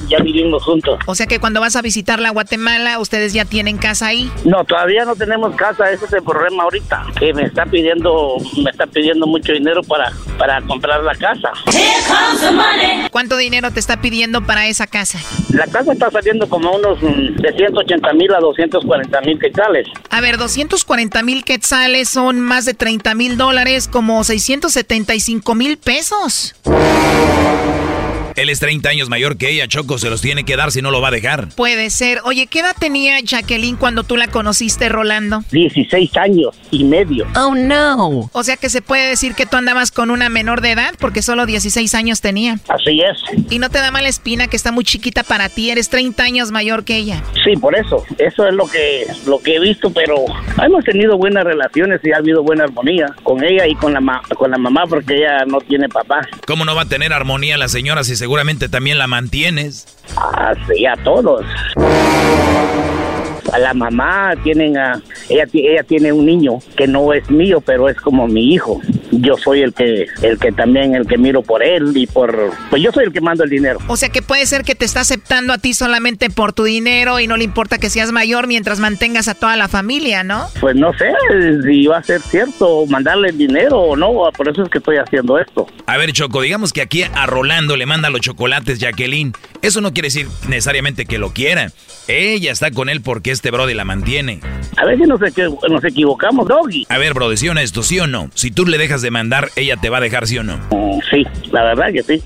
ya 0.08 0.18
vivimos 0.18 0.62
juntos. 0.64 0.98
O 1.06 1.14
sea 1.14 1.26
que 1.26 1.38
cuando 1.38 1.60
vas 1.60 1.76
a 1.76 1.82
visitarla 1.82 2.28
a 2.28 2.32
Guatemala, 2.32 2.98
ustedes 2.98 3.32
ya 3.32 3.44
tienen 3.44 3.78
casa 3.78 4.08
ahí. 4.08 4.30
No, 4.44 4.64
todavía 4.64 5.04
no 5.04 5.16
tenemos 5.16 5.54
casa, 5.56 5.90
ese 5.90 6.04
es 6.06 6.12
el 6.12 6.22
problema 6.22 6.64
ahorita. 6.64 7.06
Que 7.18 7.32
me 7.32 7.44
está 7.44 7.64
pidiendo, 7.66 8.36
me 8.62 8.70
está 8.70 8.86
pidiendo 8.86 9.26
mucho 9.26 9.52
dinero 9.52 9.82
para, 9.82 10.12
para 10.38 10.60
comprar 10.62 11.02
la 11.02 11.14
casa. 11.14 11.52
¿Cuánto 13.10 13.36
dinero 13.36 13.70
te 13.70 13.80
está 13.80 14.00
pidiendo 14.00 14.23
para 14.46 14.66
esa 14.66 14.86
casa? 14.86 15.18
La 15.50 15.66
casa 15.66 15.92
está 15.92 16.10
saliendo 16.10 16.48
como 16.48 16.74
unos 16.74 17.00
mm, 17.02 17.36
de 17.36 17.52
180 17.56 18.12
mil 18.14 18.32
a 18.34 18.40
240 18.40 19.20
mil 19.22 19.38
quetzales. 19.38 19.86
A 20.10 20.20
ver, 20.20 20.36
240 20.38 21.22
mil 21.22 21.44
quetzales 21.44 22.08
son 22.08 22.40
más 22.40 22.64
de 22.64 22.74
30 22.74 23.14
mil 23.14 23.36
dólares, 23.36 23.88
como 23.88 24.22
675 24.24 25.54
mil 25.54 25.76
pesos. 25.76 26.54
Él 28.36 28.48
es 28.50 28.58
30 28.60 28.88
años 28.88 29.08
mayor 29.08 29.36
que 29.36 29.50
ella, 29.50 29.68
Choco, 29.68 29.98
se 29.98 30.10
los 30.10 30.20
tiene 30.20 30.44
que 30.44 30.56
dar 30.56 30.72
si 30.72 30.82
no 30.82 30.90
lo 30.90 31.00
va 31.00 31.08
a 31.08 31.10
dejar. 31.12 31.48
Puede 31.54 31.90
ser. 31.90 32.20
Oye, 32.24 32.46
¿qué 32.46 32.60
edad 32.60 32.74
tenía 32.78 33.20
Jacqueline 33.20 33.76
cuando 33.76 34.02
tú 34.04 34.16
la 34.16 34.28
conociste, 34.28 34.88
Rolando? 34.88 35.42
16 35.52 36.16
años 36.16 36.48
y 36.70 36.84
medio. 36.84 37.26
Oh, 37.36 37.54
no. 37.54 38.30
O 38.32 38.42
sea 38.44 38.56
que 38.56 38.68
se 38.70 38.82
puede 38.82 39.08
decir 39.08 39.34
que 39.34 39.46
tú 39.46 39.56
andabas 39.56 39.90
con 39.90 40.10
una 40.10 40.28
menor 40.28 40.60
de 40.60 40.72
edad 40.72 40.94
porque 40.98 41.22
solo 41.22 41.46
16 41.46 41.94
años 41.94 42.20
tenía. 42.20 42.58
Así 42.68 43.00
es. 43.00 43.18
Y 43.50 43.58
no 43.58 43.70
te 43.70 43.78
da 43.78 43.90
mala 43.90 44.08
espina 44.08 44.48
que 44.48 44.56
está 44.56 44.72
muy 44.72 44.84
chiquita 44.84 45.22
para 45.22 45.48
ti, 45.48 45.70
eres 45.70 45.88
30 45.88 46.22
años 46.22 46.50
mayor 46.50 46.84
que 46.84 46.96
ella. 46.96 47.22
Sí, 47.44 47.56
por 47.56 47.76
eso. 47.76 48.04
Eso 48.18 48.46
es 48.48 48.54
lo 48.54 48.66
que 48.66 49.06
lo 49.26 49.38
que 49.38 49.56
he 49.56 49.60
visto, 49.60 49.92
pero 49.92 50.16
hemos 50.64 50.84
tenido 50.84 51.16
buenas 51.16 51.44
relaciones 51.44 52.00
y 52.04 52.12
ha 52.12 52.16
habido 52.18 52.42
buena 52.42 52.64
armonía 52.64 53.14
con 53.22 53.42
ella 53.44 53.66
y 53.66 53.74
con 53.76 53.92
la 53.92 54.00
ma- 54.00 54.22
con 54.36 54.50
la 54.50 54.58
mamá 54.58 54.84
porque 54.88 55.14
ella 55.16 55.44
no 55.46 55.58
tiene 55.60 55.88
papá. 55.88 56.20
¿Cómo 56.46 56.64
no 56.64 56.74
va 56.74 56.82
a 56.82 56.86
tener 56.88 57.12
armonía 57.12 57.56
la 57.58 57.68
señora 57.68 58.02
si 58.04 58.16
seguramente 58.24 58.70
también 58.70 58.96
la 58.96 59.06
mantienes? 59.06 59.84
Así 60.16 60.86
a 60.86 60.96
todos. 60.96 61.44
A 63.52 63.58
la 63.58 63.74
mamá 63.74 64.34
tienen 64.42 64.76
a 64.76 65.00
ella 65.28 65.44
ella 65.52 65.82
tiene 65.84 66.12
un 66.12 66.26
niño 66.26 66.58
que 66.76 66.86
no 66.86 67.12
es 67.12 67.30
mío, 67.30 67.60
pero 67.60 67.88
es 67.88 67.96
como 67.96 68.26
mi 68.26 68.52
hijo. 68.52 68.80
Yo 69.12 69.36
soy 69.36 69.62
el 69.62 69.72
que 69.72 70.06
el 70.22 70.38
que 70.38 70.50
también 70.50 70.94
el 70.94 71.06
que 71.06 71.16
miro 71.16 71.42
por 71.42 71.62
él 71.62 71.92
y 71.94 72.06
por 72.06 72.52
pues 72.70 72.82
yo 72.82 72.90
soy 72.90 73.04
el 73.04 73.12
que 73.12 73.20
mando 73.20 73.44
el 73.44 73.50
dinero. 73.50 73.78
O 73.86 73.96
sea 73.96 74.08
que 74.08 74.22
puede 74.22 74.44
ser 74.46 74.64
que 74.64 74.74
te 74.74 74.84
está 74.84 75.00
aceptando 75.00 75.52
a 75.52 75.58
ti 75.58 75.72
solamente 75.72 76.30
por 76.30 76.52
tu 76.52 76.64
dinero 76.64 77.20
y 77.20 77.26
no 77.26 77.36
le 77.36 77.44
importa 77.44 77.78
que 77.78 77.90
seas 77.90 78.12
mayor 78.12 78.48
mientras 78.48 78.80
mantengas 78.80 79.28
a 79.28 79.34
toda 79.34 79.56
la 79.56 79.68
familia, 79.68 80.24
¿no? 80.24 80.48
Pues 80.60 80.74
no 80.74 80.92
sé 80.94 81.12
si 81.64 81.86
va 81.86 81.98
a 81.98 82.02
ser 82.02 82.20
cierto 82.20 82.86
mandarle 82.86 83.28
el 83.28 83.38
dinero 83.38 83.78
o 83.78 83.96
no, 83.96 84.12
por 84.36 84.48
eso 84.48 84.64
es 84.64 84.68
que 84.68 84.78
estoy 84.78 84.96
haciendo 84.96 85.38
esto. 85.38 85.66
A 85.86 85.96
ver, 85.96 86.12
Choco, 86.12 86.40
digamos 86.40 86.72
que 86.72 86.82
aquí 86.82 87.02
a 87.02 87.26
Rolando 87.26 87.76
le 87.76 87.86
manda 87.86 88.10
los 88.10 88.20
chocolates 88.20 88.78
Jacqueline. 88.78 89.32
Eso 89.62 89.80
no 89.80 89.92
quiere 89.94 90.08
decir 90.08 90.28
necesariamente 90.48 91.06
que 91.06 91.18
lo 91.18 91.32
quiera. 91.32 91.72
Ella 92.06 92.52
está 92.52 92.70
con 92.70 92.90
él 92.90 93.00
porque 93.00 93.30
este 93.30 93.50
brody 93.50 93.72
la 93.72 93.86
mantiene. 93.86 94.40
A 94.76 94.84
ver 94.84 94.98
si 94.98 95.04
nos, 95.04 95.20
nos 95.70 95.84
equivocamos, 95.84 96.46
Doggy. 96.46 96.86
A 96.90 96.98
ver, 96.98 97.14
brody, 97.14 97.38
¿sí 97.38 97.48
honesto, 97.48 97.82
sí 97.82 97.98
o 98.00 98.06
no? 98.06 98.30
Si 98.34 98.50
tú 98.50 98.66
le 98.66 98.76
dejas 98.76 99.00
de 99.00 99.10
mandar, 99.10 99.48
ella 99.56 99.76
te 99.78 99.88
va 99.88 99.98
a 99.98 100.00
dejar, 100.00 100.26
¿sí 100.26 100.36
o 100.36 100.42
no? 100.42 100.60
Sí, 101.10 101.24
la 101.50 101.64
verdad 101.64 101.92
que 101.92 102.02
sí. 102.02 102.22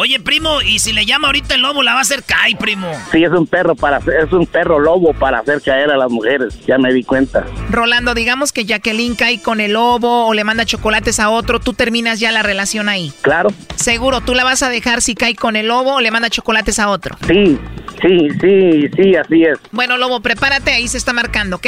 Oye, 0.00 0.20
primo, 0.20 0.62
y 0.62 0.78
si 0.78 0.92
le 0.92 1.04
llama 1.06 1.26
ahorita 1.26 1.56
el 1.56 1.62
lobo, 1.62 1.82
la 1.82 1.92
va 1.92 1.98
a 1.98 2.02
hacer 2.02 2.22
cae, 2.22 2.54
primo. 2.54 2.88
Sí, 3.10 3.24
es 3.24 3.32
un 3.32 3.48
perro 3.48 3.74
para 3.74 3.98
es 3.98 4.32
un 4.32 4.46
perro 4.46 4.78
lobo 4.78 5.12
para 5.12 5.40
hacer 5.40 5.60
caer 5.60 5.90
a 5.90 5.96
las 5.96 6.08
mujeres, 6.08 6.56
ya 6.68 6.78
me 6.78 6.92
di 6.92 7.02
cuenta. 7.02 7.44
Rolando, 7.68 8.14
digamos 8.14 8.52
que 8.52 8.64
Jacqueline 8.64 9.16
cae 9.16 9.42
con 9.42 9.58
el 9.58 9.72
lobo 9.72 10.28
o 10.28 10.34
le 10.34 10.44
manda 10.44 10.64
chocolates 10.64 11.18
a 11.18 11.30
otro, 11.30 11.58
tú 11.58 11.72
terminas 11.72 12.20
ya 12.20 12.30
la 12.30 12.44
relación 12.44 12.88
ahí. 12.88 13.12
Claro. 13.22 13.50
Seguro, 13.74 14.20
tú 14.20 14.36
la 14.36 14.44
vas 14.44 14.62
a 14.62 14.68
dejar 14.68 15.02
si 15.02 15.16
cae 15.16 15.34
con 15.34 15.56
el 15.56 15.66
lobo 15.66 15.94
o 15.94 16.00
le 16.00 16.12
manda 16.12 16.30
chocolates 16.30 16.78
a 16.78 16.90
otro. 16.90 17.16
Sí, 17.26 17.58
sí, 18.00 18.28
sí, 18.40 18.88
sí, 18.96 19.16
así 19.16 19.42
es. 19.42 19.58
Bueno, 19.72 19.96
lobo, 19.96 20.20
prepárate, 20.20 20.70
ahí 20.70 20.86
se 20.86 20.98
está 20.98 21.12
marcando, 21.12 21.56
¿ok? 21.56 21.66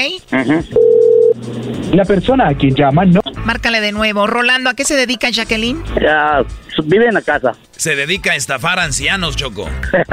La 1.92 2.04
persona 2.04 2.46
a 2.46 2.54
quien 2.54 2.76
llama 2.76 3.04
no. 3.04 3.20
Márcale 3.44 3.80
de 3.80 3.90
nuevo. 3.90 4.28
Rolando, 4.28 4.70
¿a 4.70 4.74
qué 4.74 4.84
se 4.84 4.94
dedica 4.94 5.30
Jacqueline? 5.30 5.82
Ya, 6.00 6.44
vive 6.86 7.06
en 7.06 7.14
la 7.14 7.22
casa. 7.22 7.52
Se 7.72 7.96
dedica 7.96 8.32
a 8.32 8.36
estafar 8.36 8.78
ancianos, 8.78 9.36
Choco. 9.36 9.68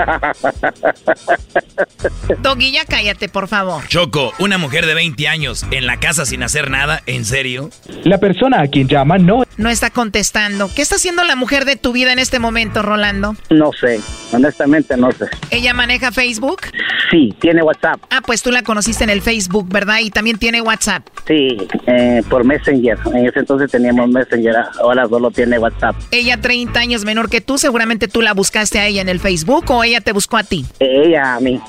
Doggy, 2.42 2.72
ya 2.72 2.86
cállate, 2.86 3.30
por 3.30 3.48
favor. 3.48 3.88
Choco, 3.88 4.34
una 4.40 4.58
mujer 4.58 4.86
de 4.86 4.94
20 4.94 5.28
años 5.28 5.66
en 5.72 5.86
la 5.86 6.00
casa 6.00 6.26
sin 6.26 6.44
hacer 6.44 6.70
nada, 6.70 7.02
¿en 7.06 7.26
serio? 7.26 7.70
La 8.04 8.20
persona 8.20 8.62
a 8.62 8.68
quien 8.68 8.88
llama 8.88 9.18
no. 9.18 9.44
No 9.58 9.70
está 9.70 9.90
contestando. 9.90 10.70
¿Qué 10.74 10.82
está 10.82 10.96
haciendo 10.96 11.24
la 11.24 11.36
mujer 11.36 11.66
de 11.66 11.76
tu 11.76 11.92
vida 11.92 12.14
en 12.14 12.20
este 12.20 12.40
momento, 12.40 12.84
Rolando? 12.84 13.36
No 13.50 13.72
sé, 13.74 14.00
honestamente 14.32 14.96
no 14.98 15.12
sé. 15.12 15.26
¿Ella 15.50 15.74
maneja 15.74 16.12
Facebook? 16.12 16.62
Sí, 17.12 17.34
tiene 17.40 17.64
WhatsApp. 17.64 18.02
Ah, 18.10 18.22
pues 18.26 18.44
tú 18.44 18.52
la 18.52 18.64
conociste 18.64 19.04
en 19.04 19.10
el 19.10 19.22
Facebook, 19.22 19.68
¿verdad? 19.70 20.00
Y 20.02 20.12
también 20.12 20.38
tiene 20.38 20.62
WhatsApp. 20.62 21.08
Sí, 21.26 21.58
eh, 21.88 22.22
por 22.30 22.44
Messenger. 22.44 22.98
En 23.14 23.26
ese 23.26 23.40
entonces 23.40 23.72
teníamos 23.72 24.10
Messenger, 24.10 24.56
ahora 24.82 25.08
solo 25.08 25.32
tiene 25.32 25.58
WhatsApp. 25.58 25.96
Ella 26.12 26.40
30 26.40 26.57
años 26.76 27.06
menor 27.06 27.30
que 27.30 27.42
tú, 27.42 27.58
seguramente 27.58 28.08
tú 28.08 28.22
la 28.22 28.34
buscaste 28.34 28.80
a 28.80 28.86
ella 28.88 29.02
en 29.02 29.10
el 29.10 29.20
Facebook 29.20 29.70
o 29.70 29.84
ella 29.84 30.02
te 30.02 30.12
buscó 30.12 30.38
a 30.38 30.44
ti. 30.44 30.66
Ella 30.80 31.36
a 31.36 31.40
mí. 31.40 31.60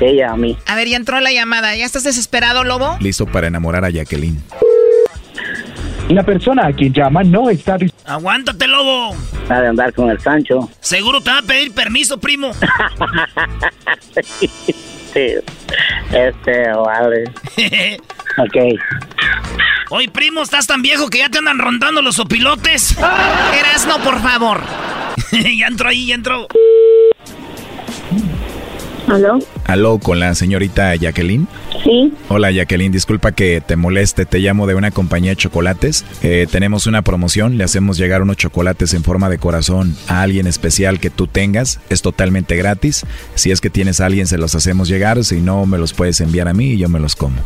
Ella 0.00 0.32
a 0.32 0.36
mí. 0.36 0.56
A 0.66 0.76
ver, 0.76 0.88
ya 0.88 0.96
entró 0.96 1.20
la 1.20 1.32
llamada. 1.32 1.76
¿Ya 1.76 1.84
estás 1.84 2.04
desesperado, 2.04 2.64
Lobo? 2.64 2.96
Listo 3.00 3.26
para 3.26 3.48
enamorar 3.48 3.84
a 3.84 3.90
Jacqueline. 3.90 4.42
La 6.08 6.24
persona 6.24 6.66
a 6.66 6.72
quien 6.72 6.92
llama 6.92 7.22
no 7.22 7.48
está 7.50 7.76
Aguántate, 8.04 8.66
lobo. 8.66 9.14
de 9.48 9.66
andar 9.68 9.92
con 9.92 10.10
el 10.10 10.18
Sancho. 10.20 10.68
Seguro 10.80 11.20
te 11.20 11.30
va 11.30 11.38
a 11.38 11.42
pedir 11.42 11.72
permiso, 11.72 12.18
primo. 12.18 12.50
Sí. 15.12 15.34
Este, 16.12 16.68
vale. 16.72 17.24
ok. 18.38 18.56
Oye, 19.92 20.08
primo, 20.08 20.42
¿estás 20.42 20.68
tan 20.68 20.82
viejo 20.82 21.10
que 21.10 21.18
ya 21.18 21.28
te 21.28 21.38
andan 21.38 21.58
rondando 21.58 22.00
los 22.00 22.20
opilotes? 22.20 22.96
Erasno, 23.58 23.98
por 23.98 24.22
favor. 24.22 24.62
ya 25.32 25.66
entró 25.66 25.88
ahí, 25.88 26.06
ya 26.06 26.14
entró. 26.14 26.46
¿Aló? 29.10 29.40
Aló, 29.66 29.98
con 29.98 30.20
la 30.20 30.36
señorita 30.36 30.94
Jacqueline. 30.94 31.48
Sí. 31.82 32.12
Hola 32.28 32.52
Jacqueline, 32.52 32.92
disculpa 32.92 33.32
que 33.32 33.60
te 33.60 33.74
moleste, 33.74 34.24
te 34.24 34.38
llamo 34.38 34.68
de 34.68 34.76
una 34.76 34.92
compañía 34.92 35.32
de 35.32 35.36
chocolates. 35.36 36.04
Eh, 36.22 36.46
tenemos 36.48 36.86
una 36.86 37.02
promoción, 37.02 37.58
le 37.58 37.64
hacemos 37.64 37.98
llegar 37.98 38.22
unos 38.22 38.36
chocolates 38.36 38.94
en 38.94 39.02
forma 39.02 39.28
de 39.28 39.38
corazón 39.38 39.96
a 40.06 40.22
alguien 40.22 40.46
especial 40.46 41.00
que 41.00 41.10
tú 41.10 41.26
tengas. 41.26 41.80
Es 41.90 42.02
totalmente 42.02 42.54
gratis. 42.54 43.04
Si 43.34 43.50
es 43.50 43.60
que 43.60 43.68
tienes 43.68 44.00
a 44.00 44.06
alguien, 44.06 44.28
se 44.28 44.38
los 44.38 44.54
hacemos 44.54 44.86
llegar. 44.86 45.24
Si 45.24 45.40
no, 45.40 45.66
me 45.66 45.78
los 45.78 45.92
puedes 45.92 46.20
enviar 46.20 46.46
a 46.46 46.54
mí 46.54 46.72
y 46.72 46.78
yo 46.78 46.88
me 46.88 47.00
los 47.00 47.16
como. 47.16 47.36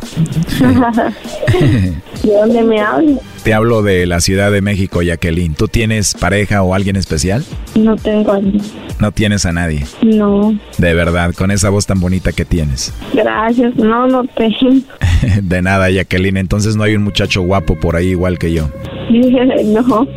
¿De 2.23 2.31
dónde 2.31 2.61
me 2.61 2.79
hablas? 2.79 3.19
Te 3.43 3.53
hablo 3.53 3.81
de 3.81 4.05
la 4.05 4.21
Ciudad 4.21 4.51
de 4.51 4.61
México, 4.61 5.01
Jacqueline. 5.01 5.55
¿Tú 5.55 5.67
tienes 5.67 6.13
pareja 6.13 6.61
o 6.61 6.75
alguien 6.75 6.95
especial? 6.95 7.43
No 7.75 7.95
tengo 7.95 8.33
a 8.33 8.39
nadie. 8.39 8.61
No 8.99 9.11
tienes 9.11 9.45
a 9.45 9.51
nadie. 9.51 9.85
No. 10.01 10.57
De 10.77 10.93
verdad, 10.93 11.33
con 11.35 11.51
esa 11.55 11.69
voz 11.69 11.85
tan 11.85 11.99
bonita 11.99 12.31
que 12.31 12.45
tienes. 12.45 12.93
Gracias. 13.13 13.75
No, 13.75 14.07
no 14.07 14.23
tengo. 14.25 14.81
De 15.41 15.61
nada, 15.61 15.89
Jacqueline. 15.89 16.37
Entonces 16.37 16.75
no 16.75 16.83
hay 16.83 16.95
un 16.95 17.03
muchacho 17.03 17.41
guapo 17.41 17.75
por 17.75 17.95
ahí 17.95 18.09
igual 18.09 18.37
que 18.37 18.53
yo. 18.53 18.69
no. 19.09 20.07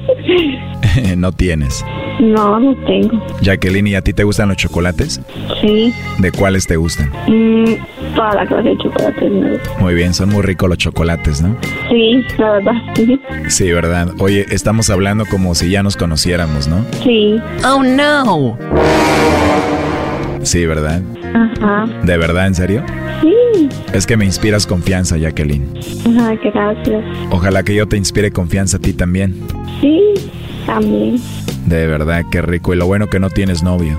no 1.17 1.33
tienes. 1.33 1.85
No, 2.21 2.59
no 2.59 2.75
tengo. 2.87 3.25
Jacqueline, 3.43 3.87
¿y 3.87 3.95
a 3.95 4.03
ti 4.03 4.13
te 4.13 4.25
gustan 4.25 4.49
los 4.49 4.57
chocolates? 4.57 5.21
Sí. 5.61 5.93
¿De 6.19 6.33
cuáles 6.33 6.67
te 6.67 6.77
gustan? 6.77 7.11
Mm, 7.29 8.15
toda 8.15 8.35
la 8.35 8.47
clase 8.47 8.71
de 8.71 8.79
chocolates. 8.79 9.31
me 9.31 9.51
gusta. 9.53 9.79
Muy 9.79 9.95
bien, 9.95 10.15
son 10.15 10.31
muy 10.31 10.43
ricos 10.43 10.69
los 10.69 10.79
chocolates, 10.79 11.41
¿no? 11.43 11.57
Sí, 11.89 12.25
la 12.39 12.53
verdad. 12.53 12.73
Sí. 12.97 13.21
Sí, 13.49 13.73
¿verdad? 13.73 14.15
Oye, 14.19 14.47
estamos 14.51 14.91
hablando 14.91 15.27
como 15.27 15.55
si 15.55 15.71
ya 15.71 15.83
nos 15.83 15.97
conociéramos, 15.97 16.67
¿no? 16.67 16.85
Sí. 17.05 17.41
Oh, 17.65 17.83
no. 17.85 18.59
Sí, 20.43 20.67
¿verdad? 20.67 21.03
Ajá. 21.35 21.87
¿De 22.05 22.17
verdad, 22.17 22.47
en 22.47 22.55
serio? 22.55 22.83
Sí. 23.21 23.69
Es 23.93 24.07
que 24.07 24.17
me 24.17 24.25
inspiras 24.25 24.67
confianza, 24.67 25.17
Jacqueline. 25.17 25.67
Ajá, 26.17 26.35
gracias. 26.43 27.05
Ojalá 27.31 27.63
que 27.63 27.75
yo 27.75 27.87
te 27.87 27.97
inspire 27.97 28.31
confianza 28.31 28.77
a 28.77 28.81
ti 28.81 28.93
también. 28.93 29.35
Sí, 29.81 30.15
también. 30.67 31.21
De 31.67 31.87
verdad, 31.87 32.25
qué 32.31 32.41
rico. 32.43 32.73
Y 32.73 32.77
lo 32.77 32.87
bueno 32.87 33.09
que 33.09 33.19
no 33.21 33.31
tienes 33.31 33.63
novio. 33.63 33.99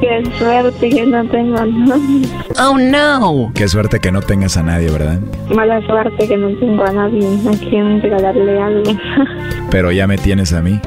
Qué 0.00 0.22
suerte 0.38 0.90
que 0.90 1.06
no 1.06 1.24
tengo 1.28 1.56
a 1.58 1.66
nadie. 1.66 2.28
Oh, 2.60 2.76
no. 2.78 3.52
Qué 3.54 3.68
suerte 3.68 4.00
que 4.00 4.10
no 4.10 4.20
tengas 4.20 4.56
a 4.56 4.62
nadie, 4.62 4.90
¿verdad? 4.90 5.18
Mala 5.54 5.80
suerte 5.86 6.26
que 6.28 6.36
no 6.36 6.48
tengo 6.58 6.84
a 6.84 6.92
nadie 6.92 7.26
a 7.48 7.56
quien 7.58 8.02
regalarle 8.02 8.60
algo. 8.60 8.92
Pero 9.70 9.92
ya 9.92 10.06
me 10.06 10.18
tienes 10.18 10.52
a 10.52 10.60
mí. 10.62 10.80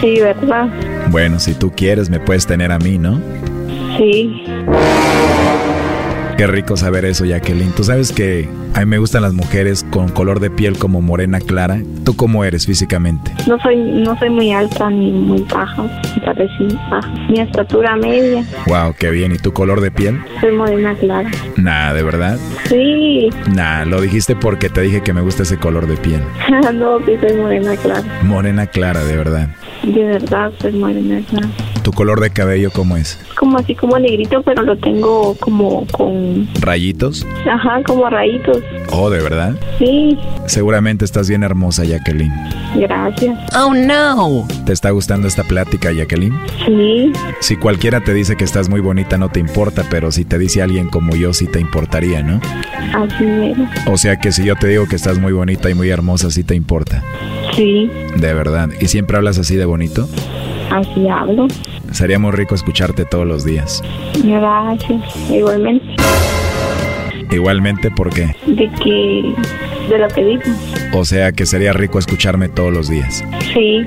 sí, 0.00 0.20
¿verdad? 0.20 0.68
Bueno, 1.10 1.38
si 1.40 1.54
tú 1.54 1.72
quieres, 1.74 2.10
me 2.10 2.20
puedes 2.20 2.46
tener 2.46 2.70
a 2.70 2.78
mí, 2.78 2.98
¿no? 2.98 3.20
Sí. 3.96 4.44
Qué 6.40 6.46
rico 6.46 6.74
saber 6.74 7.04
eso, 7.04 7.26
Jacqueline. 7.26 7.70
Tú 7.72 7.84
sabes 7.84 8.12
que 8.12 8.48
a 8.72 8.80
mí 8.80 8.86
me 8.86 8.96
gustan 8.96 9.20
las 9.20 9.34
mujeres 9.34 9.84
con 9.90 10.08
color 10.08 10.40
de 10.40 10.48
piel 10.48 10.78
como 10.78 11.02
morena 11.02 11.38
clara. 11.38 11.82
¿Tú 12.02 12.16
cómo 12.16 12.44
eres 12.44 12.64
físicamente? 12.64 13.30
No 13.46 13.58
soy, 13.60 13.76
no 13.76 14.18
soy 14.18 14.30
muy 14.30 14.50
alta 14.50 14.88
ni 14.88 15.10
muy 15.10 15.42
baja. 15.42 15.82
Me 15.82 16.22
parece 16.22 16.64
baja. 16.90 17.12
Mi 17.28 17.40
estatura 17.40 17.94
media. 17.96 18.42
Wow, 18.66 18.94
qué 18.98 19.10
bien. 19.10 19.32
¿Y 19.32 19.36
tu 19.36 19.52
color 19.52 19.82
de 19.82 19.90
piel? 19.90 20.18
Soy 20.40 20.52
morena 20.52 20.94
clara. 20.94 21.30
Nah, 21.56 21.92
¿de 21.92 22.02
verdad? 22.02 22.38
Sí. 22.70 23.28
Nah, 23.54 23.84
lo 23.84 24.00
dijiste 24.00 24.34
porque 24.34 24.70
te 24.70 24.80
dije 24.80 25.02
que 25.02 25.12
me 25.12 25.20
gusta 25.20 25.42
ese 25.42 25.58
color 25.58 25.86
de 25.86 25.98
piel. 25.98 26.22
no, 26.74 27.00
sí 27.04 27.18
soy 27.20 27.36
morena 27.36 27.76
clara. 27.76 28.22
Morena 28.22 28.66
clara, 28.66 29.04
de 29.04 29.14
verdad. 29.14 29.48
De 29.82 30.04
verdad 30.04 30.52
soy 30.58 30.72
morena 30.72 31.20
clara. 31.28 31.48
¿Tu 31.90 31.96
color 31.96 32.20
de 32.20 32.30
cabello 32.30 32.70
cómo 32.70 32.96
es? 32.96 33.18
Como 33.36 33.58
así 33.58 33.74
como 33.74 33.98
negrito, 33.98 34.40
pero 34.44 34.62
lo 34.62 34.78
tengo 34.78 35.34
como 35.40 35.84
con... 35.88 36.48
¿Rayitos? 36.60 37.26
Ajá, 37.50 37.82
como 37.84 38.08
rayitos. 38.08 38.58
Oh, 38.92 39.10
¿de 39.10 39.20
verdad? 39.20 39.56
Sí, 39.80 40.16
Seguramente 40.46 41.04
estás 41.04 41.28
bien 41.28 41.42
hermosa, 41.42 41.84
Jacqueline. 41.84 42.32
gracias. 42.76 43.36
Oh, 43.56 43.74
no. 43.74 44.46
¿Te 44.66 44.72
está 44.72 44.90
gustando 44.90 45.26
esta 45.26 45.42
plática, 45.42 45.90
Jacqueline? 45.90 46.32
Sí, 46.64 47.12
Si 47.40 47.56
cualquiera 47.56 48.00
te 48.04 48.14
dice 48.14 48.36
que 48.36 48.44
estás 48.44 48.68
muy 48.68 48.80
bonita 48.80 49.18
no 49.18 49.28
te 49.28 49.40
importa, 49.40 49.82
pero 49.90 50.12
si 50.12 50.24
te 50.24 50.38
dice 50.38 50.62
alguien 50.62 50.88
como 50.90 51.16
yo 51.16 51.32
sí 51.32 51.48
te 51.48 51.58
importaría, 51.58 52.22
¿no? 52.22 52.40
así 52.94 53.24
es. 53.24 53.58
O 53.88 53.96
sea 53.96 54.16
que 54.20 54.30
si 54.30 54.44
yo 54.44 54.54
te 54.54 54.68
digo 54.68 54.86
que 54.86 54.94
estás 54.94 55.18
muy 55.18 55.32
bonita 55.32 55.68
y 55.68 55.74
muy 55.74 55.90
hermosa 55.90 56.30
sí 56.30 56.44
te 56.44 56.54
importa. 56.54 57.02
Sí, 57.56 57.90
De 58.14 58.32
verdad. 58.32 58.68
¿Y 58.80 58.86
siempre 58.86 59.16
hablas 59.16 59.38
así 59.38 59.56
de 59.56 59.64
bonito? 59.64 60.08
Así 60.70 61.08
hablo. 61.08 61.46
Sería 61.92 62.18
muy 62.18 62.32
rico 62.32 62.54
escucharte 62.54 63.04
todos 63.04 63.26
los 63.26 63.44
días. 63.44 63.82
Gracias. 64.24 65.02
Igualmente. 65.30 65.86
Igualmente 67.30 67.90
porque, 67.90 68.34
De 68.46 68.68
que... 68.82 69.32
De 69.88 69.98
lo 69.98 70.08
que 70.08 70.24
digo. 70.24 70.42
o 70.94 71.04
sea 71.04 71.32
que 71.32 71.46
sería 71.46 71.72
rico 71.72 71.98
escucharme 71.98 72.48
todos 72.48 72.72
los 72.72 72.88
días. 72.88 73.24
Sí, 73.52 73.84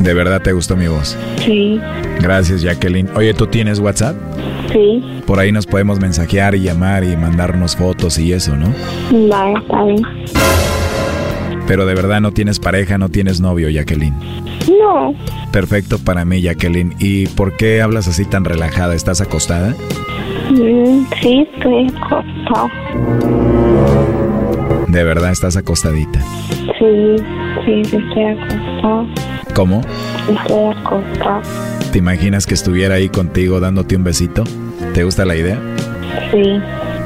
De 0.00 0.14
verdad 0.14 0.40
te 0.42 0.52
gustó 0.52 0.76
mi 0.76 0.88
voz. 0.88 1.16
sí, 1.44 1.80
Gracias, 2.20 2.62
Jacqueline. 2.62 3.08
Oye, 3.16 3.32
¿tú 3.34 3.46
tienes 3.46 3.78
WhatsApp? 3.80 4.16
sí. 4.72 5.02
Por 5.26 5.38
ahí 5.38 5.52
nos 5.52 5.66
podemos 5.66 6.00
mensajear 6.00 6.54
y 6.56 6.60
llamar 6.62 7.04
y 7.04 7.16
mandarnos 7.16 7.76
fotos 7.76 8.18
y 8.18 8.32
eso, 8.32 8.56
¿no? 8.56 8.68
Va, 9.30 9.52
está 9.60 9.84
bien. 9.84 10.02
Pero 11.70 11.86
de 11.86 11.94
verdad 11.94 12.20
no 12.20 12.32
tienes 12.32 12.58
pareja, 12.58 12.98
no 12.98 13.10
tienes 13.10 13.40
novio, 13.40 13.68
Jacqueline. 13.68 14.16
No, 14.82 15.14
Perfecto 15.52 15.98
para 16.00 16.24
mí, 16.24 16.42
Jacqueline. 16.42 16.96
¿Y 16.98 17.28
por 17.28 17.56
qué 17.56 17.80
hablas 17.80 18.08
así 18.08 18.24
tan 18.24 18.44
relajada? 18.44 18.96
¿Estás 18.96 19.20
acostada? 19.20 19.76
mm, 20.50 21.06
sí, 21.22 21.46
estoy 21.54 21.86
acostado. 21.96 22.70
De 24.88 25.04
verdad 25.04 25.30
estás 25.30 25.56
acostadita. 25.56 26.20
Sí, 26.76 27.16
sí, 27.64 27.84
sí, 27.84 27.96
estoy 27.98 28.24
acostado. 28.24 29.06
¿Cómo? 29.54 29.80
Estoy 30.28 30.76
acostado. 30.76 31.42
¿Te 31.92 31.98
imaginas 31.98 32.48
que 32.48 32.54
estuviera 32.54 32.96
ahí 32.96 33.08
contigo 33.08 33.60
dándote 33.60 33.94
un 33.94 34.02
besito? 34.02 34.42
¿Te 34.92 35.04
gusta 35.04 35.24
la 35.24 35.36
idea? 35.36 35.56
Sí, 36.32 36.60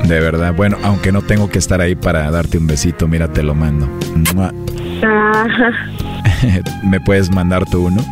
De 0.09 0.21
verdad. 0.21 0.53
Bueno, 0.55 0.77
aunque 0.83 1.13
no 1.13 1.23
tengo 1.23 1.49
que 1.49 1.59
estar 1.59 1.81
ahí 1.81 1.95
para 1.95 2.31
darte 2.31 2.59
un 2.59 2.67
besito, 2.67 3.09
mira, 3.09 3.29
te 3.29 3.43
lo 3.43 3.55
mando. 3.55 3.89
¿Me 6.83 7.01
puedes 7.01 7.31
mandar 7.31 7.65
tú 7.65 7.87
uno? 7.87 8.03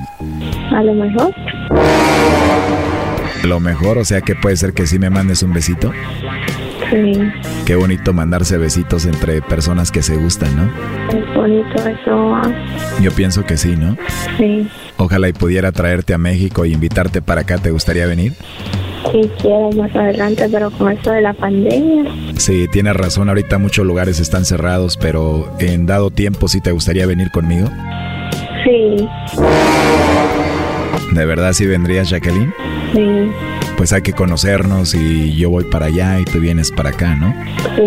a 0.74 0.82
lo 0.82 0.94
mejor. 0.94 1.35
Lo 3.44 3.60
mejor, 3.60 3.98
o 3.98 4.05
sea 4.05 4.20
que 4.23 4.35
puede 4.35 4.56
ser 4.56 4.73
que 4.73 4.86
sí 4.86 4.98
me 4.98 5.10
mandes 5.10 5.43
un 5.43 5.52
besito. 5.52 5.93
Sí, 6.90 7.12
Qué 7.64 7.74
bonito 7.74 8.12
mandarse 8.12 8.59
besitos 8.59 9.06
entre 9.06 9.40
personas 9.40 9.90
que 9.90 10.02
se 10.02 10.16
gustan, 10.16 10.55
¿no? 10.56 10.64
es 11.16 11.35
bonito 11.35 11.89
eso. 11.89 12.35
ah, 12.35 12.43
Yo 13.01 13.10
pienso 13.12 13.44
que 13.47 13.56
sí, 13.56 13.77
¿no? 13.77 13.97
Sí, 14.36 14.69
Ojalá 14.98 15.28
y 15.28 15.32
pudiera 15.32 15.73
traerte 15.73 16.12
a 16.14 16.19
México 16.19 16.64
y 16.66 16.73
invitarte 16.74 17.23
para 17.23 17.40
acá. 17.43 17.56
¿Te 17.59 17.70
gustaría 17.70 18.06
venir? 18.06 18.35
Sí 19.11 19.31
quiero 19.41 19.70
más 19.73 19.95
adelante, 19.97 20.49
pero 20.51 20.70
con 20.70 20.93
esto 20.93 21.11
de 21.11 21.20
la 21.23 21.33
pandemia. 21.33 22.05
Sí, 22.37 22.66
tienes 22.70 22.95
razón. 22.95 23.29
Ahorita 23.29 23.59
muchos 23.59 23.85
lugares 23.87 24.20
están 24.20 24.45
cerrados, 24.45 24.97
pero 24.97 25.51
en 25.59 25.87
dado 25.87 26.11
tiempo 26.11 26.49
sí 26.49 26.61
te 26.61 26.73
gustaría 26.73 27.07
venir 27.07 27.31
conmigo. 27.31 27.69
Sí, 28.65 29.09
¿De 31.12 31.24
verdad 31.27 31.53
sí 31.53 31.66
vendrías, 31.66 32.09
Jacqueline? 32.09 32.55
sí, 32.95 33.31
Pues 33.77 33.93
hay 33.93 34.03
que 34.03 34.12
conocernos 34.12 34.95
y 34.95 35.35
yo 35.37 35.51
voy 35.51 35.65
para 35.65 35.87
allá 35.87 36.19
y 36.20 36.24
tú 36.24 36.39
vienes 36.41 36.70
para 36.70 36.91
acá, 36.91 37.15
¿no? 37.16 37.35
sí, 37.77 37.83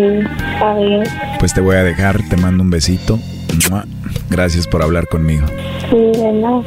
está 0.52 0.74
bien. 0.76 1.02
Pues 1.40 1.54
te 1.54 1.60
voy 1.60 1.76
a 1.76 1.82
dejar, 1.82 2.20
te 2.28 2.36
mando 2.36 2.62
un 2.62 2.70
besito. 2.70 3.18
Gracias 4.30 4.66
por 4.68 4.82
hablar 4.82 5.06
conmigo. 5.08 5.46
Sí, 5.90 5.96
de 6.20 6.32
nada. 6.34 6.62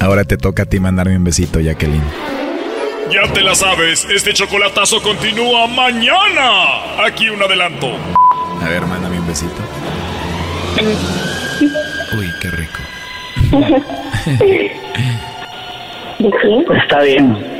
Ahora 0.00 0.24
te 0.24 0.36
toca 0.36 0.62
a 0.64 0.66
ti 0.66 0.78
mandarme 0.80 1.16
un 1.16 1.24
besito, 1.24 1.60
Jacqueline. 1.60 2.02
Ya 3.10 3.22
te 3.32 3.40
la 3.40 3.56
sabes, 3.56 4.06
este 4.08 4.32
chocolatazo 4.32 5.02
continúa 5.02 5.66
mañana. 5.66 7.04
Aquí 7.04 7.28
un 7.28 7.42
adelanto. 7.42 7.88
A 8.62 8.68
ver, 8.68 8.86
mándame 8.86 9.18
un 9.18 9.26
besito. 9.26 9.62
Uy, 12.16 12.30
qué 12.40 12.50
rico. 12.50 12.78
¿De 16.18 16.30
qué? 16.30 16.64
Está 16.82 17.02
bien. 17.02 17.59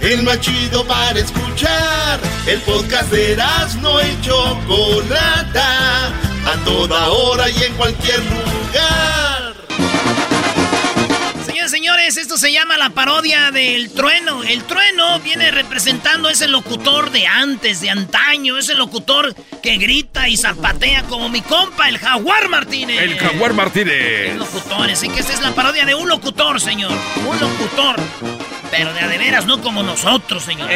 el 0.00 0.22
más 0.22 0.40
chido 0.40 0.84
para 0.86 1.18
escuchar. 1.18 2.20
El 2.46 2.60
podcast 2.60 3.10
de 3.10 3.32
Erasmo 3.32 4.00
y 4.00 4.20
Chocolata, 4.22 6.06
a 6.08 6.64
toda 6.64 7.08
hora 7.08 7.50
y 7.50 7.62
en 7.62 7.74
cualquier 7.74 8.20
lugar. 8.20 9.54
Señores, 11.44 11.70
señores, 11.70 12.16
esto 12.16 12.38
se 12.38 12.52
llama 12.52 12.78
la 12.78 12.90
parodia 12.90 13.50
del 13.50 13.90
trueno. 13.92 14.42
El 14.42 14.64
trueno 14.64 15.20
viene 15.20 15.50
representando 15.50 16.30
ese 16.30 16.48
locutor 16.48 17.10
de 17.10 17.26
antes, 17.26 17.80
de 17.80 17.90
antaño, 17.90 18.56
ese 18.56 18.74
locutor 18.74 19.34
que 19.62 19.76
grita 19.76 20.28
y 20.28 20.36
zapatea 20.36 21.02
como 21.04 21.28
mi 21.28 21.42
compa, 21.42 21.88
el 21.88 21.98
Jaguar 21.98 22.48
Martínez. 22.48 23.02
El 23.02 23.18
Jaguar 23.18 23.52
Martínez. 23.52 24.30
El 24.30 24.38
locutor, 24.38 24.90
así 24.90 25.08
que 25.10 25.20
esta 25.20 25.34
es 25.34 25.42
la 25.42 25.54
parodia 25.54 25.84
de 25.84 25.94
un 25.94 26.08
locutor, 26.08 26.60
señor. 26.60 26.92
Un 27.26 27.38
locutor. 27.38 27.96
Pero 28.70 28.92
de 28.92 29.18
veras, 29.18 29.46
no 29.46 29.60
como 29.60 29.82
nosotros, 29.82 30.44
señor. 30.44 30.68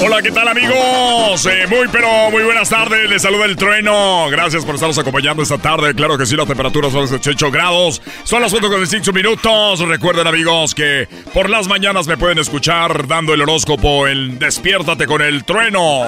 Hola, 0.00 0.22
¿qué 0.22 0.32
tal, 0.32 0.48
amigos? 0.48 1.46
Eh, 1.46 1.66
muy, 1.68 1.88
pero 1.88 2.30
muy 2.30 2.42
buenas 2.42 2.68
tardes. 2.70 3.08
Les 3.08 3.22
saluda 3.22 3.44
el 3.44 3.56
trueno. 3.56 4.28
Gracias 4.30 4.64
por 4.64 4.74
estarnos 4.74 4.98
acompañando 4.98 5.42
esta 5.42 5.58
tarde. 5.58 5.94
Claro 5.94 6.16
que 6.16 6.26
sí, 6.26 6.36
la 6.36 6.46
temperatura 6.46 6.90
son 6.90 7.08
18 7.08 7.50
grados. 7.50 8.00
Son 8.24 8.40
las 8.40 8.52
5 8.52 9.12
minutos. 9.12 9.80
Recuerden, 9.80 10.26
amigos, 10.26 10.74
que 10.74 11.06
por 11.34 11.50
las 11.50 11.68
mañanas 11.68 12.06
me 12.06 12.16
pueden 12.16 12.38
escuchar 12.38 13.06
dando 13.06 13.34
el 13.34 13.42
horóscopo 13.42 14.08
en 14.08 14.38
Despiértate 14.38 15.06
con 15.06 15.22
el 15.22 15.44
trueno. 15.44 16.04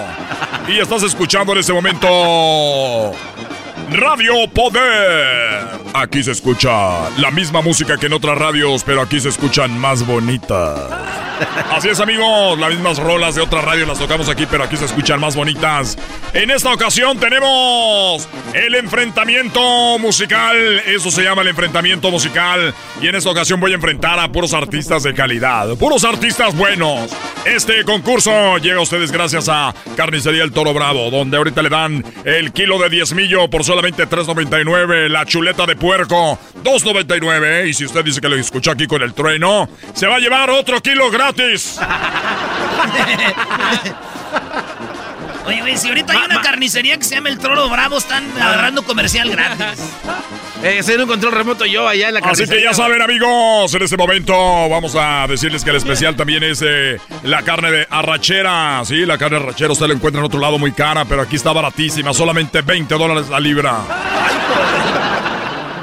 Y 0.69 0.79
estás 0.81 1.03
escuchando 1.03 1.53
en 1.53 1.59
este 1.59 1.73
momento. 1.73 3.13
Radio 3.91 4.49
Poder. 4.53 5.69
Aquí 5.93 6.23
se 6.23 6.33
escucha 6.33 7.09
la 7.19 7.31
misma 7.31 7.61
música 7.61 7.97
que 7.97 8.07
en 8.07 8.15
otras 8.15 8.37
radios, 8.37 8.83
pero 8.85 9.03
aquí 9.03 9.21
se 9.21 9.29
escuchan 9.29 9.79
más 9.79 10.07
bonitas. 10.07 10.81
Así 11.71 11.89
es, 11.89 12.01
amigos, 12.01 12.59
las 12.59 12.71
mismas 12.71 12.99
rolas 12.99 13.35
de 13.35 13.43
otras 13.43 13.65
radios 13.65 13.89
las 13.89 13.99
tocamos 13.99 14.29
aquí, 14.29 14.47
pero 14.47 14.65
aquí 14.65 14.77
se 14.77 14.85
escuchan 14.85 15.21
más 15.21 15.37
bonitas. 15.37 15.99
En 16.33 16.51
esta 16.51 16.73
ocasión 16.73 17.19
tenemos 17.19 18.29
el 18.53 18.75
enfrentamiento 18.75 19.99
musical. 19.99 20.57
Eso 20.87 21.11
se 21.11 21.23
llama 21.23 21.43
el 21.43 21.49
enfrentamiento 21.49 22.11
musical. 22.11 22.75
Y 23.01 23.09
en 23.09 23.15
esta 23.15 23.31
ocasión 23.31 23.61
voy 23.61 23.73
a 23.73 23.77
enfrentar 23.77 24.19
a 24.19 24.31
puros 24.31 24.53
artistas 24.55 25.03
de 25.03 25.15
calidad, 25.15 25.77
puros 25.77 26.05
artistas 26.05 26.57
buenos. 26.57 27.11
Este 27.45 27.85
concurso 27.85 28.59
llega 28.59 28.79
a 28.79 28.83
ustedes 28.83 29.13
gracias 29.13 29.49
a 29.49 29.75
Carnicería 29.97 30.45
El 30.45 30.53
Toro 30.53 30.73
Bravo, 30.73 31.11
donde 31.11 31.37
ahorita 31.37 31.63
le 31.63 31.69
dan 31.69 32.05
el 32.25 32.53
kilo 32.53 32.79
de 32.79 32.89
diezmillo 32.89 33.51
por 33.51 33.65
solamente 33.75 34.09
3.99, 34.09 35.09
la 35.09 35.27
chuleta 35.27 35.67
de 35.67 35.75
puerco 35.75 36.39
2.99. 36.63 37.69
Y 37.69 37.75
si 37.75 37.85
usted 37.85 38.05
dice 38.05 38.21
que 38.21 38.29
lo 38.29 38.37
escuchó 38.37 38.71
aquí 38.71 38.87
con 38.87 39.03
el 39.03 39.15
trueno, 39.15 39.69
se 39.95 40.07
va 40.07 40.15
a 40.17 40.19
llevar 40.21 40.49
otro 40.49 40.81
kilo 40.81 41.11
gratis. 41.11 41.81
Oye, 45.47 45.61
güey, 45.61 45.77
si 45.77 45.89
ahorita 45.89 46.13
hay 46.13 46.25
una 46.25 46.41
carnicería 46.41 46.97
que 46.97 47.03
se 47.03 47.17
llama 47.17 47.31
El 47.31 47.41
Toro 47.41 47.69
Bravo, 47.69 47.99
están 47.99 48.25
agarrando 48.41 48.85
comercial 48.85 49.29
gratis. 49.29 49.81
Eh, 50.67 50.81
un 50.99 51.07
control 51.07 51.33
remoto 51.33 51.67
yo 51.67 51.87
allá 51.87 52.09
en 52.09 52.15
la 52.15 52.21
Así 52.21 52.47
que 52.47 52.63
ya 52.63 52.73
saben, 52.73 53.03
amigos, 53.03 53.75
en 53.75 53.83
este 53.83 53.99
momento 53.99 54.33
vamos 54.71 54.97
a 54.99 55.27
decirles 55.29 55.63
que 55.63 55.69
el 55.69 55.77
especial 55.77 56.17
también 56.17 56.43
es 56.43 56.63
eh, 56.67 56.97
la 57.23 57.43
carne 57.43 57.71
de 57.71 57.87
arrachera. 57.91 58.81
Sí, 58.87 59.05
la 59.05 59.19
carne 59.19 59.39
de 59.39 59.45
arrachera 59.45 59.73
usted 59.73 59.87
la 59.87 59.93
encuentra 59.93 60.21
en 60.21 60.27
otro 60.27 60.41
lado 60.41 60.59
muy 60.59 60.73
cara, 60.73 61.05
pero 61.05 61.21
aquí 61.21 61.37
está 61.37 61.53
baratísima, 61.53 62.15
solamente 62.15 62.63
20 62.63 62.95
dólares 62.95 63.29
la 63.29 63.41
libra. 63.41 63.81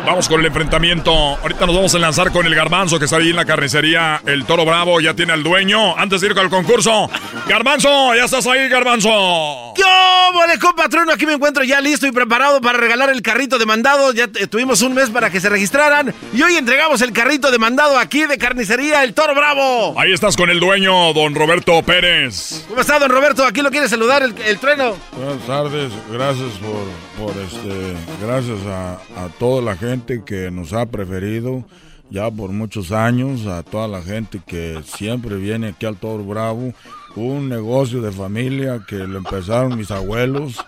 Vamos 0.04 0.28
con 0.28 0.40
el 0.40 0.48
enfrentamiento. 0.48 1.12
Ahorita 1.14 1.68
nos 1.68 1.76
vamos 1.76 1.94
a 1.94 2.00
lanzar 2.00 2.32
con 2.32 2.48
el 2.48 2.56
garbanzo 2.56 2.98
que 2.98 3.06
está 3.06 3.18
ahí 3.18 3.30
en 3.30 3.36
la 3.36 3.46
carnicería. 3.46 4.20
El 4.26 4.46
toro 4.46 4.66
bravo 4.66 5.00
ya 5.00 5.14
tiene 5.14 5.34
al 5.34 5.44
dueño. 5.44 5.96
Antes 5.96 6.22
de 6.22 6.28
ir 6.28 6.34
con 6.34 6.44
el 6.44 6.50
concurso. 6.50 7.10
Garbanzo, 7.48 8.16
ya 8.16 8.26
estás 8.26 8.48
ahí, 8.48 8.68
garbanzo. 8.68 9.71
¡Yo, 9.78 9.86
bolecón 10.34 10.76
patrono! 10.76 11.12
Aquí 11.14 11.26
me 11.26 11.34
encuentro 11.34 11.64
ya 11.64 11.80
listo 11.82 12.08
y 12.08 12.12
preparado 12.12 12.62
para 12.62 12.78
regalar 12.78 13.10
el 13.10 13.22
carrito 13.22 13.58
de 13.58 13.66
mandado. 13.66 14.12
Ya 14.14 14.28
tuvimos 14.28 14.82
un 14.82 14.94
mes 14.94 15.10
para 15.10 15.30
que 15.30 15.40
se 15.40 15.50
registraran. 15.50 16.14
Y 16.34 16.42
hoy 16.42 16.56
entregamos 16.56 17.02
el 17.02 17.14
carrito 17.14 17.52
de 17.52 17.58
mandado 17.58 17.98
aquí 17.98 18.26
de 18.26 18.38
carnicería 18.38 19.04
El 19.04 19.14
Toro 19.14 19.34
Bravo. 19.34 20.00
Ahí 20.00 20.12
estás 20.14 20.36
con 20.36 20.50
el 20.50 20.60
dueño, 20.60 21.14
don 21.14 21.36
Roberto 21.36 21.82
Pérez. 21.84 22.66
¿Cómo 22.68 22.82
está, 22.82 23.00
don 23.00 23.10
Roberto? 23.10 23.46
Aquí 23.46 23.62
lo 23.62 23.72
quiere 23.72 23.88
saludar 23.88 24.24
el, 24.24 24.36
el 24.46 24.58
trueno. 24.60 24.96
Buenas 25.16 25.46
tardes. 25.46 25.92
Gracias 26.12 26.52
por, 26.60 27.28
por 27.28 27.42
este. 27.42 27.94
Gracias 28.26 28.60
a, 28.68 28.94
a 28.94 29.30
toda 29.40 29.62
la 29.62 29.78
gente 29.78 30.24
que 30.26 30.52
nos 30.52 30.74
ha 30.74 30.86
preferido 30.86 31.66
ya 32.10 32.30
por 32.30 32.50
muchos 32.50 32.92
años, 32.92 33.48
a 33.48 33.64
toda 33.64 33.88
la 33.88 34.02
gente 34.02 34.42
que 34.46 34.82
siempre 34.86 35.38
viene 35.38 35.70
aquí 35.70 35.86
al 35.86 35.96
Toro 35.96 36.24
Bravo, 36.26 36.74
un 37.16 37.50
negocio 37.50 38.02
de 38.02 38.12
familia 38.12 38.82
que 38.88 38.96
lo 38.96 39.18
empezaron 39.18 39.78
mis 39.78 39.92
abuelos, 39.92 40.64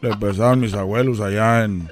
lo 0.00 0.12
empezaron 0.12 0.60
mis 0.60 0.74
abuelos 0.74 1.20
allá 1.20 1.64
en, 1.64 1.88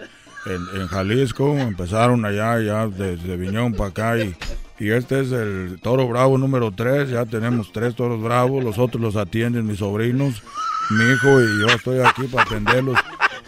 en, 0.46 0.86
Jalisco, 0.88 1.56
empezaron 1.56 2.24
allá, 2.24 2.60
ya 2.60 2.86
desde 2.86 3.36
Viñón 3.36 3.72
para 3.72 3.90
acá 3.90 4.18
y, 4.18 4.36
y 4.78 4.90
este 4.90 5.20
es 5.20 5.32
el 5.32 5.78
Toro 5.82 6.06
Bravo 6.08 6.36
número 6.36 6.70
3, 6.70 7.10
ya 7.10 7.24
tenemos 7.24 7.72
tres 7.72 7.94
Toros 7.94 8.22
Bravos, 8.22 8.62
los 8.62 8.78
otros 8.78 9.00
los 9.00 9.16
atienden 9.16 9.66
mis 9.66 9.78
sobrinos, 9.78 10.42
mi 10.90 11.04
hijo 11.04 11.40
y 11.40 11.60
yo 11.60 11.66
estoy 11.74 12.00
aquí 12.00 12.24
para 12.24 12.44
atenderlos 12.44 12.98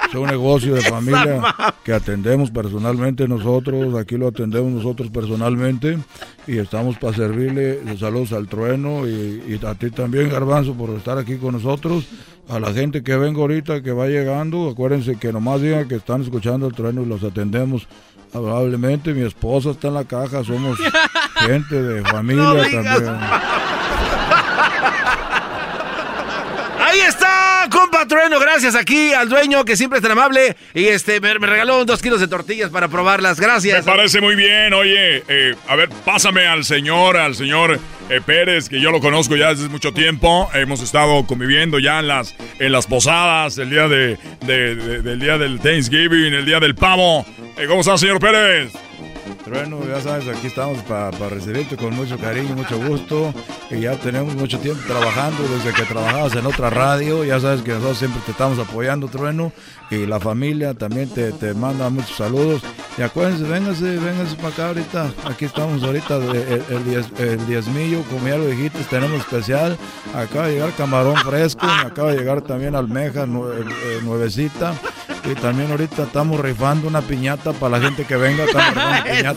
es 0.09 0.15
un 0.15 0.27
negocio 0.27 0.74
de 0.74 0.81
familia 0.91 1.43
que 1.85 1.93
atendemos 1.93 2.51
personalmente 2.51 3.28
nosotros, 3.28 3.95
aquí 3.95 4.16
lo 4.16 4.28
atendemos 4.28 4.73
nosotros 4.73 5.11
personalmente 5.11 5.99
y 6.47 6.59
estamos 6.59 6.97
para 6.99 7.16
servirle 7.16 7.81
saludos 7.99 8.33
al 8.33 8.49
trueno 8.49 9.07
y, 9.07 9.61
a 9.66 9.74
ti 9.74 9.91
también, 9.91 10.28
Garbanzo, 10.28 10.74
por 10.74 10.91
estar 10.91 11.19
aquí 11.19 11.37
con 11.37 11.53
nosotros. 11.55 12.05
A 12.49 12.61
la 12.61 12.73
gente 12.73 13.03
que 13.03 13.16
venga 13.16 13.41
ahorita, 13.41 13.83
que 13.83 13.91
va 13.91 14.07
llegando, 14.07 14.70
acuérdense 14.70 15.16
que 15.16 15.33
nomás 15.33 15.61
digan 15.61 15.89
que 15.89 15.97
están 15.97 16.23
escuchando 16.23 16.69
el 16.69 16.74
trueno 16.74 17.03
y 17.03 17.07
los 17.07 17.24
atendemos 17.24 17.89
amablemente. 18.33 19.12
Mi 19.15 19.27
esposa 19.27 19.70
está 19.70 19.89
en 19.89 19.95
la 19.95 20.05
caja, 20.05 20.45
somos 20.45 20.78
gente 21.41 21.83
de 21.83 22.03
familia 22.03 22.70
también. 22.70 23.19
Ahí 26.87 27.01
está, 27.01 27.26
compa 27.68 28.06
Trueno. 28.06 28.38
Gracias 28.38 28.74
aquí 28.74 29.12
al 29.12 29.28
dueño 29.28 29.64
que 29.64 29.76
siempre 29.76 29.98
es 29.98 30.02
tan 30.02 30.12
amable. 30.12 30.56
Y 30.74 30.86
este 30.86 31.20
me, 31.20 31.34
regaló 31.34 31.84
dos 31.84 32.02
kilos 32.02 32.20
de 32.20 32.28
tortillas 32.28 32.70
para 32.70 32.88
probarlas. 32.88 33.40
Gracias. 33.40 33.84
Me 33.84 33.93
parece 33.93 34.20
muy 34.20 34.34
bien. 34.34 34.72
Oye, 34.72 35.22
eh, 35.28 35.55
a 35.68 35.76
ver, 35.76 35.88
pásame 36.05 36.47
al 36.47 36.64
señor, 36.64 37.16
al 37.16 37.34
señor 37.34 37.78
eh, 38.09 38.20
Pérez, 38.24 38.68
que 38.68 38.80
yo 38.80 38.90
lo 38.90 39.01
conozco 39.01 39.36
ya 39.36 39.51
desde 39.51 39.68
mucho 39.68 39.93
tiempo. 39.93 40.48
Hemos 40.55 40.80
estado 40.80 41.26
conviviendo 41.26 41.78
ya 41.78 42.01
en 42.01 42.09
las, 42.09 42.34
en 42.59 42.72
las 42.72 42.86
posadas, 42.86 43.59
el 43.59 43.70
día 43.70 43.88
de, 43.88 44.18
del 44.40 45.18
día 45.18 45.38
del 45.38 45.60
Thanksgiving, 45.60 46.34
el 46.34 46.47
día 46.47 46.60
del 46.60 46.74
pavo. 46.74 47.26
Eh, 47.56 47.66
¿Cómo 47.66 47.80
está, 47.80 47.97
señor 47.98 48.20
Pérez? 48.20 48.72
Trueno, 49.47 49.78
ya 49.86 50.01
sabes, 50.01 50.27
aquí 50.27 50.48
estamos 50.48 50.82
para 50.82 51.12
recibirte 51.28 51.77
con 51.77 51.94
mucho 51.94 52.18
cariño, 52.18 52.56
mucho 52.56 52.81
gusto. 52.85 53.32
Y 53.70 53.82
ya 53.82 53.94
tenemos 53.94 54.35
mucho 54.35 54.59
tiempo 54.59 54.82
trabajando, 54.89 55.40
desde 55.47 55.73
que 55.73 55.85
trabajabas 55.85 56.35
en 56.35 56.47
otra 56.47 56.68
radio. 56.68 57.24
Ya 57.24 57.39
sabes 57.39 57.62
que 57.62 57.70
nosotros 57.70 57.97
siempre 57.98 58.20
te 58.27 58.32
estamos 58.32 58.59
apoyando, 58.59 59.06
Trueno. 59.06 59.52
Y 59.89 60.05
la 60.05 60.18
familia 60.18 60.74
también 60.74 61.09
te, 61.10 61.31
te 61.31 61.55
manda 61.55 61.89
muchos 61.90 62.16
saludos. 62.16 62.60
Y 62.98 63.02
acuérdense, 63.02 63.44
vénganse, 63.44 63.85
vénganse 63.98 64.35
para 64.35 64.48
acá 64.48 64.66
ahorita. 64.66 65.10
Aquí 65.27 65.44
estamos 65.44 65.81
ahorita, 65.85 66.16
el, 66.16 67.05
el, 67.18 67.47
diezmillo, 67.47 68.02
como 68.10 68.27
ya 68.27 68.39
lo 68.39 68.48
dijiste, 68.48 68.81
tenemos 68.90 69.20
especial. 69.20 69.78
Acaba 70.12 70.48
de 70.48 70.55
llegar 70.55 70.73
camarón 70.73 71.16
fresco, 71.18 71.64
acaba 71.66 72.10
de 72.10 72.18
llegar 72.18 72.43
también 72.43 72.74
almeja 72.74 73.23
eh, 73.23 74.01
nuevecita. 74.02 74.74
Y 75.24 75.35
también 75.35 75.70
ahorita 75.73 76.05
estamos 76.05 76.40
rifando 76.40 76.86
una 76.86 77.01
piñata 77.01 77.52
para 77.52 77.78
la 77.78 77.85
gente 77.85 78.05
que 78.05 78.16
venga. 78.16 78.44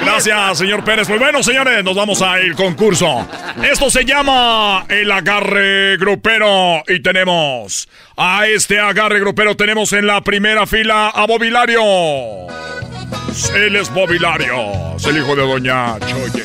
Gracias, 0.00 0.58
señor 0.58 0.84
Pérez. 0.84 1.08
Pues 1.08 1.18
bueno, 1.18 1.42
señores, 1.42 1.82
nos 1.84 1.94
vamos 1.94 2.22
al 2.22 2.54
concurso. 2.54 3.26
Esto 3.62 3.90
se 3.90 4.04
llama 4.04 4.84
el 4.88 5.10
agarre 5.10 5.96
grupero 5.96 6.82
y 6.86 7.00
tenemos 7.00 7.88
a 8.16 8.46
este 8.46 8.78
agarre 8.78 9.20
grupero. 9.20 9.56
Tenemos 9.56 9.92
en 9.92 10.06
la 10.06 10.20
primera 10.20 10.66
fila 10.66 11.08
a 11.08 11.26
Bobilario. 11.26 11.82
Él 13.54 13.76
es 13.76 13.92
Bobilario, 13.92 14.96
el 15.06 15.18
hijo 15.18 15.36
de 15.36 15.42
Doña 15.42 15.98
Choye. 16.00 16.44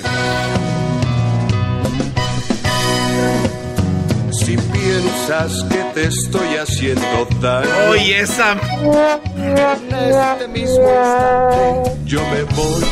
Piensas 4.82 5.64
que 5.70 5.84
te 5.94 6.08
estoy 6.08 6.56
haciendo 6.58 7.28
daño. 7.40 7.70
Oye, 7.90 8.20
esa. 8.20 8.54
En 9.38 9.58
este 9.58 10.48
mismo 10.48 10.90
instante 10.90 11.92
yo 12.06 12.22
me 12.30 12.44
voy. 12.56 12.84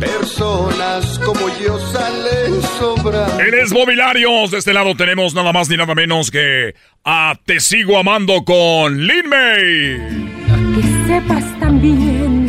Personas 0.00 1.18
como 1.24 1.40
yo 1.64 1.78
salen 1.92 2.62
sobrando. 2.78 3.40
Él 3.40 3.54
es 3.54 3.72
Mobiliarios. 3.72 4.50
De 4.50 4.58
este 4.58 4.72
lado 4.72 4.94
tenemos 4.96 5.34
nada 5.34 5.52
más 5.52 5.68
ni 5.68 5.76
nada 5.76 5.94
menos 5.94 6.30
que 6.30 6.74
a 7.04 7.38
Te 7.44 7.60
Sigo 7.60 7.98
Amando 7.98 8.44
con 8.44 9.06
Lin 9.06 9.28
May. 9.28 10.32
Que 10.74 11.06
sepas 11.06 11.60
también 11.60 12.41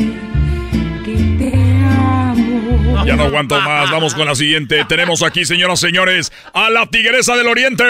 Ya 3.05 3.15
no 3.15 3.23
aguanto 3.23 3.59
más, 3.61 3.91
vamos 3.91 4.13
con 4.13 4.25
la 4.25 4.35
siguiente. 4.35 4.85
Tenemos 4.85 5.23
aquí, 5.23 5.45
señoras 5.45 5.79
y 5.83 5.87
señores, 5.87 6.31
a 6.53 6.69
la 6.69 6.85
Tigresa 6.85 7.35
del 7.35 7.47
Oriente. 7.47 7.83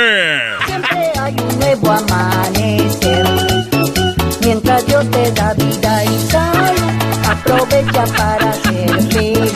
Siempre 0.65 1.11
hay 1.19 1.35
un 1.39 1.59
nuevo 1.59 1.91
amanecer. 1.91 3.27
Mientras 4.41 4.85
Dios 4.87 5.09
te 5.11 5.31
da 5.31 5.53
vida 5.53 6.03
y 6.03 6.19
salud, 6.29 7.27
aprovecha 7.27 8.05
para 8.17 8.53
ser 8.53 9.03
feliz. 9.11 9.53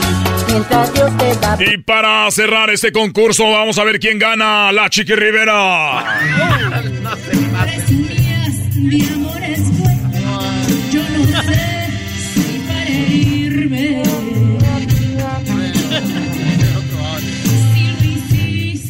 Mientras 0.48 0.94
Dios 0.94 1.18
te 1.18 1.36
da 1.36 1.57
Y 1.60 1.78
para 1.78 2.32
cerrar 2.32 2.69
este 2.69 2.91
concurso, 2.91 3.52
vamos 3.52 3.78
a 3.78 3.84
ver 3.84 3.99
quién 3.99 4.18
gana. 4.18 4.72
La 4.72 4.90
Chiqui 4.90 5.14
Rivera. 5.14 6.06
Mi 8.76 9.06
amor 9.07 9.44
es 9.44 9.77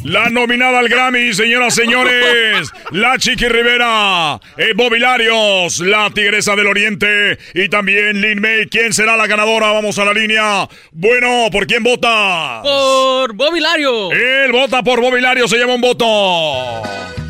La 0.08 0.30
nominada 0.30 0.80
al 0.80 0.88
Grammy, 0.88 1.34
señoras 1.34 1.78
y 1.78 1.82
señores. 1.82 2.72
La 2.92 3.18
Chiqui 3.18 3.46
Rivera. 3.50 4.40
Eh, 4.56 4.74
Mobiliarios. 4.74 5.82
La 5.82 6.10
Tigresa 6.12 6.56
del 6.56 6.68
Oriente. 6.68 7.38
Y 7.54 7.68
también 7.68 8.22
Lin 8.22 8.40
May. 8.40 8.68
¿Quién 8.68 8.94
será 8.94 9.18
la 9.18 9.28
ganadora? 9.28 9.74
Vamos 9.74 10.00
a 10.00 10.06
la 10.06 10.14
línea. 10.14 10.70
Bueno, 10.94 11.50
¿por 11.52 11.68
quién 11.68 11.84
vota? 11.84 12.62
Por 12.64 13.34
Bobilario. 13.34 14.14
Él 14.14 14.54
vota 14.54 14.82
por 14.82 15.02
Mobiliario. 15.02 15.46
Se 15.46 15.58
lleva 15.58 15.76
un 15.76 15.82
voto. 15.82 16.06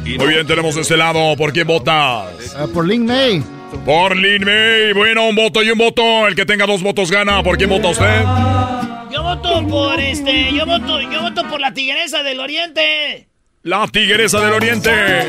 Muy 0.05 0.27
bien, 0.27 0.45
tenemos 0.45 0.75
de 0.75 0.81
este 0.81 0.97
lado. 0.97 1.35
¿Por 1.35 1.53
quién 1.53 1.65
votas? 1.65 2.55
Ah, 2.55 2.67
por 2.71 2.87
Lin 2.87 3.07
May. 3.07 3.43
Por 3.85 4.15
Lin 4.15 4.45
May. 4.45 4.93
Bueno, 4.93 5.27
un 5.27 5.35
voto 5.35 5.63
y 5.63 5.71
un 5.71 5.79
voto. 5.79 6.27
El 6.27 6.35
que 6.35 6.45
tenga 6.45 6.67
dos 6.67 6.83
votos 6.83 7.09
gana. 7.09 7.41
¿Por 7.41 7.57
quién 7.57 7.71
vota 7.71 7.87
usted? 7.87 8.86
Yo 9.27 9.35
voto 9.35 9.67
por 9.67 9.99
este, 9.99 10.53
yo 10.53 10.65
voto, 10.65 11.01
yo 11.01 11.21
voto 11.21 11.43
por 11.49 11.59
la 11.59 11.73
tigresa 11.73 12.23
del 12.23 12.39
oriente. 12.39 13.27
La 13.63 13.85
Tigresa 13.85 14.39
del 14.39 14.53
Oriente. 14.53 15.27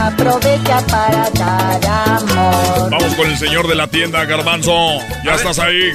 Aprovecha 0.00 0.80
para 0.86 1.28
dar 1.30 1.84
amor. 1.84 2.90
Vamos 2.90 3.14
con 3.14 3.28
el 3.28 3.36
señor 3.36 3.68
de 3.68 3.74
la 3.74 3.86
tienda, 3.86 4.24
Garbanzo. 4.24 4.98
Ya 5.26 5.34
estás 5.34 5.58
ahí. 5.58 5.92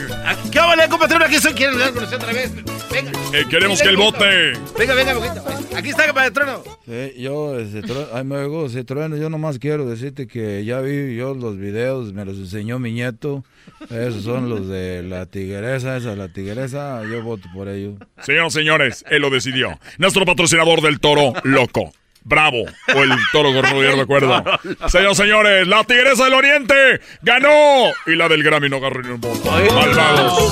¿Qué 0.52 0.60
vale, 0.60 0.88
compatriota? 0.90 1.26
Aquí 1.26 1.40
soy 1.40 1.54
quien 1.56 1.72
hablar 1.72 1.92
con 1.92 2.04
usted 2.04 2.18
otra 2.18 2.34
vez. 2.34 2.52
Venga. 2.92 3.12
Eh, 3.34 3.46
queremos 3.50 3.82
que 3.82 3.90
él 3.90 3.98
vote. 3.98 4.54
Venga, 4.78 4.94
venga, 4.94 5.14
poquito. 5.14 5.44
Aquí 5.76 5.90
está, 5.90 6.06
compatriota. 6.06 6.60
Sí, 6.86 7.14
yo, 7.22 7.60
ese 7.60 7.82
trueno, 7.82 8.08
ay, 8.14 8.24
me 8.24 8.38
oigo, 8.38 8.66
ese 8.66 8.84
trueno, 8.84 9.16
yo 9.16 9.30
nomás 9.30 9.60
quiero 9.60 9.86
decirte 9.86 10.28
que 10.28 10.66
ya 10.66 10.82
vi 10.82 11.16
yo 11.16 11.34
los 11.36 11.58
videos, 11.58 12.14
me 12.14 12.26
los 12.26 12.38
enseñó 12.38 12.80
mi 12.80 12.92
nieto. 12.92 13.44
Esos 13.90 14.24
son 14.24 14.50
los 14.50 14.68
de 14.68 15.04
la 15.04 15.26
tigresa, 15.26 15.98
esa 15.98 16.16
la 16.16 16.30
tigresa, 16.30 17.02
yo 17.04 17.22
voto 17.22 17.48
por 17.54 17.70
ellos. 17.70 17.96
Señoras 18.24 18.54
y 18.54 18.60
señores, 18.60 19.06
él 19.10 19.22
lo 19.22 19.30
decidió. 19.30 19.80
Nuestro 19.98 20.26
patrocinador 20.26 20.82
del 20.82 21.00
toro 21.00 21.34
loco. 21.44 21.94
Bravo. 22.24 22.66
O 22.96 23.04
el 23.04 23.12
toro 23.32 23.54
gordo, 23.54 23.82
ya 23.82 23.92
no 23.92 23.98
me 23.98 24.04
acuerdo. 24.04 24.44
Señoras 24.88 25.20
y 25.20 25.22
señores, 25.22 25.68
la 25.68 25.84
Tigresa 25.84 26.26
del 26.26 26.34
Oriente 26.34 27.00
ganó. 27.22 27.92
Y 28.06 28.16
la 28.16 28.28
del 28.28 28.44
Grammy 28.44 28.70
no 28.70 28.78
agarró 28.78 29.02
ni 29.02 29.10
un 29.10 29.22
voto. 29.22 29.50
Malvados. 29.52 30.52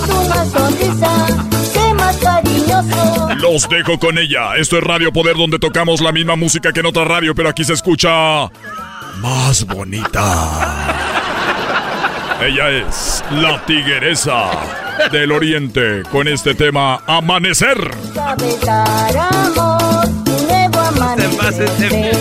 Más 1.98 2.18
cariñoso. 2.18 3.30
Los 3.40 3.68
dejo 3.69 3.99
con 3.99 4.18
ella. 4.18 4.56
Esto 4.57 4.78
es 4.78 4.84
Radio 4.84 5.11
Poder, 5.11 5.36
donde 5.36 5.60
tocamos 5.60 6.02
la 6.02 6.11
misma 6.11 6.36
música 6.36 6.72
que 6.72 6.80
en 6.80 6.86
otra 6.86 7.06
radio, 7.06 7.36
pero 7.36 7.49
aquí 7.49 7.64
se 7.64 7.74
escucha 7.74 8.49
más 9.22 9.65
bonita. 9.65 10.95
Ella 12.41 12.69
es 12.69 13.24
la 13.32 13.64
Tigresa 13.65 14.52
del 15.11 15.32
Oriente 15.32 16.03
con 16.11 16.28
este 16.28 16.53
tema 16.53 17.02
Amanecer. 17.07 17.91
Amor, 19.15 20.07
nuevo 20.48 20.80
amanecer 20.80 22.15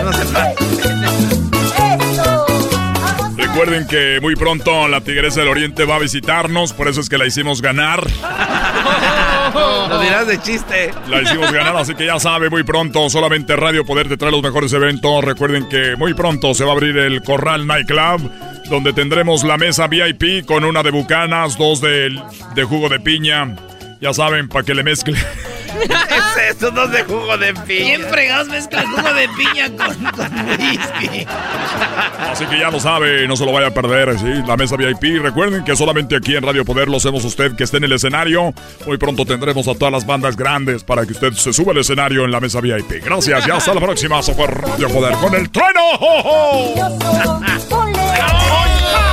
no 0.00 0.12
se. 0.12 0.24
Recuerden 3.36 3.86
que 3.86 4.18
muy 4.22 4.34
pronto 4.34 4.88
la 4.88 5.02
Tigresa 5.02 5.40
del 5.40 5.50
Oriente 5.50 5.84
va 5.84 5.96
a 5.96 5.98
visitarnos, 5.98 6.72
por 6.72 6.88
eso 6.88 7.00
es 7.02 7.10
que 7.10 7.18
la 7.18 7.26
hicimos 7.26 7.60
ganar. 7.60 8.02
Lo 9.54 10.00
dirás 10.00 10.26
de 10.26 10.40
chiste. 10.40 10.90
La 11.08 11.20
hicimos 11.20 11.52
ganar, 11.52 11.76
así 11.76 11.94
que 11.94 12.06
ya 12.06 12.18
sabe, 12.18 12.48
muy 12.48 12.62
pronto 12.62 13.10
solamente 13.10 13.54
Radio 13.54 13.84
Poder 13.84 14.08
te 14.08 14.16
trae 14.16 14.30
los 14.30 14.42
mejores 14.42 14.72
eventos. 14.72 15.22
Recuerden 15.22 15.68
que 15.68 15.96
muy 15.96 16.14
pronto 16.14 16.54
se 16.54 16.64
va 16.64 16.70
a 16.70 16.72
abrir 16.74 16.96
el 16.96 17.22
Corral 17.22 17.66
Nightclub, 17.66 18.30
donde 18.70 18.94
tendremos 18.94 19.44
la 19.44 19.58
mesa 19.58 19.86
VIP 19.86 20.46
con 20.46 20.64
una 20.64 20.82
de 20.82 20.90
bucanas, 20.90 21.58
dos 21.58 21.82
de, 21.82 22.18
de 22.54 22.64
jugo 22.64 22.88
de 22.88 23.00
piña. 23.00 23.54
Ya 24.02 24.12
saben, 24.12 24.48
para 24.48 24.64
que 24.64 24.74
le 24.74 24.82
mezcle. 24.82 25.16
¿Qué 25.16 25.84
es 26.48 26.56
eso? 26.56 26.72
No 26.72 26.88
de 26.88 27.04
jugo 27.04 27.38
de 27.38 27.54
piña. 27.54 27.84
¿Quién 27.84 28.02
fregados 28.08 28.48
mezcla 28.48 28.84
jugo 28.84 29.14
de 29.14 29.28
piña 29.28 29.68
con, 29.68 29.94
con 30.10 30.48
whisky? 30.58 31.24
Así 32.18 32.44
que 32.46 32.58
ya 32.58 32.72
lo 32.72 32.80
sabe, 32.80 33.28
no 33.28 33.36
se 33.36 33.46
lo 33.46 33.52
vaya 33.52 33.68
a 33.68 33.70
perder, 33.70 34.18
¿sí? 34.18 34.42
La 34.44 34.56
mesa 34.56 34.74
VIP. 34.74 35.22
Recuerden 35.22 35.62
que 35.62 35.76
solamente 35.76 36.16
aquí 36.16 36.34
en 36.34 36.42
Radio 36.42 36.64
Poder 36.64 36.88
lo 36.88 36.96
hacemos 36.96 37.24
usted 37.24 37.54
que 37.54 37.62
esté 37.62 37.76
en 37.76 37.84
el 37.84 37.92
escenario. 37.92 38.52
Muy 38.86 38.98
pronto 38.98 39.24
tendremos 39.24 39.68
a 39.68 39.74
todas 39.76 39.92
las 39.92 40.04
bandas 40.04 40.36
grandes 40.36 40.82
para 40.82 41.06
que 41.06 41.12
usted 41.12 41.34
se 41.34 41.52
suba 41.52 41.70
al 41.70 41.78
escenario 41.78 42.24
en 42.24 42.32
la 42.32 42.40
mesa 42.40 42.60
VIP. 42.60 43.04
Gracias 43.04 43.46
y 43.46 43.52
hasta 43.52 43.72
la 43.72 43.80
próxima. 43.80 44.20
Fue 44.20 44.48
Radio 44.48 44.88
Poder 44.88 45.14
con 45.14 45.32
el 45.36 45.48
trueno. 45.48 45.80
¡Jo, 46.00 46.22
jo! 46.24 46.98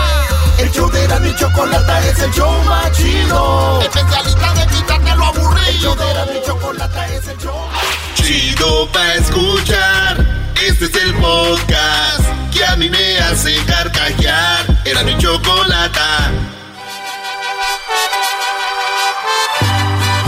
Show 0.79 0.89
de 0.91 1.03
Erasmo 1.03 1.27
y 1.27 1.35
Chocolata 1.35 2.07
es 2.07 2.19
el 2.19 2.31
show 2.31 2.63
más 2.63 2.89
chido. 2.93 3.81
Especialista 3.81 4.53
de 4.53 4.67
quitarte 4.67 5.13
lo 5.13 5.25
aburrido. 5.25 5.67
El 5.67 5.77
show 5.77 5.95
de 5.97 6.09
Erasmo 6.09 6.33
y 6.33 6.45
Chocolata 6.45 7.07
es 7.07 7.27
el 7.27 7.37
show 7.37 7.67
más 7.67 8.15
chido 8.15 8.89
para 8.93 9.15
escuchar. 9.15 10.25
Este 10.55 10.85
es 10.85 10.95
el 10.95 11.15
podcast 11.15 12.23
que 12.53 12.65
a 12.65 12.77
mí 12.77 12.89
me 12.89 13.19
hace 13.19 13.57
carcajear. 13.65 14.67
Era 14.85 15.03
mi 15.03 15.17
chocolata. 15.17 16.31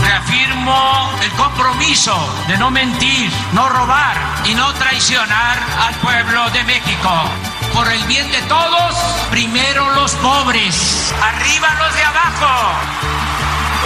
Reafirmo 0.04 1.12
el 1.22 1.30
compromiso 1.30 2.14
de 2.48 2.58
no 2.58 2.70
mentir, 2.70 3.30
no 3.54 3.70
robar 3.70 4.18
y 4.44 4.54
no 4.54 4.70
traicionar 4.74 5.58
al 5.80 5.94
pueblo 5.94 6.50
de 6.50 6.62
México. 6.64 7.61
Por 7.74 7.90
el 7.90 8.04
bien 8.04 8.30
de 8.30 8.40
todos, 8.42 8.94
primero 9.30 9.90
los 9.92 10.12
pobres, 10.16 11.12
arriba 11.22 11.68
los 11.80 11.94
de 11.94 12.02
abajo. 12.02 12.72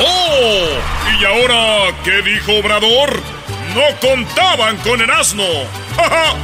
¡Oh! 0.01 0.67
¿Y 1.19 1.25
ahora 1.25 1.95
qué 2.05 2.23
dijo 2.23 2.53
Obrador? 2.59 3.23
No 3.75 3.83
contaban 4.01 4.77
con 4.79 5.01
el 5.01 5.11
asno. 5.11 5.45
¡Ja, 5.97 6.09
ja! 6.09 6.35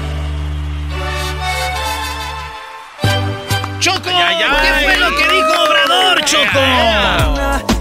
¡Choco! 3.80 4.10
¿Qué 4.10 4.84
fue 4.84 4.96
lo 4.98 5.16
que 5.16 5.28
dijo 5.28 5.62
Obrador, 5.64 6.24
Choco? 6.24 7.71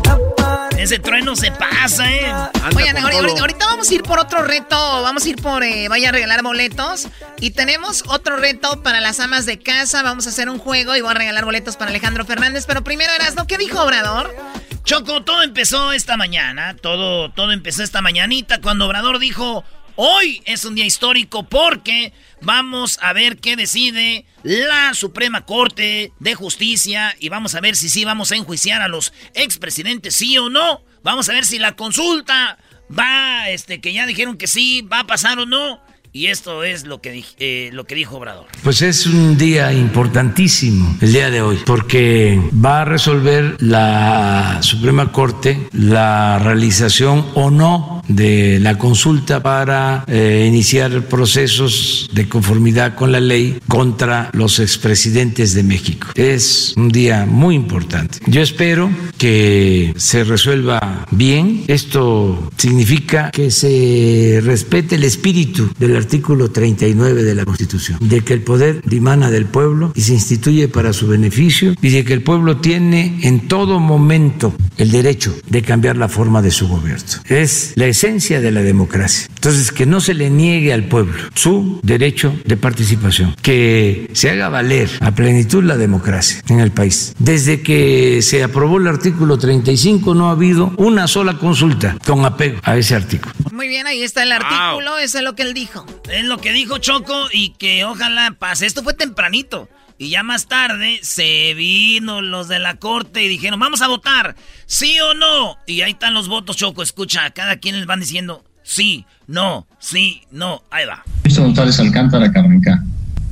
Ese 0.81 0.97
trueno 0.99 1.35
se 1.35 1.51
pasa, 1.51 2.11
¿eh? 2.11 2.33
Oigan, 2.75 2.97
ahorita, 2.97 3.19
ahorita- 3.21 3.41
ahorita 3.41 3.65
vamos 3.67 3.89
a 3.89 3.93
ir 3.93 4.01
por 4.03 4.19
otro 4.19 4.41
reto. 4.43 4.75
Vamos 5.03 5.23
a 5.25 5.29
ir 5.29 5.35
por. 5.35 5.63
eh, 5.63 5.87
vaya 5.89 6.09
a 6.09 6.11
regalar 6.11 6.41
boletos. 6.41 7.07
Y 7.39 7.51
tenemos 7.51 8.03
otro 8.07 8.37
reto 8.37 8.81
para 8.81 8.99
las 8.99 9.19
amas 9.19 9.45
de 9.45 9.59
casa. 9.59 10.01
Vamos 10.01 10.25
a 10.25 10.29
hacer 10.29 10.49
un 10.49 10.57
juego 10.57 10.95
y 10.95 11.01
voy 11.01 11.11
a 11.11 11.13
regalar 11.13 11.45
boletos 11.45 11.77
para 11.77 11.89
Alejandro 11.91 12.25
Fernández. 12.25 12.65
Pero 12.65 12.83
primero, 12.83 13.11
Erasno, 13.13 13.45
¿qué 13.45 13.57
dijo 13.59 13.81
Obrador? 13.81 14.35
Choco, 14.83 15.23
todo 15.23 15.43
empezó 15.43 15.91
esta 15.91 16.17
mañana. 16.17 16.75
Todo, 16.75 17.29
todo 17.31 17.51
empezó 17.51 17.83
esta 17.83 18.01
mañanita 18.01 18.59
cuando 18.59 18.87
Obrador 18.87 19.19
dijo: 19.19 19.63
Hoy 20.03 20.41
es 20.45 20.65
un 20.65 20.73
día 20.73 20.87
histórico 20.87 21.43
porque 21.47 22.11
vamos 22.41 22.97
a 23.03 23.13
ver 23.13 23.37
qué 23.37 23.55
decide 23.55 24.25
la 24.41 24.95
Suprema 24.95 25.45
Corte 25.45 26.11
de 26.17 26.33
Justicia 26.33 27.15
y 27.19 27.29
vamos 27.29 27.53
a 27.53 27.61
ver 27.61 27.75
si 27.75 27.87
sí 27.87 28.03
vamos 28.03 28.31
a 28.31 28.35
enjuiciar 28.35 28.81
a 28.81 28.87
los 28.87 29.13
expresidentes, 29.35 30.15
sí 30.15 30.35
o 30.39 30.49
no. 30.49 30.83
Vamos 31.03 31.29
a 31.29 31.33
ver 31.33 31.45
si 31.45 31.59
la 31.59 31.75
consulta 31.75 32.57
va, 32.89 33.47
este, 33.51 33.79
que 33.79 33.93
ya 33.93 34.07
dijeron 34.07 34.39
que 34.39 34.47
sí, 34.47 34.81
va 34.81 35.01
a 35.01 35.05
pasar 35.05 35.37
o 35.37 35.45
no. 35.45 35.79
Y 36.13 36.27
esto 36.27 36.65
es 36.65 36.85
lo 36.85 36.99
que, 36.99 37.23
eh, 37.39 37.69
lo 37.71 37.85
que 37.85 37.95
dijo 37.95 38.17
Obrador. 38.17 38.47
Pues 38.63 38.81
es 38.81 39.07
un 39.07 39.37
día 39.37 39.71
importantísimo 39.71 40.97
el 40.99 41.13
día 41.13 41.29
de 41.29 41.41
hoy, 41.41 41.57
porque 41.65 42.37
va 42.53 42.81
a 42.81 42.85
resolver 42.85 43.55
la 43.59 44.57
Suprema 44.61 45.13
Corte 45.13 45.69
la 45.71 46.37
realización 46.39 47.27
o 47.33 47.49
no 47.49 48.01
de 48.09 48.59
la 48.59 48.77
consulta 48.77 49.41
para 49.41 50.03
eh, 50.07 50.45
iniciar 50.45 51.05
procesos 51.05 52.09
de 52.11 52.27
conformidad 52.27 52.95
con 52.95 53.13
la 53.13 53.21
ley 53.21 53.59
contra 53.69 54.29
los 54.33 54.59
expresidentes 54.59 55.53
de 55.53 55.63
México. 55.63 56.09
Es 56.15 56.73
un 56.75 56.89
día 56.89 57.25
muy 57.25 57.55
importante. 57.55 58.19
Yo 58.27 58.41
espero 58.41 58.89
que 59.17 59.93
se 59.95 60.25
resuelva 60.25 61.05
bien. 61.11 61.63
Esto 61.67 62.51
significa 62.57 63.31
que 63.31 63.49
se 63.49 64.41
respete 64.43 64.95
el 64.95 65.05
espíritu 65.05 65.71
de 65.79 65.87
la 65.87 66.00
artículo 66.01 66.51
39 66.51 67.23
de 67.23 67.35
la 67.35 67.45
Constitución, 67.45 67.97
de 68.01 68.21
que 68.21 68.33
el 68.33 68.41
poder 68.41 68.81
dimana 68.85 69.29
del 69.29 69.45
pueblo 69.45 69.91
y 69.95 70.01
se 70.01 70.13
instituye 70.13 70.67
para 70.67 70.93
su 70.93 71.07
beneficio 71.07 71.75
y 71.81 71.89
de 71.89 72.03
que 72.03 72.13
el 72.13 72.23
pueblo 72.23 72.57
tiene 72.57 73.19
en 73.21 73.47
todo 73.47 73.79
momento 73.79 74.53
el 74.77 74.91
derecho 74.91 75.35
de 75.47 75.61
cambiar 75.61 75.97
la 75.97 76.09
forma 76.09 76.41
de 76.41 76.51
su 76.51 76.67
gobierno. 76.67 76.91
Es 77.25 77.73
la 77.75 77.85
esencia 77.85 78.41
de 78.41 78.51
la 78.51 78.61
democracia. 78.61 79.27
Entonces, 79.35 79.71
que 79.71 79.85
no 79.85 80.01
se 80.01 80.13
le 80.13 80.29
niegue 80.29 80.73
al 80.73 80.85
pueblo 80.85 81.13
su 81.35 81.79
derecho 81.83 82.33
de 82.45 82.57
participación, 82.57 83.35
que 83.41 84.09
se 84.13 84.29
haga 84.29 84.49
valer 84.49 84.89
a 84.99 85.11
plenitud 85.11 85.63
la 85.63 85.77
democracia 85.77 86.41
en 86.49 86.59
el 86.59 86.71
país. 86.71 87.13
Desde 87.19 87.61
que 87.61 88.21
se 88.21 88.43
aprobó 88.43 88.77
el 88.77 88.87
artículo 88.87 89.37
35 89.37 90.15
no 90.15 90.29
ha 90.29 90.31
habido 90.31 90.73
una 90.77 91.07
sola 91.07 91.37
consulta 91.37 91.97
con 92.05 92.25
apego 92.25 92.59
a 92.63 92.77
ese 92.77 92.95
artículo. 92.95 93.33
Muy 93.51 93.67
bien, 93.67 93.85
ahí 93.87 94.01
está 94.01 94.23
el 94.23 94.31
artículo, 94.31 94.97
eso 94.97 95.19
es 95.19 95.23
lo 95.23 95.35
que 95.35 95.43
él 95.43 95.53
dijo. 95.53 95.85
Es 96.11 96.25
lo 96.25 96.37
que 96.37 96.51
dijo 96.51 96.77
Choco 96.77 97.27
y 97.31 97.51
que 97.51 97.85
ojalá 97.85 98.35
pase. 98.37 98.65
Esto 98.65 98.83
fue 98.83 98.93
tempranito. 98.93 99.69
Y 99.97 100.09
ya 100.09 100.23
más 100.23 100.47
tarde 100.47 100.99
se 101.03 101.53
vino 101.53 102.21
los 102.21 102.47
de 102.47 102.57
la 102.57 102.77
corte 102.77 103.23
y 103.23 103.27
dijeron, 103.27 103.59
vamos 103.59 103.83
a 103.83 103.87
votar, 103.87 104.35
sí 104.65 104.99
o 104.99 105.13
no. 105.13 105.57
Y 105.67 105.81
ahí 105.81 105.91
están 105.91 106.15
los 106.15 106.27
votos, 106.27 106.57
Choco. 106.57 106.81
Escucha, 106.81 107.29
cada 107.29 107.57
quien 107.57 107.77
les 107.77 107.85
van 107.85 107.99
diciendo, 107.99 108.43
sí, 108.63 109.05
no, 109.27 109.67
sí, 109.77 110.23
no. 110.31 110.63
Ahí 110.71 110.87
va. 110.87 111.03
González 111.23 111.79
Alcántara 111.79 112.31
Carmenca. 112.31 112.83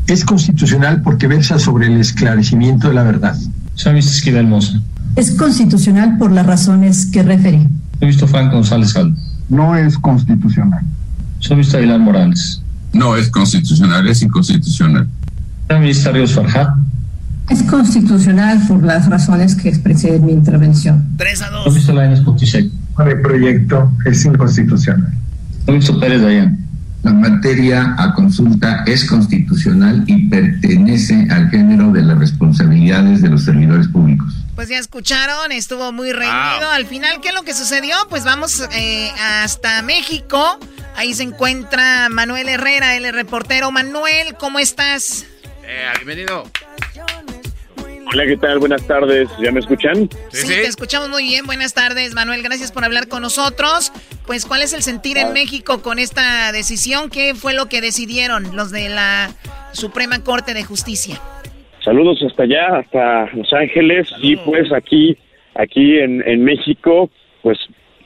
Es 0.05 0.23
constitucional 0.23 1.01
porque 1.01 1.27
versa 1.27 1.57
sobre 1.57 1.87
el 1.87 1.99
esclarecimiento 1.99 2.89
de 2.89 2.93
la 2.93 3.03
verdad. 3.03 3.35
Se 3.75 3.89
ha 3.89 3.91
visto 3.91 4.11
Esquivel 4.11 4.45
Moza. 4.45 4.79
Es 5.15 5.31
constitucional 5.31 6.17
por 6.17 6.31
las 6.31 6.45
razones 6.45 7.07
que 7.11 7.23
referí. 7.23 7.67
He 7.99 8.05
visto 8.05 8.27
Frank 8.27 8.53
González 8.53 8.93
Gal. 8.93 9.15
No 9.49 9.75
es 9.75 9.97
constitucional. 9.97 10.83
Ha 11.49 11.55
visto 11.55 11.77
Aguilar 11.77 11.99
Morales. 11.99 12.61
No 12.93 13.15
es 13.15 13.29
constitucional, 13.29 14.07
es 14.07 14.21
inconstitucional. 14.21 15.07
Ministerio 15.79 16.27
Farhat. 16.27 16.75
Es 17.49 17.63
constitucional 17.63 18.61
por 18.67 18.83
las 18.83 19.07
razones 19.07 19.55
que 19.55 19.69
expresé 19.69 20.15
en 20.15 20.25
mi 20.25 20.33
intervención. 20.33 21.03
3 21.17 21.41
a 21.41 21.49
2. 21.49 21.67
¿Has 21.67 21.75
visto 21.75 21.93
la 21.93 22.05
El 22.11 23.21
proyecto 23.21 23.91
es 24.05 24.25
inconstitucional. 24.25 25.13
¿Has 25.67 25.73
visto 25.73 25.99
Pérez 25.99 26.21
Dayan? 26.21 26.69
La 27.03 27.13
materia 27.13 27.95
a 27.97 28.13
consulta 28.13 28.83
es 28.85 29.05
constitucional 29.05 30.03
y 30.05 30.27
pertenece 30.27 31.27
al 31.31 31.49
género 31.49 31.91
de 31.91 32.01
las 32.01 32.19
responsabilidades 32.19 33.21
de 33.21 33.29
los 33.29 33.45
servidores 33.45 33.87
públicos. 33.87 34.33
Pues 34.55 34.67
ya 34.67 34.77
escucharon, 34.77 35.53
estuvo 35.53 35.93
muy 35.93 36.11
reñido. 36.11 36.69
Al 36.73 36.85
final, 36.85 37.21
¿qué 37.21 37.29
es 37.29 37.33
lo 37.33 37.43
que 37.43 37.53
sucedió? 37.53 37.95
Pues 38.09 38.25
vamos 38.25 38.61
eh, 38.73 39.11
hasta 39.43 39.81
México. 39.81 40.59
Ahí 40.99 41.13
se 41.13 41.23
encuentra 41.23 42.09
Manuel 42.09 42.49
Herrera, 42.49 42.97
el 42.97 43.13
reportero. 43.13 43.71
Manuel, 43.71 44.35
¿cómo 44.37 44.59
estás? 44.59 45.25
Eh, 45.65 45.85
bienvenido. 45.95 46.43
Hola, 48.11 48.25
¿qué 48.25 48.35
tal? 48.35 48.59
Buenas 48.59 48.85
tardes. 48.85 49.29
¿Ya 49.41 49.49
me 49.53 49.61
escuchan? 49.61 50.09
Sí, 50.33 50.47
te 50.47 50.67
escuchamos 50.67 51.07
muy 51.07 51.23
bien. 51.23 51.45
Buenas 51.45 51.73
tardes, 51.73 52.13
Manuel. 52.15 52.43
Gracias 52.43 52.73
por 52.73 52.83
hablar 52.83 53.07
con 53.07 53.21
nosotros. 53.21 53.93
Pues, 54.27 54.45
¿cuál 54.45 54.61
es 54.61 54.73
el 54.73 54.81
sentir 54.81 55.17
en 55.17 55.27
ah. 55.27 55.31
México 55.31 55.81
con 55.81 55.99
esta 55.99 56.51
decisión? 56.51 57.09
¿Qué 57.09 57.33
fue 57.33 57.53
lo 57.53 57.67
que 57.67 57.79
decidieron 57.79 58.53
los 58.53 58.69
de 58.69 58.89
la 58.89 59.29
Suprema 59.71 60.21
Corte 60.21 60.53
de 60.53 60.65
Justicia? 60.65 61.17
Saludos 61.81 62.21
hasta 62.29 62.43
allá, 62.43 62.75
hasta 62.79 63.27
Los 63.37 63.53
Ángeles. 63.53 64.09
Y 64.21 64.35
pues 64.35 64.69
aquí, 64.73 65.17
aquí 65.55 65.97
en, 65.97 66.27
en 66.27 66.43
México, 66.43 67.09
pues 67.41 67.57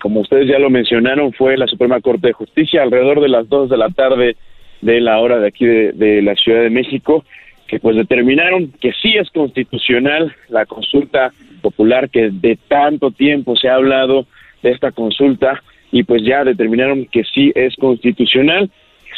como 0.04 0.20
ustedes 0.20 0.50
ya 0.50 0.60
lo 0.60 0.70
mencionaron, 0.70 1.32
fue 1.32 1.56
la 1.56 1.66
Suprema 1.66 2.02
Corte 2.02 2.28
de 2.28 2.34
Justicia 2.34 2.84
alrededor 2.84 3.22
de 3.22 3.30
las 3.30 3.48
2 3.48 3.70
de 3.70 3.78
la 3.78 3.88
tarde 3.88 4.36
de 4.82 5.00
la 5.00 5.18
hora 5.22 5.40
de 5.40 5.48
aquí 5.48 5.66
de 5.66 6.22
la 6.22 6.36
Ciudad 6.36 6.62
de 6.62 6.70
México 6.70 7.24
que 7.70 7.80
pues 7.80 7.96
determinaron 7.96 8.74
que 8.82 8.92
sí 9.02 9.16
es 9.16 9.30
constitucional 9.30 10.36
la 10.50 10.66
consulta 10.66 11.32
popular 11.62 12.10
que 12.10 12.32
de 12.32 12.58
tanto 12.68 13.12
tiempo 13.12 13.56
se 13.56 13.70
ha 13.70 13.76
hablado 13.76 14.28
de 14.62 14.72
esta 14.72 14.92
consulta 14.92 15.64
y 15.90 16.04
pues 16.04 16.22
ya 16.26 16.44
determinaron 16.44 17.06
que 17.06 17.24
sí 17.24 17.54
es 17.56 17.74
constitucional. 17.78 18.70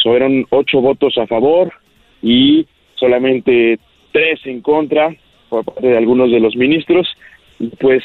Fueron 0.03 0.45
ocho 0.51 0.81
votos 0.81 1.17
a 1.17 1.25
favor 1.25 1.73
y 2.21 2.67
solamente 2.93 3.79
tres 4.11 4.39
en 4.45 4.61
contra 4.61 5.15
por 5.49 5.65
parte 5.65 5.87
de 5.87 5.97
algunos 5.97 6.29
de 6.29 6.39
los 6.39 6.55
ministros. 6.55 7.07
Pues 7.79 8.03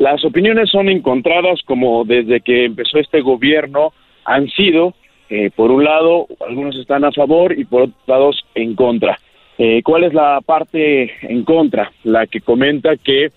las 0.00 0.24
opiniones 0.24 0.70
son 0.70 0.88
encontradas 0.88 1.60
como 1.66 2.06
desde 2.06 2.40
que 2.40 2.64
empezó 2.64 2.98
este 2.98 3.20
gobierno 3.20 3.92
han 4.24 4.48
sido, 4.48 4.94
eh, 5.28 5.50
por 5.54 5.70
un 5.70 5.84
lado, 5.84 6.26
algunos 6.48 6.74
están 6.76 7.04
a 7.04 7.12
favor 7.12 7.52
y 7.52 7.66
por 7.66 7.82
otro 7.82 7.94
lado 8.06 8.30
en 8.54 8.74
contra. 8.74 9.18
Eh, 9.58 9.82
¿Cuál 9.84 10.04
es 10.04 10.14
la 10.14 10.40
parte 10.40 11.12
en 11.20 11.44
contra? 11.44 11.92
La 12.02 12.26
que 12.26 12.40
comenta 12.40 12.96
que, 12.96 13.30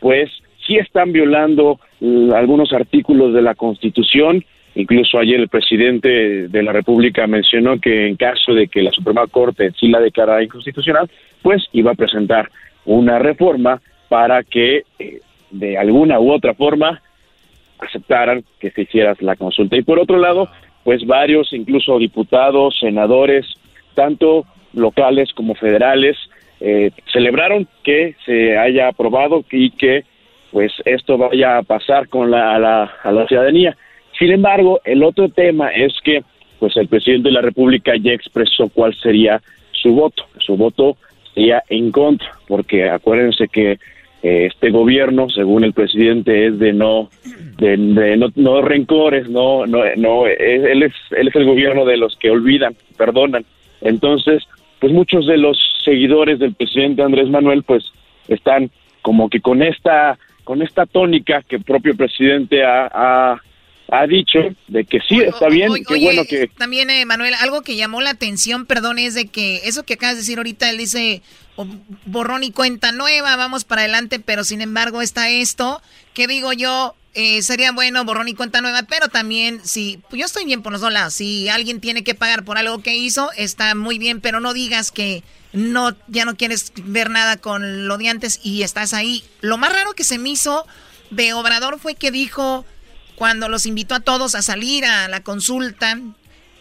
pues, 0.00 0.30
sí 0.66 0.78
están 0.78 1.12
violando 1.12 1.80
algunos 2.34 2.72
artículos 2.72 3.34
de 3.34 3.42
la 3.42 3.54
Constitución. 3.54 4.42
Incluso 4.74 5.18
ayer 5.18 5.38
el 5.38 5.48
presidente 5.48 6.48
de 6.48 6.62
la 6.62 6.72
República 6.72 7.26
mencionó 7.26 7.78
que 7.78 8.06
en 8.06 8.16
caso 8.16 8.54
de 8.54 8.68
que 8.68 8.80
la 8.80 8.90
Suprema 8.90 9.26
Corte 9.26 9.70
sí 9.78 9.88
la 9.88 10.00
declarara 10.00 10.42
inconstitucional, 10.42 11.10
pues 11.42 11.66
iba 11.72 11.90
a 11.90 11.94
presentar 11.94 12.48
una 12.86 13.18
reforma 13.18 13.82
para 14.08 14.42
que 14.44 14.84
eh, 14.98 15.20
de 15.50 15.78
alguna 15.78 16.20
u 16.20 16.32
otra 16.32 16.54
forma 16.54 17.00
aceptaran 17.78 18.44
que 18.58 18.70
se 18.70 18.82
hiciera 18.82 19.14
la 19.20 19.36
consulta. 19.36 19.76
Y 19.76 19.82
por 19.82 19.98
otro 19.98 20.18
lado, 20.18 20.48
pues 20.84 21.06
varios, 21.06 21.52
incluso 21.52 21.98
diputados, 21.98 22.78
senadores, 22.78 23.46
tanto 23.94 24.44
locales 24.72 25.32
como 25.32 25.54
federales 25.54 26.16
eh, 26.60 26.90
celebraron 27.12 27.66
que 27.82 28.14
se 28.24 28.56
haya 28.56 28.88
aprobado 28.88 29.44
y 29.50 29.70
que 29.70 30.04
pues 30.50 30.72
esto 30.84 31.18
vaya 31.18 31.58
a 31.58 31.62
pasar 31.62 32.08
con 32.08 32.30
la, 32.30 32.58
la, 32.58 32.84
a 33.02 33.12
la 33.12 33.26
ciudadanía. 33.26 33.76
Sin 34.18 34.30
embargo, 34.30 34.80
el 34.84 35.02
otro 35.02 35.28
tema 35.28 35.68
es 35.68 35.92
que 36.02 36.22
pues 36.58 36.76
el 36.76 36.88
presidente 36.88 37.28
de 37.28 37.34
la 37.34 37.42
República 37.42 37.92
ya 38.00 38.12
expresó 38.12 38.68
cuál 38.70 38.94
sería 38.94 39.42
su 39.72 39.92
voto. 39.92 40.24
Su 40.38 40.56
voto 40.56 40.96
sería 41.34 41.62
en 41.68 41.90
contra, 41.92 42.30
porque 42.48 42.88
acuérdense 42.88 43.48
que 43.48 43.78
este 44.26 44.70
gobierno, 44.70 45.28
según 45.30 45.62
el 45.62 45.72
presidente, 45.72 46.46
es 46.46 46.58
de 46.58 46.72
no 46.72 47.10
de, 47.58 47.76
no, 48.34 48.60
rencores, 48.60 49.28
no 49.28 49.66
no 49.66 49.78
no 49.96 50.26
él 50.26 50.82
es 50.82 50.92
él 51.16 51.28
es 51.28 51.36
el 51.36 51.44
gobierno 51.44 51.84
de 51.84 51.96
los 51.96 52.16
que 52.16 52.30
olvidan, 52.30 52.74
perdonan. 52.96 53.44
Entonces, 53.80 54.42
pues 54.80 54.92
muchos 54.92 55.26
de 55.26 55.36
los 55.36 55.56
seguidores 55.84 56.38
del 56.38 56.54
presidente 56.54 57.02
Andrés 57.02 57.28
Manuel 57.28 57.62
pues 57.62 57.84
están 58.28 58.70
como 59.02 59.28
que 59.28 59.40
con 59.40 59.62
esta 59.62 60.18
con 60.44 60.62
esta 60.62 60.86
tónica 60.86 61.42
que 61.42 61.56
el 61.56 61.64
propio 61.64 61.96
presidente 61.96 62.64
ha, 62.64 62.88
ha, 62.92 63.42
dicho 64.06 64.38
de 64.68 64.84
que 64.84 64.98
sí 65.08 65.20
está 65.20 65.48
bien, 65.48 65.72
qué 65.86 66.00
bueno 66.00 66.24
que 66.24 66.48
también 66.48 66.90
eh, 66.90 67.04
Manuel 67.04 67.34
algo 67.34 67.62
que 67.62 67.76
llamó 67.76 68.00
la 68.00 68.10
atención, 68.10 68.66
perdón, 68.66 68.98
es 68.98 69.14
de 69.14 69.26
que 69.26 69.62
eso 69.64 69.84
que 69.84 69.94
acabas 69.94 70.16
de 70.16 70.22
decir 70.22 70.38
ahorita 70.38 70.68
él 70.70 70.78
dice 70.78 71.22
borrón 72.04 72.42
y 72.42 72.50
cuenta 72.50 72.92
nueva, 72.92 73.36
vamos 73.36 73.64
para 73.64 73.82
adelante, 73.82 74.18
pero 74.18 74.44
sin 74.44 74.60
embargo 74.60 75.02
está 75.02 75.30
esto, 75.30 75.80
¿qué 76.14 76.26
digo 76.26 76.52
yo? 76.52 76.94
Eh, 77.14 77.40
sería 77.42 77.72
bueno 77.72 78.04
borrón 78.04 78.28
y 78.28 78.34
cuenta 78.34 78.60
nueva, 78.60 78.82
pero 78.82 79.08
también 79.08 79.60
si 79.64 80.00
yo 80.12 80.26
estoy 80.26 80.44
bien 80.44 80.62
por 80.62 80.72
los 80.72 80.82
dos 80.82 80.92
lados, 80.92 81.14
si 81.14 81.48
alguien 81.48 81.80
tiene 81.80 82.04
que 82.04 82.14
pagar 82.14 82.44
por 82.44 82.58
algo 82.58 82.82
que 82.82 82.94
hizo, 82.94 83.30
está 83.36 83.74
muy 83.74 83.98
bien, 83.98 84.20
pero 84.20 84.40
no 84.40 84.52
digas 84.52 84.90
que 84.90 85.22
no 85.54 85.96
ya 86.08 86.26
no 86.26 86.36
quieres 86.36 86.72
ver 86.76 87.08
nada 87.08 87.38
con 87.38 87.88
lo 87.88 87.96
de 87.96 88.10
antes 88.10 88.40
y 88.42 88.62
estás 88.62 88.92
ahí. 88.92 89.24
Lo 89.40 89.56
más 89.56 89.72
raro 89.72 89.94
que 89.94 90.04
se 90.04 90.18
me 90.18 90.28
hizo 90.28 90.66
de 91.10 91.32
Obrador 91.32 91.78
fue 91.78 91.94
que 91.94 92.10
dijo 92.10 92.66
cuando 93.16 93.48
los 93.48 93.66
invitó 93.66 93.94
a 93.96 94.00
todos 94.00 94.34
a 94.34 94.42
salir 94.42 94.84
a 94.84 95.08
la 95.08 95.20
consulta, 95.20 95.98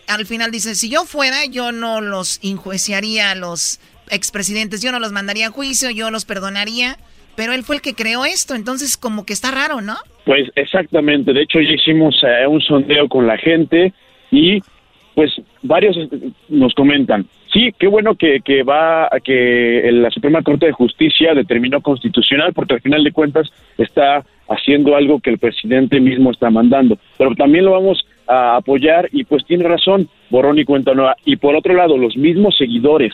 al 0.07 0.25
final 0.25 0.51
dice, 0.51 0.75
si 0.75 0.89
yo 0.89 1.05
fuera, 1.05 1.45
yo 1.45 1.71
no 1.71 2.01
los 2.01 2.39
enjuiciaría 2.43 3.31
a 3.31 3.35
los 3.35 3.79
expresidentes, 4.09 4.81
yo 4.81 4.91
no 4.91 4.99
los 4.99 5.11
mandaría 5.11 5.47
a 5.47 5.51
juicio, 5.51 5.89
yo 5.89 6.11
los 6.11 6.25
perdonaría 6.25 6.97
pero 7.35 7.53
él 7.53 7.63
fue 7.63 7.75
el 7.75 7.81
que 7.81 7.93
creó 7.93 8.25
esto, 8.25 8.55
entonces 8.55 8.97
como 8.97 9.25
que 9.25 9.33
está 9.33 9.51
raro, 9.51 9.81
¿no? 9.81 9.95
Pues 10.25 10.49
exactamente, 10.55 11.33
de 11.33 11.41
hecho 11.41 11.59
ya 11.59 11.71
hicimos 11.71 12.15
eh, 12.23 12.47
un 12.47 12.61
sondeo 12.61 13.07
con 13.07 13.27
la 13.27 13.37
gente 13.37 13.93
y 14.31 14.59
pues 15.13 15.31
varios 15.61 15.97
nos 16.49 16.73
comentan, 16.73 17.25
sí, 17.53 17.73
qué 17.77 17.87
bueno 17.87 18.15
que, 18.15 18.41
que 18.41 18.63
va 18.63 19.05
a 19.05 19.19
que 19.23 19.89
la 19.93 20.11
Suprema 20.11 20.41
Corte 20.41 20.65
de 20.65 20.71
Justicia 20.73 21.33
determinó 21.33 21.81
constitucional 21.81 22.53
porque 22.53 22.73
al 22.73 22.81
final 22.81 23.03
de 23.03 23.11
cuentas 23.11 23.49
está 23.77 24.25
haciendo 24.47 24.95
algo 24.95 25.19
que 25.19 25.31
el 25.31 25.39
presidente 25.39 25.99
mismo 25.99 26.31
está 26.31 26.49
mandando, 26.49 26.97
pero 27.17 27.33
también 27.35 27.65
lo 27.65 27.71
vamos 27.71 28.05
a 28.27 28.57
apoyar 28.57 29.09
y 29.11 29.23
pues 29.23 29.45
tiene 29.45 29.67
razón, 29.67 30.07
borrón 30.29 30.59
y 30.59 30.65
cuenta. 30.65 30.91
Y 31.25 31.37
por 31.37 31.55
otro 31.55 31.73
lado, 31.73 31.97
los 31.97 32.15
mismos 32.17 32.57
seguidores 32.57 33.13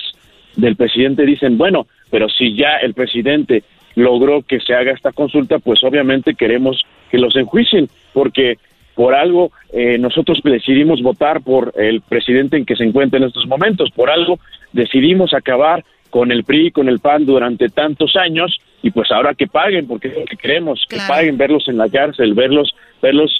del 0.56 0.76
presidente 0.76 1.26
dicen, 1.26 1.58
bueno, 1.58 1.88
pero 2.10 2.28
si 2.30 2.56
ya 2.56 2.78
el 2.82 2.94
presidente 2.94 3.64
logró 3.96 4.42
que 4.42 4.60
se 4.60 4.74
haga 4.74 4.92
esta 4.92 5.12
consulta, 5.12 5.60
pues 5.60 5.84
obviamente 5.84 6.36
queremos 6.36 6.82
que 7.10 7.18
los 7.18 7.36
enjuicien, 7.36 7.88
porque 8.14 8.56
por 8.96 9.16
algo 9.16 9.52
eh, 9.74 9.98
nosotros 9.98 10.42
decidimos 10.44 11.02
votar 11.02 11.42
por 11.42 11.74
el 11.78 12.02
presidente 12.02 12.58
en 12.58 12.66
que 12.66 12.76
se 12.76 12.84
encuentra 12.84 13.20
en 13.20 13.26
estos 13.26 13.48
momentos, 13.48 13.90
por 13.92 14.10
algo 14.10 14.40
decidimos 14.74 15.34
acabar 15.34 15.84
con 16.10 16.32
el 16.32 16.44
PRI, 16.44 16.72
con 16.72 16.90
el 16.90 17.00
PAN 17.00 17.26
durante 17.26 17.70
tantos 17.70 18.16
años 18.16 18.60
y 18.84 18.92
pues 18.92 19.12
ahora 19.12 19.34
que 19.36 19.48
paguen, 19.48 19.88
porque 19.88 20.08
es 20.08 20.16
lo 20.16 20.26
que 20.26 20.38
queremos, 20.38 20.86
que 20.90 20.98
paguen, 21.08 21.38
verlos 21.38 21.68
en 21.68 21.78
la 21.78 21.90
cárcel, 21.90 22.34
verlos, 22.34 22.74
verlos 23.02 23.32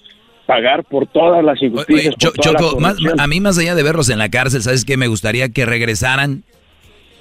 pagar 0.46 0.84
por 0.84 1.08
todas 1.08 1.44
las 1.44 1.62
injusticias. 1.62 2.16
Choco, 2.18 2.78
a 3.18 3.28
mí 3.28 3.40
más 3.40 3.58
allá 3.58 3.76
de 3.76 3.84
verlos 3.84 4.10
en 4.10 4.20
la 4.20 4.30
cárcel, 4.30 4.62
¿sabes 4.62 4.86
qué? 4.86 4.98
Me 4.98 5.08
gustaría 5.08 5.50
que 5.50 5.66
regresaran 5.66 6.44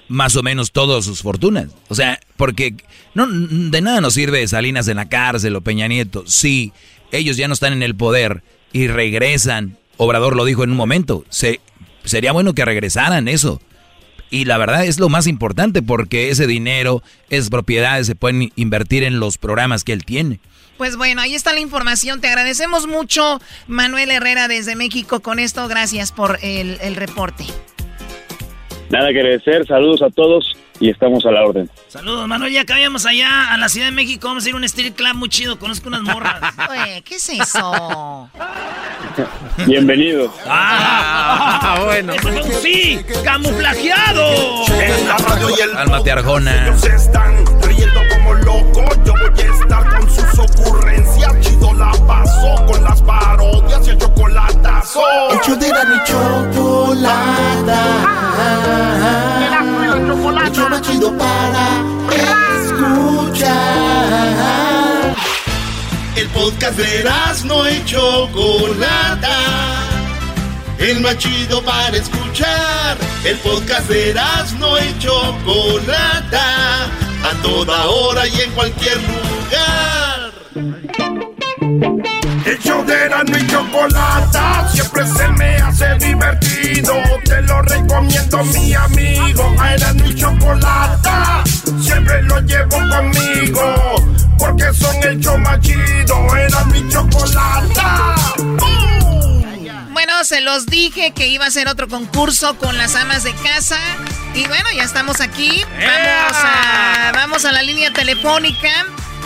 más 0.09 0.35
o 0.37 0.43
menos 0.43 0.73
todas 0.73 1.05
sus 1.05 1.23
fortunas. 1.23 1.69
O 1.89 1.95
sea, 1.95 2.19
porque 2.37 2.75
no, 3.15 3.27
de 3.29 3.81
nada 3.81 4.01
nos 4.01 4.15
sirve 4.15 4.47
Salinas 4.49 4.89
en 4.89 4.97
la 4.97 5.09
cárcel 5.09 5.55
o 5.57 5.61
Peña 5.61 5.87
Nieto. 5.87 6.25
Si 6.27 6.73
ellos 7.13 7.37
ya 7.37 7.47
no 7.47 7.55
están 7.55 7.73
en 7.73 7.83
el 7.83 7.95
poder 7.95 8.43
y 8.73 8.89
regresan, 8.89 9.79
Obrador 9.97 10.35
lo 10.35 10.45
dijo 10.45 10.65
en 10.65 10.71
un 10.71 10.77
momento, 10.77 11.25
se, 11.29 11.61
sería 12.05 12.33
bueno 12.33 12.55
que 12.55 12.65
regresaran 12.65 13.29
eso. 13.29 13.61
Y 14.31 14.45
la 14.45 14.59
verdad 14.59 14.85
es 14.85 14.99
lo 14.99 15.09
más 15.09 15.27
importante 15.27 15.83
porque 15.83 16.31
ese 16.31 16.47
dinero, 16.47 17.03
esas 17.31 17.51
propiedades 17.51 18.07
se 18.07 18.15
pueden 18.15 18.53
invertir 18.57 19.03
en 19.03 19.19
los 19.19 19.39
programas 19.39 19.85
que 19.85 19.93
él 19.93 20.05
tiene. 20.05 20.41
Pues 20.79 20.97
bueno, 20.97 21.21
ahí 21.21 21.35
está 21.35 21.53
la 21.53 21.61
información. 21.61 22.21
Te 22.21 22.29
agradecemos 22.29 22.87
mucho, 22.87 23.41
Manuel 23.67 24.11
Herrera, 24.11 24.49
desde 24.49 24.77
México. 24.77 25.21
Con 25.21 25.39
esto, 25.39 25.69
gracias 25.69 26.11
por 26.13 26.39
el, 26.43 26.79
el 26.81 26.97
reporte. 26.97 27.45
Nada 28.91 29.13
que 29.13 29.21
agradecer, 29.21 29.65
saludos 29.67 30.03
a 30.03 30.11
todos 30.11 30.57
y 30.81 30.91
estamos 30.91 31.25
a 31.25 31.31
la 31.31 31.45
orden. 31.45 31.71
Saludos, 31.87 32.27
Manuel. 32.27 32.53
Ya 32.53 32.65
cabíamos 32.65 33.07
allá 33.07 33.53
a 33.53 33.57
la 33.57 33.69
Ciudad 33.69 33.87
de 33.87 33.93
México. 33.93 34.27
Vamos 34.27 34.45
a 34.45 34.49
ir 34.49 34.55
a 34.55 34.59
un 34.59 34.65
street 34.65 34.95
club 34.95 35.15
muy 35.15 35.29
chido. 35.29 35.59
Conozco 35.61 35.89
unas 35.89 36.03
morras. 36.03 36.41
Oye, 36.71 37.03
¿qué 37.03 37.15
es 37.15 37.29
eso? 37.29 38.29
Bienvenido. 39.67 40.33
Ah, 40.47 41.83
bueno. 41.85 42.15
sí, 42.61 42.99
camuflajeado. 43.23 44.65
En 44.81 45.07
la 45.07 45.19
radio 45.19 45.51
y 45.51 45.61
el 45.61 45.73
Cálmate, 45.73 46.11
Arjona. 46.11 46.67
Ellos 46.67 46.85
están 46.85 47.45
riendo 47.63 48.01
como 48.13 48.35
locos. 48.35 48.99
Yo 49.05 49.13
voy 49.13 49.41
a 49.41 49.63
estar 49.63 50.01
con 50.01 50.11
sus 50.11 50.39
ocurrencias. 50.39 51.00
Chido 51.61 51.75
la 51.75 51.93
paso 52.07 52.65
con 52.67 52.83
las 52.83 53.03
parodias 53.03 53.87
y 53.87 53.91
el 53.91 53.99
chocolatazo. 53.99 55.03
El 55.31 55.41
show 55.41 55.59
de 55.59 55.69
la 55.69 56.05
chocolata. 56.05 57.83
El 60.47 60.53
show 60.55 60.71
más 60.71 60.81
chido 60.81 61.13
para 61.19 61.85
escuchar. 62.65 63.51
El 66.17 66.29
podcast 66.29 66.79
de 66.79 67.05
no 67.45 67.71
y 67.71 67.85
Chocolata. 67.85 69.37
El 70.79 71.01
más 71.01 71.19
chido 71.19 71.63
para 71.63 71.95
escuchar. 71.95 72.97
El 73.25 73.37
podcast 73.39 73.87
de 73.87 74.15
no 74.59 74.79
y 74.79 74.99
Chocolata. 74.99 76.87
A 77.23 77.35
toda 77.43 77.87
hora 77.87 78.27
y 78.27 78.41
en 78.41 78.51
cualquier 78.53 78.97
lugar. 78.97 80.31
El 81.83 82.59
show 82.59 82.85
de 82.85 83.05
Erasmo 83.05 83.39
y 83.39 83.47
Chocolata 83.47 84.69
siempre 84.71 85.07
se 85.07 85.29
me 85.29 85.57
hace 85.57 85.95
divertido. 85.95 86.93
Te 87.25 87.41
lo 87.43 87.63
recomiendo, 87.63 88.45
mi 88.45 88.75
amigo. 88.75 89.55
A 89.59 89.75
Erasmo 89.75 90.05
y 90.07 90.15
Chocolata 90.15 91.43
siempre 91.81 92.23
lo 92.25 92.39
llevo 92.41 92.77
conmigo. 92.77 93.95
Porque 94.39 94.73
son 94.75 94.95
el 95.05 95.21
show 95.21 95.39
más 95.39 95.59
chido. 95.61 96.37
Erasmo 96.37 96.75
y 96.75 96.89
Chocolata. 96.89 98.15
Bueno, 99.93 100.25
se 100.25 100.43
los 100.43 100.67
dije 100.67 101.13
que 101.13 101.29
iba 101.29 101.47
a 101.47 101.51
ser 101.51 101.67
otro 101.69 101.89
concurso 101.89 102.59
con 102.59 102.77
las 102.77 102.95
amas 102.95 103.25
de 103.25 103.33
casa. 103.33 103.79
Y 104.35 104.47
bueno, 104.49 104.67
ya 104.77 104.83
estamos 104.83 105.23
aquí. 105.23 105.65
Vamos 105.65 106.37
a, 106.45 107.13
vamos 107.15 107.45
a 107.47 107.53
la 107.53 107.63
línea 107.63 107.91
telefónica 107.91 108.69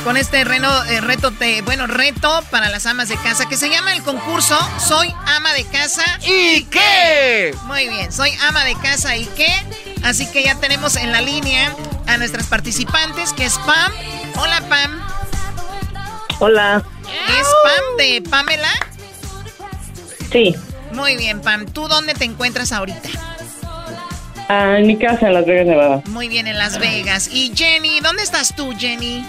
con 0.05 0.19
este 0.19 0.45
reno, 0.45 0.69
eh, 0.85 1.01
reto, 1.01 1.31
de, 1.31 1.63
bueno, 1.63 1.87
reto 1.87 2.45
para 2.51 2.69
las 2.69 2.85
amas 2.85 3.09
de 3.09 3.17
casa 3.17 3.49
que 3.49 3.57
se 3.57 3.71
llama 3.71 3.95
el 3.95 4.03
concurso 4.03 4.57
Soy 4.79 5.13
ama 5.27 5.53
de 5.55 5.65
casa. 5.65 6.05
¿Y 6.23 6.65
qué? 6.65 7.57
Muy 7.65 7.89
bien, 7.89 8.13
soy 8.13 8.31
ama 8.47 8.65
de 8.65 8.75
casa 8.77 9.17
y 9.17 9.25
qué. 9.25 9.51
Así 10.03 10.31
que 10.31 10.45
ya 10.45 10.57
tenemos 10.57 10.97
en 10.97 11.11
la 11.11 11.23
línea 11.23 11.75
a 12.07 12.19
nuestras 12.19 12.47
participantes, 12.47 13.33
que 13.33 13.47
es 13.47 13.59
Pam. 13.59 13.93
Hola, 14.37 14.61
Pam. 14.69 15.01
Hola. 16.39 16.83
¿Es 17.29 17.47
Pam 17.65 17.97
de 17.97 18.23
Pamela? 18.29 18.73
Sí. 20.31 20.55
Muy 20.93 21.17
bien, 21.17 21.41
Pam. 21.41 21.65
¿Tú 21.65 21.89
dónde 21.89 22.13
te 22.13 22.25
encuentras 22.25 22.73
ahorita? 22.73 23.09
Ah, 24.51 24.77
en 24.77 24.87
mi 24.87 24.99
casa, 24.99 25.29
en 25.29 25.35
Las 25.35 25.47
Vegas, 25.47 25.67
Nevada. 25.67 26.03
Muy 26.07 26.29
bien, 26.29 26.47
en 26.47 26.59
Las 26.59 26.79
Vegas. 26.79 27.29
Y 27.33 27.53
Jenny, 27.57 28.01
¿dónde 28.01 28.23
estás 28.23 28.55
tú, 28.55 28.75
Jenny? 28.79 29.25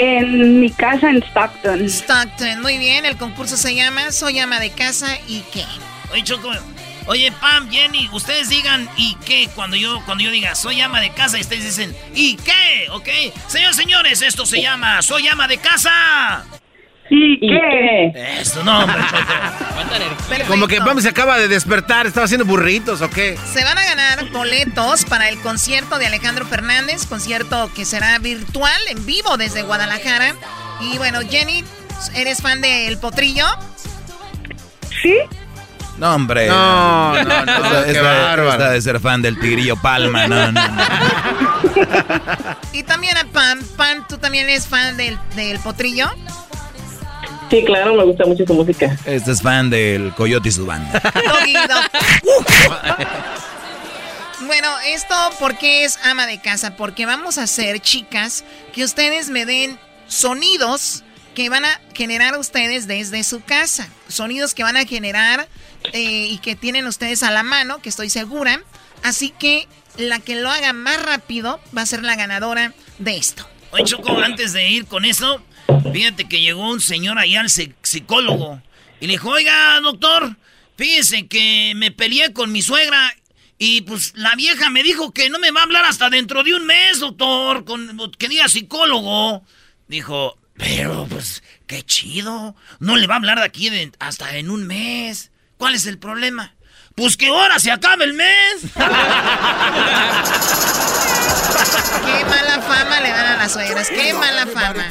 En 0.00 0.60
mi 0.60 0.70
casa 0.70 1.10
en 1.10 1.20
Stockton. 1.24 1.84
Stockton, 1.88 2.62
muy 2.62 2.78
bien. 2.78 3.04
El 3.04 3.16
concurso 3.16 3.56
se 3.56 3.74
llama 3.74 4.12
Soy 4.12 4.38
ama 4.38 4.60
de 4.60 4.70
casa 4.70 5.18
y 5.26 5.40
qué. 5.52 5.64
Oye, 6.12 6.22
Choco. 6.22 6.52
Oye, 7.06 7.32
Pam, 7.32 7.68
Jenny, 7.70 8.08
ustedes 8.12 8.48
digan 8.48 8.88
¿y 8.96 9.16
qué? 9.24 9.48
Cuando 9.54 9.76
yo, 9.76 10.00
cuando 10.04 10.22
yo 10.22 10.30
diga 10.30 10.54
soy 10.54 10.80
ama 10.82 11.00
de 11.00 11.10
casa, 11.10 11.38
y 11.38 11.40
ustedes 11.40 11.64
dicen 11.64 11.96
¿y 12.14 12.36
qué? 12.36 12.86
¿Ok? 12.90 13.08
Señores, 13.48 13.76
señores, 13.76 14.22
esto 14.22 14.44
se 14.44 14.60
llama 14.60 15.00
Soy 15.02 15.26
ama 15.26 15.48
de 15.48 15.56
casa. 15.56 16.44
¿Y 17.10 17.40
qué? 17.40 18.12
Eso, 18.40 18.62
no, 18.64 18.80
hombre. 18.80 18.96
Como 20.46 20.68
que 20.68 20.80
Pam 20.80 21.00
se 21.00 21.08
acaba 21.08 21.38
de 21.38 21.48
despertar, 21.48 22.06
estaba 22.06 22.24
haciendo 22.26 22.44
burritos 22.44 23.00
o 23.00 23.08
qué. 23.10 23.38
Se 23.50 23.64
van 23.64 23.78
a 23.78 23.84
ganar 23.84 24.30
boletos 24.30 25.04
para 25.06 25.28
el 25.28 25.38
concierto 25.40 25.98
de 25.98 26.06
Alejandro 26.06 26.44
Fernández, 26.46 27.06
concierto 27.06 27.70
que 27.74 27.84
será 27.84 28.18
virtual, 28.18 28.78
en 28.90 29.04
vivo 29.06 29.36
desde 29.38 29.62
Guadalajara. 29.62 30.34
Y 30.80 30.98
bueno, 30.98 31.20
Jenny, 31.28 31.64
¿eres 32.14 32.42
fan 32.42 32.60
de 32.60 32.86
El 32.88 32.98
Potrillo? 32.98 33.46
Sí. 35.02 35.14
No, 35.96 36.14
hombre. 36.14 36.46
No, 36.48 37.14
no, 37.24 37.44
no, 37.44 37.78
esta- 37.80 38.02
bárbaro. 38.02 38.50
esta 38.52 38.70
de 38.70 38.82
ser 38.82 39.00
fan 39.00 39.20
del 39.22 39.38
Tigrillo 39.40 39.76
Palma, 39.76 40.26
no, 40.28 40.52
no, 40.52 40.68
no. 40.68 40.82
Y 42.72 42.82
también 42.84 43.16
a 43.16 43.24
Pam. 43.24 43.60
Pam, 43.76 44.06
¿tú 44.08 44.18
también 44.18 44.48
eres 44.48 44.66
fan 44.68 44.96
del, 44.96 45.18
del 45.34 45.58
Potrillo? 45.58 46.08
Sí, 47.50 47.64
claro, 47.64 47.94
me 47.94 48.04
gusta 48.04 48.24
mucho 48.26 48.44
su 48.46 48.54
música. 48.54 48.96
Este 49.06 49.32
es 49.32 49.42
fan 49.42 49.70
del 49.70 50.12
Coyote 50.14 50.48
y 50.48 50.52
su 50.52 50.66
banda. 50.66 51.02
Bueno, 54.46 54.68
esto 54.86 55.14
porque 55.40 55.84
es 55.84 55.98
ama 56.04 56.26
de 56.26 56.40
casa, 56.40 56.76
porque 56.76 57.04
vamos 57.04 57.36
a 57.36 57.42
hacer, 57.42 57.80
chicas, 57.80 58.44
que 58.72 58.84
ustedes 58.84 59.28
me 59.28 59.44
den 59.44 59.78
sonidos 60.06 61.02
que 61.34 61.50
van 61.50 61.64
a 61.64 61.80
generar 61.92 62.38
ustedes 62.38 62.86
desde 62.86 63.24
su 63.24 63.42
casa. 63.42 63.88
Sonidos 64.08 64.54
que 64.54 64.62
van 64.62 64.76
a 64.76 64.86
generar 64.86 65.48
eh, 65.92 66.28
y 66.30 66.38
que 66.38 66.56
tienen 66.56 66.86
ustedes 66.86 67.22
a 67.22 67.30
la 67.30 67.42
mano, 67.42 67.82
que 67.82 67.88
estoy 67.88 68.10
segura. 68.10 68.60
Así 69.02 69.30
que 69.30 69.68
la 69.96 70.18
que 70.18 70.36
lo 70.36 70.50
haga 70.50 70.72
más 70.72 71.02
rápido 71.02 71.60
va 71.76 71.82
a 71.82 71.86
ser 71.86 72.02
la 72.02 72.16
ganadora 72.16 72.72
de 72.98 73.16
esto. 73.16 73.46
Oye, 73.70 73.84
Choco, 73.84 74.18
antes 74.18 74.52
de 74.52 74.68
ir 74.68 74.86
con 74.86 75.04
eso, 75.04 75.42
fíjate 75.92 76.28
que 76.28 76.40
llegó 76.40 76.68
un 76.70 76.80
señor 76.80 77.18
ahí 77.18 77.36
al 77.36 77.46
psi- 77.48 77.74
psicólogo 77.82 78.60
y 79.00 79.06
le 79.06 79.12
dijo, 79.14 79.30
oiga, 79.30 79.78
doctor, 79.80 80.36
fíjese 80.76 81.26
que 81.28 81.72
me 81.76 81.90
peleé 81.90 82.32
con 82.32 82.50
mi 82.52 82.62
suegra 82.62 83.14
y 83.58 83.82
pues 83.82 84.12
la 84.16 84.34
vieja 84.36 84.70
me 84.70 84.82
dijo 84.82 85.12
que 85.12 85.30
no 85.30 85.38
me 85.38 85.50
va 85.50 85.60
a 85.60 85.64
hablar 85.64 85.84
hasta 85.84 86.10
dentro 86.10 86.42
de 86.44 86.54
un 86.54 86.64
mes, 86.66 87.00
doctor, 87.00 87.64
con, 87.64 88.12
que 88.18 88.28
diga 88.28 88.48
psicólogo. 88.48 89.42
Dijo, 89.88 90.38
pero 90.54 91.06
pues 91.08 91.42
qué 91.66 91.82
chido, 91.82 92.54
no 92.78 92.96
le 92.96 93.06
va 93.06 93.14
a 93.14 93.18
hablar 93.18 93.38
de 93.38 93.44
aquí 93.46 93.70
hasta 93.98 94.36
en 94.36 94.50
un 94.50 94.66
mes. 94.66 95.30
¿Cuál 95.56 95.74
es 95.74 95.86
el 95.86 95.98
problema? 95.98 96.54
Pues 96.94 97.16
que 97.16 97.28
ahora 97.28 97.58
se 97.58 97.70
acabe 97.72 98.04
el 98.04 98.12
mes. 98.14 98.62
Qué 102.06 102.24
mala 102.24 102.60
fama 102.62 103.00
le 103.00 103.08
dan 103.10 103.26
a 103.26 103.30
la 103.30 103.36
las 103.36 103.52
suegras. 103.52 103.88
Qué 103.88 104.12
mala 104.14 104.46
fama. 104.46 104.88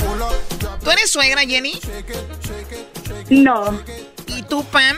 ¿Tú 0.87 0.91
eres 0.91 1.11
suegra, 1.11 1.41
Jenny? 1.41 1.77
No. 3.29 3.77
¿Y 4.25 4.41
tú, 4.43 4.63
Pam? 4.71 4.95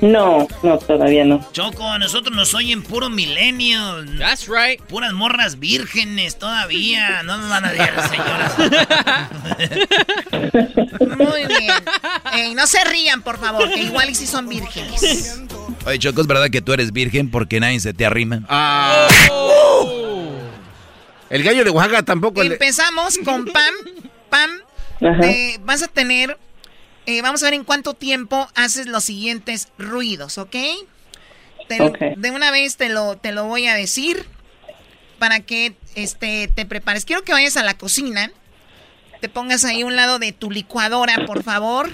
No, 0.00 0.48
no, 0.62 0.78
todavía 0.78 1.22
no. 1.26 1.46
Choco, 1.52 1.86
a 1.86 1.98
nosotros 1.98 2.34
nos 2.34 2.54
oyen 2.54 2.82
puro 2.82 3.10
milenio. 3.10 3.78
That's 4.18 4.48
right. 4.48 4.80
Puras 4.80 5.12
morras 5.12 5.58
vírgenes 5.58 6.38
todavía. 6.38 7.22
No 7.24 7.36
nos 7.36 7.50
van 7.50 7.66
a 7.66 7.72
decir, 7.72 7.92
señoras. 8.10 8.54
Muy 11.18 11.44
bien. 11.44 11.74
Ey, 12.32 12.54
no 12.54 12.66
se 12.66 12.82
rían, 12.84 13.20
por 13.20 13.38
favor, 13.38 13.70
que 13.70 13.82
igual 13.82 14.08
y 14.08 14.14
si 14.14 14.26
son 14.26 14.48
vírgenes. 14.48 15.42
Oye, 15.84 15.98
Choco, 15.98 16.22
¿es 16.22 16.26
verdad 16.26 16.48
que 16.48 16.62
tú 16.62 16.72
eres 16.72 16.90
virgen 16.90 17.30
porque 17.30 17.60
nadie 17.60 17.80
se 17.80 17.92
te 17.92 18.06
arrima? 18.06 18.40
Ah. 18.48 19.08
El 21.28 21.42
gallo 21.42 21.64
de 21.64 21.70
Oaxaca 21.70 22.02
tampoco 22.02 22.42
le... 22.42 22.54
Empezamos 22.54 23.18
con 23.18 23.44
Pam. 23.44 23.74
Pam, 24.34 24.50
eh, 25.22 25.58
vas 25.60 25.84
a 25.84 25.86
tener... 25.86 26.36
eh, 27.06 27.22
vamos 27.22 27.40
a 27.44 27.46
ver 27.46 27.54
en 27.54 27.62
cuánto 27.62 27.94
tiempo 27.94 28.48
haces 28.56 28.88
los 28.88 29.04
siguientes 29.04 29.68
ruidos, 29.78 30.38
¿ok? 30.38 30.56
Te-. 31.68 32.14
De 32.16 32.30
una 32.32 32.50
vez 32.50 32.76
te 32.76 32.88
lo, 32.88 33.16
te 33.16 33.30
lo 33.30 33.44
voy 33.44 33.68
a 33.68 33.74
decir 33.74 34.26
para 35.20 35.38
que 35.38 35.76
este, 35.94 36.48
te 36.48 36.66
prepares. 36.66 37.04
Quiero 37.04 37.22
que 37.22 37.30
vayas 37.30 37.56
a 37.56 37.62
la 37.62 37.78
cocina. 37.78 38.32
Te 39.20 39.28
pongas 39.28 39.64
ahí 39.64 39.82
a 39.82 39.86
un 39.86 39.94
lado 39.94 40.18
de 40.18 40.32
tu 40.32 40.50
licuadora, 40.50 41.26
por 41.26 41.44
favor. 41.44 41.90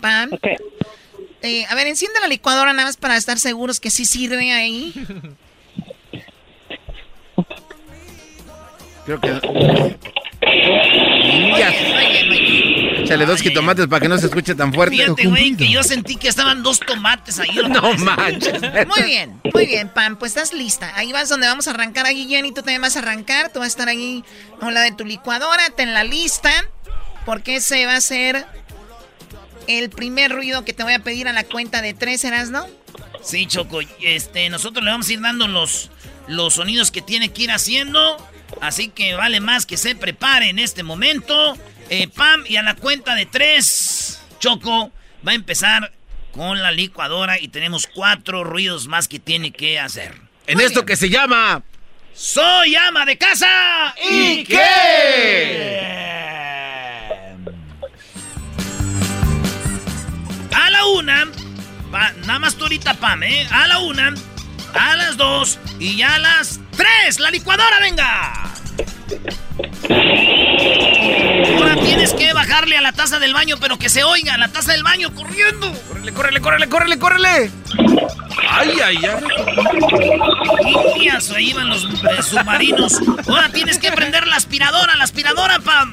Pam. 0.00 0.30
Eh, 1.42 1.66
a 1.66 1.74
ver, 1.76 1.86
enciende 1.86 2.18
la 2.18 2.26
licuadora 2.26 2.72
nada 2.72 2.88
más 2.88 2.96
para 2.96 3.16
estar 3.16 3.38
seguros 3.38 3.78
que 3.78 3.90
sí 3.90 4.04
sirve 4.04 4.50
ahí. 4.50 4.92
Creo 9.06 9.20
que... 9.20 10.19
Niñas. 10.50 11.74
Échale 12.98 13.26
dos 13.26 13.40
jitomates 13.40 13.86
para 13.86 14.00
que 14.00 14.08
no 14.08 14.18
se 14.18 14.26
escuche 14.26 14.54
tan 14.54 14.72
fuerte. 14.72 14.96
Fíjate, 14.96 15.26
güey, 15.26 15.56
que 15.56 15.68
yo 15.68 15.82
sentí 15.82 16.16
que 16.16 16.28
estaban 16.28 16.62
dos 16.62 16.80
tomates 16.80 17.38
ahí. 17.38 17.58
No 17.68 17.94
manches. 17.94 18.60
Muy 18.86 19.02
bien, 19.04 19.40
muy 19.52 19.66
bien, 19.66 19.88
Pam, 19.88 20.16
pues 20.16 20.36
estás 20.36 20.52
lista. 20.52 20.92
Ahí 20.96 21.12
vas 21.12 21.28
donde 21.28 21.46
vamos 21.46 21.66
a 21.66 21.70
arrancar 21.70 22.06
ahí, 22.06 22.28
Jenny, 22.28 22.50
tú 22.50 22.56
también 22.62 22.82
vas 22.82 22.96
a 22.96 23.00
arrancar, 23.00 23.52
tú 23.52 23.58
vas 23.58 23.66
a 23.66 23.68
estar 23.68 23.88
ahí 23.88 24.24
a 24.60 24.66
un 24.66 24.74
lado 24.74 24.84
de 24.84 24.92
tu 24.92 25.04
licuadora, 25.04 25.70
ten 25.76 25.94
la 25.94 26.04
lista, 26.04 26.50
porque 27.26 27.56
ese 27.56 27.86
va 27.86 27.96
a 27.96 28.00
ser 28.00 28.46
el 29.66 29.90
primer 29.90 30.32
ruido 30.32 30.64
que 30.64 30.72
te 30.72 30.82
voy 30.82 30.92
a 30.92 30.98
pedir 31.00 31.28
a 31.28 31.32
la 31.32 31.44
cuenta 31.44 31.82
de 31.82 31.94
tres, 31.94 32.24
¿eras, 32.24 32.50
no? 32.50 32.66
Sí, 33.22 33.46
Choco, 33.46 33.80
este, 34.02 34.48
nosotros 34.50 34.84
le 34.84 34.90
vamos 34.90 35.08
a 35.08 35.12
ir 35.12 35.20
dando 35.20 35.46
los, 35.46 35.90
los 36.26 36.54
sonidos 36.54 36.90
que 36.90 37.02
tiene 37.02 37.30
que 37.30 37.42
ir 37.42 37.50
haciendo. 37.50 38.16
Así 38.60 38.88
que 38.88 39.14
vale 39.14 39.40
más 39.40 39.66
que 39.66 39.76
se 39.76 39.94
prepare 39.94 40.48
en 40.48 40.58
este 40.58 40.82
momento. 40.82 41.56
Eh, 41.88 42.08
Pam, 42.08 42.44
y 42.46 42.56
a 42.56 42.62
la 42.62 42.74
cuenta 42.76 43.14
de 43.14 43.26
tres, 43.26 44.22
Choco 44.38 44.92
va 45.26 45.32
a 45.32 45.34
empezar 45.34 45.92
con 46.32 46.62
la 46.62 46.70
licuadora 46.70 47.40
y 47.40 47.48
tenemos 47.48 47.86
cuatro 47.86 48.44
ruidos 48.44 48.86
más 48.86 49.08
que 49.08 49.18
tiene 49.18 49.50
que 49.50 49.78
hacer. 49.78 50.14
En 50.46 50.60
esto 50.60 50.84
que 50.84 50.96
se 50.96 51.08
llama... 51.10 51.62
Soy 52.12 52.76
ama 52.76 53.06
de 53.06 53.16
casa. 53.16 53.94
¿Y 54.10 54.44
qué? 54.44 55.80
A 60.52 60.70
la 60.70 60.84
una, 60.86 61.28
nada 62.26 62.38
más 62.38 62.56
tú 62.56 62.64
ahorita, 62.64 62.94
Pam, 62.94 63.22
¿eh? 63.22 63.46
A 63.50 63.66
la 63.68 63.78
una, 63.78 64.12
a 64.74 64.96
las 64.96 65.16
dos 65.16 65.58
y 65.78 65.96
ya 65.96 66.14
a 66.14 66.18
las 66.18 66.60
tres. 66.76 67.18
¡La 67.20 67.30
licuadora, 67.30 67.78
venga! 67.80 68.32
Ahora 71.56 71.76
tienes 71.82 72.12
que 72.14 72.32
bajarle 72.32 72.76
a 72.76 72.80
la 72.80 72.92
taza 72.92 73.18
del 73.18 73.34
baño, 73.34 73.56
pero 73.60 73.78
que 73.78 73.88
se 73.88 74.04
oiga 74.04 74.36
la 74.38 74.48
taza 74.48 74.72
del 74.72 74.82
baño 74.82 75.14
corriendo. 75.14 75.72
Córrele, 75.88 76.12
córrele, 76.12 76.40
córrele, 76.40 76.68
córrele, 76.68 76.98
córrele. 76.98 77.50
Ay, 78.48 78.70
ay, 78.82 78.98
ay. 79.04 79.24
Indias, 80.94 81.30
ahí 81.30 81.52
van 81.52 81.68
los 81.68 81.84
eh, 81.84 82.22
submarinos. 82.22 83.00
Ahora 83.28 83.50
tienes 83.50 83.78
que 83.78 83.92
prender 83.92 84.26
la 84.26 84.36
aspiradora, 84.36 84.96
la 84.96 85.04
aspiradora, 85.04 85.60
Pam. 85.60 85.92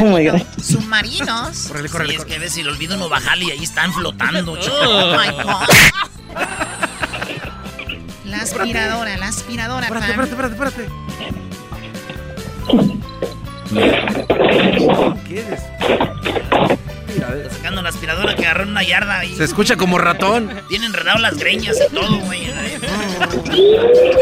Oh 0.00 0.04
my 0.04 0.26
God. 0.26 0.42
Submarinos. 0.62 1.68
Córrele, 1.68 1.88
córrele, 1.88 2.12
sí, 2.12 2.18
es 2.18 2.24
que 2.24 2.34
a 2.36 2.38
veces 2.38 2.54
si 2.54 2.62
lo 2.62 2.70
olvido 2.72 2.96
no 2.96 3.08
bajarle 3.08 3.46
y 3.46 3.50
ahí 3.52 3.64
están 3.64 3.92
flotando. 3.92 4.52
Oh 4.52 5.16
my 5.18 5.30
God. 5.42 5.68
La 8.24 8.38
aspiradora, 8.38 9.16
la 9.16 9.28
aspiradora, 9.28 9.86
Espérate, 9.86 10.12
Pam. 10.14 10.24
espérate, 10.24 10.54
espérate, 10.54 10.82
espérate. 10.82 11.94
¿Qué 15.28 15.40
es? 15.40 15.62
Está 17.16 17.50
sacando 17.56 17.82
la 17.82 17.88
aspiradora 17.88 18.34
que 18.34 18.44
agarró 18.46 18.62
en 18.64 18.70
una 18.70 18.82
yarda 18.82 19.18
ahí. 19.20 19.34
Se 19.36 19.44
escucha 19.44 19.76
como 19.76 19.98
ratón. 19.98 20.50
Tiene 20.68 20.86
enredado 20.86 21.18
las 21.18 21.36
greñas 21.36 21.76
y 21.90 21.94
todo, 21.94 22.16
güey. 22.20 22.46
Ahí 22.46 22.72
está, 22.74 22.90
ahí 22.90 23.04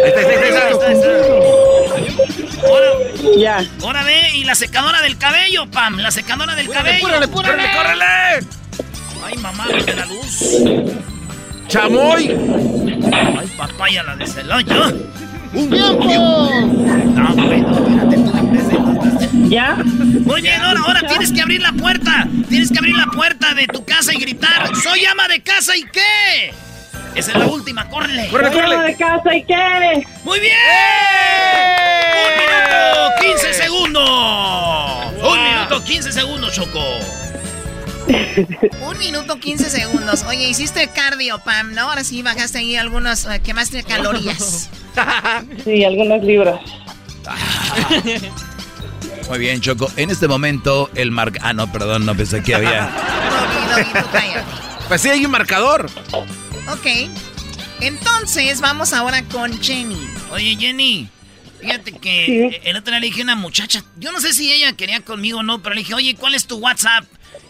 está, 0.08 0.20
ahí 0.20 0.36
está. 0.48 0.66
Ahí 0.66 0.72
está, 0.72 0.86
ahí 0.86 0.94
está. 2.48 2.66
Ahora, 2.66 2.86
Ya. 3.36 3.64
ahora 3.82 4.02
ve, 4.04 4.30
y 4.34 4.44
la 4.44 4.54
secadora 4.54 5.00
del 5.02 5.18
cabello, 5.18 5.66
Pam, 5.70 5.96
la 5.98 6.10
secadora 6.10 6.54
del 6.54 6.68
cabello. 6.68 7.00
Córrele, 7.02 7.28
córrele, 7.28 7.64
córrele. 7.74 8.46
Ay, 9.24 9.36
mamá, 9.38 9.66
de 9.68 9.94
la 9.94 10.04
luz. 10.06 10.40
¡Chamoy! 11.72 12.28
Ay, 13.14 13.46
papaya, 13.56 14.02
la 14.02 14.14
de 14.16 14.26
Celaya. 14.26 14.92
¡Un 15.54 15.70
¡Tiempo! 15.70 16.50
No, 17.14 17.34
güey, 17.34 17.60
no, 17.62 17.78
espérate, 17.78 18.16
tú 18.18 18.36
empecé. 18.38 18.78
Ya. 19.48 19.76
Muy 19.76 20.42
bien, 20.42 20.60
ahora, 20.60 20.80
ahora 20.86 21.00
tienes 21.08 21.32
que 21.32 21.40
abrir 21.40 21.62
la 21.62 21.72
puerta. 21.72 22.28
Tienes 22.50 22.70
que 22.70 22.78
abrir 22.78 22.94
la 22.94 23.06
puerta 23.06 23.54
de 23.54 23.66
tu 23.68 23.86
casa 23.86 24.12
y 24.12 24.18
gritar: 24.18 24.70
¡Soy 24.82 25.06
ama 25.06 25.26
de 25.28 25.40
casa 25.40 25.74
y 25.74 25.82
qué! 25.84 26.52
Esa 27.14 27.32
es 27.32 27.38
la 27.38 27.46
última, 27.46 27.88
córrele. 27.88 28.28
¡Córrele, 28.28 28.50
Bueno, 28.50 28.66
córrele! 28.68 28.90
de 28.92 28.96
casa 28.98 29.34
y 29.34 29.44
qué? 29.44 30.06
¡Muy 30.24 30.40
bien! 30.40 30.52
¡Un 32.18 32.38
minuto 32.38 33.40
15 33.40 33.54
segundos! 33.54 35.06
¡Un 35.22 35.42
minuto 35.42 35.84
15 35.84 36.12
segundos, 36.12 36.52
Choco! 36.54 36.84
Un 38.80 38.98
minuto 38.98 39.38
15 39.38 39.70
segundos. 39.70 40.24
Oye, 40.24 40.48
hiciste 40.48 40.88
cardio, 40.88 41.38
Pam, 41.38 41.74
¿no? 41.74 41.82
Ahora 41.82 42.04
sí 42.04 42.22
bajaste 42.22 42.58
ahí 42.58 42.76
algunos, 42.76 43.26
eh, 43.26 43.40
quemaste 43.42 43.82
calorías. 43.84 44.70
Sí, 45.64 45.84
algunos 45.84 46.22
libros. 46.22 46.60
Muy 49.30 49.38
bien, 49.38 49.58
Choco. 49.62 49.90
En 49.96 50.10
este 50.10 50.28
momento, 50.28 50.90
el 50.94 51.10
mar... 51.10 51.32
Ah, 51.40 51.54
no, 51.54 51.72
perdón, 51.72 52.04
no 52.04 52.14
pensé 52.14 52.42
que 52.42 52.54
había... 52.54 52.90
Pues 54.88 55.00
sí, 55.00 55.08
hay 55.08 55.24
un 55.24 55.30
marcador. 55.30 55.88
Ok. 56.12 57.08
Entonces, 57.80 58.60
vamos 58.60 58.92
ahora 58.92 59.22
con 59.24 59.58
Jenny. 59.62 59.96
Oye, 60.30 60.56
Jenny, 60.60 61.08
fíjate 61.58 61.92
que 61.92 62.60
el 62.64 62.76
otro 62.76 62.90
día 62.90 63.00
le 63.00 63.06
dije 63.06 63.22
a 63.22 63.24
una 63.24 63.36
muchacha, 63.36 63.82
yo 63.96 64.12
no 64.12 64.20
sé 64.20 64.34
si 64.34 64.52
ella 64.52 64.74
quería 64.74 65.00
conmigo 65.00 65.38
o 65.38 65.42
no, 65.42 65.62
pero 65.62 65.74
le 65.74 65.80
dije, 65.80 65.94
oye, 65.94 66.14
¿cuál 66.14 66.34
es 66.34 66.46
tu 66.46 66.58
WhatsApp? 66.58 67.06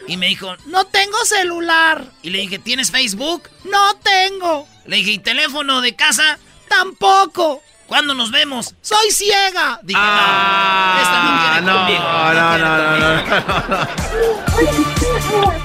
Y 0.08 0.16
me 0.16 0.26
dijo, 0.26 0.56
no 0.66 0.84
tengo 0.86 1.16
celular. 1.24 2.04
Y 2.22 2.30
le 2.30 2.38
dije, 2.38 2.58
¿tienes 2.58 2.90
Facebook? 2.90 3.48
No 3.64 3.94
tengo. 3.96 4.66
Le 4.86 4.96
dije, 4.96 5.12
¿y 5.12 5.18
teléfono 5.18 5.80
de 5.80 5.94
casa? 5.94 6.38
Tampoco. 6.68 7.62
¿Cuándo 7.86 8.14
nos 8.14 8.30
vemos? 8.30 8.74
Soy 8.80 9.10
ciega. 9.10 9.78
Dije, 9.82 10.00
Ah, 10.02 11.60
no, 11.62 11.72
no, 11.72 11.88
esta 11.88 12.00
no, 12.32 12.58
no 12.58 12.58
no, 12.58 12.98
no, 12.98 13.22
no. 13.68 13.88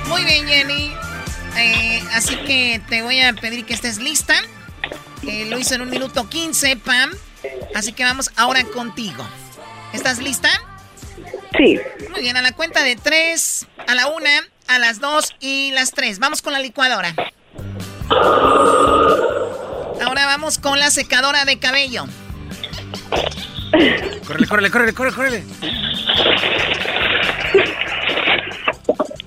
Muy 0.10 0.24
bien, 0.26 0.46
Jenny. 0.48 0.92
Eh, 1.56 2.04
así 2.14 2.36
que 2.38 2.82
te 2.90 3.02
voy 3.02 3.22
a 3.22 3.34
pedir 3.34 3.66
que 3.66 3.74
estés 3.74 3.98
lista. 4.00 4.36
Eh, 5.24 5.46
lo 5.50 5.58
hizo 5.58 5.74
en 5.76 5.82
un 5.82 5.90
minuto 5.90 6.28
15, 6.30 6.76
Pam. 6.78 7.12
Así 7.74 7.94
que 7.94 8.04
vamos 8.04 8.30
ahora 8.36 8.64
contigo. 8.66 9.26
¿Estás 9.94 10.20
lista? 10.20 10.50
Sí. 11.56 11.80
Muy 12.10 12.22
bien, 12.22 12.38
a 12.38 12.42
la 12.42 12.52
cuenta 12.52 12.84
de 12.84 12.96
tres, 12.96 13.68
a 13.88 13.96
la 13.96 14.08
una, 14.08 14.30
a 14.68 14.80
las 14.80 15.00
dos 15.00 15.36
y 15.40 15.72
las 15.72 15.92
tres. 15.92 16.20
Vamos 16.20 16.42
con 16.42 16.54
la 16.54 16.60
licuadora. 16.60 17.14
Ahora 20.04 20.26
vamos 20.26 20.58
con 20.58 20.80
la 20.80 20.92
secadora 20.92 21.46
de 21.46 21.60
cabello. 21.60 22.06
Córrele, 24.26 24.48
córrele, 24.48 24.72
córrele, 24.72 24.94
córrele, 24.94 25.16
córrele. 25.16 25.44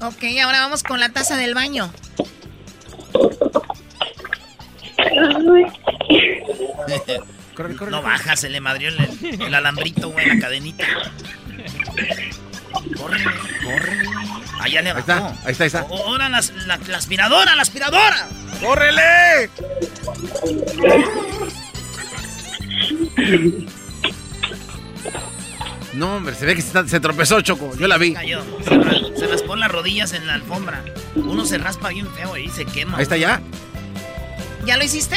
Ok, 0.02 0.24
ahora 0.42 0.60
vamos 0.60 0.82
con 0.82 0.98
la 1.00 1.10
taza 1.10 1.36
del 1.36 1.54
baño. 1.54 1.92
Córrele, 7.54 7.76
córrele. 7.76 7.90
No 7.90 8.02
baja, 8.02 8.36
se 8.36 8.48
le 8.48 8.60
madrió 8.60 8.88
el, 8.88 9.42
el 9.42 9.54
alambrito, 9.54 10.10
güey, 10.10 10.26
la 10.26 10.38
cadenita. 10.38 10.86
Corre, 12.96 13.24
corre. 13.64 13.98
Allá 14.60 14.82
le 14.82 14.90
Ahí 14.90 14.94
bajó. 14.94 14.98
está, 15.00 15.26
ahí 15.44 15.52
está, 15.52 15.64
ahí 15.64 15.66
está. 15.68 15.80
Ahora 15.80 16.28
las- 16.28 16.52
la, 16.66 16.76
la 16.86 16.96
aspiradora, 16.98 17.54
la 17.56 17.62
aspiradora. 17.62 18.28
No, 25.94 26.16
hombre, 26.16 26.34
se 26.34 26.46
ve 26.46 26.54
que 26.54 26.62
se, 26.62 26.68
está- 26.68 26.86
se 26.86 27.00
tropezó, 27.00 27.40
Choco. 27.40 27.72
Yo 27.76 27.88
la 27.88 27.98
vi. 27.98 28.14
Cayó. 28.14 28.42
Se, 28.62 29.18
se 29.18 29.26
raspó 29.26 29.56
las 29.56 29.70
rodillas 29.70 30.12
en 30.12 30.26
la 30.26 30.34
alfombra. 30.34 30.84
Uno 31.16 31.44
se 31.44 31.58
raspa 31.58 31.88
bien 31.88 32.08
feo 32.14 32.36
y 32.36 32.48
se 32.48 32.64
quema. 32.64 32.96
Ahí 32.96 33.02
está 33.02 33.16
ya. 33.16 33.40
¿Ya 34.64 34.76
lo 34.76 34.84
hiciste? 34.84 35.16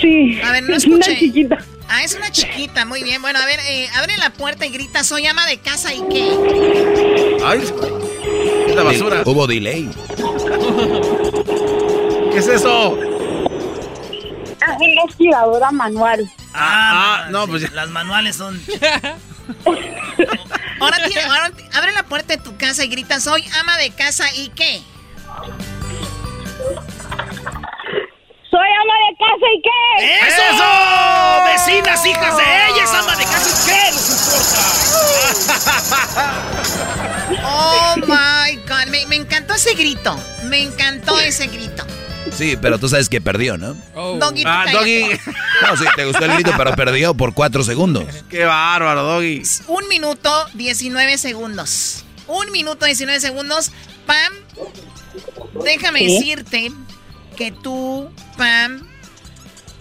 Sí. 0.00 0.40
A 0.42 0.52
ver, 0.52 0.62
no 0.64 0.76
es 0.76 0.86
una 0.86 0.98
escuché. 1.00 1.18
chiquita. 1.18 1.58
Ah, 1.88 2.02
es 2.04 2.14
una 2.14 2.30
chiquita, 2.30 2.84
muy 2.84 3.02
bien. 3.02 3.20
Bueno, 3.22 3.38
a 3.38 3.46
ver, 3.46 3.58
eh, 3.66 3.88
abre 3.96 4.16
la 4.18 4.30
puerta 4.30 4.66
y 4.66 4.70
grita, 4.70 5.02
soy 5.04 5.26
ama 5.26 5.46
de 5.46 5.58
casa 5.58 5.92
y 5.94 6.02
qué. 6.10 7.38
Ay, 7.44 7.60
es 8.68 8.74
la 8.74 8.82
basura. 8.82 9.22
Hubo 9.24 9.46
delay. 9.46 9.88
¿Qué 12.32 12.38
es 12.38 12.46
eso? 12.46 12.98
Es 14.60 14.76
una 14.92 15.02
aspiradora 15.08 15.70
manual. 15.70 16.30
Ah, 16.52 17.26
no, 17.30 17.46
pues 17.46 17.62
ya. 17.62 17.70
Las 17.72 17.88
manuales 17.88 18.36
son. 18.36 18.60
Ahora, 20.80 20.98
tiene- 21.06 21.22
ahora 21.22 21.50
abre 21.72 21.92
la 21.92 22.02
puerta 22.04 22.36
de 22.36 22.42
tu 22.42 22.56
casa 22.56 22.84
y 22.84 22.88
grita, 22.88 23.18
soy 23.18 23.42
ama 23.60 23.76
de 23.78 23.90
casa 23.90 24.26
y 24.36 24.50
qué. 24.50 24.80
Soy 28.50 28.68
ama 28.80 28.94
de 29.04 29.12
casa 29.18 29.46
y 29.54 29.58
qué. 29.62 29.80
¡Eso! 30.28 30.48
¡Vecinas, 31.52 32.06
hijas 32.06 32.34
de 32.36 32.42
ella! 32.42 32.82
¡Es 32.84 32.90
ama 32.94 33.14
de 33.16 33.24
casa! 33.24 33.50
¿Qué 33.66 33.82
les 33.92 34.06
importa? 34.10 34.58
Oh 37.50 37.94
my 38.06 38.56
god, 38.66 38.86
me, 38.90 39.04
me 39.06 39.16
encantó 39.16 39.54
ese 39.54 39.74
grito. 39.74 40.18
Me 40.44 40.62
encantó 40.62 41.18
ese 41.20 41.46
grito. 41.46 41.84
Sí, 42.32 42.56
pero 42.60 42.78
tú 42.78 42.88
sabes 42.88 43.08
que 43.08 43.20
perdió, 43.20 43.56
¿no? 43.58 43.74
Doggy, 43.94 44.42
tú 44.42 44.48
Ah. 44.50 44.64
Doggy. 44.72 45.04
No, 45.62 45.76
sí, 45.76 45.84
te 45.96 46.04
gustó 46.06 46.24
el 46.24 46.32
grito, 46.34 46.52
pero 46.56 46.74
perdió 46.74 47.14
por 47.14 47.34
cuatro 47.34 47.62
segundos. 47.64 48.04
Qué 48.30 48.44
bárbaro, 48.44 49.02
Doggy. 49.02 49.42
Un 49.68 49.88
minuto 49.88 50.30
19 50.54 51.18
segundos. 51.18 52.04
Un 52.26 52.50
minuto 52.52 52.86
19 52.86 53.20
segundos. 53.20 53.72
Pam, 54.06 54.32
déjame 55.64 56.00
Sí. 56.00 56.06
decirte 56.18 56.72
que 57.36 57.50
tú, 57.52 58.10
Pam, 58.38 58.86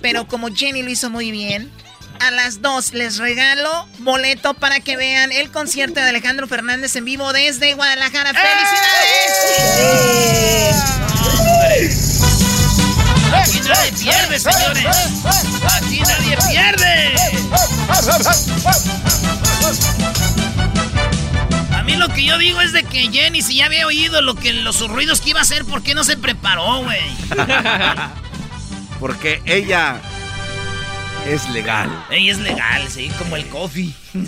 pero 0.01 0.27
como 0.27 0.53
Jenny 0.53 0.81
lo 0.81 0.89
hizo 0.89 1.09
muy 1.11 1.31
bien, 1.31 1.71
a 2.19 2.31
las 2.31 2.61
dos 2.63 2.91
les 2.93 3.17
regalo 3.19 3.88
boleto 3.99 4.55
para 4.55 4.79
que 4.79 4.97
vean 4.97 5.31
el 5.31 5.51
concierto 5.51 5.99
de 5.99 6.09
Alejandro 6.09 6.47
Fernández 6.47 6.95
en 6.95 7.05
vivo 7.05 7.31
desde 7.34 7.75
Guadalajara. 7.75 8.34
¡Felicidades! 8.34 9.27
Aquí 13.31 13.59
nadie 13.59 13.91
pierde, 13.91 14.39
señores. 14.39 14.85
Aquí 15.75 15.99
nadie 15.99 16.38
pierde. 16.49 17.15
A 21.75 21.84
mí 21.84 21.95
lo 21.95 22.09
que 22.09 22.23
yo 22.23 22.39
digo 22.39 22.59
es 22.61 22.73
de 22.73 22.84
que 22.84 23.11
Jenny, 23.11 23.43
si 23.43 23.57
ya 23.57 23.67
había 23.67 23.85
oído 23.85 24.23
lo 24.23 24.34
que 24.34 24.51
los 24.53 24.79
ruidos 24.89 25.21
que 25.21 25.29
iba 25.29 25.39
a 25.39 25.43
hacer, 25.43 25.63
¿por 25.65 25.84
qué 25.84 25.93
no 25.93 26.03
se 26.03 26.17
preparó, 26.17 26.84
güey? 26.84 27.03
Porque 28.99 29.41
ella 29.45 30.01
es 31.27 31.49
legal. 31.49 31.89
Ey, 32.09 32.29
es 32.29 32.39
legal, 32.39 32.87
sí, 32.89 33.11
como 33.17 33.35
el 33.35 33.45
coffee. 33.47 33.93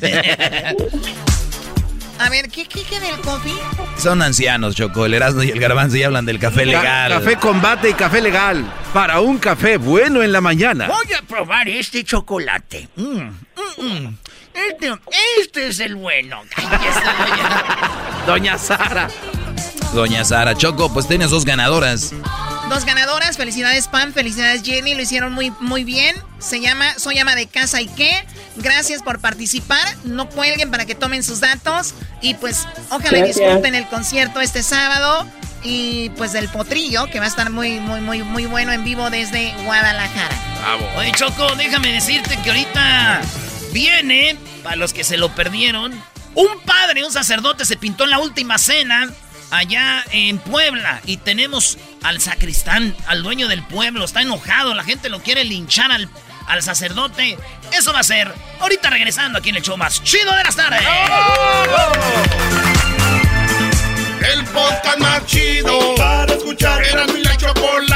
A 2.20 2.30
ver, 2.30 2.50
¿qué, 2.50 2.66
qué, 2.66 2.84
qué 2.84 3.00
del 3.00 3.18
coffee? 3.22 3.54
Son 3.98 4.22
ancianos, 4.22 4.76
Choco. 4.76 5.06
El 5.06 5.14
Erasmo 5.14 5.42
y 5.42 5.52
el 5.52 5.60
Garbanzo 5.60 5.96
ya 5.96 6.08
hablan 6.08 6.26
del 6.26 6.38
café 6.38 6.66
legal. 6.66 7.12
Café 7.14 7.38
combate 7.38 7.92
y 7.92 7.94
café 7.94 8.20
legal. 8.20 8.70
Para 8.94 9.22
un 9.22 9.38
café 9.38 9.78
bueno 9.78 10.22
en 10.22 10.34
la 10.34 10.42
mañana. 10.42 10.88
Voy 10.88 11.14
a 11.14 11.22
probar 11.22 11.70
este 11.70 12.04
chocolate. 12.04 12.90
Mm, 12.98 13.20
mm, 13.22 13.32
mm. 13.78 14.18
Este, 14.54 14.94
este 15.42 15.68
es 15.68 15.80
el 15.80 15.96
bueno. 15.96 16.42
Doña 18.28 18.58
Sara. 18.58 19.08
Doña 19.94 20.26
Sara 20.26 20.56
Choco, 20.56 20.92
pues 20.94 21.08
tienes 21.08 21.30
dos 21.30 21.46
ganadoras. 21.46 22.14
Dos 22.70 22.86
ganadoras, 22.86 23.36
felicidades 23.36 23.88
Pam, 23.88 24.14
felicidades 24.14 24.62
Jenny, 24.62 24.94
lo 24.94 25.02
hicieron 25.02 25.34
muy, 25.34 25.52
muy 25.60 25.84
bien. 25.84 26.16
Se 26.38 26.62
llama 26.62 26.94
Soy 27.00 27.18
ama 27.18 27.36
de 27.36 27.48
casa 27.48 27.82
y 27.82 27.88
qué. 27.88 28.24
Gracias 28.58 29.02
por 29.02 29.20
participar. 29.20 29.84
No 30.04 30.30
cuelguen 30.30 30.70
para 30.70 30.86
que 30.86 30.94
tomen 30.94 31.24
sus 31.24 31.40
datos. 31.40 31.96
Y 32.22 32.36
pues 32.36 32.68
ojalá 32.90 33.18
Gracias. 33.18 33.38
disfruten 33.38 33.74
el 33.74 33.88
concierto 33.88 34.40
este 34.40 34.62
sábado. 34.62 35.28
Y 35.64 36.12
pues 36.12 36.32
del 36.32 36.48
potrillo, 36.48 37.08
que 37.10 37.20
va 37.20 37.26
a 37.26 37.28
estar 37.28 37.50
muy, 37.50 37.80
muy, 37.80 38.02
muy, 38.02 38.22
muy 38.22 38.46
bueno 38.46 38.72
en 38.72 38.84
vivo 38.84 39.10
desde 39.10 39.52
Guadalajara. 39.66 40.36
Oye, 40.96 41.12
Choco, 41.14 41.56
déjame 41.56 41.92
decirte 41.92 42.38
que 42.44 42.50
ahorita 42.52 43.22
viene, 43.74 44.38
para 44.64 44.76
los 44.76 44.94
que 44.94 45.04
se 45.04 45.18
lo 45.18 45.34
perdieron, 45.34 45.92
un 46.36 46.60
padre, 46.66 47.04
un 47.04 47.12
sacerdote 47.12 47.66
se 47.66 47.76
pintó 47.78 48.04
en 48.04 48.12
la 48.12 48.20
última 48.20 48.58
cena 48.58 49.10
allá 49.52 50.04
en 50.12 50.40
Puebla 50.40 51.02
y 51.06 51.18
tenemos 51.18 51.78
al 52.04 52.22
sacristán, 52.22 52.96
al 53.08 53.24
dueño 53.24 53.48
del 53.48 53.64
pueblo, 53.64 54.06
está 54.06 54.22
enojado, 54.22 54.74
la 54.74 54.84
gente 54.84 55.10
lo 55.10 55.22
quiere 55.22 55.44
linchar 55.44 55.92
al, 55.92 56.10
al 56.48 56.64
sacerdote. 56.64 57.38
Eso 57.72 57.94
va 57.94 58.00
a 58.00 58.04
ser 58.04 58.34
ahorita 58.60 58.90
regresando 58.90 59.40
aquí 59.40 59.50
en 59.50 59.58
el 59.58 59.62
show 59.62 59.78
más 59.78 60.04
chido 60.04 60.34
de 60.36 60.44
las 60.44 60.56
tardes. 60.56 60.82
El 64.34 64.44
podcast 64.46 65.00
más 65.00 65.26
chido 65.26 65.96
para 65.96 66.34
escuchar. 66.34 66.84
Era 66.84 67.06
mi 67.08 67.22
la 67.22 67.36
chocolata 67.38 67.89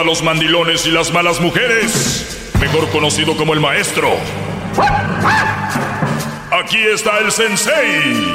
a 0.00 0.02
los 0.02 0.22
mandilones 0.22 0.86
y 0.86 0.90
las 0.90 1.12
malas 1.12 1.40
mujeres. 1.42 2.50
Mejor 2.58 2.88
conocido 2.88 3.36
como 3.36 3.52
el 3.52 3.60
maestro. 3.60 4.08
Aquí 6.50 6.78
está 6.78 7.18
el 7.18 7.30
sensei. 7.30 8.34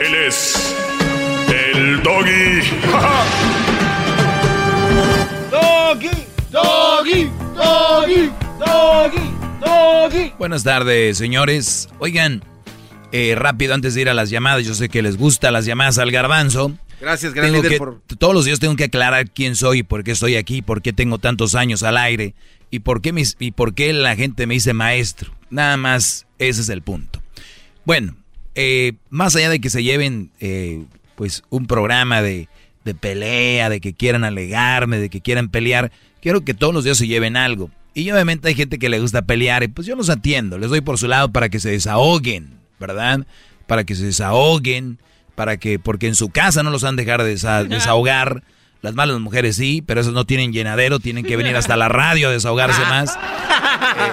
Él 0.00 0.14
es. 0.26 0.74
El 1.48 2.02
doggy. 2.02 2.62
Doggy, 5.50 6.10
doggy, 6.50 7.30
doggy, 7.54 8.30
doggy, 8.58 9.30
doggy. 9.60 10.32
Buenas 10.38 10.64
tardes, 10.64 11.18
señores. 11.18 11.90
Oigan, 11.98 12.42
eh, 13.12 13.34
rápido 13.36 13.74
antes 13.74 13.94
de 13.94 14.02
ir 14.02 14.08
a 14.08 14.14
las 14.14 14.30
llamadas, 14.30 14.64
yo 14.64 14.74
sé 14.74 14.88
que 14.88 15.02
les 15.02 15.16
gusta 15.16 15.50
las 15.50 15.64
llamadas 15.64 15.98
al 15.98 16.10
garbanzo. 16.10 16.76
Gracias, 17.00 17.34
gran 17.34 17.46
Tengo 17.50 17.58
líder, 17.62 17.72
que- 17.72 17.78
por... 17.78 18.00
Todos 18.18 18.34
los 18.34 18.44
días 18.44 18.58
tengo 18.58 18.76
que 18.76 18.84
aclarar 18.84 19.30
quién 19.30 19.54
soy, 19.56 19.82
por 19.82 20.02
qué 20.04 20.12
estoy 20.12 20.36
aquí, 20.36 20.62
por 20.62 20.82
qué 20.82 20.92
tengo 20.92 21.18
tantos 21.18 21.54
años 21.54 21.82
al 21.82 21.96
aire 21.98 22.34
y 22.70 22.80
por 22.80 23.02
qué, 23.02 23.12
mis- 23.12 23.36
y 23.38 23.50
por 23.52 23.74
qué 23.74 23.92
la 23.92 24.16
gente 24.16 24.46
me 24.46 24.54
dice 24.54 24.72
maestro. 24.72 25.32
Nada 25.50 25.76
más, 25.76 26.26
ese 26.38 26.62
es 26.62 26.68
el 26.68 26.82
punto. 26.82 27.22
Bueno, 27.84 28.16
eh, 28.54 28.94
más 29.10 29.36
allá 29.36 29.50
de 29.50 29.60
que 29.60 29.70
se 29.70 29.82
lleven 29.82 30.30
eh, 30.40 30.84
pues 31.14 31.42
un 31.50 31.66
programa 31.66 32.22
de, 32.22 32.48
de 32.84 32.94
pelea, 32.94 33.68
de 33.68 33.80
que 33.80 33.92
quieran 33.92 34.24
alegarme, 34.24 34.98
de 34.98 35.10
que 35.10 35.20
quieran 35.20 35.50
pelear, 35.50 35.92
quiero 36.20 36.42
que 36.44 36.54
todos 36.54 36.72
los 36.74 36.84
días 36.84 36.96
se 36.98 37.06
lleven 37.06 37.36
algo. 37.36 37.70
Y 37.94 38.10
obviamente 38.10 38.48
hay 38.48 38.54
gente 38.54 38.78
que 38.78 38.88
le 38.88 39.00
gusta 39.00 39.22
pelear 39.22 39.62
y 39.62 39.68
pues 39.68 39.86
yo 39.86 39.96
los 39.96 40.10
atiendo, 40.10 40.58
les 40.58 40.68
doy 40.70 40.80
por 40.82 40.98
su 40.98 41.06
lado 41.08 41.30
para 41.32 41.48
que 41.48 41.60
se 41.60 41.70
desahoguen, 41.70 42.50
¿verdad? 42.78 43.26
Para 43.66 43.84
que 43.84 43.94
se 43.94 44.04
desahoguen, 44.04 44.98
para 45.34 45.56
que, 45.56 45.78
porque 45.78 46.06
en 46.06 46.14
su 46.14 46.28
casa 46.30 46.62
no 46.62 46.70
los 46.70 46.84
han 46.84 46.96
dejado 46.96 47.24
de 47.24 47.34
desa- 47.34 47.64
desahogar. 47.68 48.42
Las 48.82 48.94
malas 48.94 49.18
mujeres 49.18 49.56
sí, 49.56 49.82
pero 49.84 50.00
esos 50.02 50.12
no 50.12 50.26
tienen 50.26 50.52
llenadero, 50.52 51.00
tienen 51.00 51.24
que 51.24 51.36
venir 51.36 51.56
hasta 51.56 51.76
la 51.76 51.88
radio 51.88 52.28
a 52.28 52.32
desahogarse 52.32 52.80
más. 52.88 53.18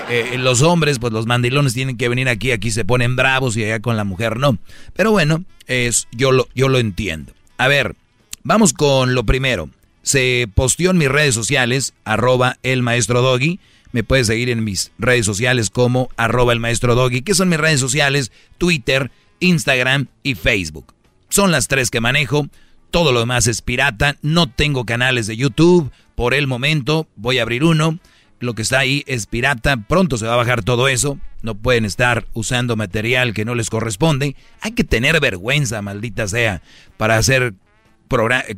Eh, 0.10 0.31
eh, 0.34 0.38
los 0.38 0.61
hombres, 0.61 0.99
pues 0.99 1.14
los 1.14 1.26
mandilones 1.27 1.73
tienen 1.73 1.98
que 1.98 2.10
venir 2.10 2.27
aquí, 2.30 2.52
aquí 2.52 2.72
se 2.72 2.85
ponen 2.85 3.15
bravos 3.15 3.56
y 3.57 3.64
allá 3.64 3.81
con 3.81 3.98
la 3.98 4.03
mujer 4.03 4.38
no. 4.38 4.57
Pero 4.94 5.11
bueno, 5.11 5.44
es, 5.68 6.07
yo, 6.11 6.31
lo, 6.31 6.48
yo 6.56 6.69
lo 6.69 6.80
entiendo. 6.80 7.34
A 7.57 7.68
ver, 7.68 7.95
vamos 8.44 8.73
con 8.73 9.14
lo 9.14 9.26
primero. 9.26 9.69
Se 10.02 10.48
posteó 10.53 10.91
en 10.91 10.98
mis 10.98 11.10
redes 11.10 11.35
sociales, 11.35 11.94
arroba 12.03 12.57
el 12.64 12.81
maestro 12.81 13.22
doggy. 13.22 13.60
Me 13.93 14.03
puedes 14.03 14.27
seguir 14.27 14.49
en 14.49 14.63
mis 14.63 14.91
redes 14.97 15.25
sociales 15.25 15.69
como 15.69 16.09
arroba 16.17 16.51
el 16.51 16.59
maestro 16.59 16.95
doggy, 16.95 17.21
que 17.21 17.35
son 17.35 17.47
mis 17.47 17.59
redes 17.59 17.79
sociales, 17.79 18.31
Twitter, 18.57 19.11
Instagram 19.39 20.07
y 20.23 20.33
Facebook. 20.33 20.93
Son 21.29 21.51
las 21.51 21.67
tres 21.67 21.91
que 21.91 22.01
manejo. 22.01 22.47
Todo 22.89 23.11
lo 23.11 23.19
demás 23.19 23.47
es 23.47 23.61
pirata. 23.61 24.17
No 24.21 24.49
tengo 24.49 24.85
canales 24.85 25.27
de 25.27 25.37
YouTube. 25.37 25.91
Por 26.15 26.33
el 26.33 26.47
momento 26.47 27.07
voy 27.15 27.37
a 27.37 27.43
abrir 27.43 27.63
uno. 27.63 27.99
Lo 28.39 28.55
que 28.55 28.63
está 28.63 28.79
ahí 28.79 29.03
es 29.05 29.27
pirata. 29.27 29.77
Pronto 29.77 30.17
se 30.17 30.25
va 30.25 30.33
a 30.33 30.37
bajar 30.37 30.63
todo 30.63 30.87
eso. 30.87 31.19
No 31.43 31.55
pueden 31.55 31.85
estar 31.85 32.25
usando 32.33 32.75
material 32.75 33.33
que 33.33 33.45
no 33.45 33.53
les 33.53 33.69
corresponde. 33.69 34.35
Hay 34.61 34.71
que 34.71 34.83
tener 34.83 35.19
vergüenza, 35.19 35.81
maldita 35.83 36.27
sea, 36.27 36.61
para 36.97 37.17
hacer 37.17 37.53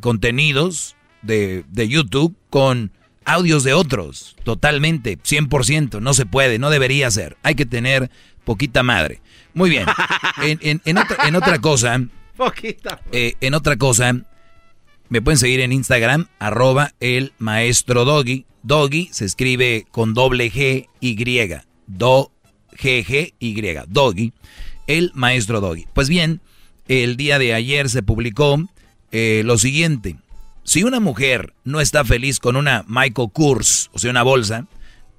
contenidos 0.00 0.96
de, 1.22 1.64
de 1.68 1.88
YouTube 1.88 2.36
con 2.50 2.92
audios 3.26 3.64
de 3.64 3.74
otros, 3.74 4.36
totalmente, 4.44 5.18
100%, 5.18 6.00
no 6.00 6.14
se 6.14 6.24
puede, 6.24 6.58
no 6.58 6.70
debería 6.70 7.10
ser, 7.10 7.36
hay 7.42 7.54
que 7.54 7.66
tener 7.66 8.10
poquita 8.44 8.82
madre. 8.82 9.20
Muy 9.52 9.68
bien, 9.68 9.86
en, 10.42 10.98
otra, 11.36 11.58
cosa, 11.58 12.00
poquita. 12.36 13.00
Eh, 13.12 13.34
en 13.40 13.54
otra 13.54 13.76
cosa, 13.76 14.14
me 15.08 15.20
pueden 15.20 15.38
seguir 15.38 15.60
en 15.60 15.72
Instagram, 15.72 16.28
arroba 16.38 16.92
el 17.00 17.32
maestro 17.38 18.04
Doggy, 18.04 18.46
Doggy 18.62 19.08
se 19.12 19.24
escribe 19.24 19.86
con 19.92 20.12
doble 20.12 20.50
G 20.50 20.88
Y, 21.00 21.14
do 21.86 22.32
G 22.72 23.04
G 23.04 23.34
Y, 23.38 23.62
Doggy, 23.86 24.32
el 24.88 25.12
maestro 25.14 25.60
Doggy. 25.60 25.86
Pues 25.92 26.08
bien, 26.08 26.40
el 26.88 27.16
día 27.16 27.38
de 27.38 27.54
ayer 27.54 27.88
se 27.88 28.02
publicó 28.02 28.58
eh, 29.12 29.42
lo 29.44 29.56
siguiente. 29.56 30.16
Si 30.66 30.82
una 30.82 30.98
mujer 30.98 31.54
no 31.62 31.80
está 31.80 32.04
feliz 32.04 32.40
con 32.40 32.56
una 32.56 32.84
Michael 32.88 33.28
Kors, 33.32 33.88
o 33.92 34.00
sea, 34.00 34.10
una 34.10 34.24
bolsa, 34.24 34.66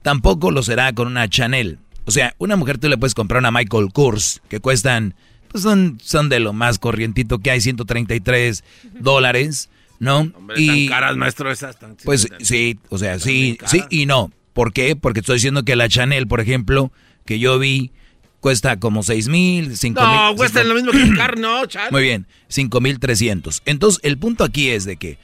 tampoco 0.02 0.52
lo 0.52 0.62
será 0.62 0.92
con 0.92 1.08
una 1.08 1.30
Chanel. 1.30 1.80
O 2.04 2.12
sea, 2.12 2.36
una 2.38 2.58
mujer 2.58 2.80
tú 2.80 2.90
le 2.90 2.98
puedes 2.98 3.14
comprar 3.14 3.40
una 3.40 3.50
Michael 3.50 3.94
Kors 3.94 4.42
que 4.50 4.60
cuestan, 4.60 5.16
pues 5.48 5.64
son, 5.64 6.00
son 6.04 6.28
de 6.28 6.42
lo 6.42 6.52
más 6.52 6.80
corrientito 6.80 7.40
que 7.40 7.52
hay, 7.52 7.62
133 7.62 8.66
dólares, 9.00 9.70
¿no? 10.00 10.34
y 10.58 10.90
caras, 10.90 11.16
maestro, 11.16 11.50
esas. 11.50 11.78
pues 12.04 12.28
sí, 12.42 12.78
o 12.90 12.98
sea, 12.98 13.18
sí, 13.18 13.58
sí 13.68 13.84
y 13.90 14.06
no. 14.06 14.34
¿Por 14.52 14.74
qué? 14.74 14.98
Porque 14.98 15.22
estoy 15.22 15.36
diciendo 15.36 15.64
que 15.64 15.78
la 15.78 15.88
Chanel, 15.88 16.28
por 16.28 16.42
ejemplo, 16.42 16.92
que 17.26 17.40
yo 17.40 17.58
vi, 17.58 17.94
cuesta 18.42 18.82
como 18.82 19.02
6 19.02 19.30
mil, 19.30 19.78
5 19.78 20.02
mil. 20.02 20.10
No, 20.10 20.36
cuesta 20.36 20.62
lo 20.66 20.76
mismo 20.76 20.92
que 20.92 21.04
el 21.04 21.16
car, 21.16 21.40
no, 21.40 21.66
Chanel. 21.68 21.94
Muy 21.94 22.02
bien, 22.02 22.28
5 22.50 22.82
mil 22.82 23.00
300. 23.00 23.62
Entonces, 23.64 24.02
el 24.04 24.18
punto 24.18 24.44
aquí 24.44 24.68
es 24.68 24.84
de 24.84 24.98
que 24.98 25.18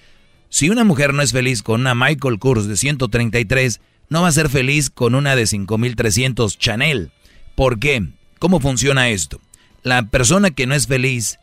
si 0.53 0.69
una 0.69 0.83
mujer 0.83 1.15
no 1.15 1.23
es 1.23 1.31
feliz 1.31 1.63
con 1.63 1.81
una 1.81 1.95
Michael 1.95 2.37
Kors 2.37 2.67
de 2.67 2.77
133, 2.77 3.81
no 4.09 4.21
va 4.21 4.27
a 4.27 4.31
ser 4.31 4.49
feliz 4.49 4.91
con 4.91 5.15
una 5.15 5.35
de 5.35 5.47
5300 5.47 6.59
Chanel. 6.59 7.11
¿Por 7.55 7.79
qué? 7.79 8.05
¿Cómo 8.37 8.59
funciona 8.59 9.09
esto? 9.09 9.41
La 9.81 10.11
persona 10.11 10.51
que 10.51 10.67
no 10.67 10.75
es 10.75 10.85
feliz, 10.85 11.39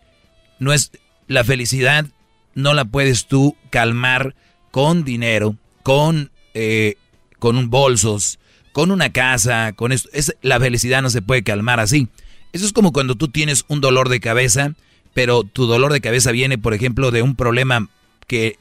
no 0.60 0.72
es 0.72 0.92
la 1.26 1.42
felicidad 1.42 2.06
no 2.54 2.72
la 2.72 2.84
puedes 2.84 3.26
tú 3.26 3.56
calmar 3.70 4.36
con 4.70 5.02
dinero, 5.02 5.56
con 5.82 6.30
eh, 6.54 6.94
con 7.40 7.56
un 7.56 7.68
bolsos, 7.68 8.38
con 8.70 8.92
una 8.92 9.10
casa, 9.10 9.72
con 9.72 9.90
esto. 9.90 10.08
Es, 10.12 10.36
la 10.40 10.60
felicidad 10.60 11.02
no 11.02 11.10
se 11.10 11.20
puede 11.20 11.42
calmar 11.42 11.80
así. 11.80 12.06
Eso 12.52 12.64
es 12.64 12.72
como 12.72 12.92
cuando 12.92 13.16
tú 13.16 13.26
tienes 13.26 13.64
un 13.66 13.80
dolor 13.80 14.08
de 14.08 14.20
cabeza, 14.20 14.74
pero 15.14 15.42
tu 15.42 15.66
dolor 15.66 15.92
de 15.92 16.00
cabeza 16.00 16.30
viene, 16.30 16.58
por 16.58 16.74
ejemplo, 16.74 17.10
de 17.10 17.22
un 17.22 17.34
problema 17.34 17.88
que 18.28 18.56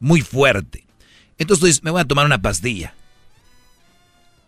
muy 0.00 0.20
fuerte. 0.20 0.84
Entonces 1.38 1.60
tú 1.60 1.66
dices, 1.66 1.84
me 1.84 1.90
voy 1.90 2.00
a 2.00 2.04
tomar 2.04 2.26
una 2.26 2.42
pastilla. 2.42 2.94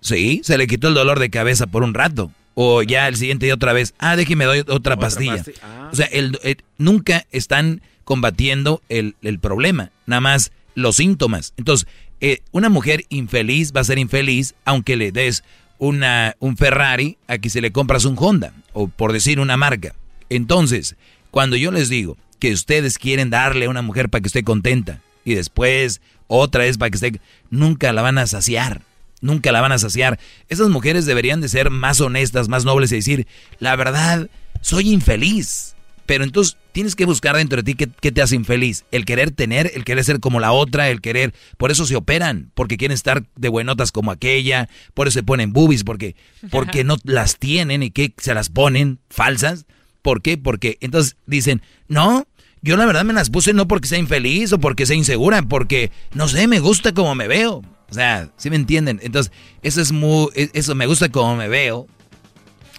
Sí, 0.01 0.40
se 0.44 0.59
le 0.59 0.66
quitó 0.66 0.89
el 0.89 0.94
dolor 0.94 1.18
de 1.18 1.31
cabeza 1.31 1.66
por 1.66 1.82
un 1.82 1.94
rato. 1.94 2.32
O 2.55 2.82
ya 2.82 3.06
el 3.09 3.16
siguiente 3.16 3.47
día 3.47 3.55
otra 3.55 3.72
vez, 3.72 3.94
ah, 3.98 4.16
déjeme 4.16 4.44
doy 4.44 4.64
otra, 4.66 4.97
pastilla. 4.97 5.43
Ah. 5.62 5.89
O 5.93 5.97
sea, 5.97 6.06
el, 6.06 6.39
nunca 6.78 7.27
están 7.31 7.81
combatiendo 8.05 8.82
el, 8.89 9.14
el, 9.22 9.39
problema, 9.39 9.93
nada 10.06 10.20
más 10.20 10.52
los 10.74 10.97
síntomas. 10.97 11.55
Entonces, 11.56 11.86
eh, 12.20 12.40
una 12.51 12.68
mujer 12.68 13.05
infeliz 13.09 13.72
va 13.74 13.81
a 13.81 13.85
ser 13.85 13.98
infeliz 13.98 14.55
aunque 14.64 14.97
le 14.97 15.12
des 15.12 15.44
una, 15.78 16.36
un 16.40 16.56
Ferrari 16.56 17.18
a 17.28 17.39
que 17.39 17.51
se 17.51 17.60
le 17.60 17.72
compras 17.72 18.05
un 18.05 18.16
Honda, 18.18 18.52
o 18.72 18.89
por 18.89 19.12
decir 19.12 19.40
una 19.40 19.56
marca. 19.56 19.94
Entonces, 20.28 20.97
cuando 21.31 21.56
yo 21.56 21.70
les 21.70 21.89
digo 21.89 22.16
que 22.39 22.52
ustedes 22.52 22.98
quieren 22.98 23.31
darle 23.31 23.66
a 23.66 23.70
una 23.70 23.82
mujer 23.82 24.10
para 24.10 24.20
que 24.22 24.28
esté 24.28 24.43
contenta, 24.44 25.01
y 25.24 25.34
después 25.34 26.01
otra 26.26 26.64
vez 26.64 26.78
para 26.78 26.90
que 26.90 27.20
nunca 27.51 27.92
la 27.92 28.02
van 28.02 28.18
a 28.18 28.26
saciar. 28.26 28.82
Nunca 29.20 29.52
la 29.52 29.60
van 29.60 29.72
a 29.72 29.78
saciar. 29.78 30.18
Esas 30.48 30.68
mujeres 30.70 31.05
deberían 31.05 31.40
de 31.40 31.48
ser 31.48 31.70
más 31.70 32.01
honestas, 32.01 32.48
más 32.48 32.64
nobles 32.64 32.90
y 32.92 32.97
decir, 32.97 33.26
la 33.59 33.76
verdad, 33.76 34.28
soy 34.62 34.90
infeliz. 34.90 35.74
Pero 36.06 36.24
entonces 36.24 36.56
tienes 36.72 36.97
que 36.97 37.05
buscar 37.05 37.36
dentro 37.36 37.62
de 37.62 37.62
ti 37.62 37.74
qué, 37.74 38.12
te 38.12 38.22
hace 38.22 38.34
infeliz. 38.34 38.84
El 38.90 39.05
querer 39.05 39.30
tener, 39.30 39.70
el 39.74 39.84
querer 39.84 40.05
ser 40.05 40.20
como 40.20 40.40
la 40.40 40.52
otra, 40.52 40.88
el 40.88 41.01
querer... 41.01 41.34
Por 41.56 41.70
eso 41.70 41.86
se 41.86 41.97
operan, 41.97 42.51
porque 42.55 42.76
quieren 42.76 42.94
estar 42.94 43.24
de 43.36 43.48
buenotas 43.48 43.92
como 43.92 44.10
aquella, 44.10 44.68
por 44.94 45.06
eso 45.06 45.20
se 45.20 45.22
ponen 45.22 45.52
boobies, 45.52 45.84
porque, 45.84 46.16
porque 46.51 46.82
no 46.82 46.97
las 47.05 47.38
tienen 47.38 47.82
y 47.82 47.90
que 47.90 48.12
se 48.16 48.34
las 48.34 48.48
ponen 48.48 48.98
falsas. 49.09 49.66
¿Por 50.02 50.22
qué? 50.22 50.38
Porque 50.38 50.78
entonces 50.80 51.16
dicen, 51.26 51.62
no, 51.86 52.26
yo 52.62 52.77
la 52.77 52.85
verdad 52.85 53.05
me 53.05 53.15
las 53.15 53.31
puse 53.31 53.55
no 53.55 53.66
porque 53.66 53.89
sea 53.89 53.99
infeliz 53.99 54.53
o 54.53 54.59
porque 54.59 54.85
sea 54.85 54.97
insegura, 54.97 55.43
porque, 55.43 55.91
no 56.12 56.28
sé, 56.28 56.47
me 56.47 56.61
gusta 56.61 56.93
como 56.93 57.15
me 57.15 57.27
veo. 57.27 57.62
O 57.89 57.95
sea, 57.95 58.28
¿sí 58.37 58.51
me 58.51 58.57
entienden? 58.57 59.01
Entonces, 59.03 59.32
eso 59.62 59.81
es 59.81 59.93
muy, 59.93 60.28
e, 60.35 60.51
eso 60.53 60.74
me 60.74 60.87
gusta 60.87 61.09
como 61.09 61.37
me 61.37 61.49
veo. 61.49 61.87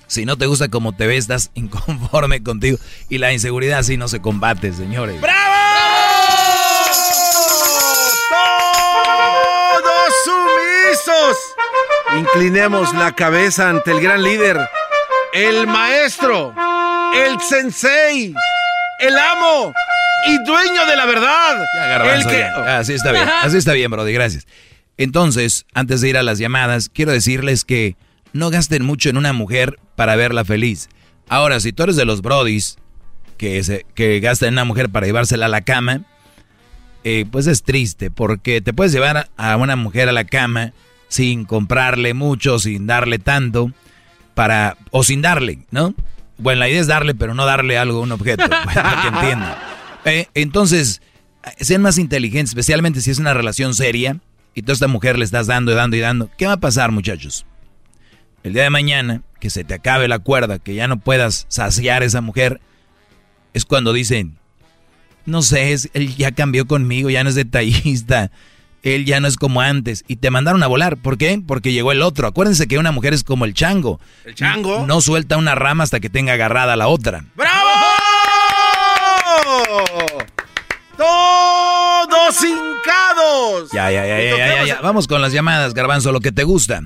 Si 0.08 0.26
no 0.26 0.38
te 0.38 0.46
gusta 0.46 0.70
como 0.70 0.96
te 0.96 1.08
ves, 1.08 1.20
estás 1.20 1.52
inconforme 1.56 2.44
contigo. 2.44 2.78
Y 3.10 3.18
la 3.18 3.34
inseguridad 3.34 3.80
así 3.80 3.98
no 3.98 4.08
se 4.08 4.22
combate, 4.22 4.72
señores. 4.72 5.20
¡Bravo! 5.20 5.56
¡Todos 9.84 10.14
sumisos! 10.26 11.38
Inclinemos 12.20 12.94
la 12.94 13.14
cabeza 13.16 13.70
ante 13.70 13.92
el 13.92 14.02
gran 14.02 14.22
líder, 14.22 14.60
el 15.34 15.66
maestro, 15.66 16.54
el 17.16 17.40
sensei 17.42 18.36
el 19.02 19.18
amo 19.18 19.74
y 20.28 20.38
dueño 20.44 20.86
de 20.86 20.96
la 20.96 21.06
verdad. 21.06 21.66
el 22.16 22.28
que... 22.28 22.44
Así 22.44 22.94
está 22.94 23.12
bien, 23.12 23.28
así 23.42 23.58
está 23.58 23.74
bien, 23.74 23.92
Brody, 23.92 24.14
gracias. 24.14 24.48
Entonces, 24.98 25.66
antes 25.74 26.02
de 26.02 26.10
ir 26.10 26.18
a 26.18 26.24
las 26.24 26.38
llamadas, 26.38 26.90
quiero 26.90 27.12
decirles 27.12 27.66
que 27.66 27.96
no 28.34 28.50
gasten 28.50 28.86
mucho 28.86 29.10
en 29.10 29.18
una 29.18 29.34
mujer 29.34 29.80
para 29.96 30.16
verla 30.16 30.46
feliz. 30.46 30.90
Ahora, 31.28 31.60
si 31.60 31.74
tú 31.74 31.84
eres 31.84 31.96
de 31.96 32.06
los 32.06 32.22
Brodis 32.22 32.78
que, 33.38 33.64
se, 33.64 33.86
que 33.96 34.20
gastan 34.20 34.50
en 34.50 34.54
una 34.56 34.66
mujer 34.66 34.90
para 34.90 35.08
llevársela 35.08 35.48
a 35.48 35.50
la 35.50 35.62
cama, 35.62 36.04
eh, 37.04 37.26
pues 37.32 37.48
es 37.48 37.64
triste, 37.64 38.12
porque 38.12 38.62
te 38.62 38.74
puedes 38.74 38.94
llevar 38.94 39.30
a 39.36 39.58
una 39.58 39.76
mujer 39.76 40.08
a 40.10 40.12
la 40.12 40.26
cama 40.26 40.74
sin 41.08 41.46
comprarle 41.46 42.14
mucho, 42.14 42.60
sin 42.60 42.86
darle 42.86 43.18
tanto, 43.18 43.72
para, 44.36 44.78
o 44.92 45.04
sin 45.04 45.22
darle, 45.22 45.60
¿no? 45.72 45.96
Bueno, 46.42 46.60
la 46.60 46.70
idea 46.70 46.82
es 46.82 46.88
darle, 46.88 47.14
pero 47.14 47.34
no 47.34 47.46
darle 47.46 47.78
algo, 47.78 48.02
un 48.02 48.12
objeto, 48.12 48.44
para 48.50 49.02
que 49.02 49.08
entienda. 49.08 49.68
Eh, 50.04 50.26
entonces, 50.34 51.00
sean 51.60 51.84
más 51.84 52.00
inteligentes, 52.00 52.50
especialmente 52.50 53.02
si 53.02 53.12
es 53.12 53.20
una 53.20 53.36
relación 53.36 53.76
seria 53.76 54.20
y 54.56 54.64
tú 54.64 54.72
a 54.72 54.74
esta 54.74 54.88
mujer 54.88 55.20
le 55.20 55.26
estás 55.26 55.46
dando 55.46 55.72
y 55.72 55.76
dando 55.76 55.96
y 55.96 56.00
dando. 56.00 56.32
¿Qué 56.40 56.48
va 56.48 56.54
a 56.54 56.60
pasar, 56.60 56.92
muchachos? 56.92 57.46
El 58.42 58.54
día 58.54 58.64
de 58.64 58.72
mañana, 58.72 59.22
que 59.40 59.52
se 59.52 59.64
te 59.64 59.76
acabe 59.76 60.08
la 60.08 60.18
cuerda, 60.18 60.58
que 60.58 60.74
ya 60.74 60.88
no 60.88 61.00
puedas 61.00 61.46
saciar 61.50 62.02
a 62.02 62.06
esa 62.06 62.22
mujer, 62.22 62.62
es 63.54 63.64
cuando 63.64 63.94
dicen, 63.94 64.40
no 65.28 65.44
sé, 65.44 65.72
él 65.94 66.16
ya 66.16 66.32
cambió 66.32 66.66
conmigo, 66.66 67.12
ya 67.12 67.24
no 67.24 67.30
es 67.30 67.36
detallista, 67.36 68.32
él 68.84 69.06
ya 69.06 69.20
no 69.20 69.28
es 69.28 69.38
como 69.38 69.62
antes. 69.62 70.04
Y 70.08 70.18
te 70.18 70.32
mandaron 70.32 70.64
a 70.64 70.68
volar. 70.68 70.98
¿Por 70.98 71.18
qué? 71.18 71.42
Porque 71.46 71.72
llegó 71.72 71.92
el 71.92 72.02
otro. 72.02 72.28
Acuérdense 72.28 72.68
que 72.68 72.78
una 72.78 72.92
mujer 72.92 73.14
es 73.14 73.24
como 73.24 73.46
el 73.46 73.54
chango. 73.54 74.00
¿El 74.26 74.36
chango? 74.36 74.86
No 74.88 75.02
suelta 75.02 75.38
una 75.38 75.56
rama 75.56 75.84
hasta 75.84 76.00
que 76.00 76.10
tenga 76.10 76.34
agarrada 76.34 76.76
la 76.76 76.88
otra. 76.88 77.26
¡Bravo! 77.36 77.70
¡Todos 80.98 82.44
hincados! 82.44 83.72
Ya, 83.72 83.92
ya, 83.92 84.06
ya, 84.06 84.22
ya, 84.22 84.38
ya, 84.38 84.66
ya, 84.66 84.82
Vamos 84.82 85.08
con 85.08 85.22
las 85.22 85.34
llamadas, 85.34 85.74
Garbanzo, 85.74 86.12
lo 86.12 86.20
que 86.20 86.32
te 86.32 86.44
gusta. 86.44 86.82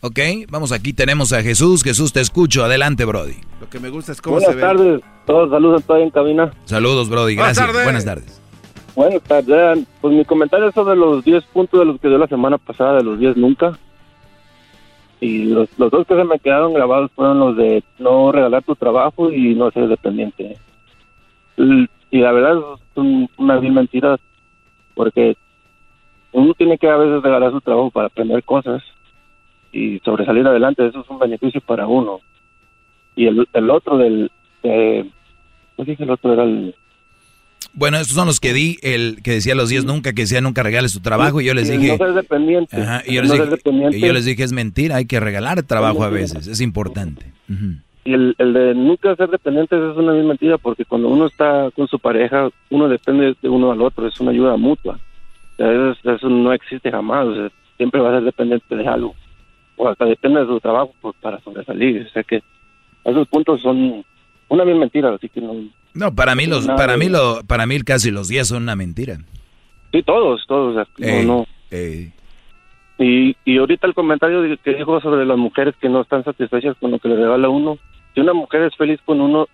¿Ok? 0.00 0.18
Vamos, 0.48 0.72
aquí 0.72 0.92
tenemos 0.92 1.32
a 1.32 1.42
Jesús. 1.42 1.82
Jesús, 1.82 2.12
te 2.12 2.20
escucho. 2.20 2.64
Adelante, 2.64 3.04
Brody. 3.04 3.36
Lo 3.60 3.70
que 3.70 3.80
me 3.80 3.88
gusta 3.88 4.12
es 4.12 4.20
cómo 4.20 4.36
Buenas 4.36 4.54
se 4.54 4.60
tardes. 4.60 5.00
Todos 5.26 5.50
saludos, 5.50 5.80
estoy 5.80 6.02
en 6.02 6.10
cabina. 6.10 6.52
Saludos, 6.66 7.08
Brody. 7.08 7.36
Gracias. 7.36 7.72
Buenas 7.72 8.04
tardes. 8.04 8.43
Bueno, 8.94 9.20
pues 10.00 10.14
mi 10.14 10.24
comentario 10.24 10.68
es 10.68 10.74
sobre 10.74 10.96
los 10.96 11.24
10 11.24 11.44
puntos 11.46 11.80
de 11.80 11.86
los 11.86 12.00
que 12.00 12.08
dio 12.08 12.16
la 12.16 12.28
semana 12.28 12.58
pasada, 12.58 12.98
de 12.98 13.02
los 13.02 13.18
10 13.18 13.36
nunca. 13.36 13.76
Y 15.20 15.44
los, 15.46 15.68
los 15.78 15.90
dos 15.90 16.06
que 16.06 16.14
se 16.14 16.24
me 16.24 16.38
quedaron 16.38 16.74
grabados 16.74 17.10
fueron 17.12 17.40
los 17.40 17.56
de 17.56 17.82
no 17.98 18.30
regalar 18.30 18.62
tu 18.62 18.76
trabajo 18.76 19.32
y 19.32 19.54
no 19.54 19.70
ser 19.72 19.88
dependiente. 19.88 20.58
Y, 21.56 21.88
la 22.20 22.30
verdad 22.30 22.58
es 22.58 23.30
una 23.36 23.58
bien 23.58 23.74
mentira, 23.74 24.16
porque 24.94 25.36
uno 26.30 26.54
tiene 26.54 26.78
que 26.78 26.88
a 26.88 26.96
veces 26.96 27.22
regalar 27.22 27.50
su 27.50 27.60
trabajo 27.60 27.90
para 27.90 28.06
aprender 28.06 28.44
cosas 28.44 28.82
y 29.72 29.98
sobresalir 30.00 30.46
adelante, 30.46 30.86
eso 30.86 31.00
es 31.00 31.10
un 31.10 31.18
beneficio 31.18 31.60
para 31.60 31.88
uno. 31.88 32.20
Y 33.16 33.26
el, 33.26 33.48
el 33.52 33.70
otro 33.70 33.98
del... 33.98 34.30
Eh, 34.62 35.10
¿Qué 35.76 35.84
dije 35.84 36.04
el 36.04 36.10
otro? 36.10 36.32
Era 36.32 36.44
el 36.44 36.76
bueno, 37.74 37.98
estos 37.98 38.14
son 38.16 38.26
los 38.26 38.40
que 38.40 38.52
di, 38.52 38.78
el 38.82 39.20
que 39.22 39.32
decía 39.32 39.54
los 39.54 39.68
10 39.68 39.84
nunca, 39.84 40.12
que 40.12 40.22
decía 40.22 40.40
nunca 40.40 40.62
regales 40.62 40.92
tu 40.92 41.00
trabajo, 41.00 41.40
y 41.40 41.44
yo 41.44 41.54
les 41.54 41.68
dije... 41.68 41.98
No 41.98 42.12
dependiente. 42.12 42.76
y, 43.06 43.14
yo 43.14 43.22
les 43.22 43.32
dije, 43.32 43.98
yo 43.98 44.12
les 44.12 44.24
dije, 44.24 44.42
es 44.42 44.52
mentira, 44.52 44.96
hay 44.96 45.06
que 45.06 45.20
regalar 45.20 45.62
trabajo 45.64 46.04
a 46.04 46.08
veces, 46.08 46.46
es 46.46 46.60
importante. 46.60 47.32
Y 48.04 48.12
el, 48.12 48.34
el, 48.38 48.52
de 48.52 48.74
nunca 48.74 49.16
ser 49.16 49.30
dependiente 49.30 49.76
es 49.76 49.96
una 49.96 50.12
mentira, 50.12 50.58
porque 50.58 50.84
cuando 50.84 51.08
uno 51.08 51.26
está 51.26 51.70
con 51.74 51.88
su 51.88 51.98
pareja, 51.98 52.48
uno 52.70 52.88
depende 52.88 53.34
de 53.40 53.48
uno 53.48 53.72
al 53.72 53.80
otro, 53.80 54.06
es 54.06 54.20
una 54.20 54.30
ayuda 54.30 54.56
mutua. 54.56 54.98
Eso, 55.56 56.10
eso 56.10 56.28
no 56.28 56.52
existe 56.52 56.90
jamás. 56.90 57.26
o 57.26 57.34
sea, 57.34 57.48
siempre 57.76 58.00
va 58.00 58.10
a 58.10 58.14
ser 58.14 58.24
dependiente 58.24 58.76
de 58.76 58.86
algo. 58.86 59.14
O 59.76 59.88
hasta 59.88 60.04
depende 60.04 60.40
de 60.40 60.46
su 60.46 60.60
trabajo 60.60 60.94
pues, 61.00 61.14
para 61.20 61.40
sobresalir. 61.40 62.06
O 62.06 62.10
sea 62.10 62.22
que 62.22 62.42
esos 63.04 63.26
puntos 63.28 63.60
son 63.60 64.04
una 64.48 64.64
bien 64.64 64.78
mentira, 64.78 65.14
así 65.14 65.28
que 65.28 65.40
no. 65.40 65.54
No, 65.94 66.14
para 66.14 66.34
mí 66.34 66.46
los, 66.46 66.66
para 66.66 66.96
mí 66.96 67.08
lo, 67.08 67.42
para 67.46 67.66
mí 67.66 67.80
casi 67.82 68.10
los 68.10 68.28
10 68.28 68.48
son 68.48 68.62
una 68.64 68.76
mentira. 68.76 69.18
Sí, 69.92 70.02
todos, 70.02 70.44
todos. 70.46 70.88
no, 70.98 71.22
no. 71.22 71.46
ey. 71.70 72.12
Y, 72.98 73.36
y 73.44 73.58
ahorita 73.58 73.86
el 73.86 73.94
comentario 73.94 74.42
que 74.62 74.74
dijo 74.74 75.00
sobre 75.00 75.24
las 75.24 75.36
mujeres 75.36 75.74
que 75.80 75.88
no 75.88 76.02
están 76.02 76.24
satisfechas 76.24 76.76
con 76.80 76.90
lo 76.90 76.98
que 76.98 77.08
le 77.08 77.16
regala 77.16 77.48
uno. 77.48 77.78
Si 78.14 78.20
una 78.20 78.32
mujer 78.32 78.62
es 78.62 78.76
feliz 78.76 79.00
con 79.04 79.20
uno, 79.20 79.48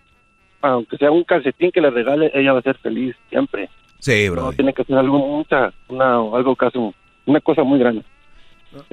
aunque 0.61 0.99
sea 0.99 1.11
un 1.11 1.25
calcetín 1.25 1.71
que 1.71 1.81
le 1.81 1.91
regale, 1.91 2.31
ella 2.35 2.53
va 2.53 2.59
a 2.59 2.62
ser 2.62 2.77
feliz 2.79 3.17
siempre. 3.31 3.71
Sí, 3.99 4.29
bro. 4.29 4.43
No 4.43 4.53
tiene 4.53 4.73
que 4.73 4.85
ser 4.85 4.97
algo 4.97 5.19
mucha, 5.19 5.73
una, 5.89 6.17
algo 6.17 6.57
caso, 6.57 6.95
una 7.27 7.41
cosa 7.41 7.62
muy 7.62 7.79
grande. 7.79 8.03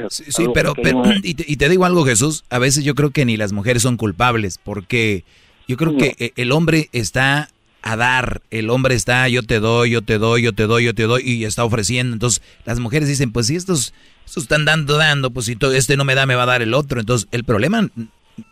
Sí, 0.09 0.47
pero, 0.53 0.73
pero 0.73 1.03
y, 1.23 1.33
te, 1.35 1.45
y 1.47 1.57
te 1.57 1.69
digo 1.69 1.85
algo, 1.85 2.03
Jesús, 2.05 2.45
a 2.49 2.59
veces 2.59 2.83
yo 2.83 2.95
creo 2.95 3.11
que 3.11 3.25
ni 3.25 3.37
las 3.37 3.53
mujeres 3.53 3.81
son 3.81 3.97
culpables, 3.97 4.57
porque 4.57 5.23
yo 5.67 5.77
creo 5.77 5.97
que 5.97 6.15
eh, 6.17 6.31
el 6.35 6.51
hombre 6.51 6.89
está 6.93 7.49
a 7.81 7.95
dar, 7.95 8.41
el 8.51 8.69
hombre 8.69 8.95
está 8.95 9.27
yo 9.29 9.43
te 9.43 9.59
doy, 9.59 9.91
yo 9.91 10.01
te 10.01 10.17
doy, 10.17 10.41
yo 10.41 10.53
te 10.53 10.67
doy, 10.67 10.85
yo 10.85 10.93
te 10.93 11.03
doy, 11.03 11.23
y 11.23 11.45
está 11.45 11.63
ofreciendo. 11.63 12.13
Entonces 12.13 12.41
las 12.65 12.79
mujeres 12.79 13.07
dicen, 13.07 13.31
pues 13.31 13.47
si 13.47 13.55
estos, 13.55 13.93
estos 14.25 14.43
están 14.43 14.65
dando, 14.65 14.97
dando, 14.97 15.31
pues 15.31 15.45
si 15.45 15.55
todo 15.55 15.73
este 15.73 15.97
no 15.97 16.05
me 16.05 16.15
da, 16.15 16.25
me 16.25 16.35
va 16.35 16.43
a 16.43 16.47
dar 16.47 16.61
el 16.61 16.73
otro. 16.73 16.99
Entonces 16.99 17.27
el 17.31 17.43
problema 17.43 17.89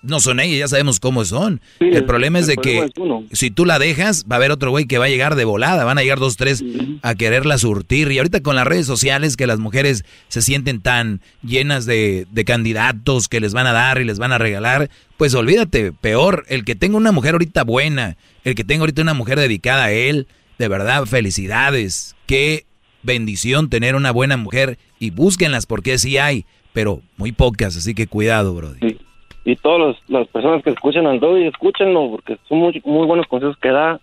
no 0.02 0.20
son 0.20 0.40
ellas, 0.40 0.58
ya 0.58 0.68
sabemos 0.68 1.00
cómo 1.00 1.26
son. 1.26 1.62
el 1.80 2.06
problema 2.06 2.40
es 2.40 2.48
el 2.48 2.56
de 2.56 2.62
problema 2.62 2.88
que 2.94 3.26
es 3.32 3.40
si 3.40 3.52
tú 3.52 3.66
la 3.66 3.80
dejas, 3.80 4.26
va 4.30 4.36
a 4.36 4.38
haber 4.38 4.52
otro 4.52 4.72
güey 4.72 4.86
que 4.86 4.98
va 4.98 5.06
a 5.06 5.10
llegar 5.10 5.36
de 5.36 5.46
volada, 5.46 5.84
van 5.84 5.98
a 5.98 6.02
llegar 6.02 6.20
dos, 6.20 6.38
tres 6.38 6.64
a 7.02 7.16
quererla 7.16 7.58
surtir. 7.58 8.12
Y 8.12 8.18
ahorita 8.18 8.42
con 8.42 8.56
las 8.56 8.66
redes 8.66 8.86
sociales 8.86 9.38
que 9.38 9.48
las 9.48 9.60
mujeres 9.60 10.06
se 10.28 10.42
sienten 10.42 10.82
tan 10.82 11.22
llenas 11.44 11.86
de, 11.86 12.28
de 12.32 12.46
candidatos 12.46 13.28
que 13.28 13.40
les 13.40 13.54
van 13.54 13.68
a 13.68 13.74
dar 13.74 14.00
y 14.00 14.06
les 14.06 14.20
van 14.20 14.32
a 14.32 14.38
regalar, 14.38 14.90
pues 15.18 15.34
olvídate, 15.34 15.92
peor, 15.92 16.46
el 16.50 16.66
que 16.66 16.76
tenga 16.76 16.98
una 16.98 17.12
mujer 17.12 17.34
ahorita 17.34 17.64
buena, 17.64 18.18
el 18.44 18.56
que 18.56 18.64
tenga 18.64 18.82
ahorita 18.82 19.02
una 19.02 19.14
mujer 19.14 19.40
dedicada 19.40 19.86
a 19.86 19.92
él, 19.92 20.28
de 20.58 20.68
verdad, 20.68 21.06
felicidades. 21.06 22.16
Qué 22.26 22.66
bendición 23.04 23.70
tener 23.70 23.96
una 23.96 24.12
buena 24.12 24.38
mujer 24.38 24.78
y 25.00 25.12
búsquenlas 25.12 25.66
porque 25.66 25.98
sí 25.98 26.18
hay, 26.18 26.46
pero 26.74 27.02
muy 27.18 27.32
pocas, 27.32 27.78
así 27.78 27.94
que 27.94 28.08
cuidado, 28.08 28.54
brody. 28.54 28.98
Y 29.46 29.56
todas 29.58 29.96
las 30.08 30.28
personas 30.28 30.64
que 30.64 30.72
escuchan 30.72 31.06
al 31.06 31.20
Doggy, 31.20 31.46
escúchenlo, 31.46 32.10
porque 32.10 32.38
son 32.50 32.58
muy, 32.58 32.82
muy 32.84 33.06
buenos 33.06 33.28
consejos 33.28 33.56
que 33.62 33.70
da. 33.70 34.00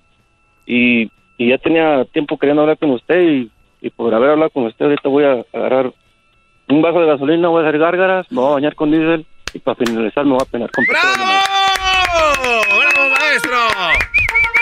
Y, 0.66 1.10
y 1.36 1.48
ya 1.48 1.58
tenía 1.58 2.04
tiempo 2.06 2.38
queriendo 2.38 2.62
hablar 2.62 2.78
con 2.78 2.92
usted 2.92 3.20
y, 3.20 3.50
y 3.80 3.90
por 3.90 4.14
haber 4.14 4.30
hablado 4.30 4.50
con 4.50 4.66
usted, 4.66 4.84
ahorita 4.86 5.08
voy 5.08 5.24
a 5.24 5.44
agarrar 5.52 5.92
un 6.68 6.80
vaso 6.80 7.00
de 7.00 7.06
gasolina, 7.06 7.48
voy 7.48 7.64
a 7.64 7.68
hacer 7.68 7.80
gárgaras, 7.80 8.30
me 8.30 8.40
voy 8.40 8.50
a 8.50 8.54
bañar 8.54 8.74
con 8.76 8.92
diésel 8.92 9.26
y 9.52 9.58
para 9.58 9.74
finalizar 9.74 10.24
me 10.24 10.32
voy 10.32 10.42
a 10.42 10.50
penar 10.50 10.70
con. 10.70 10.84
¡Bravo! 10.86 11.42
¡Bravo, 12.78 13.10
maestro! 13.10 13.58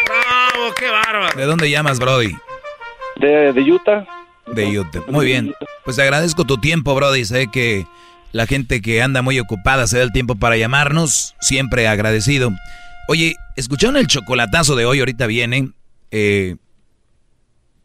¡Bravo! 0.07 0.75
¡Qué 0.79 0.91
bárbaro! 0.91 1.37
¿De 1.37 1.45
dónde 1.45 1.71
llamas, 1.71 2.01
Brody? 2.01 2.33
De, 3.17 3.53
de 3.53 3.61
Utah. 3.61 4.07
De 4.47 4.79
Utah. 4.79 5.01
Muy 5.09 5.27
bien. 5.27 5.55
Pues 5.85 5.97
te 5.97 6.03
agradezco 6.03 6.45
tu 6.45 6.57
tiempo, 6.57 6.95
Brody. 6.95 7.27
Sé 7.27 7.49
que 7.53 7.85
la 8.33 8.47
gente 8.47 8.81
que 8.81 9.03
anda 9.03 9.23
muy 9.23 9.39
ocupada 9.39 9.87
se 9.87 9.99
da 9.99 10.05
el 10.05 10.13
tiempo 10.13 10.37
para 10.37 10.57
llamarnos. 10.57 11.35
Siempre 11.41 11.89
agradecido. 11.89 12.51
Oye, 13.09 13.37
¿escucharon 13.57 13.97
el 13.97 14.07
chocolatazo 14.07 14.77
de 14.77 14.85
hoy? 14.87 15.01
Ahorita 15.01 15.27
viene. 15.27 15.73
eh, 16.11 16.57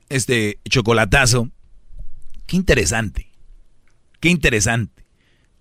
este 0.09 0.59
chocolatazo. 0.69 1.49
Qué 2.45 2.55
interesante. 2.57 3.31
Qué 4.19 4.29
interesante. 4.29 5.03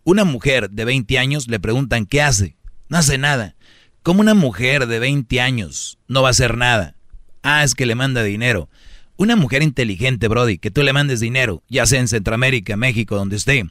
Una 0.05 0.24
mujer 0.24 0.70
de 0.70 0.85
20 0.85 1.19
años 1.19 1.48
le 1.48 1.61
preguntan 1.61 2.06
qué 2.06 2.20
hace. 2.23 2.56
No 2.89 2.98
hace 2.98 3.16
nada. 3.16 3.56
¿Cómo 4.02 4.20
una 4.20 4.35
mujer 4.35 4.86
de 4.86 4.98
20 4.98 5.40
años 5.40 5.98
no 6.09 6.20
va 6.20 6.28
a 6.28 6.32
hacer 6.32 6.59
nada? 6.59 6.94
Ah, 7.43 7.65
es 7.65 7.74
que 7.74 7.86
le 7.86 7.94
manda 7.94 8.23
dinero. 8.23 8.69
Una 9.16 9.36
mujer 9.36 9.62
inteligente, 9.62 10.28
Brody, 10.28 10.59
que 10.59 10.70
tú 10.70 10.82
le 10.82 10.93
mandes 10.93 11.20
dinero, 11.20 11.62
ya 11.69 11.86
sea 11.86 12.01
en 12.01 12.09
Centroamérica, 12.09 12.77
México, 12.77 13.16
donde 13.16 13.36
esté, 13.36 13.65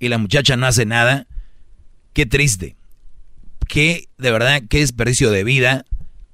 y 0.00 0.08
la 0.08 0.18
muchacha 0.18 0.56
no 0.56 0.66
hace 0.66 0.86
nada, 0.86 1.28
qué 2.12 2.26
triste. 2.26 2.74
Qué, 3.68 4.08
de 4.18 4.32
verdad, 4.32 4.62
qué 4.68 4.78
desperdicio 4.78 5.30
de 5.30 5.44
vida. 5.44 5.84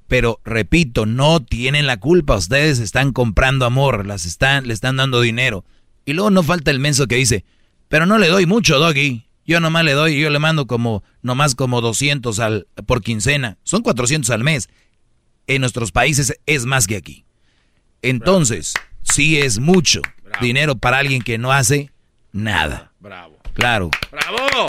Pero 0.08 0.40
repito, 0.44 1.04
no 1.04 1.44
tienen 1.44 1.86
la 1.86 1.98
culpa. 1.98 2.36
Ustedes 2.36 2.78
están 2.78 3.12
comprando 3.12 3.66
amor, 3.66 4.06
las 4.06 4.24
están, 4.24 4.68
le 4.68 4.72
están 4.72 4.96
dando 4.96 5.20
dinero. 5.20 5.64
Y 6.04 6.12
luego 6.12 6.30
no 6.30 6.44
falta 6.44 6.70
el 6.70 6.78
menso 6.78 7.08
que 7.08 7.16
dice, 7.16 7.44
pero 7.88 8.06
no 8.06 8.16
le 8.16 8.28
doy 8.28 8.46
mucho, 8.46 8.78
Doggy. 8.78 9.26
Yo 9.44 9.60
nomás 9.60 9.84
le 9.84 9.92
doy, 9.92 10.18
yo 10.18 10.30
le 10.30 10.38
mando 10.38 10.66
como, 10.66 11.02
nomás 11.22 11.54
como 11.54 11.80
200 11.80 12.38
al, 12.38 12.68
por 12.86 13.02
quincena. 13.02 13.58
Son 13.64 13.82
400 13.82 14.30
al 14.30 14.44
mes. 14.44 14.68
En 15.48 15.60
nuestros 15.60 15.92
países 15.92 16.38
es 16.46 16.66
más 16.66 16.86
que 16.86 16.96
aquí. 16.96 17.24
Entonces, 18.02 18.74
sí 19.02 19.38
es 19.38 19.58
mucho 19.58 20.02
dinero 20.40 20.76
para 20.76 20.98
alguien 20.98 21.22
que 21.22 21.38
no 21.38 21.52
hace 21.52 21.92
nada. 22.32 22.92
Bravo. 23.00 23.35
Claro. 23.56 23.90
¡Bravo! 24.12 24.66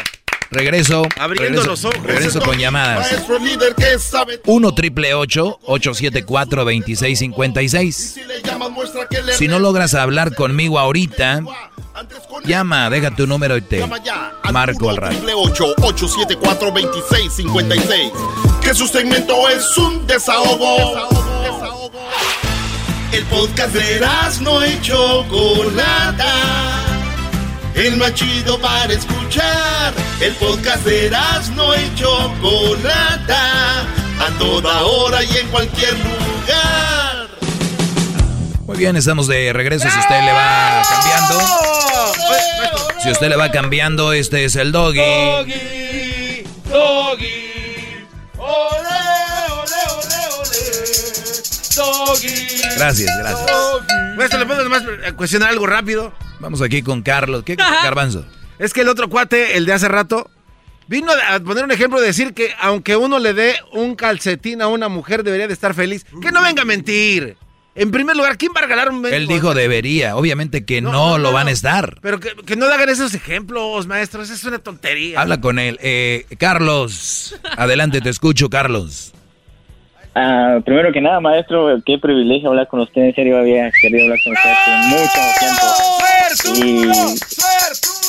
Regreso. 0.49 1.03
Abriendo 1.19 1.61
regreso, 1.61 1.69
los 1.71 1.85
ojos. 1.85 2.03
Regreso 2.03 2.39
con 2.41 2.57
llamadas. 2.57 3.11
Maestro 3.11 3.37
líder 3.37 3.75
que 3.75 3.99
sabe 3.99 4.41
1 4.45 4.71
triple 4.73 5.13
874 5.13 6.63
2656. 6.63 8.17
le 8.27 8.41
llamas 8.41 8.71
muestra 8.71 9.07
que 9.09 9.21
le 9.21 9.33
Si 9.33 9.47
no 9.49 9.59
logras 9.59 9.93
hablar 9.93 10.33
conmigo 10.35 10.79
ahorita, 10.79 11.41
llama, 12.45 12.89
deja 12.89 13.11
tu 13.11 13.27
número 13.27 13.57
y 13.57 13.61
te 13.61 13.85
marco 14.53 14.89
al 14.89 14.97
rato. 14.97 15.15
triple 15.15 15.33
874 15.33 16.71
2656 16.71 18.11
Que 18.61 18.73
su 18.73 18.87
segmento 18.87 19.49
es 19.49 19.77
un 19.77 20.07
desahogo. 20.07 21.09
El 23.11 23.23
podcast 23.25 23.73
de 23.73 23.99
no 24.41 24.65
y 24.65 24.79
Chocolata. 24.81 26.86
El 27.75 27.97
más 27.97 28.13
chido 28.13 28.59
para 28.59 28.93
escuchar. 28.93 29.93
El 30.19 30.33
podcast 30.35 30.83
de 30.85 31.11
no 31.55 31.75
y 31.75 31.95
Chocolata. 31.95 33.81
A 34.19 34.31
toda 34.39 34.81
hora 34.83 35.23
y 35.23 35.37
en 35.37 35.47
cualquier 35.49 35.93
lugar. 35.93 37.27
Muy 38.65 38.77
bien, 38.77 38.95
estamos 38.97 39.27
de 39.27 39.53
regreso. 39.53 39.87
Si 39.89 39.99
usted 39.99 40.19
le 40.21 40.33
va 40.33 40.81
cambiando, 40.89 41.39
si 43.01 43.11
usted 43.11 43.29
le 43.29 43.35
va 43.35 43.51
cambiando, 43.51 44.11
este 44.11 44.43
es 44.43 44.55
el 44.55 44.71
doggy. 44.71 44.99
Doggy, 44.99 46.43
doggy, 46.69 48.05
ole, 48.37 48.97
ole, 49.49 49.81
ole, 49.95 50.19
ole, 50.39 50.57
doggy. 51.75 52.61
Gracias, 52.75 53.17
gracias. 53.19 53.51
Maestro, 54.17 54.39
¿le 54.39 54.45
puedo 54.45 54.63
nomás 54.63 54.83
cuestionar 55.15 55.49
algo 55.49 55.65
rápido? 55.67 56.11
Vamos 56.39 56.61
aquí 56.61 56.81
con 56.81 57.01
Carlos. 57.01 57.43
¿Qué 57.43 57.55
garbanzo? 57.55 58.25
Es 58.59 58.73
que 58.73 58.81
el 58.81 58.89
otro 58.89 59.09
cuate, 59.09 59.57
el 59.57 59.65
de 59.65 59.73
hace 59.73 59.87
rato, 59.87 60.29
vino 60.87 61.11
a 61.11 61.39
poner 61.39 61.63
un 61.63 61.71
ejemplo 61.71 61.99
de 61.99 62.07
decir 62.07 62.33
que 62.33 62.51
aunque 62.59 62.95
uno 62.95 63.19
le 63.19 63.33
dé 63.33 63.55
un 63.73 63.95
calcetín 63.95 64.61
a 64.61 64.67
una 64.67 64.89
mujer, 64.89 65.23
debería 65.23 65.47
de 65.47 65.53
estar 65.53 65.73
feliz. 65.73 66.05
Que 66.21 66.31
no 66.31 66.41
venga 66.41 66.63
a 66.63 66.65
mentir. 66.65 67.37
En 67.75 67.91
primer 67.91 68.15
lugar, 68.15 68.39
¿quién 68.39 68.51
va 68.55 68.61
a 68.61 68.63
regalar 68.63 68.89
un 68.89 69.05
Él 69.05 69.27
dijo 69.27 69.53
debería. 69.53 70.15
Obviamente 70.15 70.65
que 70.65 70.81
no, 70.81 71.19
lo 71.19 71.31
van 71.31 71.47
a 71.47 71.51
estar. 71.51 71.99
Pero 72.01 72.19
que, 72.19 72.35
que 72.43 72.55
no 72.55 72.65
hagan 72.65 72.89
esos 72.89 73.13
ejemplos, 73.13 73.85
maestros. 73.85 74.31
Es 74.31 74.43
una 74.45 74.57
tontería. 74.57 75.21
Habla 75.21 75.39
con 75.39 75.59
él. 75.59 75.77
Eh, 75.83 76.25
Carlos, 76.39 77.35
adelante, 77.55 78.01
te 78.01 78.09
escucho, 78.09 78.49
Carlos. 78.49 79.13
Ah, 80.19 80.61
primero 80.65 80.91
que 80.91 80.99
nada, 80.99 81.19
maestro, 81.19 81.79
qué 81.85 81.99
privilegio 81.99 82.49
hablar 82.49 82.67
con 82.67 82.79
usted. 82.79 83.03
En 83.03 83.13
serio, 83.13 83.37
había 83.37 83.69
querido 83.79 84.05
hablar 84.05 84.17
con 84.23 84.33
usted 84.33 84.49
hace 84.49 84.71
mucho 84.89 86.55
tiempo. 86.57 86.97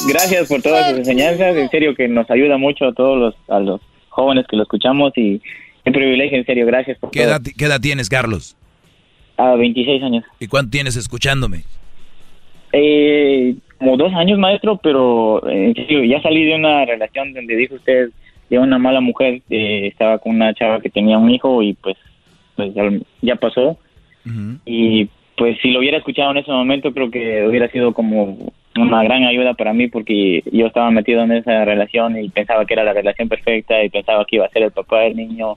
Y 0.06 0.10
gracias 0.10 0.48
por 0.48 0.62
todas 0.62 0.88
sus 0.88 1.00
enseñanzas. 1.00 1.54
En 1.54 1.68
serio, 1.68 1.94
que 1.94 2.08
nos 2.08 2.30
ayuda 2.30 2.56
mucho 2.56 2.86
a 2.86 2.94
todos 2.94 3.18
los, 3.18 3.34
a 3.50 3.60
los 3.60 3.82
jóvenes 4.08 4.46
que 4.48 4.56
lo 4.56 4.62
escuchamos. 4.62 5.12
Y 5.16 5.42
qué 5.84 5.92
privilegio, 5.92 6.38
en 6.38 6.46
serio, 6.46 6.64
gracias 6.64 6.96
por 6.96 7.10
¿Qué 7.10 7.20
todo. 7.20 7.28
edad, 7.28 7.42
qué 7.42 7.64
edad 7.66 7.80
tienes, 7.80 8.08
Carlos? 8.08 8.56
A 9.36 9.56
26 9.56 10.02
años. 10.02 10.24
¿Y 10.40 10.46
cuánto 10.46 10.70
tienes 10.70 10.96
escuchándome? 10.96 11.64
Eh, 12.72 13.54
como 13.76 13.98
dos 13.98 14.14
años, 14.14 14.38
maestro, 14.38 14.80
pero 14.82 15.46
en 15.46 15.74
serio, 15.74 16.04
ya 16.04 16.22
salí 16.22 16.46
de 16.46 16.54
una 16.54 16.86
relación 16.86 17.34
donde 17.34 17.54
dijo 17.54 17.74
usted 17.74 18.08
de 18.50 18.58
una 18.58 18.78
mala 18.78 19.00
mujer. 19.00 19.42
eh, 19.50 19.86
estaba 19.88 20.18
con 20.18 20.34
una 20.36 20.54
chava 20.54 20.80
que 20.80 20.90
tenía 20.90 21.18
un 21.18 21.30
hijo 21.30 21.62
y 21.62 21.74
pues, 21.74 21.96
pues 22.56 22.72
ya 23.22 23.36
pasó. 23.36 23.78
Y 24.64 25.08
pues 25.36 25.56
si 25.62 25.70
lo 25.70 25.78
hubiera 25.80 25.98
escuchado 25.98 26.30
en 26.32 26.38
ese 26.38 26.50
momento, 26.50 26.92
creo 26.92 27.10
que 27.10 27.46
hubiera 27.46 27.68
sido 27.70 27.92
como 27.94 28.52
una 28.76 29.02
gran 29.02 29.24
ayuda 29.24 29.54
para 29.54 29.72
mí 29.72 29.88
porque 29.88 30.42
yo 30.52 30.66
estaba 30.66 30.90
metido 30.90 31.22
en 31.22 31.32
esa 31.32 31.64
relación 31.64 32.22
y 32.22 32.28
pensaba 32.28 32.64
que 32.66 32.74
era 32.74 32.84
la 32.84 32.92
relación 32.92 33.28
perfecta 33.28 33.82
y 33.82 33.88
pensaba 33.88 34.24
que 34.24 34.36
iba 34.36 34.46
a 34.46 34.50
ser 34.50 34.62
el 34.64 34.70
papá 34.70 35.00
del 35.00 35.16
niño. 35.16 35.56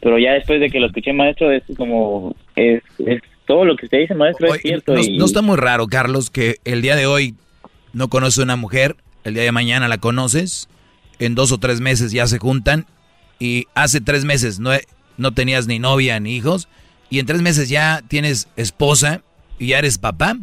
Pero 0.00 0.18
ya 0.18 0.32
después 0.32 0.60
de 0.60 0.70
que 0.70 0.80
lo 0.80 0.86
escuché, 0.86 1.12
maestro, 1.12 1.50
es 1.50 1.62
como, 1.76 2.34
es, 2.56 2.82
es 2.98 3.22
todo 3.46 3.64
lo 3.64 3.76
que 3.76 3.86
usted 3.86 4.00
dice, 4.00 4.14
maestro, 4.14 4.46
es 4.54 4.62
cierto. 4.62 4.94
No, 4.94 5.00
y- 5.00 5.16
no 5.16 5.24
está 5.26 5.42
muy 5.42 5.56
raro, 5.56 5.86
Carlos, 5.86 6.30
que 6.30 6.56
el 6.64 6.82
día 6.82 6.96
de 6.96 7.06
hoy 7.06 7.34
no 7.92 8.08
conoces 8.08 8.38
a 8.40 8.42
una 8.44 8.56
mujer, 8.56 8.96
el 9.24 9.34
día 9.34 9.42
de 9.44 9.52
mañana 9.52 9.88
la 9.88 9.98
conoces, 9.98 10.68
en 11.26 11.34
dos 11.34 11.52
o 11.52 11.58
tres 11.58 11.80
meses 11.80 12.12
ya 12.12 12.26
se 12.26 12.38
juntan 12.38 12.86
y 13.38 13.66
hace 13.74 14.00
tres 14.00 14.24
meses 14.24 14.58
no, 14.58 14.70
no 15.16 15.32
tenías 15.32 15.66
ni 15.66 15.78
novia 15.78 16.18
ni 16.20 16.36
hijos 16.36 16.68
y 17.10 17.18
en 17.18 17.26
tres 17.26 17.42
meses 17.42 17.68
ya 17.68 18.02
tienes 18.08 18.48
esposa 18.56 19.22
y 19.58 19.68
ya 19.68 19.78
eres 19.78 19.98
papá. 19.98 20.36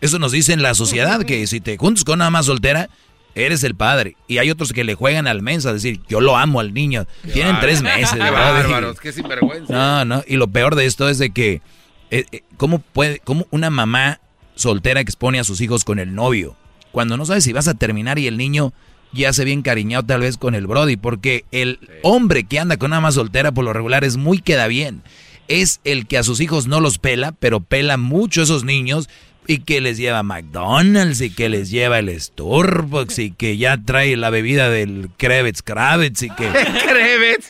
Eso 0.00 0.18
nos 0.18 0.32
dice 0.32 0.52
en 0.52 0.62
la 0.62 0.74
sociedad 0.74 1.24
que 1.24 1.46
si 1.46 1.60
te 1.60 1.76
juntas 1.76 2.04
con 2.04 2.14
una 2.14 2.30
más 2.30 2.46
soltera, 2.46 2.88
eres 3.34 3.62
el 3.64 3.74
padre. 3.74 4.16
Y 4.26 4.38
hay 4.38 4.50
otros 4.50 4.72
que 4.72 4.84
le 4.84 4.94
juegan 4.94 5.26
al 5.26 5.42
mensa, 5.42 5.70
a 5.70 5.72
decir, 5.72 6.00
yo 6.08 6.20
lo 6.20 6.36
amo 6.36 6.60
al 6.60 6.74
niño. 6.74 7.06
Tienen 7.32 7.58
tres 7.60 7.82
meses, 7.82 8.18
bárbaros, 8.18 8.98
qué 9.00 9.12
sinvergüenza. 9.12 9.72
No, 9.72 10.04
no, 10.04 10.24
y 10.26 10.36
lo 10.36 10.48
peor 10.48 10.74
de 10.74 10.86
esto 10.86 11.08
es 11.08 11.18
de 11.18 11.30
que, 11.30 11.62
eh, 12.10 12.26
eh, 12.32 12.42
¿cómo 12.56 12.80
puede, 12.80 13.20
cómo 13.20 13.46
una 13.50 13.70
mamá 13.70 14.20
soltera 14.54 15.00
expone 15.00 15.38
a 15.38 15.44
sus 15.44 15.60
hijos 15.60 15.84
con 15.84 15.98
el 15.98 16.14
novio? 16.14 16.56
Cuando 16.90 17.16
no 17.16 17.24
sabes 17.24 17.44
si 17.44 17.52
vas 17.52 17.68
a 17.68 17.74
terminar 17.74 18.18
y 18.18 18.26
el 18.26 18.36
niño 18.36 18.72
ya 19.12 19.32
se 19.32 19.44
bien 19.44 19.62
cariñado 19.62 20.04
tal 20.04 20.20
vez 20.22 20.36
con 20.36 20.54
el 20.54 20.66
Brody, 20.66 20.96
porque 20.96 21.44
el 21.52 21.78
hombre 22.02 22.44
que 22.44 22.58
anda 22.58 22.76
con 22.76 22.90
una 22.90 22.96
mamá 23.00 23.12
soltera 23.12 23.52
por 23.52 23.64
lo 23.64 23.72
regular 23.72 24.04
es 24.04 24.16
muy 24.16 24.38
queda 24.40 24.66
bien. 24.66 25.02
Es 25.48 25.80
el 25.84 26.06
que 26.06 26.18
a 26.18 26.22
sus 26.22 26.40
hijos 26.40 26.66
no 26.66 26.80
los 26.80 26.98
pela, 26.98 27.32
pero 27.32 27.60
pela 27.60 27.96
mucho 27.96 28.40
a 28.40 28.44
esos 28.44 28.64
niños 28.64 29.08
y 29.46 29.58
que 29.58 29.80
les 29.80 29.98
lleva 29.98 30.22
McDonald's 30.22 31.20
y 31.20 31.30
que 31.30 31.48
les 31.48 31.68
lleva 31.70 31.98
el 31.98 32.18
Starbucks 32.20 33.18
y 33.18 33.32
que 33.32 33.56
ya 33.56 33.76
trae 33.76 34.16
la 34.16 34.30
bebida 34.30 34.70
del 34.70 35.10
Kravitz 35.16 35.62
Kravitz 35.62 36.22
y 36.22 36.30
que... 36.30 36.46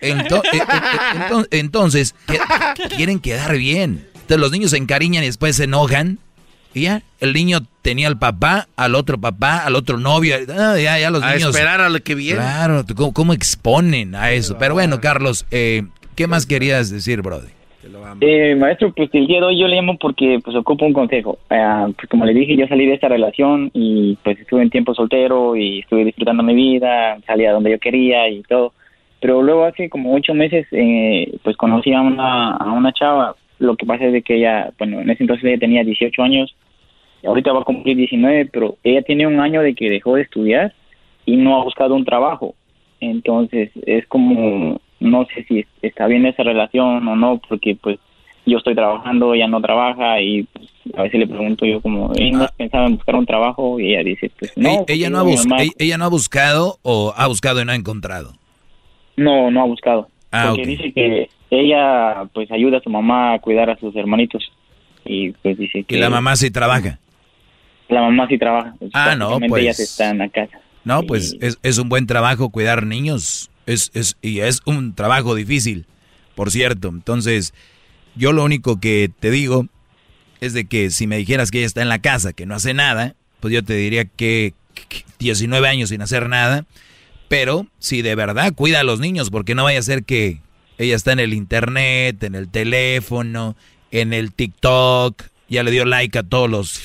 Eh, 0.02 0.10
eh, 0.10 0.12
eh, 0.12 0.14
ento- 1.28 1.46
entonces, 1.50 2.14
que- 2.26 2.38
quieren 2.96 3.20
quedar 3.20 3.56
bien. 3.56 4.06
Entonces 4.14 4.38
los 4.38 4.50
niños 4.52 4.70
se 4.70 4.76
encariñan 4.78 5.22
y 5.22 5.26
después 5.26 5.56
se 5.56 5.64
enojan. 5.64 6.18
Y 6.74 6.82
ya, 6.82 7.02
el 7.20 7.32
niño 7.32 7.58
tenía 7.82 8.08
al 8.08 8.18
papá, 8.18 8.66
al 8.76 8.94
otro 8.94 9.18
papá, 9.18 9.64
al 9.64 9.76
otro 9.76 9.98
novio. 9.98 10.36
ah, 10.48 10.76
ya, 10.82 10.98
ya 10.98 11.10
los 11.10 11.22
A 11.22 11.34
niños. 11.34 11.50
esperar 11.50 11.80
a 11.80 11.88
lo 11.88 12.00
que 12.00 12.14
viene. 12.14 12.38
Claro, 12.40 12.84
¿cómo, 12.96 13.12
cómo 13.12 13.32
exponen 13.32 14.14
a 14.14 14.30
eso? 14.32 14.56
Pero 14.58 14.74
bueno, 14.74 15.00
Carlos, 15.00 15.46
eh, 15.50 15.82
¿qué 16.16 16.26
más 16.26 16.46
querías 16.46 16.90
decir, 16.90 17.20
Brody? 17.22 17.48
Eh, 18.20 18.54
maestro, 18.56 18.92
pues 18.92 19.10
el 19.12 19.26
día 19.26 19.40
de 19.40 19.46
hoy 19.46 19.58
yo 19.60 19.66
le 19.66 19.76
llamo 19.76 19.96
porque 19.98 20.38
pues 20.44 20.56
ocupo 20.56 20.84
un 20.86 20.92
consejo. 20.92 21.38
Ah, 21.50 21.88
pues 21.96 22.08
como 22.08 22.24
le 22.24 22.32
dije, 22.32 22.56
yo 22.56 22.66
salí 22.68 22.86
de 22.86 22.94
esta 22.94 23.08
relación 23.08 23.70
y 23.74 24.16
pues 24.22 24.38
estuve 24.38 24.62
en 24.62 24.70
tiempo 24.70 24.94
soltero 24.94 25.56
y 25.56 25.80
estuve 25.80 26.04
disfrutando 26.04 26.42
mi 26.42 26.54
vida, 26.54 27.18
salía 27.26 27.52
donde 27.52 27.70
yo 27.72 27.78
quería 27.78 28.28
y 28.28 28.42
todo. 28.42 28.72
Pero 29.20 29.42
luego 29.42 29.64
hace 29.64 29.88
como 29.88 30.14
ocho 30.14 30.32
meses 30.34 30.66
eh, 30.72 31.32
pues 31.42 31.56
conocí 31.56 31.92
a 31.92 32.00
una, 32.00 32.52
a 32.56 32.72
una 32.72 32.92
chava. 32.92 33.34
Lo 33.58 33.76
que 33.76 33.86
pasa 33.86 34.04
es 34.06 34.12
de 34.12 34.22
que 34.22 34.36
ella, 34.36 34.70
bueno, 34.78 35.00
en 35.00 35.10
ese 35.10 35.22
entonces 35.24 35.44
ella 35.44 35.58
tenía 35.58 35.84
18 35.84 36.22
años, 36.22 36.54
ahorita 37.26 37.52
va 37.52 37.60
a 37.60 37.64
cumplir 37.64 37.96
19, 37.96 38.46
pero 38.52 38.76
ella 38.84 39.02
tiene 39.02 39.26
un 39.26 39.40
año 39.40 39.62
de 39.62 39.74
que 39.74 39.90
dejó 39.90 40.16
de 40.16 40.22
estudiar 40.22 40.72
y 41.26 41.36
no 41.36 41.60
ha 41.60 41.64
buscado 41.64 41.94
un 41.94 42.04
trabajo. 42.04 42.54
Entonces 43.00 43.70
es 43.86 44.06
como, 44.06 44.80
no 45.00 45.26
sé 45.34 45.44
si 45.44 45.64
está 45.82 46.06
bien 46.06 46.26
esa 46.26 46.42
relación 46.42 47.06
o 47.08 47.16
no, 47.16 47.40
porque 47.48 47.76
pues 47.80 47.98
yo 48.46 48.58
estoy 48.58 48.74
trabajando, 48.74 49.34
ella 49.34 49.46
no 49.46 49.60
trabaja 49.60 50.20
y 50.20 50.42
pues, 50.44 50.68
a 50.96 51.02
veces 51.02 51.20
le 51.20 51.26
pregunto 51.28 51.64
yo 51.64 51.80
como, 51.80 52.12
¿ella 52.16 52.38
no 52.38 52.44
has 52.44 52.52
pensado 52.52 52.86
en 52.86 52.96
buscar 52.96 53.14
un 53.16 53.26
trabajo? 53.26 53.78
Y 53.78 53.94
ella 53.94 54.02
dice, 54.04 54.30
pues 54.38 54.52
no. 54.56 54.68
Ella- 54.68 54.78
porque 54.78 54.92
ella, 54.94 55.10
no 55.10 55.18
ha 55.20 55.22
ella- 55.78 55.98
no 55.98 56.04
ha 56.04 56.08
buscado 56.08 56.78
o 56.82 57.12
ha 57.16 57.26
buscado 57.28 57.60
y 57.60 57.64
no 57.64 57.72
ha 57.72 57.76
encontrado. 57.76 58.32
No, 59.16 59.50
no 59.50 59.62
ha 59.62 59.66
buscado. 59.66 60.08
Ah, 60.32 60.46
porque 60.50 60.66
dice 60.66 60.92
que 60.92 61.28
ella 61.50 62.24
pues 62.32 62.50
ayuda 62.50 62.78
a 62.78 62.82
su 62.82 62.88
mamá 62.90 63.34
a 63.34 63.38
cuidar 63.38 63.68
a 63.70 63.76
sus 63.78 63.94
hermanitos. 63.94 64.50
Y 65.04 65.30
pues 65.32 65.58
dice 65.58 65.84
que... 65.84 65.96
Y 65.96 65.98
la 66.00 66.08
mamá 66.10 66.34
sí 66.36 66.50
trabaja. 66.50 66.98
La 67.92 68.00
mamá 68.00 68.26
sí 68.28 68.38
trabaja. 68.38 68.74
Pues, 68.78 68.90
Ah, 68.94 69.14
no, 69.16 69.38
pues. 69.40 69.62
Ellas 69.62 69.80
están 69.80 70.12
en 70.12 70.18
la 70.18 70.28
casa. 70.28 70.58
No, 70.84 71.02
pues 71.04 71.36
es, 71.40 71.58
es 71.62 71.78
un 71.78 71.88
buen 71.88 72.06
trabajo 72.06 72.50
cuidar 72.50 72.86
niños. 72.86 73.50
Es, 73.66 73.90
es, 73.94 74.16
y 74.22 74.40
es 74.40 74.62
un 74.66 74.94
trabajo 74.94 75.34
difícil, 75.34 75.86
por 76.34 76.50
cierto. 76.50 76.88
Entonces, 76.88 77.54
yo 78.16 78.32
lo 78.32 78.42
único 78.44 78.80
que 78.80 79.10
te 79.20 79.30
digo 79.30 79.66
es 80.40 80.54
de 80.54 80.64
que 80.64 80.90
si 80.90 81.06
me 81.06 81.16
dijeras 81.18 81.50
que 81.50 81.58
ella 81.58 81.66
está 81.66 81.82
en 81.82 81.88
la 81.88 82.00
casa, 82.00 82.32
que 82.32 82.46
no 82.46 82.54
hace 82.54 82.74
nada, 82.74 83.14
pues 83.40 83.54
yo 83.54 83.62
te 83.62 83.74
diría 83.74 84.04
que, 84.06 84.54
que 84.88 85.04
19 85.20 85.68
años 85.68 85.90
sin 85.90 86.02
hacer 86.02 86.28
nada. 86.28 86.64
Pero 87.28 87.66
si 87.78 88.02
de 88.02 88.14
verdad 88.14 88.52
cuida 88.54 88.80
a 88.80 88.84
los 88.84 88.98
niños, 88.98 89.30
porque 89.30 89.54
no 89.54 89.64
vaya 89.64 89.78
a 89.78 89.82
ser 89.82 90.02
que 90.04 90.40
ella 90.78 90.96
está 90.96 91.12
en 91.12 91.20
el 91.20 91.32
internet, 91.32 92.22
en 92.24 92.34
el 92.34 92.48
teléfono, 92.48 93.54
en 93.92 94.12
el 94.12 94.32
TikTok, 94.32 95.22
ya 95.52 95.62
le 95.62 95.70
dio 95.70 95.84
like 95.84 96.18
a 96.18 96.22
todos 96.22 96.50
los 96.50 96.80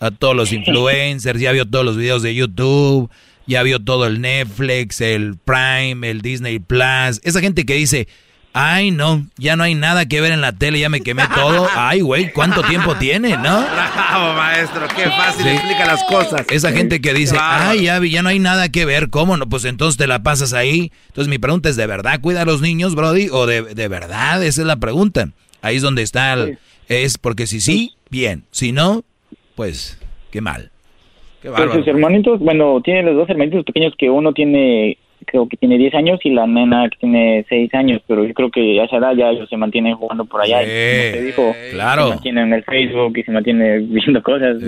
a 0.00 0.10
todos 0.10 0.36
los 0.36 0.52
influencers, 0.52 1.40
ya 1.40 1.52
vio 1.52 1.66
todos 1.66 1.84
los 1.84 1.96
videos 1.96 2.22
de 2.22 2.34
YouTube, 2.34 3.10
ya 3.46 3.62
vio 3.62 3.80
todo 3.80 4.06
el 4.06 4.20
Netflix, 4.20 5.00
el 5.00 5.36
Prime, 5.44 6.10
el 6.10 6.20
Disney 6.20 6.58
Plus. 6.58 7.20
Esa 7.22 7.40
gente 7.40 7.64
que 7.64 7.74
dice, 7.74 8.08
ay 8.54 8.90
no, 8.90 9.26
ya 9.38 9.56
no 9.56 9.62
hay 9.64 9.74
nada 9.74 10.06
que 10.06 10.20
ver 10.20 10.32
en 10.32 10.40
la 10.40 10.52
tele, 10.52 10.78
ya 10.80 10.88
me 10.88 11.00
quemé 11.00 11.22
todo. 11.34 11.68
Ay, 11.74 12.00
güey, 12.00 12.32
¿cuánto 12.32 12.62
tiempo 12.62 12.96
tiene, 12.96 13.36
no? 13.38 13.60
Bravo, 13.62 14.34
maestro, 14.34 14.86
qué 14.94 15.04
fácil 15.10 15.44
Sí. 15.44 15.48
explica 15.50 15.86
las 15.86 16.04
cosas. 16.04 16.44
Esa 16.50 16.72
gente 16.72 17.00
que 17.00 17.14
dice, 17.14 17.36
ay, 17.40 17.84
ya, 17.84 17.98
vi- 17.98 18.10
ya 18.10 18.22
no 18.22 18.28
hay 18.28 18.38
nada 18.38 18.68
que 18.68 18.84
ver, 18.84 19.08
¿cómo 19.10 19.36
no? 19.36 19.48
Pues 19.48 19.64
entonces 19.64 19.96
te 19.96 20.06
la 20.06 20.22
pasas 20.22 20.52
ahí. 20.52 20.92
Entonces 21.08 21.28
mi 21.30 21.38
pregunta 21.38 21.68
es, 21.68 21.76
¿de 21.76 21.86
verdad 21.86 22.20
cuida 22.20 22.42
a 22.42 22.44
los 22.44 22.60
niños, 22.60 22.94
Brody? 22.94 23.28
¿O 23.30 23.46
de, 23.46 23.62
de 23.62 23.88
verdad? 23.88 24.42
Esa 24.44 24.60
es 24.60 24.66
la 24.66 24.76
pregunta. 24.76 25.28
Ahí 25.62 25.76
es 25.76 25.82
donde 25.82 26.02
está 26.02 26.32
el... 26.34 26.58
Es 26.88 27.18
porque 27.18 27.46
si 27.46 27.60
sí, 27.60 27.92
bien. 28.10 28.44
Si 28.50 28.72
no, 28.72 29.02
pues, 29.54 30.00
qué 30.30 30.40
mal. 30.40 30.70
Qué 31.40 31.50
Pues 31.50 31.72
sus 31.72 31.86
hermanitos, 31.86 32.40
bueno, 32.40 32.80
tiene 32.82 33.02
los 33.02 33.16
dos 33.16 33.28
hermanitos 33.28 33.64
pequeños 33.64 33.94
que 33.98 34.08
uno 34.08 34.32
tiene, 34.32 34.96
creo 35.26 35.48
que 35.48 35.56
tiene 35.56 35.76
10 35.78 35.94
años 35.94 36.20
y 36.22 36.30
la 36.30 36.46
nena 36.46 36.88
que 36.88 36.98
tiene 36.98 37.44
6 37.48 37.74
años, 37.74 38.00
pero 38.06 38.24
yo 38.24 38.32
creo 38.32 38.50
que 38.50 38.80
a 38.80 38.84
esa 38.84 38.98
edad 38.98 39.14
ya 39.16 39.30
ellos 39.30 39.48
se 39.48 39.56
mantienen 39.56 39.96
jugando 39.96 40.24
por 40.24 40.40
allá. 40.40 40.62
y 40.62 41.24
dijo, 41.24 41.54
claro. 41.72 42.04
Se 42.04 42.14
mantienen 42.14 42.48
en 42.48 42.52
el 42.54 42.64
Facebook 42.64 43.18
y 43.18 43.22
se 43.24 43.32
mantienen 43.32 43.92
viendo 43.92 44.22
cosas. 44.22 44.58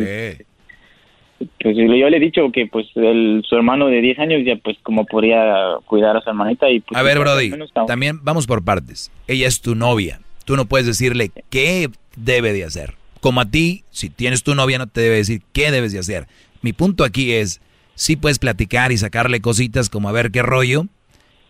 Pues 1.61 1.77
yo 1.77 2.09
le 2.09 2.16
he 2.16 2.20
dicho 2.20 2.51
que 2.53 2.66
pues 2.66 2.86
el, 2.95 3.43
su 3.47 3.57
hermano 3.57 3.86
de 3.86 4.01
10 4.01 4.19
años 4.19 4.43
ya 4.45 4.57
pues 4.57 4.78
como 4.82 5.05
podría 5.05 5.77
cuidar 5.85 6.16
a 6.16 6.20
su 6.20 6.31
hermanita 6.31 6.70
y 6.70 6.81
pues... 6.81 6.99
A 6.99 7.03
ver, 7.03 7.19
Brody, 7.19 7.53
también 7.86 8.20
vamos 8.23 8.47
por 8.47 8.65
partes. 8.65 9.12
Ella 9.27 9.47
es 9.47 9.61
tu 9.61 9.74
novia. 9.74 10.20
Tú 10.45 10.57
no 10.57 10.66
puedes 10.66 10.86
decirle 10.86 11.31
qué 11.51 11.89
debe 12.16 12.53
de 12.53 12.65
hacer. 12.65 12.95
Como 13.20 13.41
a 13.41 13.51
ti, 13.51 13.85
si 13.91 14.11
tienes 14.11 14.43
tu 14.43 14.55
novia, 14.55 14.78
no 14.78 14.86
te 14.86 15.01
debe 15.01 15.16
decir 15.16 15.43
qué 15.53 15.70
debes 15.70 15.93
de 15.93 15.99
hacer. 15.99 16.27
Mi 16.62 16.73
punto 16.73 17.05
aquí 17.05 17.32
es, 17.32 17.61
sí 17.95 18.16
puedes 18.16 18.39
platicar 18.39 18.93
y 18.93 18.99
sacarle 18.99 19.41
cositas 19.41 19.89
como 19.91 20.09
a 20.09 20.12
ver 20.12 20.31
qué 20.31 20.43
rollo 20.43 20.86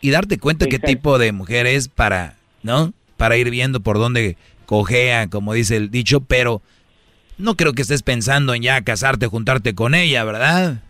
y 0.01 0.11
darte 0.11 0.39
cuenta 0.39 0.67
qué 0.67 0.79
tipo 0.79 1.19
de 1.19 1.33
mujer 1.33 1.67
es 1.67 1.89
para, 1.89 2.37
¿no? 2.63 2.93
Para 3.17 3.37
ir 3.37 3.51
viendo 3.51 3.81
por 3.81 3.99
dónde 3.99 4.37
cojea, 4.67 5.29
como 5.29 5.53
dice 5.55 5.77
el 5.77 5.91
dicho, 5.91 6.21
pero 6.21 6.63
no 7.39 7.57
creo 7.57 7.73
que 7.73 7.83
estés 7.83 8.03
pensando 8.03 8.55
en 8.55 8.63
ya 8.63 8.83
casarte, 8.83 9.27
juntarte 9.27 9.75
con 9.75 9.95
ella, 9.95 10.23
¿verdad? 10.25 10.83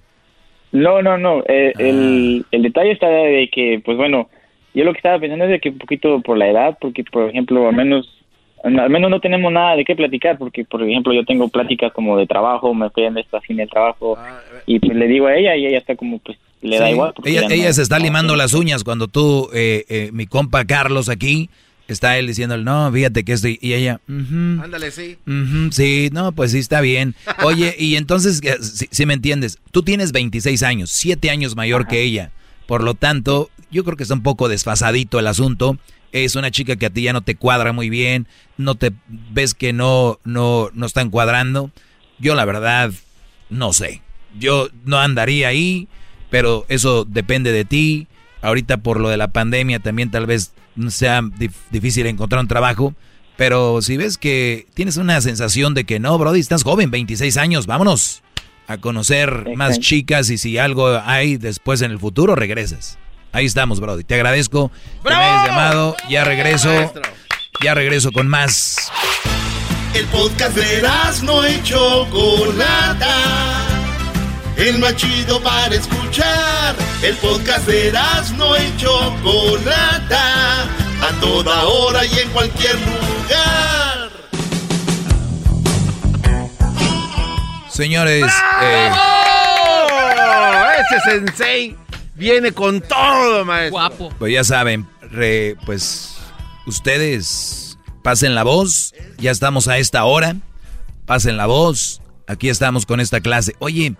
No, 0.72 1.02
no, 1.02 1.16
no. 1.18 1.40
eh, 1.48 1.72
Ah. 1.76 1.80
el, 1.82 2.44
el 2.50 2.62
detalle 2.62 2.92
está 2.92 3.08
de 3.08 3.48
que, 3.52 3.80
pues 3.84 3.96
bueno, 3.96 4.28
yo 4.74 4.84
lo 4.84 4.92
que 4.92 4.98
estaba 4.98 5.20
pensando 5.20 5.44
es 5.44 5.50
de 5.52 5.60
que 5.60 5.68
un 5.70 5.78
poquito 5.78 6.20
por 6.20 6.36
la 6.36 6.48
edad, 6.48 6.76
porque 6.80 7.04
por 7.04 7.28
ejemplo, 7.30 7.68
al 7.68 7.76
menos, 7.76 8.08
al 8.62 8.90
menos 8.90 9.10
no 9.10 9.20
tenemos 9.20 9.52
nada 9.52 9.76
de 9.76 9.84
qué 9.84 9.94
platicar, 9.94 10.38
porque 10.38 10.64
por 10.64 10.82
ejemplo 10.82 11.12
yo 11.12 11.24
tengo 11.24 11.48
pláticas 11.48 11.92
como 11.92 12.16
de 12.16 12.26
trabajo, 12.26 12.72
me 12.74 12.88
fui 12.90 13.04
en 13.04 13.18
esta 13.18 13.40
fin 13.40 13.56
de 13.58 13.66
trabajo 13.66 14.18
y 14.66 14.78
pues 14.78 14.96
le 14.96 15.06
digo 15.06 15.26
a 15.26 15.36
ella 15.36 15.56
y 15.56 15.66
ella 15.66 15.78
está 15.78 15.96
como 15.96 16.18
pues 16.20 16.38
le 16.62 16.78
da 16.78 16.90
igual. 16.90 17.12
Ella, 17.24 17.42
no- 17.48 17.72
se 17.74 17.82
está 17.82 17.98
limando 17.98 18.36
las 18.36 18.54
uñas 18.54 18.84
cuando 18.84 19.06
tú, 19.08 19.50
eh, 19.52 19.84
eh, 19.88 20.10
mi 20.14 20.26
compa 20.26 20.64
Carlos 20.64 21.10
aquí, 21.10 21.50
está 21.88 22.16
él 22.16 22.26
diciéndole, 22.26 22.64
no, 22.64 22.90
fíjate 22.90 23.22
que 23.24 23.32
estoy, 23.34 23.58
y 23.60 23.74
ella, 23.74 24.00
"Ujú, 24.08 24.62
Ándale, 24.62 24.90
sí. 24.90 25.16
sí, 25.70 26.08
no, 26.12 26.32
pues 26.32 26.52
sí, 26.52 26.58
está 26.60 26.80
bien. 26.80 27.14
Oye, 27.44 27.74
y 27.78 27.96
entonces, 27.96 28.40
eh, 28.42 28.56
si, 28.62 28.86
si 28.90 29.04
me 29.04 29.12
entiendes, 29.12 29.58
tú 29.72 29.82
tienes 29.82 30.12
26 30.12 30.62
años, 30.62 30.90
7 30.90 31.28
años 31.28 31.54
mayor 31.56 31.86
que 31.86 32.00
ella, 32.00 32.30
por 32.66 32.82
lo 32.82 32.94
tanto, 32.94 33.50
yo 33.70 33.84
creo 33.84 33.98
que 33.98 34.04
está 34.04 34.14
un 34.14 34.22
poco 34.22 34.48
desfasadito 34.48 35.18
el 35.18 35.26
asunto. 35.26 35.76
Es 36.14 36.36
una 36.36 36.50
chica 36.52 36.76
que 36.76 36.86
a 36.86 36.90
ti 36.90 37.02
ya 37.02 37.12
no 37.12 37.22
te 37.22 37.34
cuadra 37.34 37.72
muy 37.72 37.90
bien, 37.90 38.28
no 38.56 38.76
te 38.76 38.92
ves 39.08 39.52
que 39.52 39.72
no, 39.72 40.20
no, 40.24 40.70
no 40.72 40.86
están 40.86 41.10
cuadrando. 41.10 41.70
Yo 42.20 42.34
la 42.36 42.44
verdad, 42.44 42.92
no 43.50 43.72
sé. 43.72 44.00
Yo 44.38 44.68
no 44.84 44.98
andaría 45.00 45.48
ahí, 45.48 45.88
pero 46.30 46.64
eso 46.68 47.04
depende 47.04 47.50
de 47.50 47.64
ti. 47.64 48.06
Ahorita 48.42 48.76
por 48.76 49.00
lo 49.00 49.08
de 49.08 49.16
la 49.16 49.28
pandemia 49.28 49.80
también 49.80 50.10
tal 50.12 50.26
vez 50.26 50.52
sea 50.88 51.20
dif- 51.22 51.50
difícil 51.70 52.06
encontrar 52.06 52.40
un 52.40 52.48
trabajo. 52.48 52.94
Pero 53.36 53.82
si 53.82 53.96
ves 53.96 54.16
que 54.16 54.66
tienes 54.74 54.96
una 54.96 55.20
sensación 55.20 55.74
de 55.74 55.82
que 55.82 55.98
no, 55.98 56.16
Brody, 56.16 56.38
estás 56.38 56.62
joven, 56.62 56.92
26 56.92 57.36
años, 57.38 57.66
vámonos 57.66 58.22
a 58.68 58.78
conocer 58.78 59.44
más 59.56 59.80
chicas 59.80 60.30
y 60.30 60.38
si 60.38 60.58
algo 60.58 60.96
hay 61.04 61.38
después 61.38 61.82
en 61.82 61.90
el 61.90 61.98
futuro, 61.98 62.36
regresas. 62.36 62.98
Ahí 63.34 63.46
estamos, 63.46 63.80
Brody. 63.80 64.04
Te 64.04 64.14
agradezco 64.14 64.70
que 65.02 65.08
me 65.10 65.16
hayas 65.16 65.48
llamado. 65.48 65.96
Ya 66.08 66.22
regreso. 66.22 66.70
Ya 67.60 67.74
regreso 67.74 68.12
con 68.12 68.28
más. 68.28 68.92
El 69.92 70.06
podcast 70.06 70.56
de 70.56 70.82
no 71.24 71.48
y 71.48 71.60
Chocolata. 71.64 73.16
El 74.56 74.78
más 74.78 74.94
chido 74.94 75.42
para 75.42 75.74
escuchar. 75.74 76.76
El 77.02 77.16
podcast 77.16 77.66
de 77.66 77.92
no 78.36 78.56
y 78.56 78.76
Chocolata. 78.76 80.62
A 81.02 81.20
toda 81.20 81.64
hora 81.64 82.06
y 82.06 82.16
en 82.20 82.30
cualquier 82.30 82.76
lugar. 82.76 84.10
Señores, 87.68 88.32
eh, 88.62 88.90
Ese 90.78 91.00
sensei 91.10 91.83
viene 92.14 92.52
con 92.52 92.80
todo, 92.80 93.44
maestro. 93.44 93.70
Guapo. 93.72 94.12
pues 94.18 94.32
ya 94.32 94.44
saben, 94.44 94.86
re- 95.10 95.56
pues 95.66 96.16
ustedes 96.66 97.78
pasen 98.02 98.34
la 98.34 98.42
voz. 98.42 98.94
Ya 99.18 99.30
estamos 99.30 99.68
a 99.68 99.78
esta 99.78 100.04
hora. 100.04 100.36
Pasen 101.06 101.36
la 101.36 101.46
voz. 101.46 102.00
Aquí 102.26 102.48
estamos 102.48 102.86
con 102.86 103.00
esta 103.00 103.20
clase. 103.20 103.54
Oye, 103.58 103.94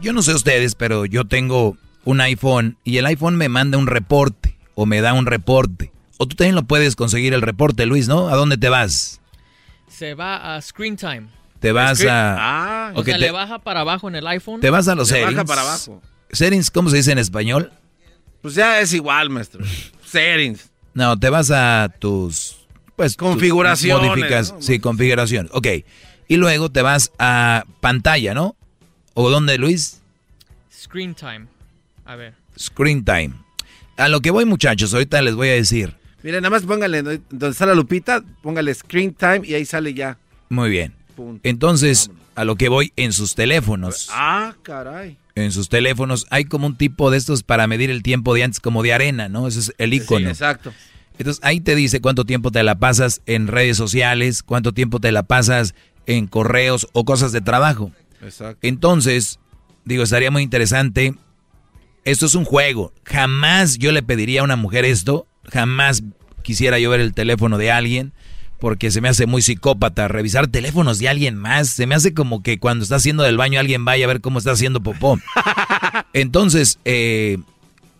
yo 0.00 0.12
no 0.12 0.22
sé 0.22 0.34
ustedes, 0.34 0.74
pero 0.74 1.06
yo 1.06 1.24
tengo 1.24 1.76
un 2.04 2.20
iPhone 2.20 2.76
y 2.84 2.98
el 2.98 3.06
iPhone 3.06 3.36
me 3.36 3.48
manda 3.48 3.78
un 3.78 3.86
reporte 3.86 4.56
o 4.74 4.84
me 4.86 5.00
da 5.00 5.12
un 5.14 5.26
reporte. 5.26 5.92
O 6.18 6.26
tú 6.28 6.36
también 6.36 6.54
lo 6.54 6.62
puedes 6.64 6.96
conseguir 6.96 7.32
el 7.34 7.42
reporte, 7.42 7.86
Luis, 7.86 8.06
¿no? 8.08 8.28
¿A 8.28 8.36
dónde 8.36 8.56
te 8.58 8.68
vas? 8.68 9.20
Se 9.88 10.14
va 10.14 10.54
a 10.56 10.60
Screen 10.62 10.96
Time. 10.96 11.28
Te 11.60 11.72
vas 11.72 12.04
a... 12.04 12.36
Ah. 12.88 12.92
O 12.94 13.02
sea, 13.02 13.14
te- 13.14 13.20
le 13.20 13.30
baja 13.30 13.58
para 13.58 13.80
abajo 13.80 14.08
en 14.08 14.16
el 14.16 14.26
iPhone. 14.26 14.60
Te 14.60 14.68
vas 14.70 14.86
a 14.88 14.94
los 14.94 15.10
Le 15.10 15.20
baja 15.22 15.30
settings. 15.30 15.48
para 15.48 15.62
abajo. 15.62 16.02
Settings, 16.34 16.70
¿cómo 16.70 16.90
se 16.90 16.96
dice 16.96 17.12
en 17.12 17.18
español? 17.18 17.70
Pues 18.42 18.54
ya 18.54 18.80
es 18.80 18.92
igual, 18.92 19.30
maestro. 19.30 19.64
Settings. 20.04 20.70
No, 20.94 21.18
te 21.18 21.30
vas 21.30 21.50
a 21.50 21.92
tus 21.98 22.56
pues 22.96 23.16
tus 23.16 23.28
Configuraciones, 23.28 24.10
modificas- 24.10 24.52
¿no? 24.52 24.62
sí, 24.62 24.78
configuración. 24.78 25.48
Ok. 25.52 25.66
Y 26.28 26.36
luego 26.36 26.70
te 26.70 26.82
vas 26.82 27.10
a 27.18 27.64
pantalla, 27.80 28.34
¿no? 28.34 28.56
¿O 29.14 29.30
dónde, 29.30 29.58
Luis? 29.58 30.00
Screen 30.72 31.14
Time. 31.14 31.46
A 32.04 32.16
ver. 32.16 32.34
Screen 32.58 33.04
time. 33.04 33.32
A 33.96 34.08
lo 34.08 34.20
que 34.20 34.30
voy, 34.30 34.44
muchachos, 34.44 34.92
ahorita 34.94 35.20
les 35.22 35.34
voy 35.34 35.48
a 35.48 35.52
decir. 35.54 35.94
Mire, 36.22 36.40
nada 36.40 36.50
más 36.50 36.62
póngale 36.62 37.02
donde 37.02 37.48
está 37.48 37.66
la 37.66 37.74
lupita, 37.74 38.22
póngale 38.42 38.72
screen 38.74 39.12
time 39.14 39.40
y 39.44 39.54
ahí 39.54 39.64
sale 39.64 39.92
ya. 39.94 40.16
Muy 40.48 40.70
bien. 40.70 40.94
Punto. 41.16 41.40
Entonces, 41.48 42.10
a 42.34 42.44
lo 42.44 42.56
que 42.56 42.68
voy 42.68 42.92
en 42.96 43.12
sus 43.12 43.34
teléfonos. 43.34 44.08
Ah, 44.12 44.54
caray. 44.62 45.16
En 45.36 45.50
sus 45.50 45.68
teléfonos 45.68 46.26
hay 46.30 46.44
como 46.44 46.66
un 46.66 46.76
tipo 46.76 47.10
de 47.10 47.18
estos 47.18 47.42
para 47.42 47.66
medir 47.66 47.90
el 47.90 48.02
tiempo 48.02 48.34
de 48.34 48.44
antes, 48.44 48.60
como 48.60 48.82
de 48.82 48.92
arena, 48.92 49.28
¿no? 49.28 49.48
Ese 49.48 49.60
es 49.60 49.74
el 49.78 49.92
icono. 49.92 50.26
Sí, 50.26 50.30
exacto. 50.30 50.72
Entonces 51.18 51.42
ahí 51.44 51.60
te 51.60 51.74
dice 51.74 52.00
cuánto 52.00 52.24
tiempo 52.24 52.50
te 52.50 52.62
la 52.62 52.76
pasas 52.76 53.20
en 53.26 53.48
redes 53.48 53.76
sociales, 53.76 54.42
cuánto 54.42 54.72
tiempo 54.72 55.00
te 55.00 55.12
la 55.12 55.24
pasas 55.24 55.74
en 56.06 56.26
correos 56.26 56.88
o 56.92 57.04
cosas 57.04 57.32
de 57.32 57.40
trabajo. 57.40 57.90
Exacto. 58.22 58.58
Entonces, 58.62 59.38
digo, 59.84 60.02
estaría 60.02 60.30
muy 60.30 60.42
interesante. 60.42 61.14
Esto 62.04 62.26
es 62.26 62.34
un 62.34 62.44
juego. 62.44 62.92
Jamás 63.04 63.78
yo 63.78 63.90
le 63.92 64.02
pediría 64.02 64.40
a 64.40 64.44
una 64.44 64.56
mujer 64.56 64.84
esto. 64.84 65.26
Jamás 65.50 66.02
quisiera 66.42 66.78
yo 66.78 66.90
ver 66.90 67.00
el 67.00 67.14
teléfono 67.14 67.58
de 67.58 67.70
alguien. 67.70 68.12
Porque 68.60 68.90
se 68.90 69.00
me 69.00 69.08
hace 69.08 69.26
muy 69.26 69.42
psicópata 69.42 70.08
revisar 70.08 70.46
teléfonos 70.46 70.98
de 70.98 71.08
alguien 71.08 71.36
más. 71.36 71.68
Se 71.68 71.86
me 71.86 71.94
hace 71.94 72.14
como 72.14 72.42
que 72.42 72.58
cuando 72.58 72.82
está 72.84 72.96
haciendo 72.96 73.22
del 73.22 73.36
baño 73.36 73.60
alguien 73.60 73.84
vaya 73.84 74.04
a 74.04 74.08
ver 74.08 74.20
cómo 74.20 74.38
está 74.38 74.52
haciendo 74.52 74.82
popó. 74.82 75.18
Entonces, 76.12 76.78
eh, 76.84 77.38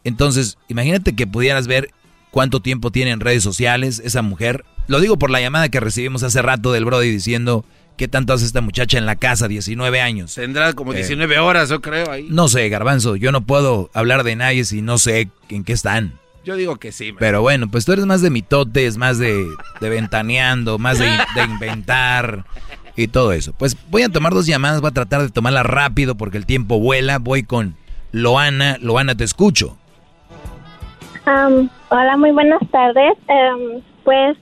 entonces, 0.04 0.58
imagínate 0.68 1.14
que 1.14 1.26
pudieras 1.26 1.66
ver 1.66 1.90
cuánto 2.30 2.60
tiempo 2.60 2.90
tiene 2.90 3.10
en 3.10 3.20
redes 3.20 3.42
sociales 3.42 4.00
esa 4.04 4.22
mujer. 4.22 4.64
Lo 4.86 5.00
digo 5.00 5.18
por 5.18 5.30
la 5.30 5.40
llamada 5.40 5.70
que 5.70 5.80
recibimos 5.80 6.22
hace 6.22 6.42
rato 6.42 6.72
del 6.72 6.84
Brody 6.84 7.10
diciendo 7.10 7.64
qué 7.96 8.06
tanto 8.06 8.32
hace 8.34 8.44
esta 8.44 8.60
muchacha 8.60 8.98
en 8.98 9.06
la 9.06 9.16
casa, 9.16 9.48
19 9.48 10.00
años. 10.00 10.34
Tendrá 10.34 10.74
como 10.74 10.92
Eh, 10.92 10.96
19 10.96 11.38
horas, 11.38 11.70
yo 11.70 11.80
creo, 11.80 12.10
ahí. 12.10 12.26
No 12.28 12.48
sé, 12.48 12.68
Garbanzo, 12.68 13.16
yo 13.16 13.32
no 13.32 13.46
puedo 13.46 13.90
hablar 13.94 14.24
de 14.24 14.36
nadie 14.36 14.64
si 14.64 14.82
no 14.82 14.98
sé 14.98 15.30
en 15.48 15.64
qué 15.64 15.72
están. 15.72 16.18
Yo 16.44 16.56
digo 16.56 16.76
que 16.76 16.92
sí. 16.92 17.12
Pero 17.18 17.40
bueno, 17.40 17.68
pues 17.70 17.86
tú 17.86 17.92
eres 17.92 18.04
más 18.04 18.20
de 18.20 18.30
mitotes, 18.30 18.98
más 18.98 19.18
de, 19.18 19.46
de 19.80 19.88
ventaneando, 19.88 20.78
más 20.78 20.98
de, 20.98 21.06
de 21.06 21.44
inventar 21.44 22.44
y 22.96 23.08
todo 23.08 23.32
eso. 23.32 23.54
Pues 23.58 23.76
voy 23.90 24.02
a 24.02 24.10
tomar 24.10 24.34
dos 24.34 24.46
llamadas, 24.46 24.80
voy 24.80 24.90
a 24.90 24.94
tratar 24.94 25.22
de 25.22 25.30
tomarlas 25.30 25.64
rápido 25.64 26.16
porque 26.16 26.36
el 26.36 26.44
tiempo 26.44 26.78
vuela. 26.78 27.18
Voy 27.18 27.44
con 27.44 27.76
Loana. 28.12 28.76
Loana, 28.80 29.14
te 29.14 29.24
escucho. 29.24 29.78
Hola, 31.88 32.16
muy 32.18 32.32
buenas 32.32 32.60
tardes. 32.70 33.14
Pues 34.04 34.36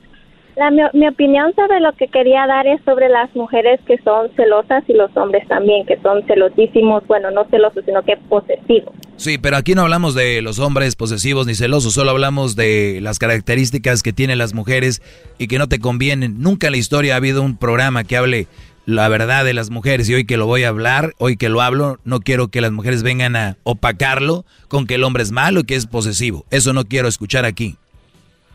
la, 0.57 0.70
mi, 0.73 0.83
mi 0.95 1.07
opinión 1.07 1.55
sobre 1.55 1.79
lo 1.79 1.93
que 1.93 2.09
quería 2.09 2.47
dar 2.49 2.66
es 2.66 2.83
sobre 2.85 3.09
las 3.09 3.35
mujeres 3.37 3.81
que 3.87 3.99
son 3.99 4.29
celosas 4.35 4.83
y 4.89 4.95
los 4.95 5.16
hombres 5.16 5.47
también, 5.47 5.87
que 5.87 5.99
son 6.01 6.24
celosísimos, 6.27 7.07
bueno, 7.07 7.31
no 7.31 7.45
celosos, 7.45 7.85
sino 7.85 8.03
que 8.03 8.16
posesivos. 8.16 8.93
Sí, 9.23 9.39
pero 9.39 9.57
aquí 9.57 9.77
no 9.77 9.82
hablamos 9.82 10.16
de 10.16 10.43
los 10.43 10.59
hombres 10.59 10.97
posesivos 10.97 11.47
ni 11.47 11.55
celosos, 11.55 11.94
solo 11.94 12.11
hablamos 12.11 12.57
de 12.57 12.99
las 13.03 13.20
características 13.20 14.03
que 14.03 14.12
tienen 14.12 14.36
las 14.36 14.53
mujeres 14.53 15.01
y 15.39 15.47
que 15.47 15.59
no 15.59 15.69
te 15.69 15.78
convienen. 15.78 16.43
Nunca 16.43 16.66
en 16.66 16.73
la 16.73 16.78
historia 16.78 17.15
ha 17.15 17.19
habido 17.19 17.40
un 17.40 17.57
programa 17.57 18.03
que 18.03 18.16
hable 18.16 18.49
la 18.85 19.09
verdad 19.09 19.44
de 19.44 19.55
las 19.55 19.70
mujeres 19.70 20.11
y 20.11 20.15
hoy 20.15 20.27
que 20.27 20.36
lo 20.36 20.47
voy 20.47 20.65
a 20.65 20.70
hablar, 20.70 21.12
hoy 21.19 21.36
que 21.36 21.49
lo 21.49 21.61
hablo, 21.61 21.99
no 22.05 22.19
quiero 22.19 22.49
que 22.49 22.61
las 22.61 22.73
mujeres 22.73 23.05
vengan 23.05 23.36
a 23.36 23.59
opacarlo 23.62 24.44
con 24.66 24.89
que 24.89 24.97
el 24.97 25.05
hombre 25.05 25.23
es 25.23 25.31
malo 25.31 25.61
y 25.61 25.66
que 25.66 25.77
es 25.77 25.86
posesivo. 25.86 26.44
Eso 26.51 26.73
no 26.73 26.82
quiero 26.82 27.07
escuchar 27.07 27.44
aquí. 27.44 27.77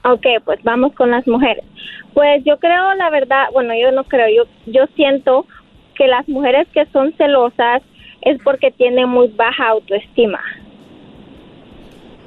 Ok, 0.04 0.26
pues 0.44 0.62
vamos 0.64 0.94
con 0.96 1.12
las 1.12 1.26
mujeres. 1.28 1.64
Pues 2.14 2.44
yo 2.44 2.60
creo, 2.60 2.94
la 2.96 3.10
verdad, 3.10 3.46
bueno, 3.54 3.74
yo 3.82 3.94
no 3.94 4.04
creo, 4.04 4.28
yo, 4.36 4.52
yo 4.70 4.86
siento 4.98 5.46
que 5.96 6.08
las 6.08 6.28
mujeres 6.28 6.68
que 6.74 6.86
son 6.88 7.14
celosas 7.14 7.84
es 8.22 8.38
porque 8.44 8.72
tienen 8.72 9.08
muy 9.08 9.30
baja 9.30 9.70
autoestima. 9.70 10.42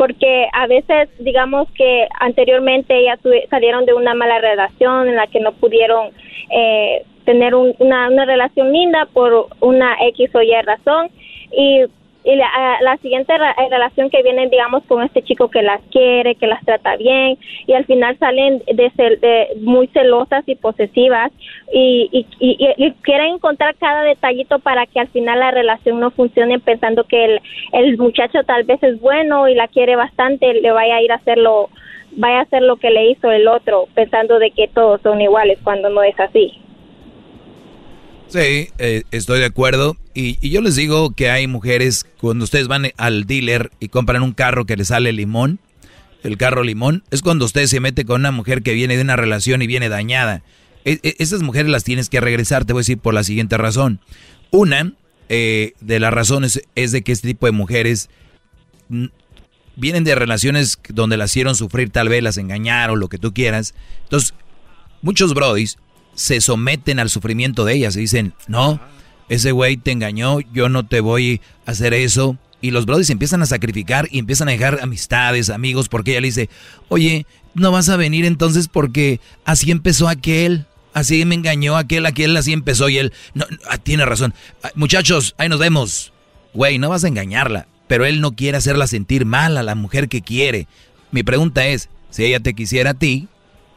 Porque 0.01 0.47
a 0.55 0.67
veces, 0.67 1.11
digamos 1.19 1.69
que 1.73 2.09
anteriormente 2.21 2.97
ellas 2.99 3.19
salieron 3.51 3.85
de 3.85 3.93
una 3.93 4.15
mala 4.15 4.39
relación 4.39 5.09
en 5.11 5.17
la 5.17 5.27
que 5.27 5.41
no 5.41 5.53
pudieron 5.53 6.09
eh, 6.51 7.03
tener 7.27 7.55
un- 7.55 7.75
una, 7.79 8.09
una 8.09 8.25
relación 8.25 8.73
linda 8.73 9.07
por 9.13 9.49
una 9.61 9.97
X 10.09 10.31
o 10.35 10.41
Y 10.41 10.55
razón 10.63 11.11
y 11.53 11.85
y 12.23 12.37
la, 12.37 12.47
a- 12.47 12.83
la 12.83 12.97
siguiente 12.99 13.33
eh, 13.35 13.69
relación 13.71 14.11
que 14.11 14.23
viene, 14.23 14.49
digamos, 14.49 14.83
con 14.85 15.03
este 15.03 15.23
chico 15.23 15.49
que 15.49 15.63
las 15.63 15.81
quiere, 15.91 16.35
que 16.35 16.47
las 16.47 16.63
trata 16.65 16.97
bien, 16.97 17.39
y 17.67 17.73
al 17.73 17.85
final 17.87 18.19
salen 18.19 18.59
de, 18.67 18.91
cel- 18.93 19.61
muy 19.61 19.87
celosas 19.89 20.45
y 20.47 20.55
posesivas, 20.55 21.33
y, 21.73 22.09
y- 22.13 22.27
y- 22.39 22.75
y 22.77 22.93
quieren 23.03 23.35
encontrar 23.35 23.75
cada 23.77 24.03
detallito 24.03 24.59
para 24.59 24.87
que 24.87 25.01
al 25.01 25.09
final 25.09 25.39
la 25.39 25.51
relación 25.51 25.99
no 26.01 26.11
funcione, 26.11 26.59
pensando 26.59 27.05
que 27.05 27.25
el, 27.25 27.41
el 27.73 27.97
muchacho 27.97 28.43
tal 28.45 28.65
vez 28.65 28.83
es 28.83 29.01
bueno 29.01 29.49
y 29.49 29.55
la 29.55 29.69
quiere 29.69 29.97
bastante, 29.97 30.53
le 30.55 30.71
vaya 30.73 30.97
a 30.97 31.03
ir 31.03 31.13
a 31.13 31.17
hacerlo, 31.17 31.71
vaya 32.13 32.41
a 32.41 32.43
hacer 32.43 32.63
lo 32.63 32.77
que 32.77 32.91
le 32.91 33.11
hizo 33.11 33.31
el 33.31 33.49
otro, 33.49 33.87
pensando 33.95 34.39
de 34.39 34.51
que 34.51 34.69
todos 34.69 35.01
son 35.03 35.21
iguales, 35.21 35.59
cuando 35.65 35.89
no 35.89 36.03
es 36.03 36.19
así. 36.21 36.53
Sí, 38.27 38.69
eh, 38.79 39.03
estoy 39.11 39.41
de 39.41 39.47
acuerdo. 39.47 39.95
Y, 40.15 40.39
y 40.41 40.51
yo 40.51 40.61
les 40.61 40.77
digo 40.77 41.13
que 41.13 41.31
hay 41.31 41.47
mujeres, 41.47 42.07
cuando 42.21 42.45
ustedes 42.45 42.69
van 42.69 42.91
al 42.97 43.27
dealer 43.27 43.71
y 43.79 43.89
compran 43.89 44.23
un 44.23 44.33
carro 44.33 44.67
que 44.67 44.77
les 44.77 44.89
sale 44.89 45.13
limón, 45.13 45.61
el 46.23 46.37
carro 46.37 46.63
limón, 46.63 47.05
es 47.11 47.23
cuando 47.23 47.45
usted 47.45 47.67
se 47.67 47.81
mete 47.81 48.05
con 48.05 48.21
una 48.21 48.31
mujer 48.31 48.63
que 48.63 48.75
viene 48.75 48.97
de 48.97 49.03
una 49.03 49.17
relación 49.17 49.63
y 49.63 49.67
viene 49.67 49.89
dañada. 49.89 50.43
E- 50.85 50.99
e- 51.03 51.17
esas 51.19 51.43
mujeres 51.43 51.71
las 51.71 51.85
tienes 51.85 52.09
que 52.09 52.21
regresar, 52.21 52.65
te 52.65 52.73
voy 52.73 52.81
a 52.81 52.83
decir 52.83 52.99
por 52.99 53.15
la 53.15 53.25
siguiente 53.25 53.57
razón. 53.57 54.01
Una 54.51 54.93
eh, 55.29 55.73
de 55.81 56.01
las 56.01 56.13
razones 56.13 56.61
es 56.75 56.93
de 56.93 57.03
que 57.03 57.13
este 57.13 57.29
tipo 57.29 57.47
de 57.47 57.53
mujeres 57.53 58.11
vienen 59.77 60.05
de 60.05 60.15
relaciones 60.15 60.79
donde 60.89 61.17
las 61.17 61.31
hicieron 61.31 61.55
sufrir, 61.55 61.91
tal 61.91 62.09
vez 62.09 62.23
las 62.23 62.37
engañaron, 62.37 62.99
lo 62.99 63.09
que 63.09 63.19
tú 63.19 63.33
quieras. 63.33 63.75
Entonces, 64.05 64.35
muchos 65.03 65.33
brodis 65.35 65.79
se 66.15 66.41
someten 66.41 66.99
al 66.99 67.09
sufrimiento 67.09 67.65
de 67.65 67.75
ellas 67.75 67.97
y 67.97 68.01
dicen, 68.01 68.35
no, 68.49 68.81
ese 69.31 69.53
güey 69.53 69.77
te 69.77 69.93
engañó, 69.93 70.41
yo 70.53 70.69
no 70.69 70.85
te 70.85 71.01
voy 71.01 71.41
a 71.65 71.71
hacer 71.71 71.95
eso. 71.95 72.37
Y 72.61 72.73
los 72.73 72.85
brodis 72.85 73.09
empiezan 73.09 73.41
a 73.41 73.47
sacrificar 73.47 74.09
y 74.11 74.19
empiezan 74.19 74.49
a 74.49 74.51
dejar 74.51 74.81
amistades, 74.83 75.49
amigos, 75.49 75.89
porque 75.89 76.11
ella 76.11 76.21
le 76.21 76.27
dice, 76.27 76.51
oye, 76.89 77.25
no 77.55 77.71
vas 77.71 77.89
a 77.89 77.97
venir 77.97 78.27
entonces 78.27 78.69
porque 78.69 79.21
así 79.45 79.71
empezó 79.71 80.09
aquel, 80.09 80.67
así 80.93 81.25
me 81.25 81.37
engañó 81.37 81.77
aquel, 81.77 82.05
aquel 82.07 82.37
así 82.37 82.53
empezó 82.53 82.89
y 82.89 82.99
él, 82.99 83.13
no, 83.33 83.47
no, 83.49 83.57
ah, 83.71 83.79
tiene 83.79 84.05
razón. 84.05 84.35
Ah, 84.63 84.73
Muchachos, 84.75 85.35
ahí 85.39 85.49
nos 85.49 85.61
vemos. 85.61 86.13
Güey, 86.53 86.79
no 86.79 86.89
vas 86.89 87.05
a 87.05 87.09
engañarla, 87.09 87.69
pero 87.87 88.05
él 88.05 88.21
no 88.21 88.33
quiere 88.33 88.59
hacerla 88.59 88.89
sentir 88.89 89.25
mal 89.25 89.57
a 89.57 89.63
la 89.63 89.77
mujer 89.77 90.09
que 90.09 90.23
quiere. 90.23 90.67
Mi 91.13 91.23
pregunta 91.23 91.67
es, 91.67 91.89
si 92.11 92.25
ella 92.25 92.41
te 92.41 92.53
quisiera 92.53 92.91
a 92.91 92.95
ti, 92.95 93.29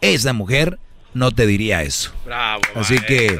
esa 0.01 0.33
mujer 0.33 0.79
no 1.13 1.31
te 1.31 1.45
diría 1.45 1.83
eso. 1.83 2.11
Bravo. 2.25 2.63
Así 2.75 2.97
que. 3.07 3.39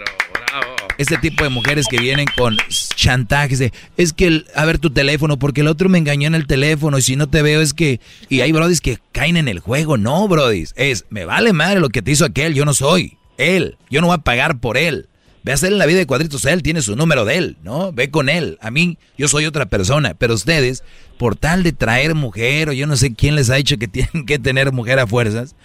Este 0.98 1.18
tipo 1.18 1.44
de 1.44 1.50
mujeres 1.50 1.88
que 1.90 1.98
vienen 1.98 2.26
con 2.38 2.58
chantajes 2.96 3.60
de, 3.60 3.74
es 3.98 4.14
que, 4.14 4.28
el- 4.28 4.46
a 4.56 4.66
ver 4.66 4.78
tu 4.80 4.90
teléfono, 4.92 5.38
porque 5.40 5.62
el 5.62 5.68
otro 5.68 5.90
me 5.90 5.98
engañó 5.98 6.28
en 6.28 6.36
el 6.36 6.48
teléfono 6.48 6.98
y 6.98 7.02
si 7.02 7.16
no 7.16 7.28
te 7.30 7.42
veo 7.42 7.62
es 7.62 7.74
que, 7.74 8.00
y 8.30 8.42
hay 8.42 8.52
brodis 8.52 8.82
que 8.82 9.00
caen 9.12 9.38
en 9.38 9.48
el 9.48 9.60
juego, 9.60 9.98
no 9.98 10.28
brodis, 10.28 10.74
es, 10.78 11.06
me 11.10 11.26
vale 11.26 11.54
madre 11.54 11.80
lo 11.80 11.90
que 11.90 12.02
te 12.02 12.12
hizo 12.12 12.26
aquel, 12.26 12.54
yo 12.54 12.66
no 12.66 12.74
soy. 12.74 13.18
Él. 13.38 13.78
Yo 13.90 14.00
no 14.00 14.08
voy 14.08 14.16
a 14.16 14.20
pagar 14.20 14.60
por 14.60 14.78
él. 14.78 15.08
Ve 15.44 15.52
a 15.52 15.56
hacerle 15.56 15.78
la 15.80 15.88
vida 15.88 15.98
de 15.98 16.06
cuadritos 16.06 16.46
a 16.46 16.54
él, 16.54 16.62
tiene 16.62 16.82
su 16.84 16.96
número 16.96 17.26
de 17.26 17.36
él, 17.38 17.58
¿no? 17.64 17.92
Ve 17.92 18.12
con 18.12 18.30
él. 18.30 18.58
A 18.62 18.70
mí, 18.70 18.98
yo 19.18 19.28
soy 19.28 19.46
otra 19.48 19.66
persona. 19.66 20.14
Pero 20.14 20.36
ustedes, 20.36 20.84
por 21.18 21.36
tal 21.36 21.64
de 21.64 21.74
traer 21.74 22.14
mujer, 22.16 22.70
o 22.70 22.74
yo 22.74 22.86
no 22.88 22.96
sé 22.96 23.14
quién 23.16 23.36
les 23.36 23.50
ha 23.50 23.56
dicho 23.56 23.78
que 23.78 23.88
tienen 23.90 24.26
que 24.28 24.38
tener 24.40 24.72
mujer 24.72 25.00
a 25.00 25.08
fuerzas, 25.08 25.56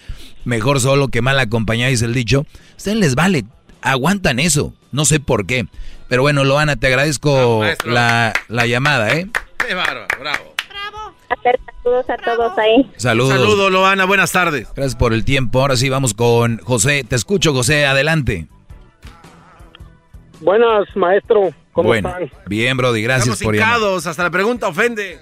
mejor 0.44 0.80
solo 0.80 1.09
que 1.09 1.20
mal 1.22 1.38
acompañado, 1.38 1.90
dice 1.90 2.06
el 2.06 2.14
dicho. 2.14 2.46
ustedes 2.76 2.96
les 2.96 3.14
vale, 3.14 3.44
aguantan 3.82 4.38
eso. 4.38 4.72
No 4.92 5.05
sé 5.05 5.20
por 5.20 5.46
qué. 5.46 5.66
Pero 6.09 6.22
bueno, 6.22 6.44
Loana, 6.44 6.76
te 6.76 6.86
agradezco 6.86 7.62
la, 7.84 8.32
la, 8.48 8.66
llamada, 8.66 9.10
¿eh? 9.14 9.28
Qué 9.66 9.74
bárbaro, 9.74 10.06
bravo. 10.18 10.55
Saludos 11.82 12.10
a 12.10 12.16
todos 12.16 12.59
ahí. 12.59 12.90
Saludos. 12.96 13.32
Saludos, 13.34 13.70
Loana, 13.70 14.06
buenas 14.06 14.32
tardes. 14.32 14.68
Gracias 14.74 14.96
por 14.96 15.12
el 15.12 15.24
tiempo. 15.24 15.60
Ahora 15.60 15.76
sí 15.76 15.90
vamos 15.90 16.14
con 16.14 16.59
José. 16.59 17.05
Te 17.06 17.16
escucho, 17.16 17.52
José, 17.52 17.86
adelante. 17.86 18.48
Buenas, 20.40 20.84
maestro. 20.96 21.50
¿Cómo 21.72 21.88
bueno, 21.88 22.09
están? 22.09 22.30
Bien, 22.46 22.76
Brody, 22.76 23.02
gracias 23.02 23.34
Estamos 23.34 23.42
por 23.42 23.56
llamar. 23.56 23.98
hasta 24.06 24.22
la 24.22 24.30
pregunta 24.30 24.68
ofende. 24.68 25.20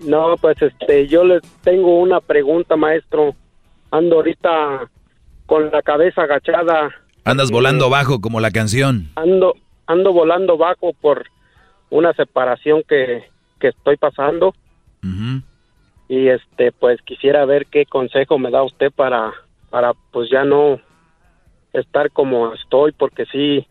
No, 0.00 0.36
pues 0.40 0.56
este, 0.60 1.06
yo 1.06 1.24
les 1.24 1.42
tengo 1.62 2.00
una 2.00 2.20
pregunta, 2.20 2.76
maestro. 2.76 3.34
Ando 3.90 4.16
ahorita 4.16 4.88
con 5.46 5.70
la 5.70 5.82
cabeza 5.82 6.22
agachada. 6.22 6.90
Andas 7.24 7.50
volando 7.50 7.88
bajo 7.90 8.20
como 8.20 8.40
la 8.40 8.50
canción. 8.50 9.10
Ando, 9.16 9.54
ando 9.86 10.12
volando 10.12 10.56
bajo 10.56 10.92
por 10.94 11.26
una 11.90 12.12
separación 12.14 12.82
que, 12.88 13.24
que 13.60 13.68
estoy 13.68 13.96
pasando. 13.96 14.54
Y 16.08 16.28
este, 16.28 16.72
pues 16.72 17.00
quisiera 17.02 17.44
ver 17.44 17.66
qué 17.66 17.86
consejo 17.86 18.38
me 18.38 18.50
da 18.50 18.62
usted 18.62 18.92
para, 18.92 19.32
para 19.70 19.94
pues 20.12 20.30
ya 20.30 20.44
no 20.44 20.78
estar 21.72 22.10
como 22.10 22.52
estoy, 22.54 22.92
porque 22.92 23.24
sí, 23.26 23.66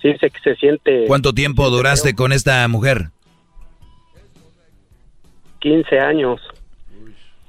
sí 0.00 0.14
se, 0.18 0.32
se 0.42 0.56
siente... 0.56 1.04
¿Cuánto 1.06 1.32
tiempo 1.32 1.68
duraste 1.70 2.14
con 2.14 2.32
esta 2.32 2.66
mujer? 2.68 3.10
15 5.60 6.00
años. 6.00 6.40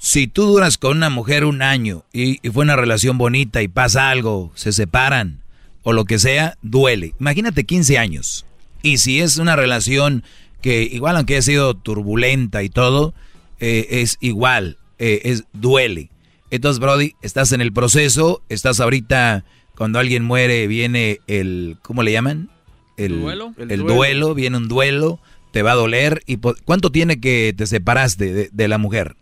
Si 0.06 0.28
tú 0.28 0.46
duras 0.46 0.78
con 0.78 0.98
una 0.98 1.10
mujer 1.10 1.46
un 1.46 1.64
año 1.64 2.06
y, 2.14 2.38
y, 2.48 2.52
fue 2.52 2.64
una 2.64 2.76
relación 2.76 3.18
bonita 3.18 3.64
y 3.64 3.68
pasa 3.68 4.12
algo, 4.12 4.52
se 4.54 4.72
separan 4.72 5.42
o 5.82 5.94
lo 5.94 6.06
que 6.06 6.20
sea, 6.20 6.60
duele. 6.62 7.16
Imagínate 7.20 7.64
15 7.64 7.98
años. 7.98 8.46
Y 8.84 9.00
si 9.00 9.20
es 9.20 9.38
una 9.38 9.56
relación 9.56 10.24
que 10.62 10.84
igual 10.84 11.16
aunque 11.16 11.34
haya 11.34 11.42
sido 11.42 11.74
turbulenta 11.74 12.62
y 12.62 12.70
todo, 12.70 13.16
eh, 13.60 13.88
es 13.90 14.20
igual, 14.20 14.78
eh, 15.00 15.22
es 15.24 15.46
duele. 15.54 16.12
Entonces, 16.52 16.80
Brody, 16.80 17.14
estás 17.24 17.52
en 17.52 17.62
el 17.62 17.74
proceso, 17.74 18.44
estás 18.48 18.80
ahorita, 18.80 19.44
cuando 19.76 19.98
alguien 19.98 20.24
muere, 20.24 20.68
viene 20.68 21.20
el, 21.26 21.78
¿cómo 21.82 22.04
le 22.04 22.12
llaman? 22.12 22.52
El 22.96 23.22
duelo. 23.22 23.56
El, 23.58 23.72
el 23.72 23.80
duelo. 23.80 23.96
duelo. 23.96 24.36
viene 24.36 24.58
un 24.58 24.68
duelo, 24.68 25.20
te 25.52 25.64
va 25.64 25.72
a 25.72 25.76
doler. 25.76 26.22
y 26.28 26.38
¿Cuánto 26.38 26.92
tiene 26.92 27.20
que 27.20 27.56
te 27.58 27.66
separaste 27.66 28.32
de, 28.32 28.50
de 28.54 28.68
la 28.68 28.78
mujer? 28.78 29.16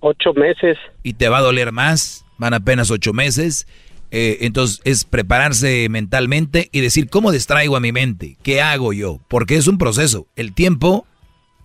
Ocho 0.00 0.32
meses. 0.34 0.78
Y 1.02 1.14
te 1.14 1.28
va 1.28 1.38
a 1.38 1.42
doler 1.42 1.72
más, 1.72 2.24
van 2.38 2.54
apenas 2.54 2.90
ocho 2.90 3.12
meses. 3.12 3.66
Eh, 4.12 4.38
entonces 4.40 4.80
es 4.84 5.04
prepararse 5.04 5.88
mentalmente 5.88 6.68
y 6.72 6.80
decir, 6.80 7.08
¿cómo 7.08 7.30
distraigo 7.30 7.76
a 7.76 7.80
mi 7.80 7.92
mente? 7.92 8.36
¿Qué 8.42 8.60
hago 8.60 8.92
yo? 8.92 9.20
Porque 9.28 9.56
es 9.56 9.68
un 9.68 9.78
proceso. 9.78 10.26
El 10.34 10.52
tiempo 10.52 11.06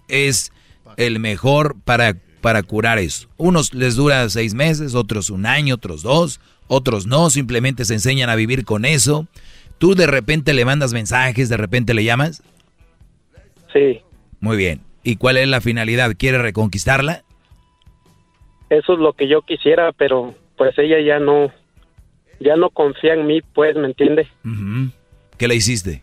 es 0.08 0.52
el 0.98 1.20
mejor 1.20 1.76
para, 1.84 2.18
para 2.42 2.62
curar 2.62 3.00
eso. 3.00 3.28
Unos 3.38 3.74
les 3.74 3.96
dura 3.96 4.30
seis 4.30 4.54
meses, 4.54 4.94
otros 4.94 5.30
un 5.30 5.46
año, 5.46 5.76
otros 5.76 6.04
dos, 6.04 6.40
otros 6.68 7.08
no, 7.08 7.30
simplemente 7.30 7.84
se 7.86 7.96
enseñan 7.96 8.30
a 8.30 8.36
vivir 8.36 8.64
con 8.64 8.86
eso. 8.86 9.28
Tú 9.78 9.96
de 9.96 10.08
repente 10.08 10.54
le 10.54 10.66
mandas 10.66 10.94
mensajes, 10.94 11.50
de 11.50 11.58
repente 11.58 11.94
le 11.94 12.04
llamas. 12.04 12.44
Sí. 13.74 14.02
Muy 14.40 14.58
bien. 14.58 14.82
¿Y 15.04 15.18
cuál 15.18 15.38
es 15.38 15.48
la 15.48 15.62
finalidad? 15.62 16.14
¿Quiere 16.18 16.38
reconquistarla? 16.38 17.25
Eso 18.70 18.94
es 18.94 19.00
lo 19.00 19.14
que 19.14 19.28
yo 19.28 19.42
quisiera, 19.42 19.92
pero 19.92 20.34
pues 20.58 20.78
ella 20.78 21.00
ya 21.00 21.20
no, 21.20 21.52
ya 22.40 22.56
no 22.56 22.70
confía 22.70 23.14
en 23.14 23.28
mí, 23.28 23.42
pues, 23.42 23.76
¿me 23.76 23.88
entiende? 23.88 24.28
Uh 24.44 24.50
-huh. 24.50 24.92
¿Qué 25.38 25.48
le 25.48 25.56
hiciste? 25.56 26.02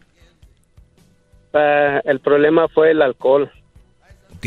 Uh, 1.52 2.00
el 2.04 2.20
problema 2.20 2.68
fue 2.68 2.90
el 2.92 3.02
alcohol. 3.02 3.50
Ok. 4.36 4.46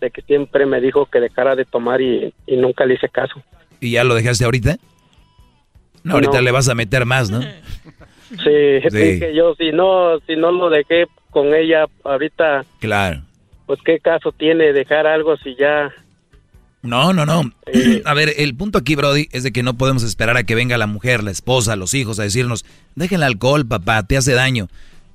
De 0.00 0.10
que 0.12 0.22
siempre 0.22 0.66
me 0.66 0.80
dijo 0.80 1.06
que 1.06 1.20
dejara 1.20 1.54
de 1.54 1.64
tomar 1.64 2.00
y, 2.00 2.32
y 2.46 2.56
nunca 2.56 2.86
le 2.86 2.94
hice 2.94 3.08
caso. 3.08 3.42
¿Y 3.80 3.92
ya 3.92 4.04
lo 4.04 4.14
dejaste 4.14 4.44
ahorita? 4.44 4.76
No, 6.02 6.14
ahorita 6.14 6.38
no. 6.38 6.42
le 6.42 6.50
vas 6.50 6.68
a 6.68 6.74
meter 6.74 7.04
más, 7.04 7.30
¿no? 7.30 7.40
Sí, 7.42 8.80
sí. 8.90 9.20
yo, 9.34 9.54
si 9.56 9.72
no, 9.72 10.18
si 10.20 10.36
no 10.36 10.52
lo 10.52 10.70
dejé 10.70 11.06
con 11.30 11.54
ella 11.54 11.86
ahorita... 12.04 12.64
Claro. 12.78 13.22
Pues 13.66 13.80
qué 13.84 14.00
caso 14.00 14.32
tiene 14.32 14.72
dejar 14.72 15.06
algo 15.06 15.36
si 15.36 15.54
ya 15.56 15.92
no, 16.82 17.12
no, 17.12 17.26
no. 17.26 17.52
Eh, 17.66 18.02
a 18.04 18.14
ver, 18.14 18.34
el 18.38 18.54
punto 18.54 18.78
aquí, 18.78 18.94
Brody, 18.94 19.28
es 19.32 19.42
de 19.42 19.52
que 19.52 19.62
no 19.62 19.76
podemos 19.76 20.02
esperar 20.02 20.36
a 20.36 20.44
que 20.44 20.54
venga 20.54 20.78
la 20.78 20.86
mujer, 20.86 21.22
la 21.22 21.30
esposa, 21.30 21.76
los 21.76 21.94
hijos 21.94 22.18
a 22.18 22.22
decirnos, 22.22 22.64
dejen 22.94 23.16
el 23.16 23.24
alcohol, 23.24 23.66
papá, 23.66 24.02
te 24.04 24.16
hace 24.16 24.32
daño. 24.32 24.68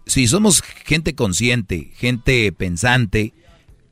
Si 0.05 0.27
somos 0.27 0.61
gente 0.61 1.15
consciente, 1.15 1.91
gente 1.95 2.51
pensante, 2.51 3.33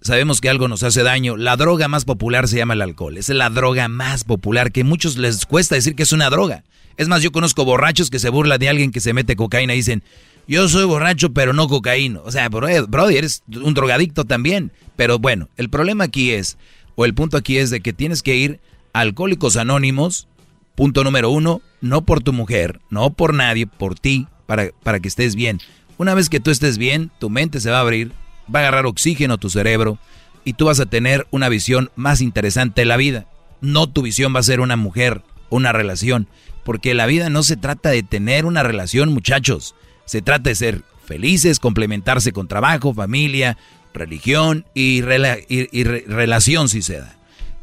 sabemos 0.01 0.41
que 0.41 0.49
algo 0.49 0.67
nos 0.67 0.83
hace 0.83 1.01
daño. 1.01 1.37
La 1.37 1.57
droga 1.57 1.87
más 1.87 2.05
popular 2.05 2.47
se 2.47 2.57
llama 2.57 2.75
el 2.75 2.81
alcohol. 2.81 3.17
Es 3.17 3.29
la 3.29 3.49
droga 3.49 3.87
más 3.87 4.23
popular 4.23 4.71
que 4.71 4.81
a 4.81 4.85
muchos 4.85 5.17
les 5.17 5.45
cuesta 5.47 5.75
decir 5.75 5.95
que 5.95 6.03
es 6.03 6.11
una 6.11 6.29
droga. 6.29 6.63
Es 6.97 7.07
más, 7.07 7.23
yo 7.23 7.31
conozco 7.31 7.65
borrachos 7.65 8.11
que 8.11 8.19
se 8.19 8.29
burlan 8.29 8.59
de 8.59 8.69
alguien 8.69 8.91
que 8.91 8.99
se 8.99 9.13
mete 9.13 9.35
cocaína 9.35 9.73
y 9.73 9.77
dicen, 9.77 10.03
yo 10.47 10.67
soy 10.69 10.85
borracho 10.85 11.33
pero 11.33 11.53
no 11.53 11.67
cocaíno. 11.67 12.21
O 12.23 12.31
sea, 12.31 12.49
Brody, 12.49 13.17
eres 13.17 13.43
un 13.47 13.73
drogadicto 13.73 14.25
también. 14.25 14.71
Pero 14.95 15.17
bueno, 15.17 15.49
el 15.57 15.69
problema 15.69 16.03
aquí 16.03 16.31
es 16.31 16.57
o 16.95 17.05
el 17.05 17.13
punto 17.13 17.37
aquí 17.37 17.57
es 17.57 17.69
de 17.69 17.81
que 17.81 17.93
tienes 17.93 18.21
que 18.21 18.35
ir 18.35 18.59
a 18.93 18.99
Alcohólicos 19.01 19.57
Anónimos, 19.57 20.27
punto 20.75 21.03
número 21.03 21.29
uno, 21.29 21.61
no 21.81 22.03
por 22.03 22.21
tu 22.21 22.33
mujer, 22.33 22.79
no 22.89 23.11
por 23.13 23.33
nadie, 23.33 23.67
por 23.67 23.95
ti, 23.95 24.27
para, 24.45 24.69
para 24.83 24.99
que 24.99 25.07
estés 25.07 25.35
bien. 25.35 25.59
Una 25.97 26.13
vez 26.13 26.29
que 26.29 26.39
tú 26.39 26.51
estés 26.51 26.77
bien, 26.77 27.11
tu 27.19 27.29
mente 27.29 27.59
se 27.59 27.71
va 27.71 27.77
a 27.77 27.81
abrir, 27.81 28.11
va 28.53 28.59
a 28.59 28.63
agarrar 28.63 28.85
oxígeno 28.85 29.35
a 29.35 29.37
tu 29.37 29.49
cerebro 29.49 29.99
y 30.43 30.53
tú 30.53 30.65
vas 30.65 30.79
a 30.79 30.85
tener 30.85 31.27
una 31.31 31.49
visión 31.49 31.91
más 31.95 32.21
interesante 32.21 32.81
de 32.81 32.85
la 32.85 32.97
vida. 32.97 33.27
No 33.61 33.87
tu 33.87 34.01
visión 34.01 34.35
va 34.35 34.39
a 34.39 34.43
ser 34.43 34.59
una 34.59 34.75
mujer, 34.75 35.21
una 35.49 35.71
relación, 35.71 36.27
porque 36.63 36.93
la 36.93 37.05
vida 37.05 37.29
no 37.29 37.43
se 37.43 37.57
trata 37.57 37.89
de 37.89 38.03
tener 38.03 38.45
una 38.45 38.63
relación, 38.63 39.13
muchachos. 39.13 39.75
Se 40.05 40.21
trata 40.21 40.49
de 40.49 40.55
ser 40.55 40.81
felices, 41.05 41.59
complementarse 41.59 42.31
con 42.31 42.47
trabajo, 42.47 42.93
familia, 42.93 43.57
religión 43.93 44.65
y, 44.73 45.01
rela 45.01 45.37
y, 45.47 45.67
y 45.77 45.83
re 45.83 46.03
relación 46.07 46.69
si 46.69 46.81
se 46.81 46.99
da. 46.99 47.15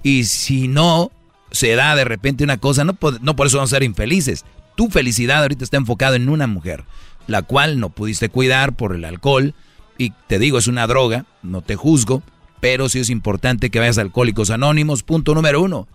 Y 0.03 0.25
si 0.25 0.69
no 0.69 1.11
se 1.51 1.75
da 1.75 1.95
de 1.97 2.05
repente 2.05 2.45
una 2.45 2.59
cosa, 2.59 2.85
no, 2.85 2.97
no 3.21 3.37
por 3.37 3.47
eso 3.47 3.59
vamos 3.59 3.73
a 3.73 3.77
ser 3.77 3.83
infelices. 3.83 4.45
Tu 4.77 4.89
felicidad 4.89 5.43
ahorita 5.43 5.65
está 5.65 5.77
enfocada 5.77 6.17
en 6.17 6.29
una 6.29 6.47
mujer, 6.47 6.85
la 7.27 7.43
cual 7.43 7.81
no 7.81 7.91
pudiste 7.91 8.29
cuidar 8.29 8.75
por 8.75 8.95
el 8.95 9.05
alcohol. 9.05 9.55
Y 9.99 10.13
te 10.27 10.39
digo, 10.39 10.59
es 10.59 10.69
una 10.69 10.87
droga, 10.87 11.27
no 11.43 11.61
te 11.61 11.77
juzgo, 11.77 12.23
pero 12.61 12.89
sí 12.89 13.01
es 13.01 13.11
importante 13.11 13.71
que 13.71 13.79
vayas 13.79 13.99
a 13.99 14.03
Alcohólicos 14.03 14.51
Anónimos, 14.51 15.03
punto 15.03 15.35
número 15.35 15.61
uno. 15.61 15.89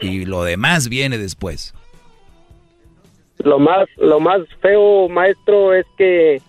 Y 0.00 0.24
lo 0.24 0.42
demás 0.42 0.88
viene 0.88 1.18
después. 1.18 1.74
Lo 3.38 3.58
más, 3.58 3.86
lo 3.96 4.20
más 4.20 4.40
feo, 4.60 5.08
maestro, 5.08 5.74
es 5.74 5.86
que 5.96 6.40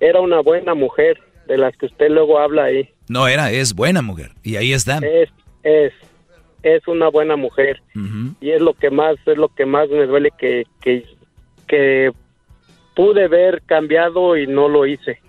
era 0.00 0.20
una 0.20 0.40
buena 0.40 0.74
mujer 0.74 1.18
de 1.48 1.58
las 1.58 1.76
que 1.76 1.86
usted 1.86 2.10
luego 2.10 2.38
habla 2.38 2.64
ahí. 2.64 2.88
No 3.08 3.26
era, 3.26 3.50
es 3.50 3.74
buena 3.74 4.02
mujer. 4.02 4.32
Y 4.42 4.56
ahí 4.56 4.72
está. 4.72 4.98
Es, 4.98 5.30
es, 5.62 5.92
es 6.62 6.86
una 6.86 7.08
buena 7.08 7.36
mujer. 7.36 7.82
Uh 7.96 7.98
-huh. 7.98 8.34
Y 8.40 8.50
es 8.50 8.60
lo 8.60 8.74
que 8.74 8.90
más, 8.90 9.16
es 9.26 9.36
lo 9.36 9.48
que 9.48 9.66
más 9.66 9.88
me 9.88 10.06
duele 10.06 10.30
que, 10.38 10.64
que, 10.80 11.04
que 11.66 12.12
pude 12.94 13.26
ver 13.28 13.62
cambiado 13.66 14.36
y 14.36 14.46
no 14.46 14.68
lo 14.68 14.86
hice. 14.86 15.20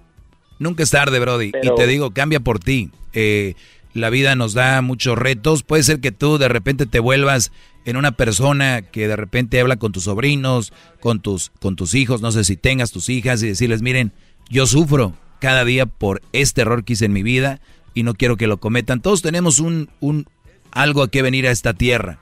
Nunca 0.60 0.84
es 0.84 0.92
tarde, 0.92 1.20
Brody. 1.20 1.52
Pero... 1.52 1.74
Y 1.74 1.76
te 1.76 1.88
digo, 1.88 2.12
cambia 2.12 2.42
por 2.42 2.60
ti. 2.60 2.92
Eh, 3.14 3.56
la 3.94 4.10
vida 4.10 4.36
nos 4.36 4.54
da 4.54 4.82
muchos 4.82 5.18
retos. 5.18 5.64
Puede 5.64 5.84
ser 5.84 6.00
que 6.00 6.12
tú 6.12 6.38
de 6.38 6.50
repente 6.50 6.86
te 6.86 7.00
vuelvas 7.00 7.52
en 7.86 7.98
una 7.98 8.12
persona 8.12 8.82
que 8.82 9.08
de 9.08 9.16
repente 9.16 9.60
habla 9.60 9.78
con 9.78 9.92
tus 9.92 10.04
sobrinos, 10.04 10.74
con 11.00 11.22
tus, 11.22 11.50
con 11.62 11.76
tus 11.76 11.96
hijos, 11.96 12.22
no 12.22 12.32
sé 12.32 12.44
si 12.44 12.58
tengas 12.58 12.92
tus 12.92 13.10
hijas 13.10 13.42
y 13.42 13.48
decirles, 13.48 13.82
miren, 13.82 14.12
yo 14.50 14.68
sufro, 14.68 15.14
cada 15.40 15.66
día 15.66 15.86
por 15.86 16.22
este 16.34 16.62
error 16.62 16.84
que 16.84 16.94
hice 16.94 17.06
en 17.06 17.14
mi 17.14 17.24
vida 17.24 17.60
y 17.94 18.04
no 18.04 18.14
quiero 18.14 18.38
que 18.38 18.48
lo 18.48 18.60
cometan. 18.60 19.02
Todos 19.02 19.22
tenemos 19.22 19.60
un, 19.60 19.90
un 20.00 20.28
algo 20.72 21.04
a 21.04 21.10
que 21.10 21.22
venir 21.22 21.48
a 21.48 21.52
esta 21.52 21.74
tierra. 21.74 22.20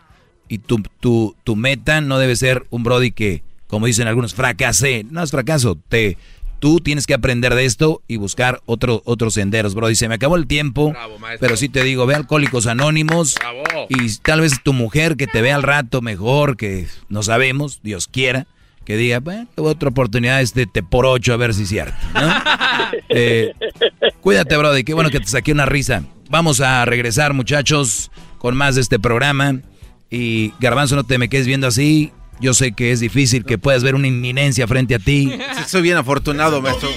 Y 0.48 0.60
tu, 0.60 0.81
tu, 0.99 1.35
tu 1.44 1.56
meta 1.56 1.99
no 2.02 2.19
debe 2.19 2.35
ser 2.35 2.65
un 2.69 2.84
Brody 2.84 3.11
que, 3.11 3.44
como 3.68 3.85
dicen 3.85 4.07
algunos, 4.07 4.34
fracasé. 4.34 5.06
No 5.10 5.22
es 5.22 5.31
fracaso. 5.31 5.77
Te, 5.89 6.18
tú 6.60 6.80
tienes 6.80 7.06
que 7.06 7.14
aprender 7.14 7.56
de 7.56 7.65
esto 7.65 8.02
y 8.07 8.18
buscar 8.18 8.61
otro, 8.65 9.02
otros 9.06 9.34
senderos, 9.34 9.76
bro. 9.76 9.88
Dice, 9.88 10.07
me 10.07 10.15
acabó 10.15 10.35
el 10.35 10.48
tiempo, 10.48 10.94
pero 11.39 11.57
sí 11.57 11.69
te 11.69 11.84
digo, 11.84 12.06
ve 12.06 12.15
Alcohólicos 12.15 12.68
Anónimos 12.68 13.35
y 13.89 14.15
tal 14.18 14.41
vez 14.41 14.61
tu 14.64 14.73
mujer 14.73 15.18
que 15.18 15.27
te 15.27 15.41
vea 15.41 15.56
al 15.56 15.64
rato 15.64 16.02
mejor, 16.02 16.57
que 16.57 16.88
no 17.10 17.23
sabemos, 17.23 17.81
Dios 17.84 18.07
quiera, 18.07 18.48
que 18.88 18.95
diga, 18.95 19.19
bueno, 19.19 19.47
otra 19.57 19.89
oportunidad 19.89 20.39
este 20.39 20.65
te 20.65 20.81
por 20.81 21.05
ocho 21.05 21.34
a 21.34 21.35
ver 21.35 21.53
si 21.53 21.64
es 21.64 21.69
cierto. 21.69 21.93
¿no? 22.14 22.22
Eh, 23.09 23.53
cuídate, 24.22 24.55
bro, 24.55 24.77
y 24.77 24.85
qué 24.85 24.93
bueno 24.93 25.09
que 25.09 25.19
te 25.19 25.27
saqué 25.27 25.51
una 25.51 25.65
risa. 25.65 26.03
Vamos 26.30 26.61
a 26.61 26.85
regresar, 26.85 27.34
muchachos, 27.34 28.11
con 28.38 28.55
más 28.55 28.76
de 28.76 28.81
este 28.81 28.97
programa. 28.97 29.55
Y 30.09 30.53
Garbanzo, 30.61 30.95
no 30.95 31.03
te 31.03 31.18
me 31.18 31.27
quedes 31.27 31.47
viendo 31.47 31.68
así. 31.68 32.14
Yo 32.39 32.53
sé 32.53 32.72
que 32.72 32.93
es 32.93 33.01
difícil 33.01 33.43
que 33.43 33.57
puedas 33.57 33.84
ver 33.84 33.93
una 33.95 34.07
inminencia 34.07 34.65
frente 34.68 34.95
a 34.95 34.99
ti. 34.99 35.38
Sí, 35.57 35.64
soy 35.68 35.81
bien 35.81 35.97
afortunado, 35.97 36.61
maestro. 36.61 36.89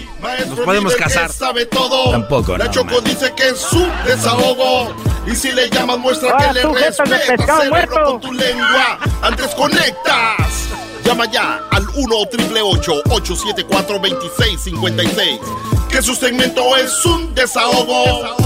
Nos 0.49 0.61
podemos 0.61 0.95
casar. 0.95 1.33
Sabe 1.33 1.67
todo. 1.67 2.13
Tampoco, 2.13 2.57
La 2.57 2.67
no, 2.67 2.71
Choco 2.71 3.01
dice 3.01 3.33
que 3.37 3.49
es 3.49 3.59
su 3.59 3.85
desahogo. 4.07 4.95
Y 5.27 5.35
si 5.35 5.51
le 5.51 5.69
llamas, 5.71 5.99
muestra 5.99 6.37
Ah, 6.39 6.49
que 6.49 6.55
le 6.55 6.63
tú, 6.63 6.73
jetas 6.75 6.97
de 6.99 7.05
respeta. 7.17 7.37
pescado 7.37 7.63
Cerebro 7.63 7.71
muerto. 7.97 8.05
con 8.13 8.21
tu 8.21 8.33
lengua. 8.33 8.99
Antes 9.23 9.47
conectas. 9.57 10.69
Llama 11.05 11.31
ya 11.31 11.61
al 11.71 11.87
1 11.89 12.17
874 12.17 13.99
2656 13.99 15.41
Que 15.89 16.03
su 16.03 16.15
segmento 16.15 16.77
es 16.77 17.05
un 17.05 17.35
desahogo. 17.35 18.37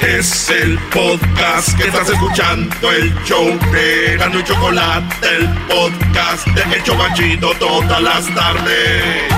Es 0.00 0.48
el 0.48 0.78
podcast 0.88 1.76
que 1.76 1.88
estás 1.88 2.08
escuchando, 2.08 2.90
el 2.90 3.14
show 3.24 3.44
de 3.70 4.16
Gano 4.16 4.40
y 4.40 4.44
Chocolate, 4.44 5.14
el 5.36 5.46
podcast 5.66 6.46
de 6.46 6.76
El 6.76 6.82
Chocachito 6.82 7.52
todas 7.58 8.02
las 8.02 8.34
tardes. 8.34 9.30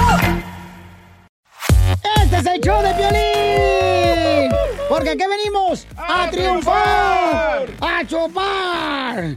Este 2.22 2.36
es 2.38 2.46
el 2.46 2.60
show 2.60 2.80
de 2.80 2.94
Piolín. 2.94 4.52
Porque 4.88 5.10
aquí 5.10 5.24
venimos 5.28 5.86
a, 5.96 6.30
triunfar, 6.30 7.66
a 7.80 8.06
chupar. 8.06 9.36